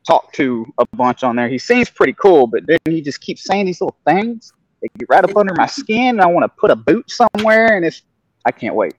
talk 0.06 0.32
to 0.34 0.66
a 0.78 0.86
bunch 0.96 1.22
on 1.22 1.36
there. 1.36 1.48
He 1.48 1.58
seems 1.58 1.90
pretty 1.90 2.14
cool, 2.14 2.46
but 2.46 2.66
then 2.66 2.78
he 2.86 3.00
just 3.00 3.20
keeps 3.20 3.44
saying 3.44 3.66
these 3.66 3.80
little 3.80 3.96
things. 4.06 4.52
They 4.80 4.88
get 4.98 5.08
right 5.08 5.24
up 5.24 5.36
under 5.36 5.54
my 5.54 5.66
skin. 5.66 6.20
I 6.20 6.26
want 6.26 6.44
to 6.44 6.48
put 6.48 6.70
a 6.70 6.76
boot 6.76 7.10
somewhere, 7.10 7.76
and 7.76 7.84
it's 7.84 8.02
I 8.44 8.50
can't 8.50 8.74
wait. 8.74 8.94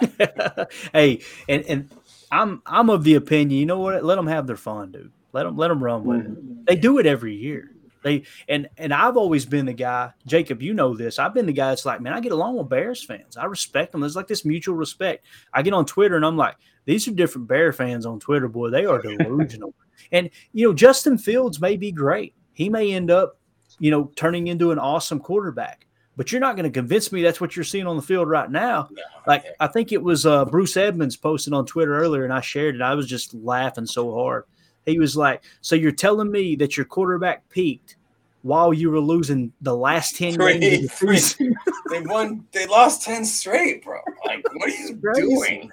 hey, 0.92 1.20
and 1.48 1.64
and 1.64 1.90
I'm 2.30 2.62
I'm 2.66 2.88
of 2.90 3.04
the 3.04 3.14
opinion. 3.14 3.58
You 3.60 3.66
know 3.66 3.78
what? 3.78 4.02
Let 4.04 4.16
them 4.16 4.26
have 4.26 4.46
their 4.46 4.56
fun, 4.56 4.92
dude. 4.92 5.12
Let 5.32 5.44
them 5.44 5.56
let 5.56 5.68
them 5.68 5.82
run 5.82 6.04
with 6.04 6.20
it. 6.20 6.66
They 6.66 6.76
do 6.76 6.98
it 6.98 7.06
every 7.06 7.34
year. 7.34 7.70
They 8.02 8.24
and 8.48 8.68
and 8.76 8.92
I've 8.92 9.16
always 9.16 9.46
been 9.46 9.66
the 9.66 9.72
guy, 9.72 10.12
Jacob. 10.26 10.60
You 10.60 10.74
know 10.74 10.96
this. 10.96 11.18
I've 11.18 11.34
been 11.34 11.46
the 11.46 11.52
guy 11.52 11.70
that's 11.70 11.86
like, 11.86 12.00
man, 12.00 12.12
I 12.12 12.20
get 12.20 12.32
along 12.32 12.56
with 12.56 12.68
Bears 12.68 13.02
fans. 13.02 13.36
I 13.36 13.44
respect 13.44 13.92
them. 13.92 14.00
There's 14.00 14.16
like 14.16 14.26
this 14.26 14.44
mutual 14.44 14.74
respect. 14.74 15.24
I 15.52 15.62
get 15.62 15.72
on 15.72 15.86
Twitter 15.86 16.16
and 16.16 16.26
I'm 16.26 16.36
like, 16.36 16.56
these 16.84 17.06
are 17.08 17.12
different 17.12 17.48
Bear 17.48 17.72
fans 17.72 18.06
on 18.06 18.20
Twitter, 18.20 18.48
boy. 18.48 18.70
They 18.70 18.84
are 18.84 19.00
delusional. 19.18 19.74
and 20.10 20.30
you 20.52 20.66
know, 20.66 20.74
Justin 20.74 21.16
Fields 21.16 21.60
may 21.60 21.76
be 21.76 21.92
great. 21.92 22.34
He 22.52 22.68
may 22.68 22.92
end 22.92 23.10
up, 23.10 23.38
you 23.78 23.90
know, 23.90 24.10
turning 24.16 24.48
into 24.48 24.72
an 24.72 24.78
awesome 24.78 25.20
quarterback. 25.20 25.86
But 26.14 26.30
you're 26.30 26.42
not 26.42 26.56
going 26.56 26.70
to 26.70 26.78
convince 26.78 27.10
me 27.10 27.22
that's 27.22 27.40
what 27.40 27.56
you're 27.56 27.64
seeing 27.64 27.86
on 27.86 27.96
the 27.96 28.02
field 28.02 28.28
right 28.28 28.50
now. 28.50 28.90
Like 29.26 29.46
I 29.60 29.66
think 29.66 29.92
it 29.92 30.02
was 30.02 30.26
uh, 30.26 30.44
Bruce 30.44 30.76
Edmonds 30.76 31.16
posted 31.16 31.54
on 31.54 31.64
Twitter 31.64 31.96
earlier, 31.96 32.24
and 32.24 32.32
I 32.34 32.42
shared 32.42 32.74
it. 32.74 32.82
I 32.82 32.94
was 32.94 33.06
just 33.06 33.32
laughing 33.32 33.86
so 33.86 34.14
hard. 34.14 34.44
He 34.86 34.98
was 34.98 35.16
like, 35.16 35.42
"So 35.60 35.74
you're 35.74 35.92
telling 35.92 36.30
me 36.30 36.56
that 36.56 36.76
your 36.76 36.86
quarterback 36.86 37.48
peaked 37.48 37.96
while 38.42 38.72
you 38.74 38.90
were 38.90 39.00
losing 39.00 39.52
the 39.60 39.76
last 39.76 40.16
ten 40.16 40.34
Three, 40.34 40.58
games? 40.58 40.92
three. 41.38 41.54
they 41.90 42.00
won. 42.02 42.46
They 42.52 42.66
lost 42.66 43.02
ten 43.02 43.24
straight, 43.24 43.84
bro. 43.84 44.00
Like, 44.26 44.44
what 44.54 44.68
are 44.68 44.74
you 44.74 45.00
doing? 45.14 45.70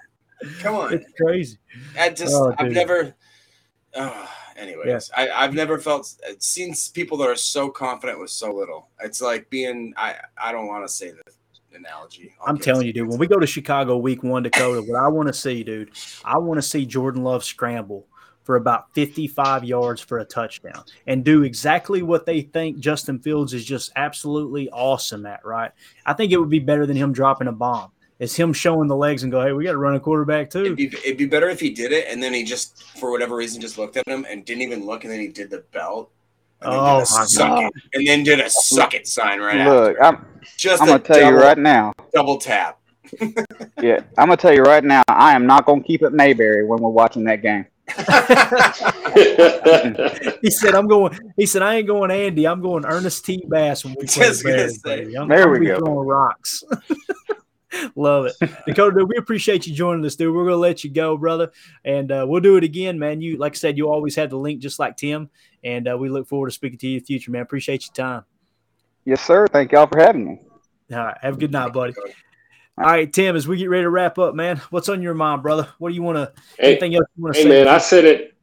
Come 0.62 0.76
on. 0.76 0.94
It's 0.94 1.12
crazy. 1.20 1.58
I 2.00 2.10
just, 2.10 2.34
Oh, 2.34 2.56
I've 2.58 2.72
never. 2.72 3.14
Uh, 3.94 4.28
anyways, 4.56 5.12
I, 5.18 5.30
I've 5.30 5.54
never 5.54 5.80
felt 5.80 6.16
seen 6.40 6.74
people 6.94 7.18
that 7.18 7.28
are 7.28 7.36
so 7.36 7.70
confident 7.70 8.20
with 8.20 8.30
so 8.30 8.54
little. 8.54 8.90
It's 9.02 9.22
like 9.22 9.50
being. 9.50 9.94
I 9.98 10.16
I 10.38 10.52
don't 10.52 10.68
want 10.68 10.88
to 10.88 10.94
say 10.94 11.12
the 11.12 11.22
analogy. 11.76 12.34
I'll 12.42 12.50
I'm 12.50 12.58
telling 12.58 12.88
you, 12.88 12.94
dude. 12.94 13.08
When 13.08 13.18
we 13.20 13.28
go 13.28 13.40
to 13.40 13.48
Chicago 13.48 13.98
Week 13.98 14.24
One, 14.24 14.44
Dakota, 14.44 14.82
what 14.82 15.02
I 15.02 15.08
want 15.08 15.28
to 15.28 15.34
see, 15.34 15.64
dude, 15.64 15.92
I 16.24 16.38
want 16.38 16.58
to 16.58 16.62
see 16.62 16.86
Jordan 16.86 17.24
Love 17.24 17.44
scramble 17.44 18.08
for 18.50 18.56
about 18.56 18.92
55 18.96 19.64
yards 19.64 20.02
for 20.02 20.18
a 20.18 20.26
touchdown 20.26 20.84
and 21.06 21.24
do 21.24 21.44
exactly 21.44 22.02
what 22.02 22.26
they 22.26 22.42
think 22.42 22.80
Justin 22.80 23.20
Fields 23.20 23.54
is 23.54 23.64
just 23.64 23.92
absolutely 23.96 24.68
awesome 24.72 25.28
at. 25.28 25.46
Right? 25.46 25.70
I 26.04 26.14
think 26.14 26.32
it 26.32 26.38
would 26.38 26.50
be 26.50 26.58
better 26.58 26.88
than 26.88 26.98
him 26.98 27.14
dropping 27.14 27.48
a 27.48 27.52
bomb. 27.52 27.92
It's 28.18 28.36
him 28.36 28.52
showing 28.52 28.88
the 28.88 28.96
legs 28.96 29.22
and 29.22 29.32
go, 29.32 29.40
"Hey, 29.40 29.52
we 29.52 29.66
got 29.66 29.74
to 29.74 29.78
run 29.78 29.94
a 29.94 30.00
quarterback 30.00 30.50
too." 30.50 30.66
It'd 30.66 30.78
be, 30.78 30.88
it'd 30.88 31.18
be 31.18 31.28
better 31.28 31.48
if 31.48 31.60
he 31.60 31.70
did 31.70 31.92
it 31.92 32.08
and 32.10 32.24
then 32.24 32.34
he 32.34 32.44
just, 32.44 32.82
for 32.98 33.12
whatever 33.12 33.36
reason, 33.36 33.62
just 33.62 33.78
looked 33.78 33.98
at 33.98 34.08
him 34.08 34.26
and 34.28 34.44
didn't 34.46 34.64
even 34.64 34.84
look, 34.84 35.04
and 35.04 35.14
then 35.14 35.20
he 35.20 35.28
did 35.28 35.52
the 35.52 35.64
belt. 35.72 36.10
And 36.64 36.72
then 36.74 36.80
Oh, 36.80 36.84
did 37.02 37.08
a 37.08 37.20
my 37.20 37.26
suck 37.26 37.48
God. 37.50 37.64
it, 37.66 37.74
and 37.94 38.08
then 38.08 38.24
did 38.24 38.40
a 38.40 38.50
suck 38.50 38.96
it 38.96 39.08
sign 39.08 39.42
right 39.42 39.64
Look, 39.64 39.96
after. 40.00 40.04
I'm 40.04 40.26
Just 40.58 40.82
I'm 40.82 40.88
gonna 40.88 40.98
tell 41.04 41.20
you 41.22 41.38
right 41.40 41.58
now. 41.60 41.94
Double 42.16 42.40
tap. 42.40 42.80
Yeah, 43.80 44.00
I'm 44.18 44.28
gonna 44.28 44.38
tell 44.38 44.54
you 44.56 44.64
right 44.64 44.84
now. 44.84 45.04
I 45.08 45.36
am 45.36 45.46
not 45.46 45.68
gonna 45.68 45.84
keep 45.84 46.02
it 46.02 46.14
Mayberry 46.14 46.66
when 46.66 46.80
we're 46.82 46.90
watching 46.90 47.24
that 47.26 47.44
game. 47.44 47.66
he 50.42 50.52
said, 50.52 50.76
"I'm 50.76 50.88
going." 50.88 51.18
He 51.38 51.46
said, 51.46 51.62
"I 51.62 51.76
ain't 51.76 51.88
going 51.88 52.12
Andy. 52.12 52.48
I'm 52.48 52.62
going 52.62 52.86
Ernest 52.86 53.26
T. 53.26 53.44
Bass 53.48 53.84
when 53.84 53.96
we 54.00 54.06
play 54.06 54.26
Just 54.26 54.44
the 54.44 54.50
gonna 54.50 54.58
Bears, 54.58 54.82
say. 54.82 55.00
baby. 55.04 55.18
I'm, 55.18 55.28
There 55.28 55.44
I'm 55.54 55.60
we 55.60 55.66
go. 55.68 55.80
throwing 55.80 56.08
rocks." 56.08 56.64
Love 57.96 58.26
it, 58.26 58.34
Dakota. 58.66 58.96
Dude, 59.00 59.10
we 59.10 59.16
appreciate 59.18 59.68
you 59.68 59.74
joining 59.76 60.04
us, 60.06 60.16
dude. 60.16 60.34
We're 60.36 60.46
gonna 60.46 60.56
let 60.58 60.84
you 60.84 60.90
go, 60.90 61.18
brother, 61.18 61.52
and 61.86 62.12
uh, 62.12 62.26
we'll 62.28 62.42
do 62.42 62.58
it 62.58 62.64
again, 62.64 62.98
man. 62.98 63.22
You, 63.22 63.38
like 63.38 63.54
I 63.54 63.56
said, 63.56 63.78
you 63.78 63.92
always 63.92 64.16
have 64.16 64.32
the 64.32 64.38
link, 64.38 64.60
just 64.60 64.80
like 64.80 64.98
Tim, 64.98 65.30
and 65.64 65.88
uh, 65.88 65.96
we 65.98 66.10
look 66.10 66.28
forward 66.28 66.48
to 66.48 66.52
speaking 66.54 66.80
to 66.80 66.88
you 66.88 66.94
in 66.98 67.00
the 67.00 67.06
future, 67.06 67.32
man. 67.32 67.44
Appreciate 67.44 67.86
your 67.86 67.94
time. 67.94 68.24
Yes, 69.06 69.22
sir. 69.22 69.48
Thank 69.48 69.72
y'all 69.72 69.88
for 69.88 70.00
having 70.00 70.26
me. 70.26 70.40
All 70.92 70.98
right, 70.98 71.18
have 71.22 71.36
a 71.36 71.38
good 71.38 71.52
night, 71.52 71.72
buddy. 71.72 71.94
All 72.80 72.86
right, 72.86 73.12
Tim. 73.12 73.36
As 73.36 73.46
we 73.46 73.58
get 73.58 73.70
ready 73.70 73.84
to 73.84 73.90
wrap 73.90 74.18
up, 74.18 74.36
man, 74.36 74.56
what's 74.70 74.88
on 74.88 75.02
your 75.02 75.14
mind, 75.14 75.42
brother? 75.42 75.68
What 75.80 75.90
do 75.90 75.96
you 75.96 76.02
want 76.02 76.16
to? 76.16 76.32
Hey, 76.58 76.72
anything 76.72 76.96
else 76.96 77.06
you 77.18 77.24
want 77.24 77.36
to 77.36 77.42
hey 77.42 77.44
say? 77.44 77.50
man, 77.50 77.68
I 77.68 77.78
said 77.78 78.06
it. 78.06 78.36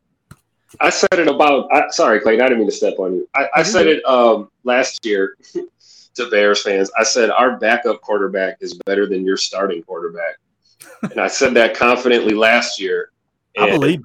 I 0.79 0.91
said 0.91 1.09
it 1.15 1.27
about. 1.27 1.73
I, 1.73 1.89
sorry, 1.89 2.21
Clayton. 2.21 2.45
I 2.45 2.49
didn't 2.49 2.59
mean 2.59 2.69
to 2.69 2.77
step 2.77 2.99
on 2.99 3.15
you. 3.15 3.29
I, 3.35 3.49
I 3.57 3.63
said 3.63 3.87
it 3.87 4.05
um, 4.05 4.51
last 4.63 5.07
year 5.07 5.39
to 6.17 6.31
Bears 6.31 6.63
fans. 6.63 6.91
I 6.99 7.03
said 7.03 7.31
our 7.31 7.59
backup 7.59 8.03
quarterback 8.03 8.59
is 8.61 8.75
better 8.85 9.07
than 9.07 9.25
your 9.25 9.39
starting 9.39 9.83
quarterback, 9.83 10.35
and 11.11 11.19
I 11.19 11.29
said 11.29 11.55
that 11.55 11.75
confidently 11.75 12.35
last 12.35 12.79
year. 12.79 13.13
I 13.59 13.71
believe. 13.71 14.03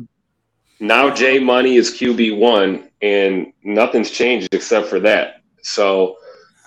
Now 0.79 1.13
Jay 1.13 1.39
Money 1.39 1.75
is 1.75 1.91
QB 1.91 2.39
one, 2.39 2.89
and 3.01 3.51
nothing's 3.63 4.11
changed 4.11 4.47
except 4.53 4.87
for 4.87 5.01
that. 5.01 5.41
So, 5.61 6.15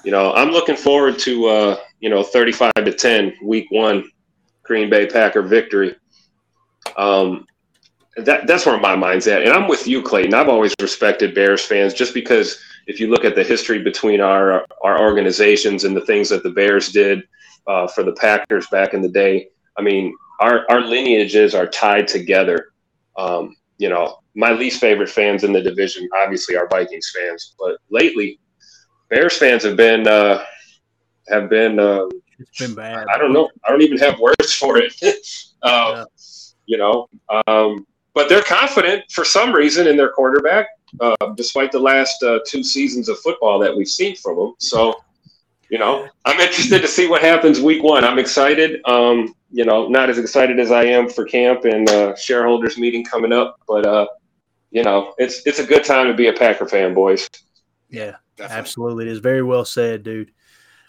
you 0.05 0.11
know, 0.11 0.35
I'm 0.35 0.51
looking 0.51 0.77
forward 0.77 1.19
to 1.21 1.47
uh, 1.47 1.77
you 2.05 2.11
know 2.11 2.23
35 2.23 2.71
to 2.75 2.93
10 2.93 3.33
week 3.43 3.67
one 3.71 4.05
Green 4.63 4.91
Bay 4.91 5.07
Packer 5.07 5.41
victory. 5.41 5.97
Um, 6.99 7.47
that 8.19 8.47
that's 8.47 8.67
where 8.67 8.79
my 8.79 8.95
mind's 8.95 9.27
at, 9.27 9.43
and 9.43 9.51
I'm 9.51 9.67
with 9.69 9.89
you, 9.89 10.03
Clayton. 10.03 10.35
I've 10.35 10.51
always 10.51 10.75
respected 10.83 11.35
Bears 11.35 11.65
fans 11.65 11.95
just 11.95 12.13
because 12.13 12.61
if 12.87 13.01
you 13.01 13.09
look 13.09 13.25
at 13.25 13.35
the 13.35 13.43
history 13.43 13.83
between 13.83 14.21
our 14.21 14.67
our 14.83 15.01
organizations 15.01 15.85
and 15.85 15.97
the 15.97 16.03
things 16.03 16.29
that 16.29 16.43
the 16.43 16.51
Bears 16.51 16.91
did 16.91 17.23
uh, 17.67 17.89
for 17.89 18.05
the 18.05 18.13
Packers 18.13 18.67
back 18.67 18.93
in 18.93 19.01
the 19.01 19.09
day, 19.09 19.49
I 19.79 19.83
mean, 19.83 20.15
our 20.41 20.71
our 20.71 20.83
lineages 20.83 21.55
are 21.55 21.67
tied 21.67 22.07
together. 22.07 22.73
Um, 23.17 23.57
you 23.79 23.89
know, 23.89 24.19
my 24.35 24.53
least 24.53 24.79
favorite 24.79 25.11
fans 25.11 25.43
in 25.43 25.55
the 25.55 25.63
division 25.63 26.07
obviously 26.23 26.55
are 26.55 26.69
Vikings 26.69 27.11
fans, 27.17 27.55
but 27.59 27.79
lately, 27.89 28.39
Bears 29.09 29.39
fans 29.39 29.65
have 29.65 29.77
been 29.77 30.07
uh, 30.07 30.45
have 31.29 31.49
been. 31.49 31.79
Uh, 31.79 32.07
It's 32.39 32.59
been 32.59 32.75
bad. 32.75 33.07
I 33.09 33.19
don't 33.19 33.33
know. 33.33 33.49
I 33.65 33.71
don't 33.71 33.83
even 33.83 33.99
have 33.99 34.19
words 34.19 34.53
for 34.53 34.79
it. 34.79 34.95
uh, 35.63 36.05
You 36.67 36.79
know, 36.79 37.09
um, 37.47 37.87
but 38.15 38.29
they're 38.29 38.43
confident 38.43 39.05
for 39.13 39.25
some 39.25 39.53
reason 39.53 39.87
in 39.87 39.97
their 39.97 40.11
quarterback, 40.11 40.67
uh, 41.01 41.15
despite 41.37 41.71
the 41.73 41.79
last 41.79 42.23
uh, 42.23 42.39
two 42.47 42.63
seasons 42.63 43.09
of 43.09 43.19
football 43.19 43.59
that 43.59 43.77
we've 43.77 43.89
seen 43.89 44.17
from 44.17 44.37
them. 44.39 44.55
So, 44.59 44.95
you 45.69 45.79
know, 45.79 46.09
I'm 46.25 46.41
interested 46.41 46.81
to 46.81 46.89
see 46.89 47.07
what 47.07 47.21
happens 47.21 47.61
week 47.61 47.83
one. 47.83 48.03
I'm 48.05 48.19
excited. 48.19 48.81
Um, 48.87 49.35
you 49.51 49.65
know, 49.65 49.89
not 49.89 50.09
as 50.09 50.19
excited 50.19 50.59
as 50.59 50.71
I 50.71 50.85
am 50.85 51.09
for 51.09 51.25
camp 51.25 51.65
and 51.65 51.89
uh, 51.91 52.17
shareholders 52.17 52.79
meeting 52.79 53.05
coming 53.05 53.33
up, 53.33 53.61
but 53.69 53.85
uh, 53.87 54.07
you 54.71 54.83
know, 54.83 55.15
it's 55.19 55.47
it's 55.47 55.59
a 55.59 55.65
good 55.65 55.85
time 55.85 56.07
to 56.09 56.15
be 56.15 56.29
a 56.29 56.33
Packer 56.33 56.67
fan, 56.67 56.95
boys. 56.95 57.29
Yeah, 57.91 58.17
absolutely. 58.41 59.07
It 59.07 59.13
is 59.13 59.19
very 59.19 59.43
well 59.43 59.65
said, 59.65 60.03
dude. 60.03 60.33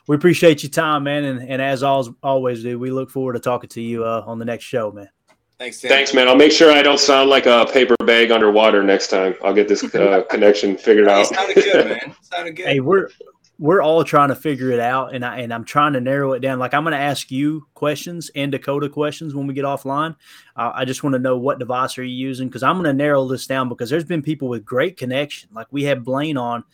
We 0.07 0.15
appreciate 0.15 0.61
your 0.61 0.69
time, 0.69 1.03
man, 1.03 1.23
and, 1.23 1.49
and 1.49 1.61
as 1.61 1.81
always, 1.81 2.09
always, 2.21 2.63
dude, 2.63 2.79
we 2.79 2.91
look 2.91 3.09
forward 3.09 3.33
to 3.33 3.39
talking 3.39 3.69
to 3.69 3.81
you 3.81 4.03
uh, 4.03 4.23
on 4.25 4.37
the 4.37 4.45
next 4.45 4.65
show, 4.65 4.91
man. 4.91 5.09
Thanks, 5.57 5.79
Tim. 5.79 5.89
Thanks, 5.89 6.13
man. 6.13 6.27
I'll 6.27 6.35
make 6.35 6.51
sure 6.51 6.71
I 6.71 6.81
don't 6.81 6.99
sound 6.99 7.29
like 7.29 7.45
a 7.45 7.65
paper 7.71 7.95
bag 8.05 8.29
underwater 8.29 8.83
next 8.83 9.07
time. 9.07 9.35
I'll 9.43 9.53
get 9.53 9.67
this 9.67 9.83
uh, 9.83 10.23
connection 10.29 10.77
figured 10.77 11.07
out. 11.07 11.27
Sounded 11.27 11.55
good, 11.55 11.87
man. 11.87 12.15
Sounded 12.21 12.55
good. 12.55 12.67
Hey, 12.67 12.79
we're 12.81 13.09
we're 13.57 13.81
all 13.81 14.03
trying 14.03 14.29
to 14.29 14.35
figure 14.35 14.71
it 14.71 14.81
out, 14.81 15.15
and 15.15 15.23
I 15.23 15.39
and 15.39 15.53
I'm 15.53 15.63
trying 15.63 15.93
to 15.93 16.01
narrow 16.01 16.33
it 16.33 16.41
down. 16.41 16.59
Like 16.59 16.73
I'm 16.73 16.83
going 16.83 16.91
to 16.91 16.97
ask 16.97 17.31
you 17.31 17.65
questions 17.73 18.29
and 18.35 18.51
Dakota 18.51 18.89
questions 18.89 19.33
when 19.33 19.47
we 19.47 19.53
get 19.53 19.63
offline. 19.63 20.15
Uh, 20.57 20.73
I 20.75 20.83
just 20.83 21.03
want 21.03 21.13
to 21.13 21.19
know 21.19 21.37
what 21.37 21.57
device 21.57 21.97
are 21.97 22.03
you 22.03 22.15
using 22.15 22.49
because 22.49 22.63
I'm 22.63 22.75
going 22.75 22.85
to 22.85 22.93
narrow 22.93 23.25
this 23.25 23.47
down 23.47 23.69
because 23.69 23.89
there's 23.89 24.03
been 24.03 24.21
people 24.21 24.49
with 24.49 24.65
great 24.65 24.97
connection. 24.97 25.49
Like 25.53 25.67
we 25.71 25.83
had 25.83 26.03
Blaine 26.03 26.37
on. 26.37 26.65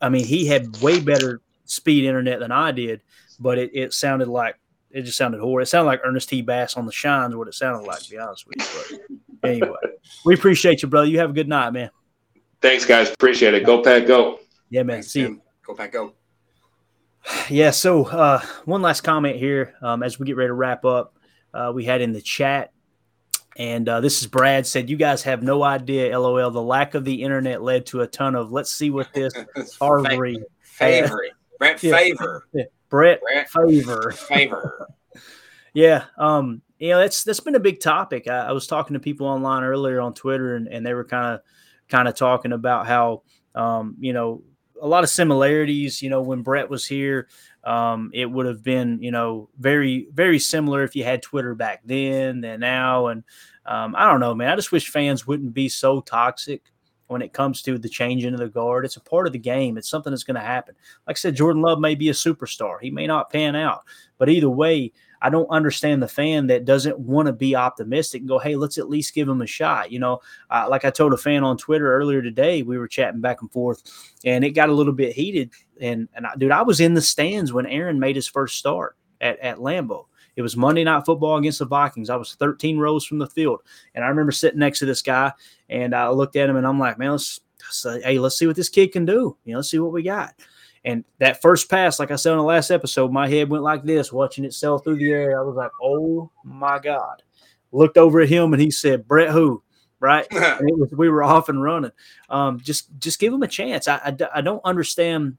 I 0.00 0.08
mean, 0.08 0.24
he 0.24 0.46
had 0.46 0.80
way 0.80 1.00
better 1.00 1.42
speed 1.72 2.04
internet 2.04 2.40
than 2.40 2.52
I 2.52 2.72
did, 2.72 3.02
but 3.40 3.58
it, 3.58 3.70
it 3.74 3.92
sounded 3.92 4.28
like 4.28 4.56
it 4.90 5.02
just 5.02 5.16
sounded 5.16 5.40
horrible. 5.40 5.62
It 5.62 5.66
sounded 5.66 5.86
like 5.86 6.00
Ernest 6.04 6.28
T. 6.28 6.42
Bass 6.42 6.76
on 6.76 6.86
the 6.86 6.92
shines, 6.92 7.34
what 7.34 7.48
it 7.48 7.54
sounded 7.54 7.86
like, 7.86 8.00
to 8.00 8.10
be 8.10 8.18
honest 8.18 8.46
with 8.46 8.90
you. 8.90 9.20
But 9.40 9.50
anyway, 9.50 9.76
we 10.24 10.34
appreciate 10.34 10.82
you, 10.82 10.88
brother. 10.88 11.06
You 11.06 11.18
have 11.18 11.30
a 11.30 11.32
good 11.32 11.48
night, 11.48 11.70
man. 11.70 11.90
Thanks, 12.60 12.84
guys. 12.84 13.10
Appreciate 13.10 13.54
it. 13.54 13.64
Go 13.64 13.82
Pack, 13.82 14.06
go. 14.06 14.38
Yeah, 14.70 14.82
man. 14.82 15.02
See 15.02 15.20
you. 15.20 15.40
Go 15.66 15.74
back, 15.74 15.92
go. 15.92 16.14
Yeah. 17.48 17.70
So, 17.70 18.04
uh, 18.06 18.40
one 18.64 18.82
last 18.82 19.02
comment 19.02 19.36
here 19.36 19.74
um, 19.80 20.02
as 20.02 20.18
we 20.18 20.26
get 20.26 20.36
ready 20.36 20.48
to 20.48 20.54
wrap 20.54 20.84
up. 20.84 21.16
Uh, 21.54 21.70
we 21.74 21.84
had 21.84 22.00
in 22.00 22.12
the 22.12 22.20
chat, 22.20 22.72
and 23.56 23.88
uh, 23.88 24.00
this 24.00 24.22
is 24.22 24.26
Brad 24.26 24.66
said, 24.66 24.88
"You 24.88 24.96
guys 24.96 25.22
have 25.22 25.42
no 25.42 25.62
idea, 25.62 26.18
lol. 26.18 26.50
The 26.50 26.62
lack 26.62 26.94
of 26.94 27.04
the 27.04 27.22
internet 27.22 27.62
led 27.62 27.86
to 27.86 28.00
a 28.00 28.06
ton 28.06 28.34
of 28.34 28.50
let's 28.50 28.72
see 28.72 28.90
what 28.90 29.12
this 29.12 29.32
Harvey 29.80 30.42
Favor. 30.62 31.22
Brett 31.62 31.82
Yeah. 31.82 31.96
Favor. 31.96 32.44
Yeah. 32.52 32.64
Brett, 32.88 33.20
Brett 33.20 33.48
Favor. 33.48 34.10
Favor. 34.12 34.88
Yeah, 35.74 36.04
um, 36.18 36.60
you 36.78 36.90
know 36.90 36.98
that's 36.98 37.24
that's 37.24 37.40
been 37.40 37.54
a 37.54 37.58
big 37.60 37.80
topic. 37.80 38.28
I, 38.28 38.48
I 38.48 38.52
was 38.52 38.66
talking 38.66 38.92
to 38.92 39.00
people 39.00 39.26
online 39.26 39.62
earlier 39.62 40.02
on 40.02 40.12
Twitter, 40.12 40.56
and, 40.56 40.68
and 40.68 40.84
they 40.84 40.92
were 40.92 41.06
kind 41.06 41.34
of 41.34 41.40
kind 41.88 42.08
of 42.08 42.14
talking 42.14 42.52
about 42.52 42.86
how 42.86 43.22
um, 43.54 43.96
you 43.98 44.12
know 44.12 44.42
a 44.82 44.86
lot 44.86 45.02
of 45.02 45.08
similarities. 45.08 46.02
You 46.02 46.10
know, 46.10 46.20
when 46.20 46.42
Brett 46.42 46.68
was 46.68 46.84
here, 46.84 47.28
um, 47.64 48.10
it 48.12 48.26
would 48.26 48.44
have 48.44 48.62
been 48.62 49.00
you 49.00 49.12
know 49.12 49.48
very 49.58 50.08
very 50.12 50.38
similar 50.38 50.82
if 50.82 50.94
you 50.94 51.04
had 51.04 51.22
Twitter 51.22 51.54
back 51.54 51.80
then 51.86 52.42
than 52.42 52.60
now. 52.60 53.06
And 53.06 53.24
um, 53.64 53.94
I 53.96 54.10
don't 54.10 54.20
know, 54.20 54.34
man. 54.34 54.50
I 54.50 54.56
just 54.56 54.72
wish 54.72 54.90
fans 54.90 55.26
wouldn't 55.26 55.54
be 55.54 55.70
so 55.70 56.02
toxic 56.02 56.70
when 57.12 57.22
it 57.22 57.32
comes 57.32 57.62
to 57.62 57.78
the 57.78 57.88
changing 57.88 58.34
of 58.34 58.40
the 58.40 58.48
guard. 58.48 58.84
It's 58.84 58.96
a 58.96 59.00
part 59.00 59.26
of 59.26 59.32
the 59.32 59.38
game. 59.38 59.78
It's 59.78 59.88
something 59.88 60.10
that's 60.10 60.24
going 60.24 60.34
to 60.34 60.40
happen. 60.40 60.74
Like 61.06 61.16
I 61.16 61.18
said, 61.18 61.36
Jordan 61.36 61.62
Love 61.62 61.78
may 61.78 61.94
be 61.94 62.08
a 62.08 62.14
superstar. 62.14 62.80
He 62.80 62.90
may 62.90 63.06
not 63.06 63.30
pan 63.30 63.54
out, 63.54 63.84
but 64.18 64.28
either 64.28 64.50
way, 64.50 64.92
I 65.22 65.30
don't 65.30 65.48
understand 65.50 66.02
the 66.02 66.08
fan 66.08 66.48
that 66.48 66.64
doesn't 66.64 66.98
want 66.98 67.26
to 67.26 67.32
be 67.32 67.54
optimistic 67.54 68.22
and 68.22 68.28
go, 68.28 68.40
hey, 68.40 68.56
let's 68.56 68.76
at 68.76 68.90
least 68.90 69.14
give 69.14 69.28
him 69.28 69.40
a 69.40 69.46
shot. 69.46 69.92
You 69.92 70.00
know, 70.00 70.20
uh, 70.50 70.66
like 70.68 70.84
I 70.84 70.90
told 70.90 71.14
a 71.14 71.16
fan 71.16 71.44
on 71.44 71.56
Twitter 71.56 71.94
earlier 71.94 72.20
today, 72.20 72.62
we 72.62 72.76
were 72.76 72.88
chatting 72.88 73.20
back 73.20 73.40
and 73.40 73.52
forth, 73.52 73.82
and 74.24 74.44
it 74.44 74.50
got 74.50 74.68
a 74.68 74.74
little 74.74 74.92
bit 74.92 75.14
heated. 75.14 75.50
And 75.80 76.08
and 76.14 76.26
I, 76.26 76.34
dude, 76.36 76.50
I 76.50 76.62
was 76.62 76.80
in 76.80 76.94
the 76.94 77.00
stands 77.00 77.52
when 77.52 77.66
Aaron 77.66 78.00
made 78.00 78.16
his 78.16 78.26
first 78.26 78.58
start 78.58 78.96
at 79.20 79.38
at 79.38 79.58
Lambeau. 79.58 80.06
It 80.36 80.42
was 80.42 80.56
Monday 80.56 80.84
Night 80.84 81.04
Football 81.04 81.36
against 81.36 81.58
the 81.58 81.66
Vikings. 81.66 82.10
I 82.10 82.16
was 82.16 82.34
13 82.34 82.78
rows 82.78 83.04
from 83.04 83.18
the 83.18 83.26
field, 83.26 83.60
and 83.94 84.04
I 84.04 84.08
remember 84.08 84.32
sitting 84.32 84.60
next 84.60 84.78
to 84.80 84.86
this 84.86 85.02
guy, 85.02 85.32
and 85.68 85.94
I 85.94 86.08
looked 86.08 86.36
at 86.36 86.48
him, 86.48 86.56
and 86.56 86.66
I'm 86.66 86.78
like, 86.78 86.98
man, 86.98 87.12
let's, 87.12 87.40
let's 87.60 88.04
hey, 88.04 88.18
let's 88.18 88.38
see 88.38 88.46
what 88.46 88.56
this 88.56 88.68
kid 88.68 88.92
can 88.92 89.04
do. 89.04 89.36
You 89.44 89.52
know, 89.52 89.58
let's 89.58 89.70
see 89.70 89.78
what 89.78 89.92
we 89.92 90.02
got. 90.02 90.34
And 90.84 91.04
that 91.18 91.40
first 91.40 91.70
pass, 91.70 92.00
like 92.00 92.10
I 92.10 92.16
said 92.16 92.32
on 92.32 92.38
the 92.38 92.44
last 92.44 92.70
episode, 92.70 93.12
my 93.12 93.28
head 93.28 93.48
went 93.48 93.62
like 93.62 93.84
this, 93.84 94.12
watching 94.12 94.44
it 94.44 94.52
sail 94.52 94.78
through 94.78 94.96
the 94.96 95.10
air. 95.10 95.38
I 95.38 95.44
was 95.44 95.54
like, 95.54 95.70
oh 95.82 96.30
my 96.44 96.78
God. 96.78 97.22
Looked 97.70 97.96
over 97.96 98.20
at 98.20 98.28
him 98.28 98.52
and 98.52 98.60
he 98.60 98.70
said, 98.70 99.06
Brett 99.06 99.30
who? 99.30 99.62
Right. 100.00 100.26
and 100.32 100.68
it 100.68 100.78
was, 100.78 100.90
we 100.92 101.08
were 101.08 101.22
off 101.22 101.48
and 101.48 101.62
running. 101.62 101.92
Um, 102.28 102.58
just 102.58 102.88
just 102.98 103.20
give 103.20 103.32
him 103.32 103.42
a 103.42 103.48
chance. 103.48 103.86
I, 103.86 103.96
I, 103.96 104.16
I 104.36 104.40
don't 104.40 104.60
understand. 104.64 105.38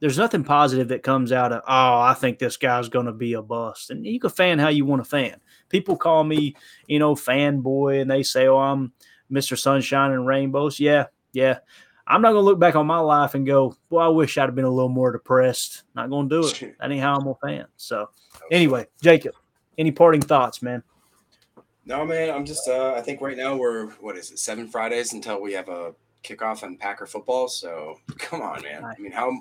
There's 0.00 0.18
nothing 0.18 0.44
positive 0.44 0.88
that 0.88 1.02
comes 1.02 1.30
out 1.30 1.52
of, 1.52 1.62
oh, 1.68 2.00
I 2.00 2.14
think 2.14 2.38
this 2.38 2.56
guy's 2.56 2.88
going 2.88 3.06
to 3.06 3.12
be 3.12 3.34
a 3.34 3.42
bust. 3.42 3.90
And 3.90 4.06
you 4.06 4.18
can 4.18 4.30
fan 4.30 4.58
how 4.58 4.68
you 4.68 4.86
want 4.86 5.04
to 5.04 5.08
fan. 5.08 5.40
People 5.68 5.96
call 5.96 6.24
me, 6.24 6.56
you 6.86 6.98
know, 6.98 7.14
fanboy, 7.14 8.00
and 8.00 8.10
they 8.10 8.22
say, 8.22 8.46
oh, 8.46 8.56
I'm 8.56 8.92
Mr. 9.30 9.58
Sunshine 9.58 10.12
and 10.12 10.26
Rainbows. 10.26 10.80
Yeah, 10.80 11.06
yeah. 11.32 11.58
I'm 12.10 12.22
not 12.22 12.32
gonna 12.32 12.40
look 12.40 12.58
back 12.58 12.74
on 12.74 12.88
my 12.88 12.98
life 12.98 13.34
and 13.34 13.46
go, 13.46 13.76
"Well, 13.88 14.04
I 14.04 14.08
wish 14.08 14.36
I'd 14.36 14.46
have 14.46 14.56
been 14.56 14.64
a 14.64 14.70
little 14.70 14.88
more 14.88 15.12
depressed." 15.12 15.84
Not 15.94 16.10
gonna 16.10 16.28
do 16.28 16.44
it. 16.44 16.76
That 16.80 16.90
ain't 16.90 17.00
how 17.00 17.14
I'm 17.14 17.26
a 17.28 17.34
fan. 17.36 17.66
So, 17.76 18.10
anyway, 18.50 18.88
Jacob, 19.00 19.36
any 19.78 19.92
parting 19.92 20.20
thoughts, 20.20 20.60
man? 20.60 20.82
No, 21.84 22.04
man. 22.04 22.30
I'm 22.30 22.44
just. 22.44 22.68
Uh, 22.68 22.94
I 22.96 23.00
think 23.00 23.20
right 23.20 23.36
now 23.36 23.56
we're 23.56 23.90
what 24.00 24.16
is 24.16 24.32
it? 24.32 24.40
Seven 24.40 24.66
Fridays 24.66 25.12
until 25.12 25.40
we 25.40 25.52
have 25.52 25.68
a 25.68 25.94
kickoff 26.24 26.64
on 26.64 26.76
Packer 26.76 27.06
football. 27.06 27.46
So 27.46 28.00
come 28.18 28.42
on, 28.42 28.62
man. 28.62 28.84
I 28.84 28.94
mean, 28.98 29.12
how 29.12 29.32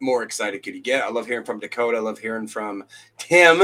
more 0.00 0.22
excited 0.22 0.62
could 0.62 0.74
you 0.74 0.82
get? 0.82 1.02
I 1.02 1.10
love 1.10 1.26
hearing 1.26 1.44
from 1.44 1.60
Dakota. 1.60 1.98
I 1.98 2.00
love 2.00 2.18
hearing 2.18 2.46
from 2.46 2.84
Tim, 3.18 3.60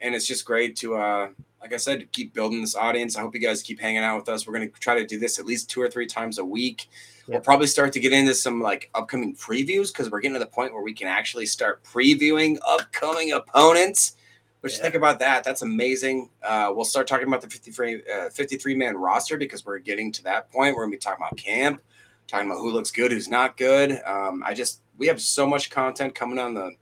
and 0.00 0.14
it's 0.14 0.26
just 0.26 0.44
great 0.44 0.76
to. 0.76 0.96
uh 0.96 1.28
like 1.60 1.72
I 1.72 1.76
said, 1.76 2.00
to 2.00 2.06
keep 2.06 2.34
building 2.34 2.60
this 2.60 2.76
audience. 2.76 3.16
I 3.16 3.20
hope 3.20 3.34
you 3.34 3.40
guys 3.40 3.62
keep 3.62 3.80
hanging 3.80 4.02
out 4.02 4.16
with 4.16 4.28
us. 4.28 4.46
We're 4.46 4.54
going 4.54 4.70
to 4.70 4.80
try 4.80 4.98
to 4.98 5.06
do 5.06 5.18
this 5.18 5.38
at 5.38 5.46
least 5.46 5.68
two 5.68 5.80
or 5.80 5.90
three 5.90 6.06
times 6.06 6.38
a 6.38 6.44
week. 6.44 6.88
We'll 7.26 7.40
probably 7.40 7.66
start 7.66 7.92
to 7.94 8.00
get 8.00 8.12
into 8.12 8.34
some 8.34 8.62
like 8.62 8.90
upcoming 8.94 9.34
previews 9.34 9.88
because 9.88 10.10
we're 10.10 10.20
getting 10.20 10.34
to 10.34 10.38
the 10.38 10.46
point 10.46 10.72
where 10.72 10.82
we 10.82 10.94
can 10.94 11.08
actually 11.08 11.46
start 11.46 11.82
previewing 11.84 12.58
upcoming 12.66 13.32
opponents. 13.32 14.16
But 14.62 14.68
just 14.68 14.80
think 14.80 14.94
about 14.94 15.18
that. 15.18 15.44
That's 15.44 15.62
amazing. 15.62 16.30
Uh, 16.42 16.72
we'll 16.74 16.84
start 16.84 17.06
talking 17.06 17.28
about 17.28 17.42
the 17.42 17.50
53, 17.50 18.02
uh, 18.12 18.30
53 18.30 18.74
man 18.74 18.96
roster 18.96 19.36
because 19.36 19.64
we're 19.64 19.78
getting 19.78 20.10
to 20.12 20.22
that 20.24 20.50
point. 20.50 20.74
We're 20.74 20.82
going 20.82 20.92
to 20.92 20.96
be 20.96 21.00
talking 21.00 21.24
about 21.24 21.36
camp, 21.36 21.82
talking 22.26 22.50
about 22.50 22.60
who 22.60 22.72
looks 22.72 22.90
good, 22.90 23.12
who's 23.12 23.28
not 23.28 23.56
good. 23.56 24.00
Um, 24.06 24.42
I 24.44 24.54
just, 24.54 24.80
we 24.98 25.06
have 25.06 25.20
so 25.20 25.46
much 25.46 25.70
content 25.70 26.14
coming 26.14 26.38
on 26.38 26.54
the, 26.54 26.72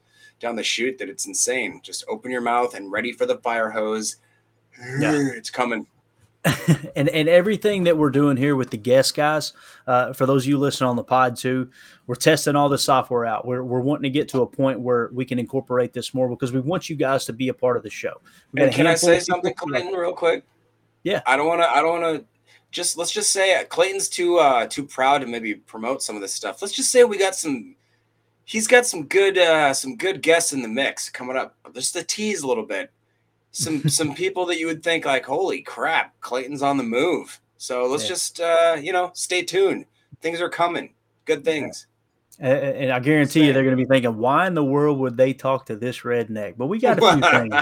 down 0.41 0.57
the 0.57 0.63
chute 0.63 0.99
that 0.99 1.09
it's 1.09 1.27
insane. 1.27 1.81
Just 1.83 2.05
open 2.09 2.31
your 2.31 2.41
mouth 2.41 2.75
and 2.75 2.91
ready 2.91 3.13
for 3.13 3.27
the 3.27 3.39
fire 3.39 3.71
hose. 3.71 4.17
Yeah. 5.01 5.13
It's 5.35 5.51
coming. 5.51 5.87
and 6.97 7.09
and 7.09 7.29
everything 7.29 7.85
that 7.85 7.97
we're 7.97 8.11
doing 8.11 8.37
here 8.37 8.55
with 8.57 8.71
the 8.71 8.77
guest 8.77 9.15
guys, 9.17 9.53
uh, 9.87 10.13
for 10.13 10.27
those 10.27 10.45
of 10.45 10.49
you 10.49 10.59
listening 10.59 10.89
on 10.89 10.97
the 10.97 11.03
pod 11.03 11.37
too, 11.37 11.71
we're 12.07 12.15
testing 12.15 12.55
all 12.55 12.69
the 12.69 12.79
software 12.79 13.27
out. 13.27 13.47
We're, 13.47 13.65
we're 13.65 13.81
wanting 13.81 14.05
to 14.05 14.11
get 14.11 14.29
to 14.29 14.43
a 14.43 14.47
point 14.47 14.79
where 14.79 15.11
we 15.13 15.25
can 15.25 15.39
incorporate 15.39 15.93
this 15.93 16.15
more 16.15 16.29
because 16.29 16.53
we 16.53 16.61
want 16.61 16.89
you 16.89 16.97
guys 16.97 17.25
to 17.27 17.33
be 17.33 17.49
a 17.49 17.55
part 17.55 17.77
of 17.77 17.83
the 17.83 17.91
show. 17.91 18.21
And 18.57 18.73
can 18.73 18.87
I 18.87 18.95
say 18.95 19.19
something, 19.19 19.55
Clayton, 19.55 19.93
real 19.93 20.13
quick? 20.13 20.45
Yeah. 21.03 21.21
I 21.27 21.37
don't 21.37 21.47
want 21.47 21.63
to. 21.63 21.71
I 21.71 21.81
don't 21.81 22.01
want 22.01 22.21
to. 22.21 22.25
Just 22.71 22.97
let's 22.97 23.13
just 23.13 23.33
say 23.33 23.59
it. 23.59 23.69
Clayton's 23.69 24.09
too 24.09 24.39
uh 24.39 24.67
too 24.67 24.85
proud 24.85 25.23
to 25.23 25.27
maybe 25.27 25.55
promote 25.55 26.03
some 26.03 26.17
of 26.17 26.23
this 26.23 26.35
stuff. 26.35 26.61
Let's 26.61 26.75
just 26.75 26.91
say 26.91 27.05
we 27.05 27.19
got 27.19 27.35
some. 27.35 27.77
He's 28.47 28.67
got 28.67 28.87
some 28.87 29.05
good 29.07 29.37
uh 29.37 29.75
some 29.75 29.97
good 29.97 30.23
guests 30.23 30.53
in 30.55 30.63
the 30.63 30.69
mix 30.69 31.11
coming 31.11 31.37
up. 31.37 31.55
Just 31.75 31.93
the 31.95 32.03
tease 32.03 32.43
a 32.43 32.47
little 32.47 32.65
bit. 32.65 32.91
Some 33.51 33.89
some 33.89 34.15
people 34.15 34.47
that 34.47 34.59
you 34.59 34.67
would 34.67 34.83
think 34.83 35.05
like, 35.05 35.27
holy 35.27 35.61
crap, 35.61 36.19
Clayton's 36.21 36.63
on 36.63 36.79
the 36.79 36.85
move. 36.85 37.39
So 37.59 37.85
let's 37.87 38.05
Yeah. 38.05 38.09
just 38.09 38.41
uh 38.41 38.77
you 38.81 38.93
know 38.93 39.11
stay 39.15 39.43
tuned. 39.43 39.85
Things 40.23 40.41
are 40.41 40.49
coming. 40.49 40.95
Good 41.25 41.45
things. 41.45 41.87
And, 42.39 42.59
and 42.59 42.93
I 42.93 43.01
guarantee 43.01 43.47
you, 43.47 43.53
they're 43.53 43.65
going 43.65 43.77
to 43.77 43.83
be 43.83 43.89
thinking, 43.89 44.19
why 44.19 44.47
in 44.47 44.53
the 44.55 44.63
world 44.65 44.99
would 44.99 45.17
they 45.17 45.33
talk 45.33 45.65
to 45.67 45.77
this 45.77 46.01
redneck? 46.01 46.55
But 46.59 46.67
we 46.67 46.79
got 46.79 46.99
a 46.99 47.13
few 47.13 47.31
things. 47.31 47.55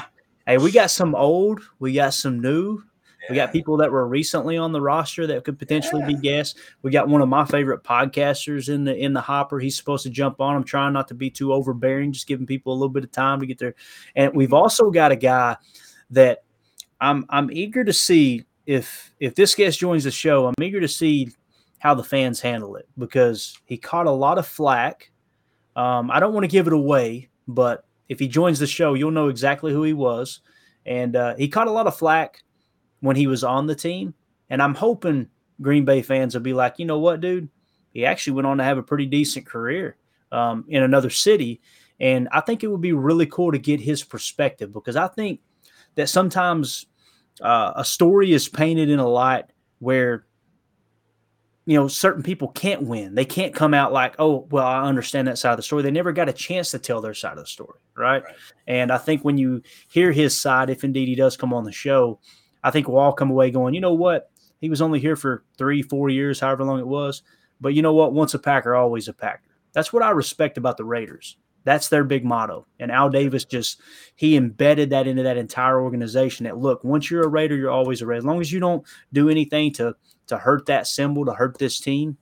Hey, 0.46 0.58
we 0.58 0.72
got 0.72 0.90
some 0.90 1.14
old, 1.14 1.60
we 1.78 1.92
got 1.92 2.12
some 2.12 2.40
new. 2.40 2.82
We 3.28 3.36
got 3.36 3.52
people 3.52 3.76
that 3.78 3.90
were 3.90 4.06
recently 4.06 4.56
on 4.56 4.72
the 4.72 4.80
roster 4.80 5.26
that 5.26 5.44
could 5.44 5.58
potentially 5.58 6.04
be 6.04 6.14
guests. 6.14 6.58
We 6.82 6.90
got 6.90 7.08
one 7.08 7.22
of 7.22 7.28
my 7.28 7.44
favorite 7.44 7.82
podcasters 7.82 8.68
in 8.68 8.84
the 8.84 8.94
in 8.94 9.12
the 9.12 9.20
hopper. 9.20 9.58
He's 9.58 9.76
supposed 9.76 10.02
to 10.04 10.10
jump 10.10 10.40
on. 10.40 10.56
I'm 10.56 10.64
trying 10.64 10.92
not 10.92 11.08
to 11.08 11.14
be 11.14 11.30
too 11.30 11.52
overbearing, 11.52 12.12
just 12.12 12.26
giving 12.26 12.46
people 12.46 12.72
a 12.72 12.76
little 12.76 12.88
bit 12.88 13.04
of 13.04 13.12
time 13.12 13.40
to 13.40 13.46
get 13.46 13.58
there. 13.58 13.74
And 14.14 14.34
we've 14.34 14.52
also 14.52 14.90
got 14.90 15.12
a 15.12 15.16
guy 15.16 15.56
that 16.10 16.44
I'm 17.00 17.24
I'm 17.28 17.50
eager 17.50 17.84
to 17.84 17.92
see 17.92 18.44
if 18.66 19.12
if 19.20 19.34
this 19.34 19.54
guest 19.54 19.78
joins 19.78 20.04
the 20.04 20.10
show. 20.10 20.46
I'm 20.46 20.62
eager 20.62 20.80
to 20.80 20.88
see 20.88 21.30
how 21.78 21.94
the 21.94 22.04
fans 22.04 22.40
handle 22.40 22.76
it 22.76 22.88
because 22.98 23.58
he 23.64 23.76
caught 23.76 24.06
a 24.06 24.10
lot 24.10 24.38
of 24.38 24.46
flack. 24.46 25.10
Um, 25.76 26.10
I 26.10 26.20
don't 26.20 26.32
want 26.32 26.44
to 26.44 26.48
give 26.48 26.66
it 26.66 26.72
away, 26.72 27.28
but 27.48 27.84
if 28.08 28.18
he 28.18 28.28
joins 28.28 28.58
the 28.58 28.66
show, 28.66 28.94
you'll 28.94 29.10
know 29.10 29.28
exactly 29.28 29.72
who 29.72 29.82
he 29.82 29.92
was. 29.92 30.40
And 30.86 31.16
uh, 31.16 31.34
he 31.36 31.48
caught 31.48 31.66
a 31.66 31.72
lot 31.72 31.86
of 31.86 31.96
flack 31.96 32.43
when 33.04 33.16
he 33.16 33.26
was 33.26 33.44
on 33.44 33.66
the 33.66 33.74
team. 33.74 34.14
And 34.48 34.62
I'm 34.62 34.74
hoping 34.74 35.28
Green 35.60 35.84
Bay 35.84 36.00
fans 36.00 36.34
will 36.34 36.40
be 36.40 36.54
like, 36.54 36.78
you 36.78 36.86
know 36.86 36.98
what, 36.98 37.20
dude? 37.20 37.50
He 37.92 38.06
actually 38.06 38.32
went 38.32 38.46
on 38.46 38.58
to 38.58 38.64
have 38.64 38.78
a 38.78 38.82
pretty 38.82 39.04
decent 39.04 39.44
career 39.44 39.96
um, 40.32 40.64
in 40.68 40.82
another 40.82 41.10
city. 41.10 41.60
And 42.00 42.28
I 42.32 42.40
think 42.40 42.64
it 42.64 42.68
would 42.68 42.80
be 42.80 42.94
really 42.94 43.26
cool 43.26 43.52
to 43.52 43.58
get 43.58 43.78
his 43.78 44.02
perspective 44.02 44.72
because 44.72 44.96
I 44.96 45.08
think 45.08 45.40
that 45.96 46.08
sometimes 46.08 46.86
uh, 47.42 47.74
a 47.76 47.84
story 47.84 48.32
is 48.32 48.48
painted 48.48 48.88
in 48.88 48.98
a 48.98 49.08
light 49.08 49.44
where 49.80 50.24
you 51.66 51.78
know 51.78 51.88
certain 51.88 52.22
people 52.22 52.48
can't 52.48 52.82
win 52.82 53.14
they 53.14 53.24
can't 53.24 53.54
come 53.54 53.72
out 53.72 53.90
like 53.90 54.14
oh 54.18 54.46
well 54.50 54.66
i 54.66 54.82
understand 54.82 55.26
that 55.26 55.38
side 55.38 55.52
of 55.52 55.56
the 55.56 55.62
story 55.62 55.82
they 55.82 55.90
never 55.90 56.12
got 56.12 56.28
a 56.28 56.32
chance 56.32 56.70
to 56.70 56.78
tell 56.78 57.00
their 57.00 57.14
side 57.14 57.32
of 57.32 57.44
the 57.44 57.46
story 57.46 57.78
right, 57.96 58.22
and 58.66 58.92
i 58.92 58.98
think 58.98 59.24
when 59.24 59.38
you 59.38 59.62
hear 59.88 60.12
his 60.12 60.38
side 60.38 60.68
if 60.68 60.84
indeed 60.84 61.08
he 61.08 61.14
does 61.14 61.38
come 61.38 61.54
on 61.54 61.64
the 61.64 61.72
show 61.72 62.20
i 62.64 62.72
think 62.72 62.88
we'll 62.88 62.98
all 62.98 63.12
come 63.12 63.30
away 63.30 63.52
going 63.52 63.74
you 63.74 63.80
know 63.80 63.94
what? 63.94 64.30
He 64.60 64.70
was 64.70 64.80
only 64.80 64.98
here 64.98 65.16
for 65.16 65.44
three 65.58 65.82
four 65.82 66.08
years 66.08 66.40
however 66.40 66.64
long 66.64 66.80
it 66.80 66.86
was. 66.86 67.22
But 67.60 67.74
you 67.74 67.82
know 67.82 67.92
what? 67.94 68.12
Once 68.14 68.34
a 68.34 68.38
packer 68.38 68.74
always 68.74 69.08
a 69.08 69.12
packer. 69.12 69.42
That's 69.72 69.92
what 69.92 70.02
i 70.02 70.10
respect 70.10 70.58
about 70.58 70.76
the 70.76 70.84
raiders. 70.84 71.36
That's 71.64 71.88
their 71.88 72.04
big 72.04 72.24
motto. 72.24 72.66
And 72.78 72.90
al 72.90 73.10
davis 73.10 73.44
just 73.44 73.80
he 74.16 74.36
embedded 74.36 74.90
that 74.90 75.06
into 75.06 75.22
that 75.22 75.36
entire 75.36 75.80
organization 75.80 76.44
that 76.44 76.58
look 76.58 76.82
once 76.82 77.10
you're 77.10 77.24
a 77.24 77.28
raider 77.28 77.56
you're 77.56 77.70
always 77.70 78.00
a 78.00 78.06
raider. 78.06 78.18
As 78.18 78.24
long 78.24 78.40
as 78.40 78.52
you 78.52 78.60
don't 78.60 78.86
do 79.12 79.28
anything 79.28 79.72
to 79.74 79.94
to 80.28 80.38
hurt 80.38 80.66
that 80.66 80.86
symbol, 80.86 81.26
to 81.26 81.34
hurt 81.34 81.58
this 81.58 81.78
team, 81.78 82.16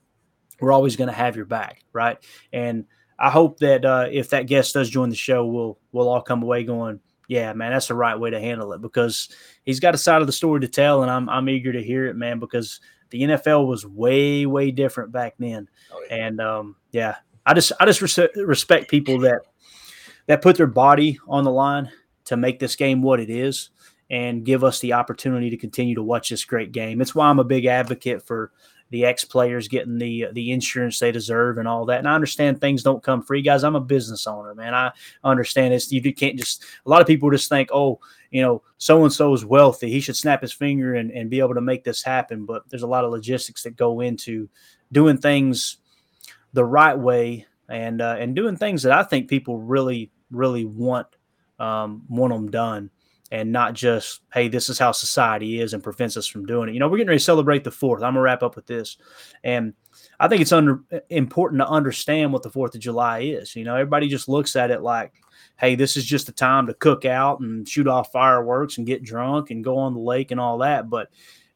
we're 0.60 0.73
always 0.73 0.97
going 0.97 1.09
to 1.09 1.14
have 1.14 1.36
your 1.36 1.44
back, 1.44 1.85
right? 1.93 2.19
And 2.52 2.86
I 3.19 3.31
hope 3.31 3.59
that 3.60 3.85
uh, 3.85 4.09
if 4.10 4.31
that 4.31 4.48
guest 4.48 4.74
does 4.74 4.90
join 4.90 5.10
the 5.10 5.16
show, 5.16 5.47
we'll 5.47 5.78
we'll 5.93 6.09
all 6.09 6.23
come 6.23 6.43
away 6.43 6.64
going, 6.64 7.01
yeah, 7.28 7.53
man, 7.53 7.73
that's 7.73 7.89
the 7.89 7.94
right 7.94 8.19
way 8.19 8.31
to 8.31 8.40
handle 8.40 8.73
it 8.73 8.82
because 8.82 9.28
he's 9.65 9.81
got 9.81 9.94
a 9.94 9.99
side 9.99 10.20
of 10.20 10.27
the 10.27 10.32
story 10.32 10.61
to 10.61 10.69
tell, 10.69 11.03
and 11.03 11.11
I'm 11.11 11.28
I'm 11.28 11.49
eager 11.49 11.73
to 11.73 11.82
hear 11.82 12.07
it, 12.07 12.16
man, 12.16 12.39
because 12.39 12.81
the 13.11 13.23
NFL 13.23 13.66
was 13.66 13.86
way 13.86 14.47
way 14.47 14.70
different 14.70 15.12
back 15.12 15.35
then, 15.39 15.69
and 16.11 16.40
um, 16.40 16.77
yeah, 16.90 17.16
I 17.47 17.55
just 17.55 17.73
I 17.81 17.86
just 17.86 18.03
res- 18.03 18.36
respect 18.36 18.90
people 18.90 19.19
that 19.20 19.43
that 20.27 20.43
put 20.43 20.57
their 20.57 20.66
body 20.66 21.19
on 21.27 21.44
the 21.44 21.51
line 21.51 21.90
to 22.24 22.36
make 22.36 22.59
this 22.59 22.77
game 22.77 23.03
what 23.03 23.20
it 23.20 23.31
is 23.31 23.70
and 24.11 24.44
give 24.44 24.62
us 24.62 24.81
the 24.81 24.93
opportunity 24.93 25.51
to 25.51 25.57
continue 25.57 25.94
to 25.94 26.03
watch 26.03 26.28
this 26.28 26.44
great 26.44 26.70
game. 26.73 27.01
It's 27.01 27.15
why 27.15 27.28
I'm 27.28 27.39
a 27.39 27.44
big 27.44 27.65
advocate 27.65 28.23
for 28.23 28.53
the 28.93 29.06
ex 29.06 29.24
players 29.24 29.69
getting 29.69 29.97
the 29.97 30.27
the 30.32 30.52
insurance 30.52 30.98
they 30.98 31.10
deserve 31.10 31.56
and 31.56 31.66
all 31.66 31.86
that. 31.86 31.98
And 31.98 32.06
I 32.06 32.14
understand 32.14 32.60
things 32.60 32.82
don't 32.82 33.02
come 33.02 33.23
free, 33.23 33.40
guys. 33.40 33.64
I'm 33.64 33.74
a 33.74 33.81
business 33.81 34.27
owner, 34.27 34.55
man. 34.55 34.74
I 34.74 34.93
understand 35.24 35.73
this. 35.73 35.90
You 35.90 36.14
can't 36.14 36.39
just. 36.39 36.62
A 36.85 36.90
lot 36.90 37.01
of 37.01 37.06
people 37.06 37.31
just 37.31 37.48
think, 37.48 37.70
oh, 37.73 37.98
you 38.31 38.43
know, 38.43 38.62
so 38.77 39.02
and 39.02 39.12
so 39.12 39.32
is 39.32 39.47
wealthy. 39.47 39.90
He 39.90 40.01
should 40.01 40.16
snap 40.16 40.43
his 40.43 40.52
finger 40.52 40.94
and, 40.94 41.10
and 41.10 41.31
be 41.31 41.40
able 41.40 41.55
to 41.55 41.62
make 41.62 41.85
this 41.85 42.02
happen. 42.02 42.44
But 42.44 42.69
there's 42.69 42.82
a 42.82 42.86
lot 42.86 43.05
of 43.05 43.10
logistics 43.10 43.62
that 43.62 43.77
go 43.77 44.01
into 44.01 44.47
doing 44.93 45.16
things 45.16 45.78
the 46.52 46.64
right 46.64 46.98
way 46.98 47.47
and 47.70 48.02
uh, 48.02 48.16
and 48.19 48.36
doing 48.36 48.56
things 48.56 48.82
that 48.82 48.93
I 48.93 49.05
think 49.05 49.28
people 49.28 49.59
really 49.59 50.10
really 50.31 50.66
want 50.66 51.06
um, 51.59 52.05
want 52.10 52.35
them 52.35 52.51
done 52.51 52.90
and 53.32 53.50
not 53.50 53.72
just, 53.72 54.20
hey, 54.34 54.46
this 54.46 54.68
is 54.68 54.78
how 54.78 54.92
society 54.92 55.59
is 55.59 55.72
and 55.72 55.82
prevents 55.82 56.18
us 56.18 56.26
from 56.26 56.44
doing 56.44 56.68
it. 56.68 56.74
You 56.74 56.80
know, 56.80 56.86
we're 56.86 56.98
getting 56.98 57.09
ready 57.09 57.18
to 57.18 57.24
celebrate 57.24 57.64
the 57.64 57.70
fourth. 57.70 58.02
I'm 58.02 58.12
gonna 58.12 58.20
wrap 58.20 58.42
up 58.42 58.56
with 58.56 58.66
this, 58.66 58.98
and 59.42 59.72
I 60.20 60.28
think 60.28 60.42
it's 60.42 60.52
under, 60.52 60.82
important 61.09 61.62
to 61.62 61.66
understand 61.66 62.30
what 62.30 62.42
the 62.42 62.50
Fourth 62.50 62.74
of 62.74 62.82
July 62.82 63.20
is. 63.20 63.56
You 63.56 63.64
know, 63.64 63.74
everybody 63.74 64.09
just 64.09 64.28
looks 64.28 64.54
at 64.54 64.70
it 64.70 64.82
like, 64.82 65.14
hey, 65.56 65.76
this 65.76 65.96
is 65.96 66.04
just 66.04 66.28
a 66.28 66.32
time 66.32 66.66
to 66.66 66.74
cook 66.74 67.06
out 67.06 67.40
and 67.40 67.66
shoot 67.66 67.88
off 67.88 68.12
fireworks 68.12 68.76
and 68.76 68.86
get 68.86 69.02
drunk 69.02 69.50
and 69.50 69.64
go 69.64 69.78
on 69.78 69.94
the 69.94 70.00
lake 70.00 70.30
and 70.30 70.38
all 70.38 70.59
that. 70.59 70.90
But 70.90 71.09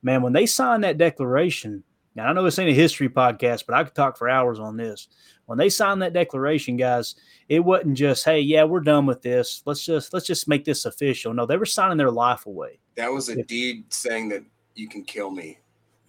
man, 0.02 0.22
when 0.22 0.32
they 0.32 0.46
signed 0.46 0.82
that 0.84 0.96
declaration, 0.96 1.84
now 2.14 2.26
I 2.26 2.32
know 2.32 2.42
this 2.42 2.58
ain't 2.58 2.70
a 2.70 2.74
history 2.74 3.10
podcast, 3.10 3.64
but 3.66 3.76
I 3.76 3.84
could 3.84 3.94
talk 3.94 4.16
for 4.16 4.30
hours 4.30 4.58
on 4.58 4.78
this. 4.78 5.08
When 5.46 5.58
they 5.58 5.68
signed 5.68 6.02
that 6.02 6.12
declaration, 6.12 6.76
guys, 6.76 7.14
it 7.48 7.60
wasn't 7.60 7.96
just, 7.96 8.24
hey, 8.24 8.40
yeah, 8.40 8.64
we're 8.64 8.80
done 8.80 9.06
with 9.06 9.22
this. 9.22 9.62
Let's 9.64 9.84
just 9.84 10.12
let's 10.12 10.26
just 10.26 10.48
make 10.48 10.64
this 10.64 10.84
official. 10.84 11.32
No, 11.32 11.46
they 11.46 11.56
were 11.56 11.66
signing 11.66 11.96
their 11.96 12.10
life 12.10 12.46
away. 12.46 12.78
That 12.96 13.12
was 13.12 13.28
a 13.28 13.42
deed 13.44 13.84
saying 13.92 14.28
that 14.30 14.42
you 14.74 14.88
can 14.88 15.02
kill 15.04 15.30
me. 15.30 15.58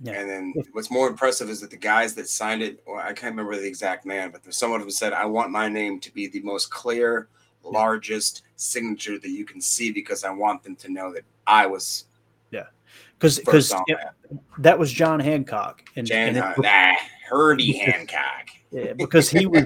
And 0.05 0.30
then 0.30 0.53
what's 0.73 0.91
more 0.91 1.07
impressive 1.07 1.49
is 1.49 1.59
that 1.61 1.72
the 1.72 1.77
guys 1.77 2.14
that 2.15 2.30
signed 2.30 2.61
it, 2.61 2.84
well, 2.85 2.97
I 2.99 3.14
can't 3.14 3.31
remember 3.35 3.55
the 3.55 3.65
exact 3.65 4.05
man, 4.05 4.30
but 4.30 4.43
there's 4.43 4.57
someone 4.57 4.81
who 4.81 4.91
said, 4.91 5.11
I 5.11 5.26
want 5.26 5.49
my 5.49 5.68
name 5.68 5.99
to 6.01 6.14
be 6.14 6.27
the 6.27 6.41
most 6.41 6.69
clear, 6.69 7.30
largest 7.64 8.43
signature 8.57 9.18
that 9.18 9.30
you 9.30 9.43
can 9.43 9.59
see 9.59 9.91
because 9.91 10.23
I 10.23 10.30
want 10.30 10.61
them 10.64 10.76
to 10.77 10.89
know 10.91 11.11
that 11.14 11.23
I 11.47 11.65
was 11.65 12.05
Yeah. 12.51 12.68
Because 13.18 13.39
because 13.39 13.73
that 14.59 14.77
was 14.77 14.91
John 14.91 15.19
Hancock. 15.19 15.84
And, 15.95 16.05
Jan, 16.05 16.35
and 16.35 16.38
it- 16.38 16.61
nah, 16.61 16.93
Herbie 17.27 17.73
Hancock. 17.77 18.49
Yeah, 18.72 18.94
because 18.94 19.30
he 19.30 19.45
was 19.45 19.65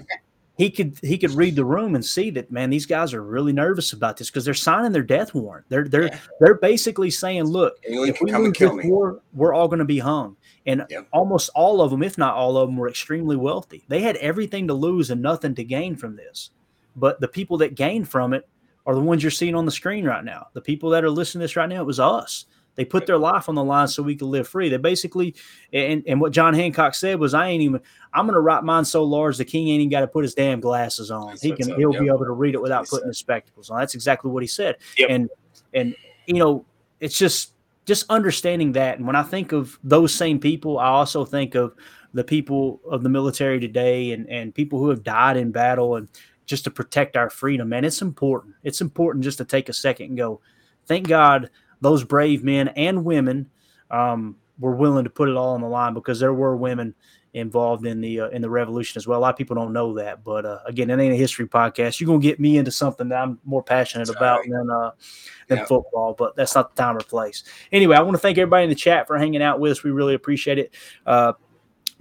he 0.57 0.69
could 0.69 0.97
he 1.01 1.17
could 1.17 1.31
read 1.31 1.55
the 1.55 1.65
room 1.65 1.95
and 1.95 2.05
see 2.05 2.29
that 2.31 2.51
man 2.51 2.69
these 2.69 2.85
guys 2.85 3.13
are 3.13 3.23
really 3.23 3.53
nervous 3.53 3.93
about 3.93 4.17
this 4.17 4.29
because 4.29 4.45
they're 4.45 4.53
signing 4.53 4.91
their 4.91 5.01
death 5.01 5.33
warrant. 5.33 5.65
They're 5.69 5.87
they're 5.87 6.19
they're 6.39 6.55
basically 6.55 7.09
saying, 7.09 7.45
look, 7.45 7.75
Anyone 7.85 8.09
if 8.09 8.21
we 8.21 8.29
come 8.29 8.41
lose 8.41 8.47
and 8.47 8.55
kill 8.55 8.75
this 8.75 8.85
me. 8.85 8.91
war, 8.91 9.21
we're 9.33 9.53
all 9.53 9.67
going 9.67 9.79
to 9.79 9.85
be 9.85 9.99
hung. 9.99 10.37
And 10.67 10.85
almost 11.11 11.49
all 11.55 11.81
of 11.81 11.89
them, 11.89 12.03
if 12.03 12.17
not 12.17 12.35
all 12.35 12.57
of 12.57 12.69
them, 12.69 12.77
were 12.77 12.89
extremely 12.89 13.35
wealthy. 13.35 13.83
They 13.87 14.01
had 14.01 14.17
everything 14.17 14.67
to 14.67 14.75
lose 14.75 15.09
and 15.09 15.21
nothing 15.21 15.55
to 15.55 15.63
gain 15.63 15.95
from 15.95 16.15
this. 16.15 16.51
But 16.95 17.19
the 17.19 17.27
people 17.27 17.57
that 17.57 17.73
gained 17.73 18.09
from 18.09 18.33
it 18.33 18.47
are 18.85 18.93
the 18.93 19.01
ones 19.01 19.23
you're 19.23 19.31
seeing 19.31 19.55
on 19.55 19.65
the 19.65 19.71
screen 19.71 20.05
right 20.05 20.23
now. 20.23 20.47
The 20.53 20.61
people 20.61 20.91
that 20.91 21.03
are 21.03 21.09
listening 21.09 21.39
to 21.39 21.43
this 21.45 21.55
right 21.55 21.69
now, 21.69 21.81
it 21.81 21.87
was 21.87 21.99
us. 21.99 22.45
They 22.75 22.85
put 22.85 23.05
their 23.05 23.17
life 23.17 23.49
on 23.49 23.55
the 23.55 23.63
line 23.63 23.87
so 23.87 24.01
we 24.01 24.15
could 24.15 24.27
live 24.27 24.47
free. 24.47 24.69
They 24.69 24.77
basically, 24.77 25.35
and, 25.73 26.03
and 26.07 26.21
what 26.21 26.31
John 26.31 26.53
Hancock 26.53 26.95
said 26.95 27.19
was, 27.19 27.33
I 27.33 27.47
ain't 27.47 27.61
even, 27.61 27.81
I'm 28.13 28.25
going 28.25 28.35
to 28.35 28.41
write 28.41 28.63
mine 28.63 28.85
so 28.85 29.03
large 29.03 29.37
the 29.37 29.45
king 29.45 29.67
ain't 29.67 29.81
even 29.81 29.89
got 29.89 30.01
to 30.01 30.07
put 30.07 30.23
his 30.23 30.33
damn 30.33 30.59
glasses 30.59 31.11
on. 31.11 31.35
he 31.41 31.51
can, 31.51 31.71
up, 31.71 31.77
he'll 31.77 31.93
yep. 31.93 32.01
be 32.01 32.07
able 32.07 32.25
to 32.25 32.31
read 32.31 32.55
it 32.55 32.61
without 32.61 32.87
putting 32.87 33.07
his 33.07 33.17
spectacles 33.17 33.69
on. 33.69 33.79
That's 33.79 33.93
exactly 33.93 34.31
what 34.31 34.41
he 34.41 34.47
said. 34.47 34.77
And, 35.09 35.29
and, 35.73 35.95
you 36.27 36.35
know, 36.35 36.65
it's 36.99 37.17
just, 37.17 37.53
just 37.85 38.05
understanding 38.09 38.71
that. 38.73 38.97
And 38.97 39.05
when 39.05 39.15
I 39.15 39.23
think 39.23 39.51
of 39.51 39.77
those 39.83 40.13
same 40.13 40.39
people, 40.39 40.79
I 40.79 40.87
also 40.87 41.25
think 41.25 41.55
of 41.55 41.75
the 42.13 42.23
people 42.23 42.79
of 42.89 43.03
the 43.03 43.09
military 43.09 43.59
today 43.59 44.11
and, 44.11 44.29
and 44.29 44.55
people 44.55 44.79
who 44.79 44.89
have 44.89 45.03
died 45.03 45.35
in 45.35 45.51
battle. 45.51 45.95
And 45.95 46.07
just 46.45 46.65
to 46.65 46.71
protect 46.71 47.15
our 47.15 47.29
freedom, 47.29 47.71
And 47.73 47.85
It's 47.85 48.01
important. 48.01 48.55
It's 48.63 48.81
important 48.81 49.23
just 49.23 49.37
to 49.37 49.45
take 49.45 49.69
a 49.69 49.73
second 49.73 50.07
and 50.07 50.17
go, 50.17 50.41
thank 50.85 51.07
God 51.07 51.49
those 51.81 52.03
brave 52.03 52.43
men 52.43 52.69
and 52.69 53.03
women 53.03 53.49
um, 53.89 54.37
were 54.59 54.75
willing 54.75 55.03
to 55.03 55.09
put 55.09 55.29
it 55.29 55.35
all 55.35 55.53
on 55.53 55.61
the 55.61 55.67
line 55.67 55.93
because 55.93 56.19
there 56.19 56.33
were 56.33 56.55
women 56.55 56.95
involved 57.33 57.85
in 57.85 58.01
the 58.01 58.19
uh, 58.19 58.29
in 58.29 58.41
the 58.41 58.49
revolution 58.49 58.99
as 58.99 59.07
well. 59.07 59.17
A 59.17 59.21
lot 59.21 59.29
of 59.29 59.37
people 59.37 59.55
don't 59.55 59.73
know 59.73 59.93
that, 59.95 60.23
but 60.23 60.45
uh, 60.45 60.59
again, 60.65 60.89
it 60.89 60.99
ain't 60.99 61.13
a 61.13 61.17
history 61.17 61.47
podcast. 61.47 61.99
You're 61.99 62.07
gonna 62.07 62.19
get 62.19 62.39
me 62.39 62.57
into 62.57 62.71
something 62.71 63.09
that 63.09 63.21
I'm 63.21 63.39
more 63.43 63.63
passionate 63.63 64.07
that's 64.07 64.17
about 64.17 64.43
than 64.43 64.69
uh, 64.69 64.91
than 65.47 65.59
yeah. 65.59 65.65
football, 65.65 66.13
but 66.17 66.35
that's 66.35 66.55
not 66.55 66.75
the 66.75 66.81
time 66.81 66.97
or 66.97 67.01
place. 67.01 67.43
Anyway, 67.71 67.95
I 67.95 68.01
want 68.01 68.13
to 68.13 68.19
thank 68.19 68.37
everybody 68.37 68.65
in 68.65 68.69
the 68.69 68.75
chat 68.75 69.07
for 69.07 69.17
hanging 69.17 69.41
out 69.41 69.59
with 69.59 69.71
us. 69.71 69.83
We 69.83 69.91
really 69.91 70.13
appreciate 70.13 70.59
it. 70.59 70.73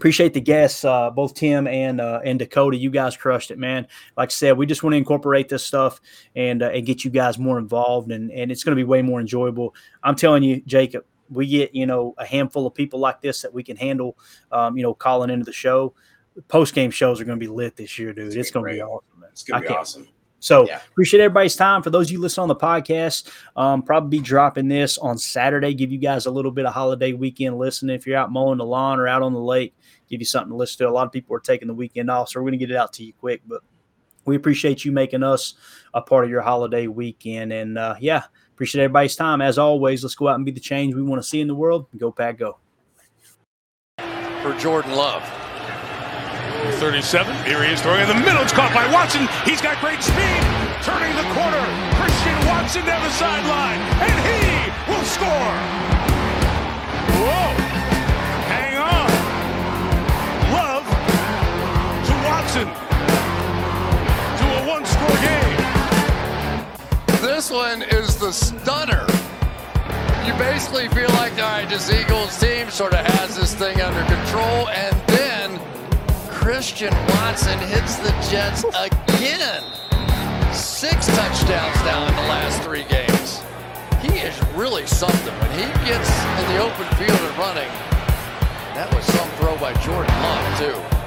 Appreciate 0.00 0.32
the 0.32 0.40
guests, 0.40 0.82
uh, 0.82 1.10
both 1.10 1.34
Tim 1.34 1.66
and 1.66 2.00
uh, 2.00 2.20
and 2.24 2.38
Dakota. 2.38 2.74
You 2.74 2.88
guys 2.88 3.18
crushed 3.18 3.50
it, 3.50 3.58
man. 3.58 3.86
Like 4.16 4.30
I 4.30 4.32
said, 4.32 4.56
we 4.56 4.64
just 4.64 4.82
want 4.82 4.94
to 4.94 4.96
incorporate 4.96 5.50
this 5.50 5.62
stuff 5.62 6.00
and 6.34 6.62
uh, 6.62 6.70
and 6.70 6.86
get 6.86 7.04
you 7.04 7.10
guys 7.10 7.38
more 7.38 7.58
involved, 7.58 8.10
and 8.10 8.30
and 8.32 8.50
it's 8.50 8.64
going 8.64 8.74
to 8.74 8.80
be 8.80 8.84
way 8.84 9.02
more 9.02 9.20
enjoyable. 9.20 9.74
I'm 10.02 10.16
telling 10.16 10.42
you, 10.42 10.62
Jacob, 10.62 11.04
we 11.28 11.46
get 11.46 11.74
you 11.74 11.84
know 11.84 12.14
a 12.16 12.24
handful 12.24 12.66
of 12.66 12.72
people 12.72 12.98
like 12.98 13.20
this 13.20 13.42
that 13.42 13.52
we 13.52 13.62
can 13.62 13.76
handle, 13.76 14.16
um, 14.50 14.74
you 14.74 14.82
know, 14.82 14.94
calling 14.94 15.28
into 15.28 15.44
the 15.44 15.52
show. 15.52 15.92
Post 16.48 16.74
game 16.74 16.90
shows 16.90 17.20
are 17.20 17.26
going 17.26 17.38
to 17.38 17.44
be 17.44 17.52
lit 17.52 17.76
this 17.76 17.98
year, 17.98 18.14
dude. 18.14 18.28
It's, 18.28 18.36
it's 18.36 18.50
going 18.50 18.64
to 18.68 18.72
be 18.72 18.80
awesome. 18.80 19.20
Man. 19.20 19.28
It's 19.32 19.42
going 19.42 19.62
to 19.62 19.68
be 19.68 19.74
awesome. 19.74 20.08
So 20.40 20.66
yeah. 20.66 20.80
appreciate 20.90 21.20
everybody's 21.20 21.54
time. 21.54 21.82
For 21.82 21.90
those 21.90 22.08
of 22.08 22.12
you 22.12 22.20
listening 22.20 22.42
on 22.42 22.48
the 22.48 22.56
podcast, 22.56 23.30
um, 23.56 23.82
probably 23.82 24.18
be 24.18 24.24
dropping 24.24 24.68
this 24.68 24.98
on 24.98 25.18
Saturday. 25.18 25.74
Give 25.74 25.92
you 25.92 25.98
guys 25.98 26.26
a 26.26 26.30
little 26.30 26.50
bit 26.50 26.66
of 26.66 26.72
holiday 26.72 27.12
weekend 27.12 27.58
listening. 27.58 27.94
If 27.94 28.06
you're 28.06 28.16
out 28.16 28.32
mowing 28.32 28.58
the 28.58 28.64
lawn 28.64 28.98
or 28.98 29.06
out 29.06 29.22
on 29.22 29.34
the 29.34 29.40
lake, 29.40 29.74
give 30.08 30.20
you 30.20 30.26
something 30.26 30.50
to 30.50 30.56
listen 30.56 30.78
to. 30.78 30.90
A 30.90 30.92
lot 30.92 31.06
of 31.06 31.12
people 31.12 31.36
are 31.36 31.40
taking 31.40 31.68
the 31.68 31.74
weekend 31.74 32.10
off, 32.10 32.30
so 32.30 32.40
we're 32.40 32.44
going 32.44 32.58
to 32.58 32.66
get 32.66 32.70
it 32.70 32.76
out 32.76 32.92
to 32.94 33.04
you 33.04 33.12
quick. 33.20 33.42
But 33.46 33.60
we 34.24 34.34
appreciate 34.34 34.84
you 34.84 34.92
making 34.92 35.22
us 35.22 35.54
a 35.94 36.00
part 36.00 36.24
of 36.24 36.30
your 36.30 36.42
holiday 36.42 36.86
weekend. 36.86 37.52
And 37.52 37.76
uh, 37.76 37.96
yeah, 38.00 38.24
appreciate 38.52 38.82
everybody's 38.82 39.16
time. 39.16 39.42
As 39.42 39.58
always, 39.58 40.02
let's 40.02 40.14
go 40.14 40.28
out 40.28 40.36
and 40.36 40.44
be 40.44 40.52
the 40.52 40.60
change 40.60 40.94
we 40.94 41.02
want 41.02 41.22
to 41.22 41.28
see 41.28 41.40
in 41.40 41.48
the 41.48 41.54
world. 41.54 41.86
Go 41.98 42.10
Pack 42.10 42.38
Go. 42.38 42.58
For 43.98 44.56
Jordan 44.58 44.92
Love. 44.92 45.39
37. 46.72 47.34
Here 47.44 47.62
he 47.64 47.72
is 47.72 47.80
throwing 47.80 48.02
in 48.02 48.08
the 48.08 48.14
middle. 48.14 48.42
It's 48.42 48.52
caught 48.52 48.72
by 48.72 48.86
Watson. 48.92 49.28
He's 49.44 49.60
got 49.60 49.80
great 49.80 50.02
speed. 50.02 50.42
Turning 50.82 51.14
the 51.16 51.26
corner. 51.34 51.64
Christian 51.98 52.36
Watson 52.46 52.84
down 52.86 53.02
the 53.02 53.10
sideline. 53.10 53.80
And 54.00 54.16
he 54.24 54.70
will 54.90 55.04
score. 55.04 55.54
Whoa. 57.16 57.52
Hang 58.48 58.76
on. 58.78 59.10
Love 60.52 60.86
to 62.06 62.14
Watson. 62.28 62.68
To 64.38 64.44
a 64.56 64.62
one 64.68 64.84
score 64.86 65.18
game. 65.20 65.60
This 67.20 67.50
one 67.50 67.82
is 67.82 68.16
the 68.16 68.32
stunner. 68.32 69.06
You 70.26 70.34
basically 70.38 70.88
feel 70.88 71.10
like, 71.16 71.32
all 71.34 71.50
right, 71.50 71.68
this 71.68 71.90
Eagles 71.90 72.38
team 72.38 72.70
sort 72.70 72.92
of 72.92 73.04
has 73.04 73.36
this 73.36 73.54
thing 73.54 73.80
under 73.80 74.04
control. 74.04 74.68
And 74.68 75.09
Christian 76.52 76.92
Watson 77.06 77.60
hits 77.60 77.94
the 77.98 78.10
Jets 78.28 78.64
again. 78.74 79.62
Six 80.52 81.06
touchdowns 81.06 81.76
now 81.84 82.08
in 82.08 82.16
the 82.16 82.22
last 82.22 82.60
three 82.62 82.82
games. 82.82 83.40
He 84.02 84.18
is 84.18 84.36
really 84.56 84.84
something. 84.84 85.32
When 85.38 85.50
he 85.52 85.66
gets 85.86 86.10
in 86.40 86.48
the 86.52 86.58
open 86.60 86.86
field 86.96 87.20
and 87.20 87.38
running, 87.38 87.70
that 88.74 88.92
was 88.92 89.04
some 89.04 89.30
throw 89.38 89.56
by 89.58 89.72
Jordan 89.74 90.12
Love, 90.22 90.58
too. 90.58 90.99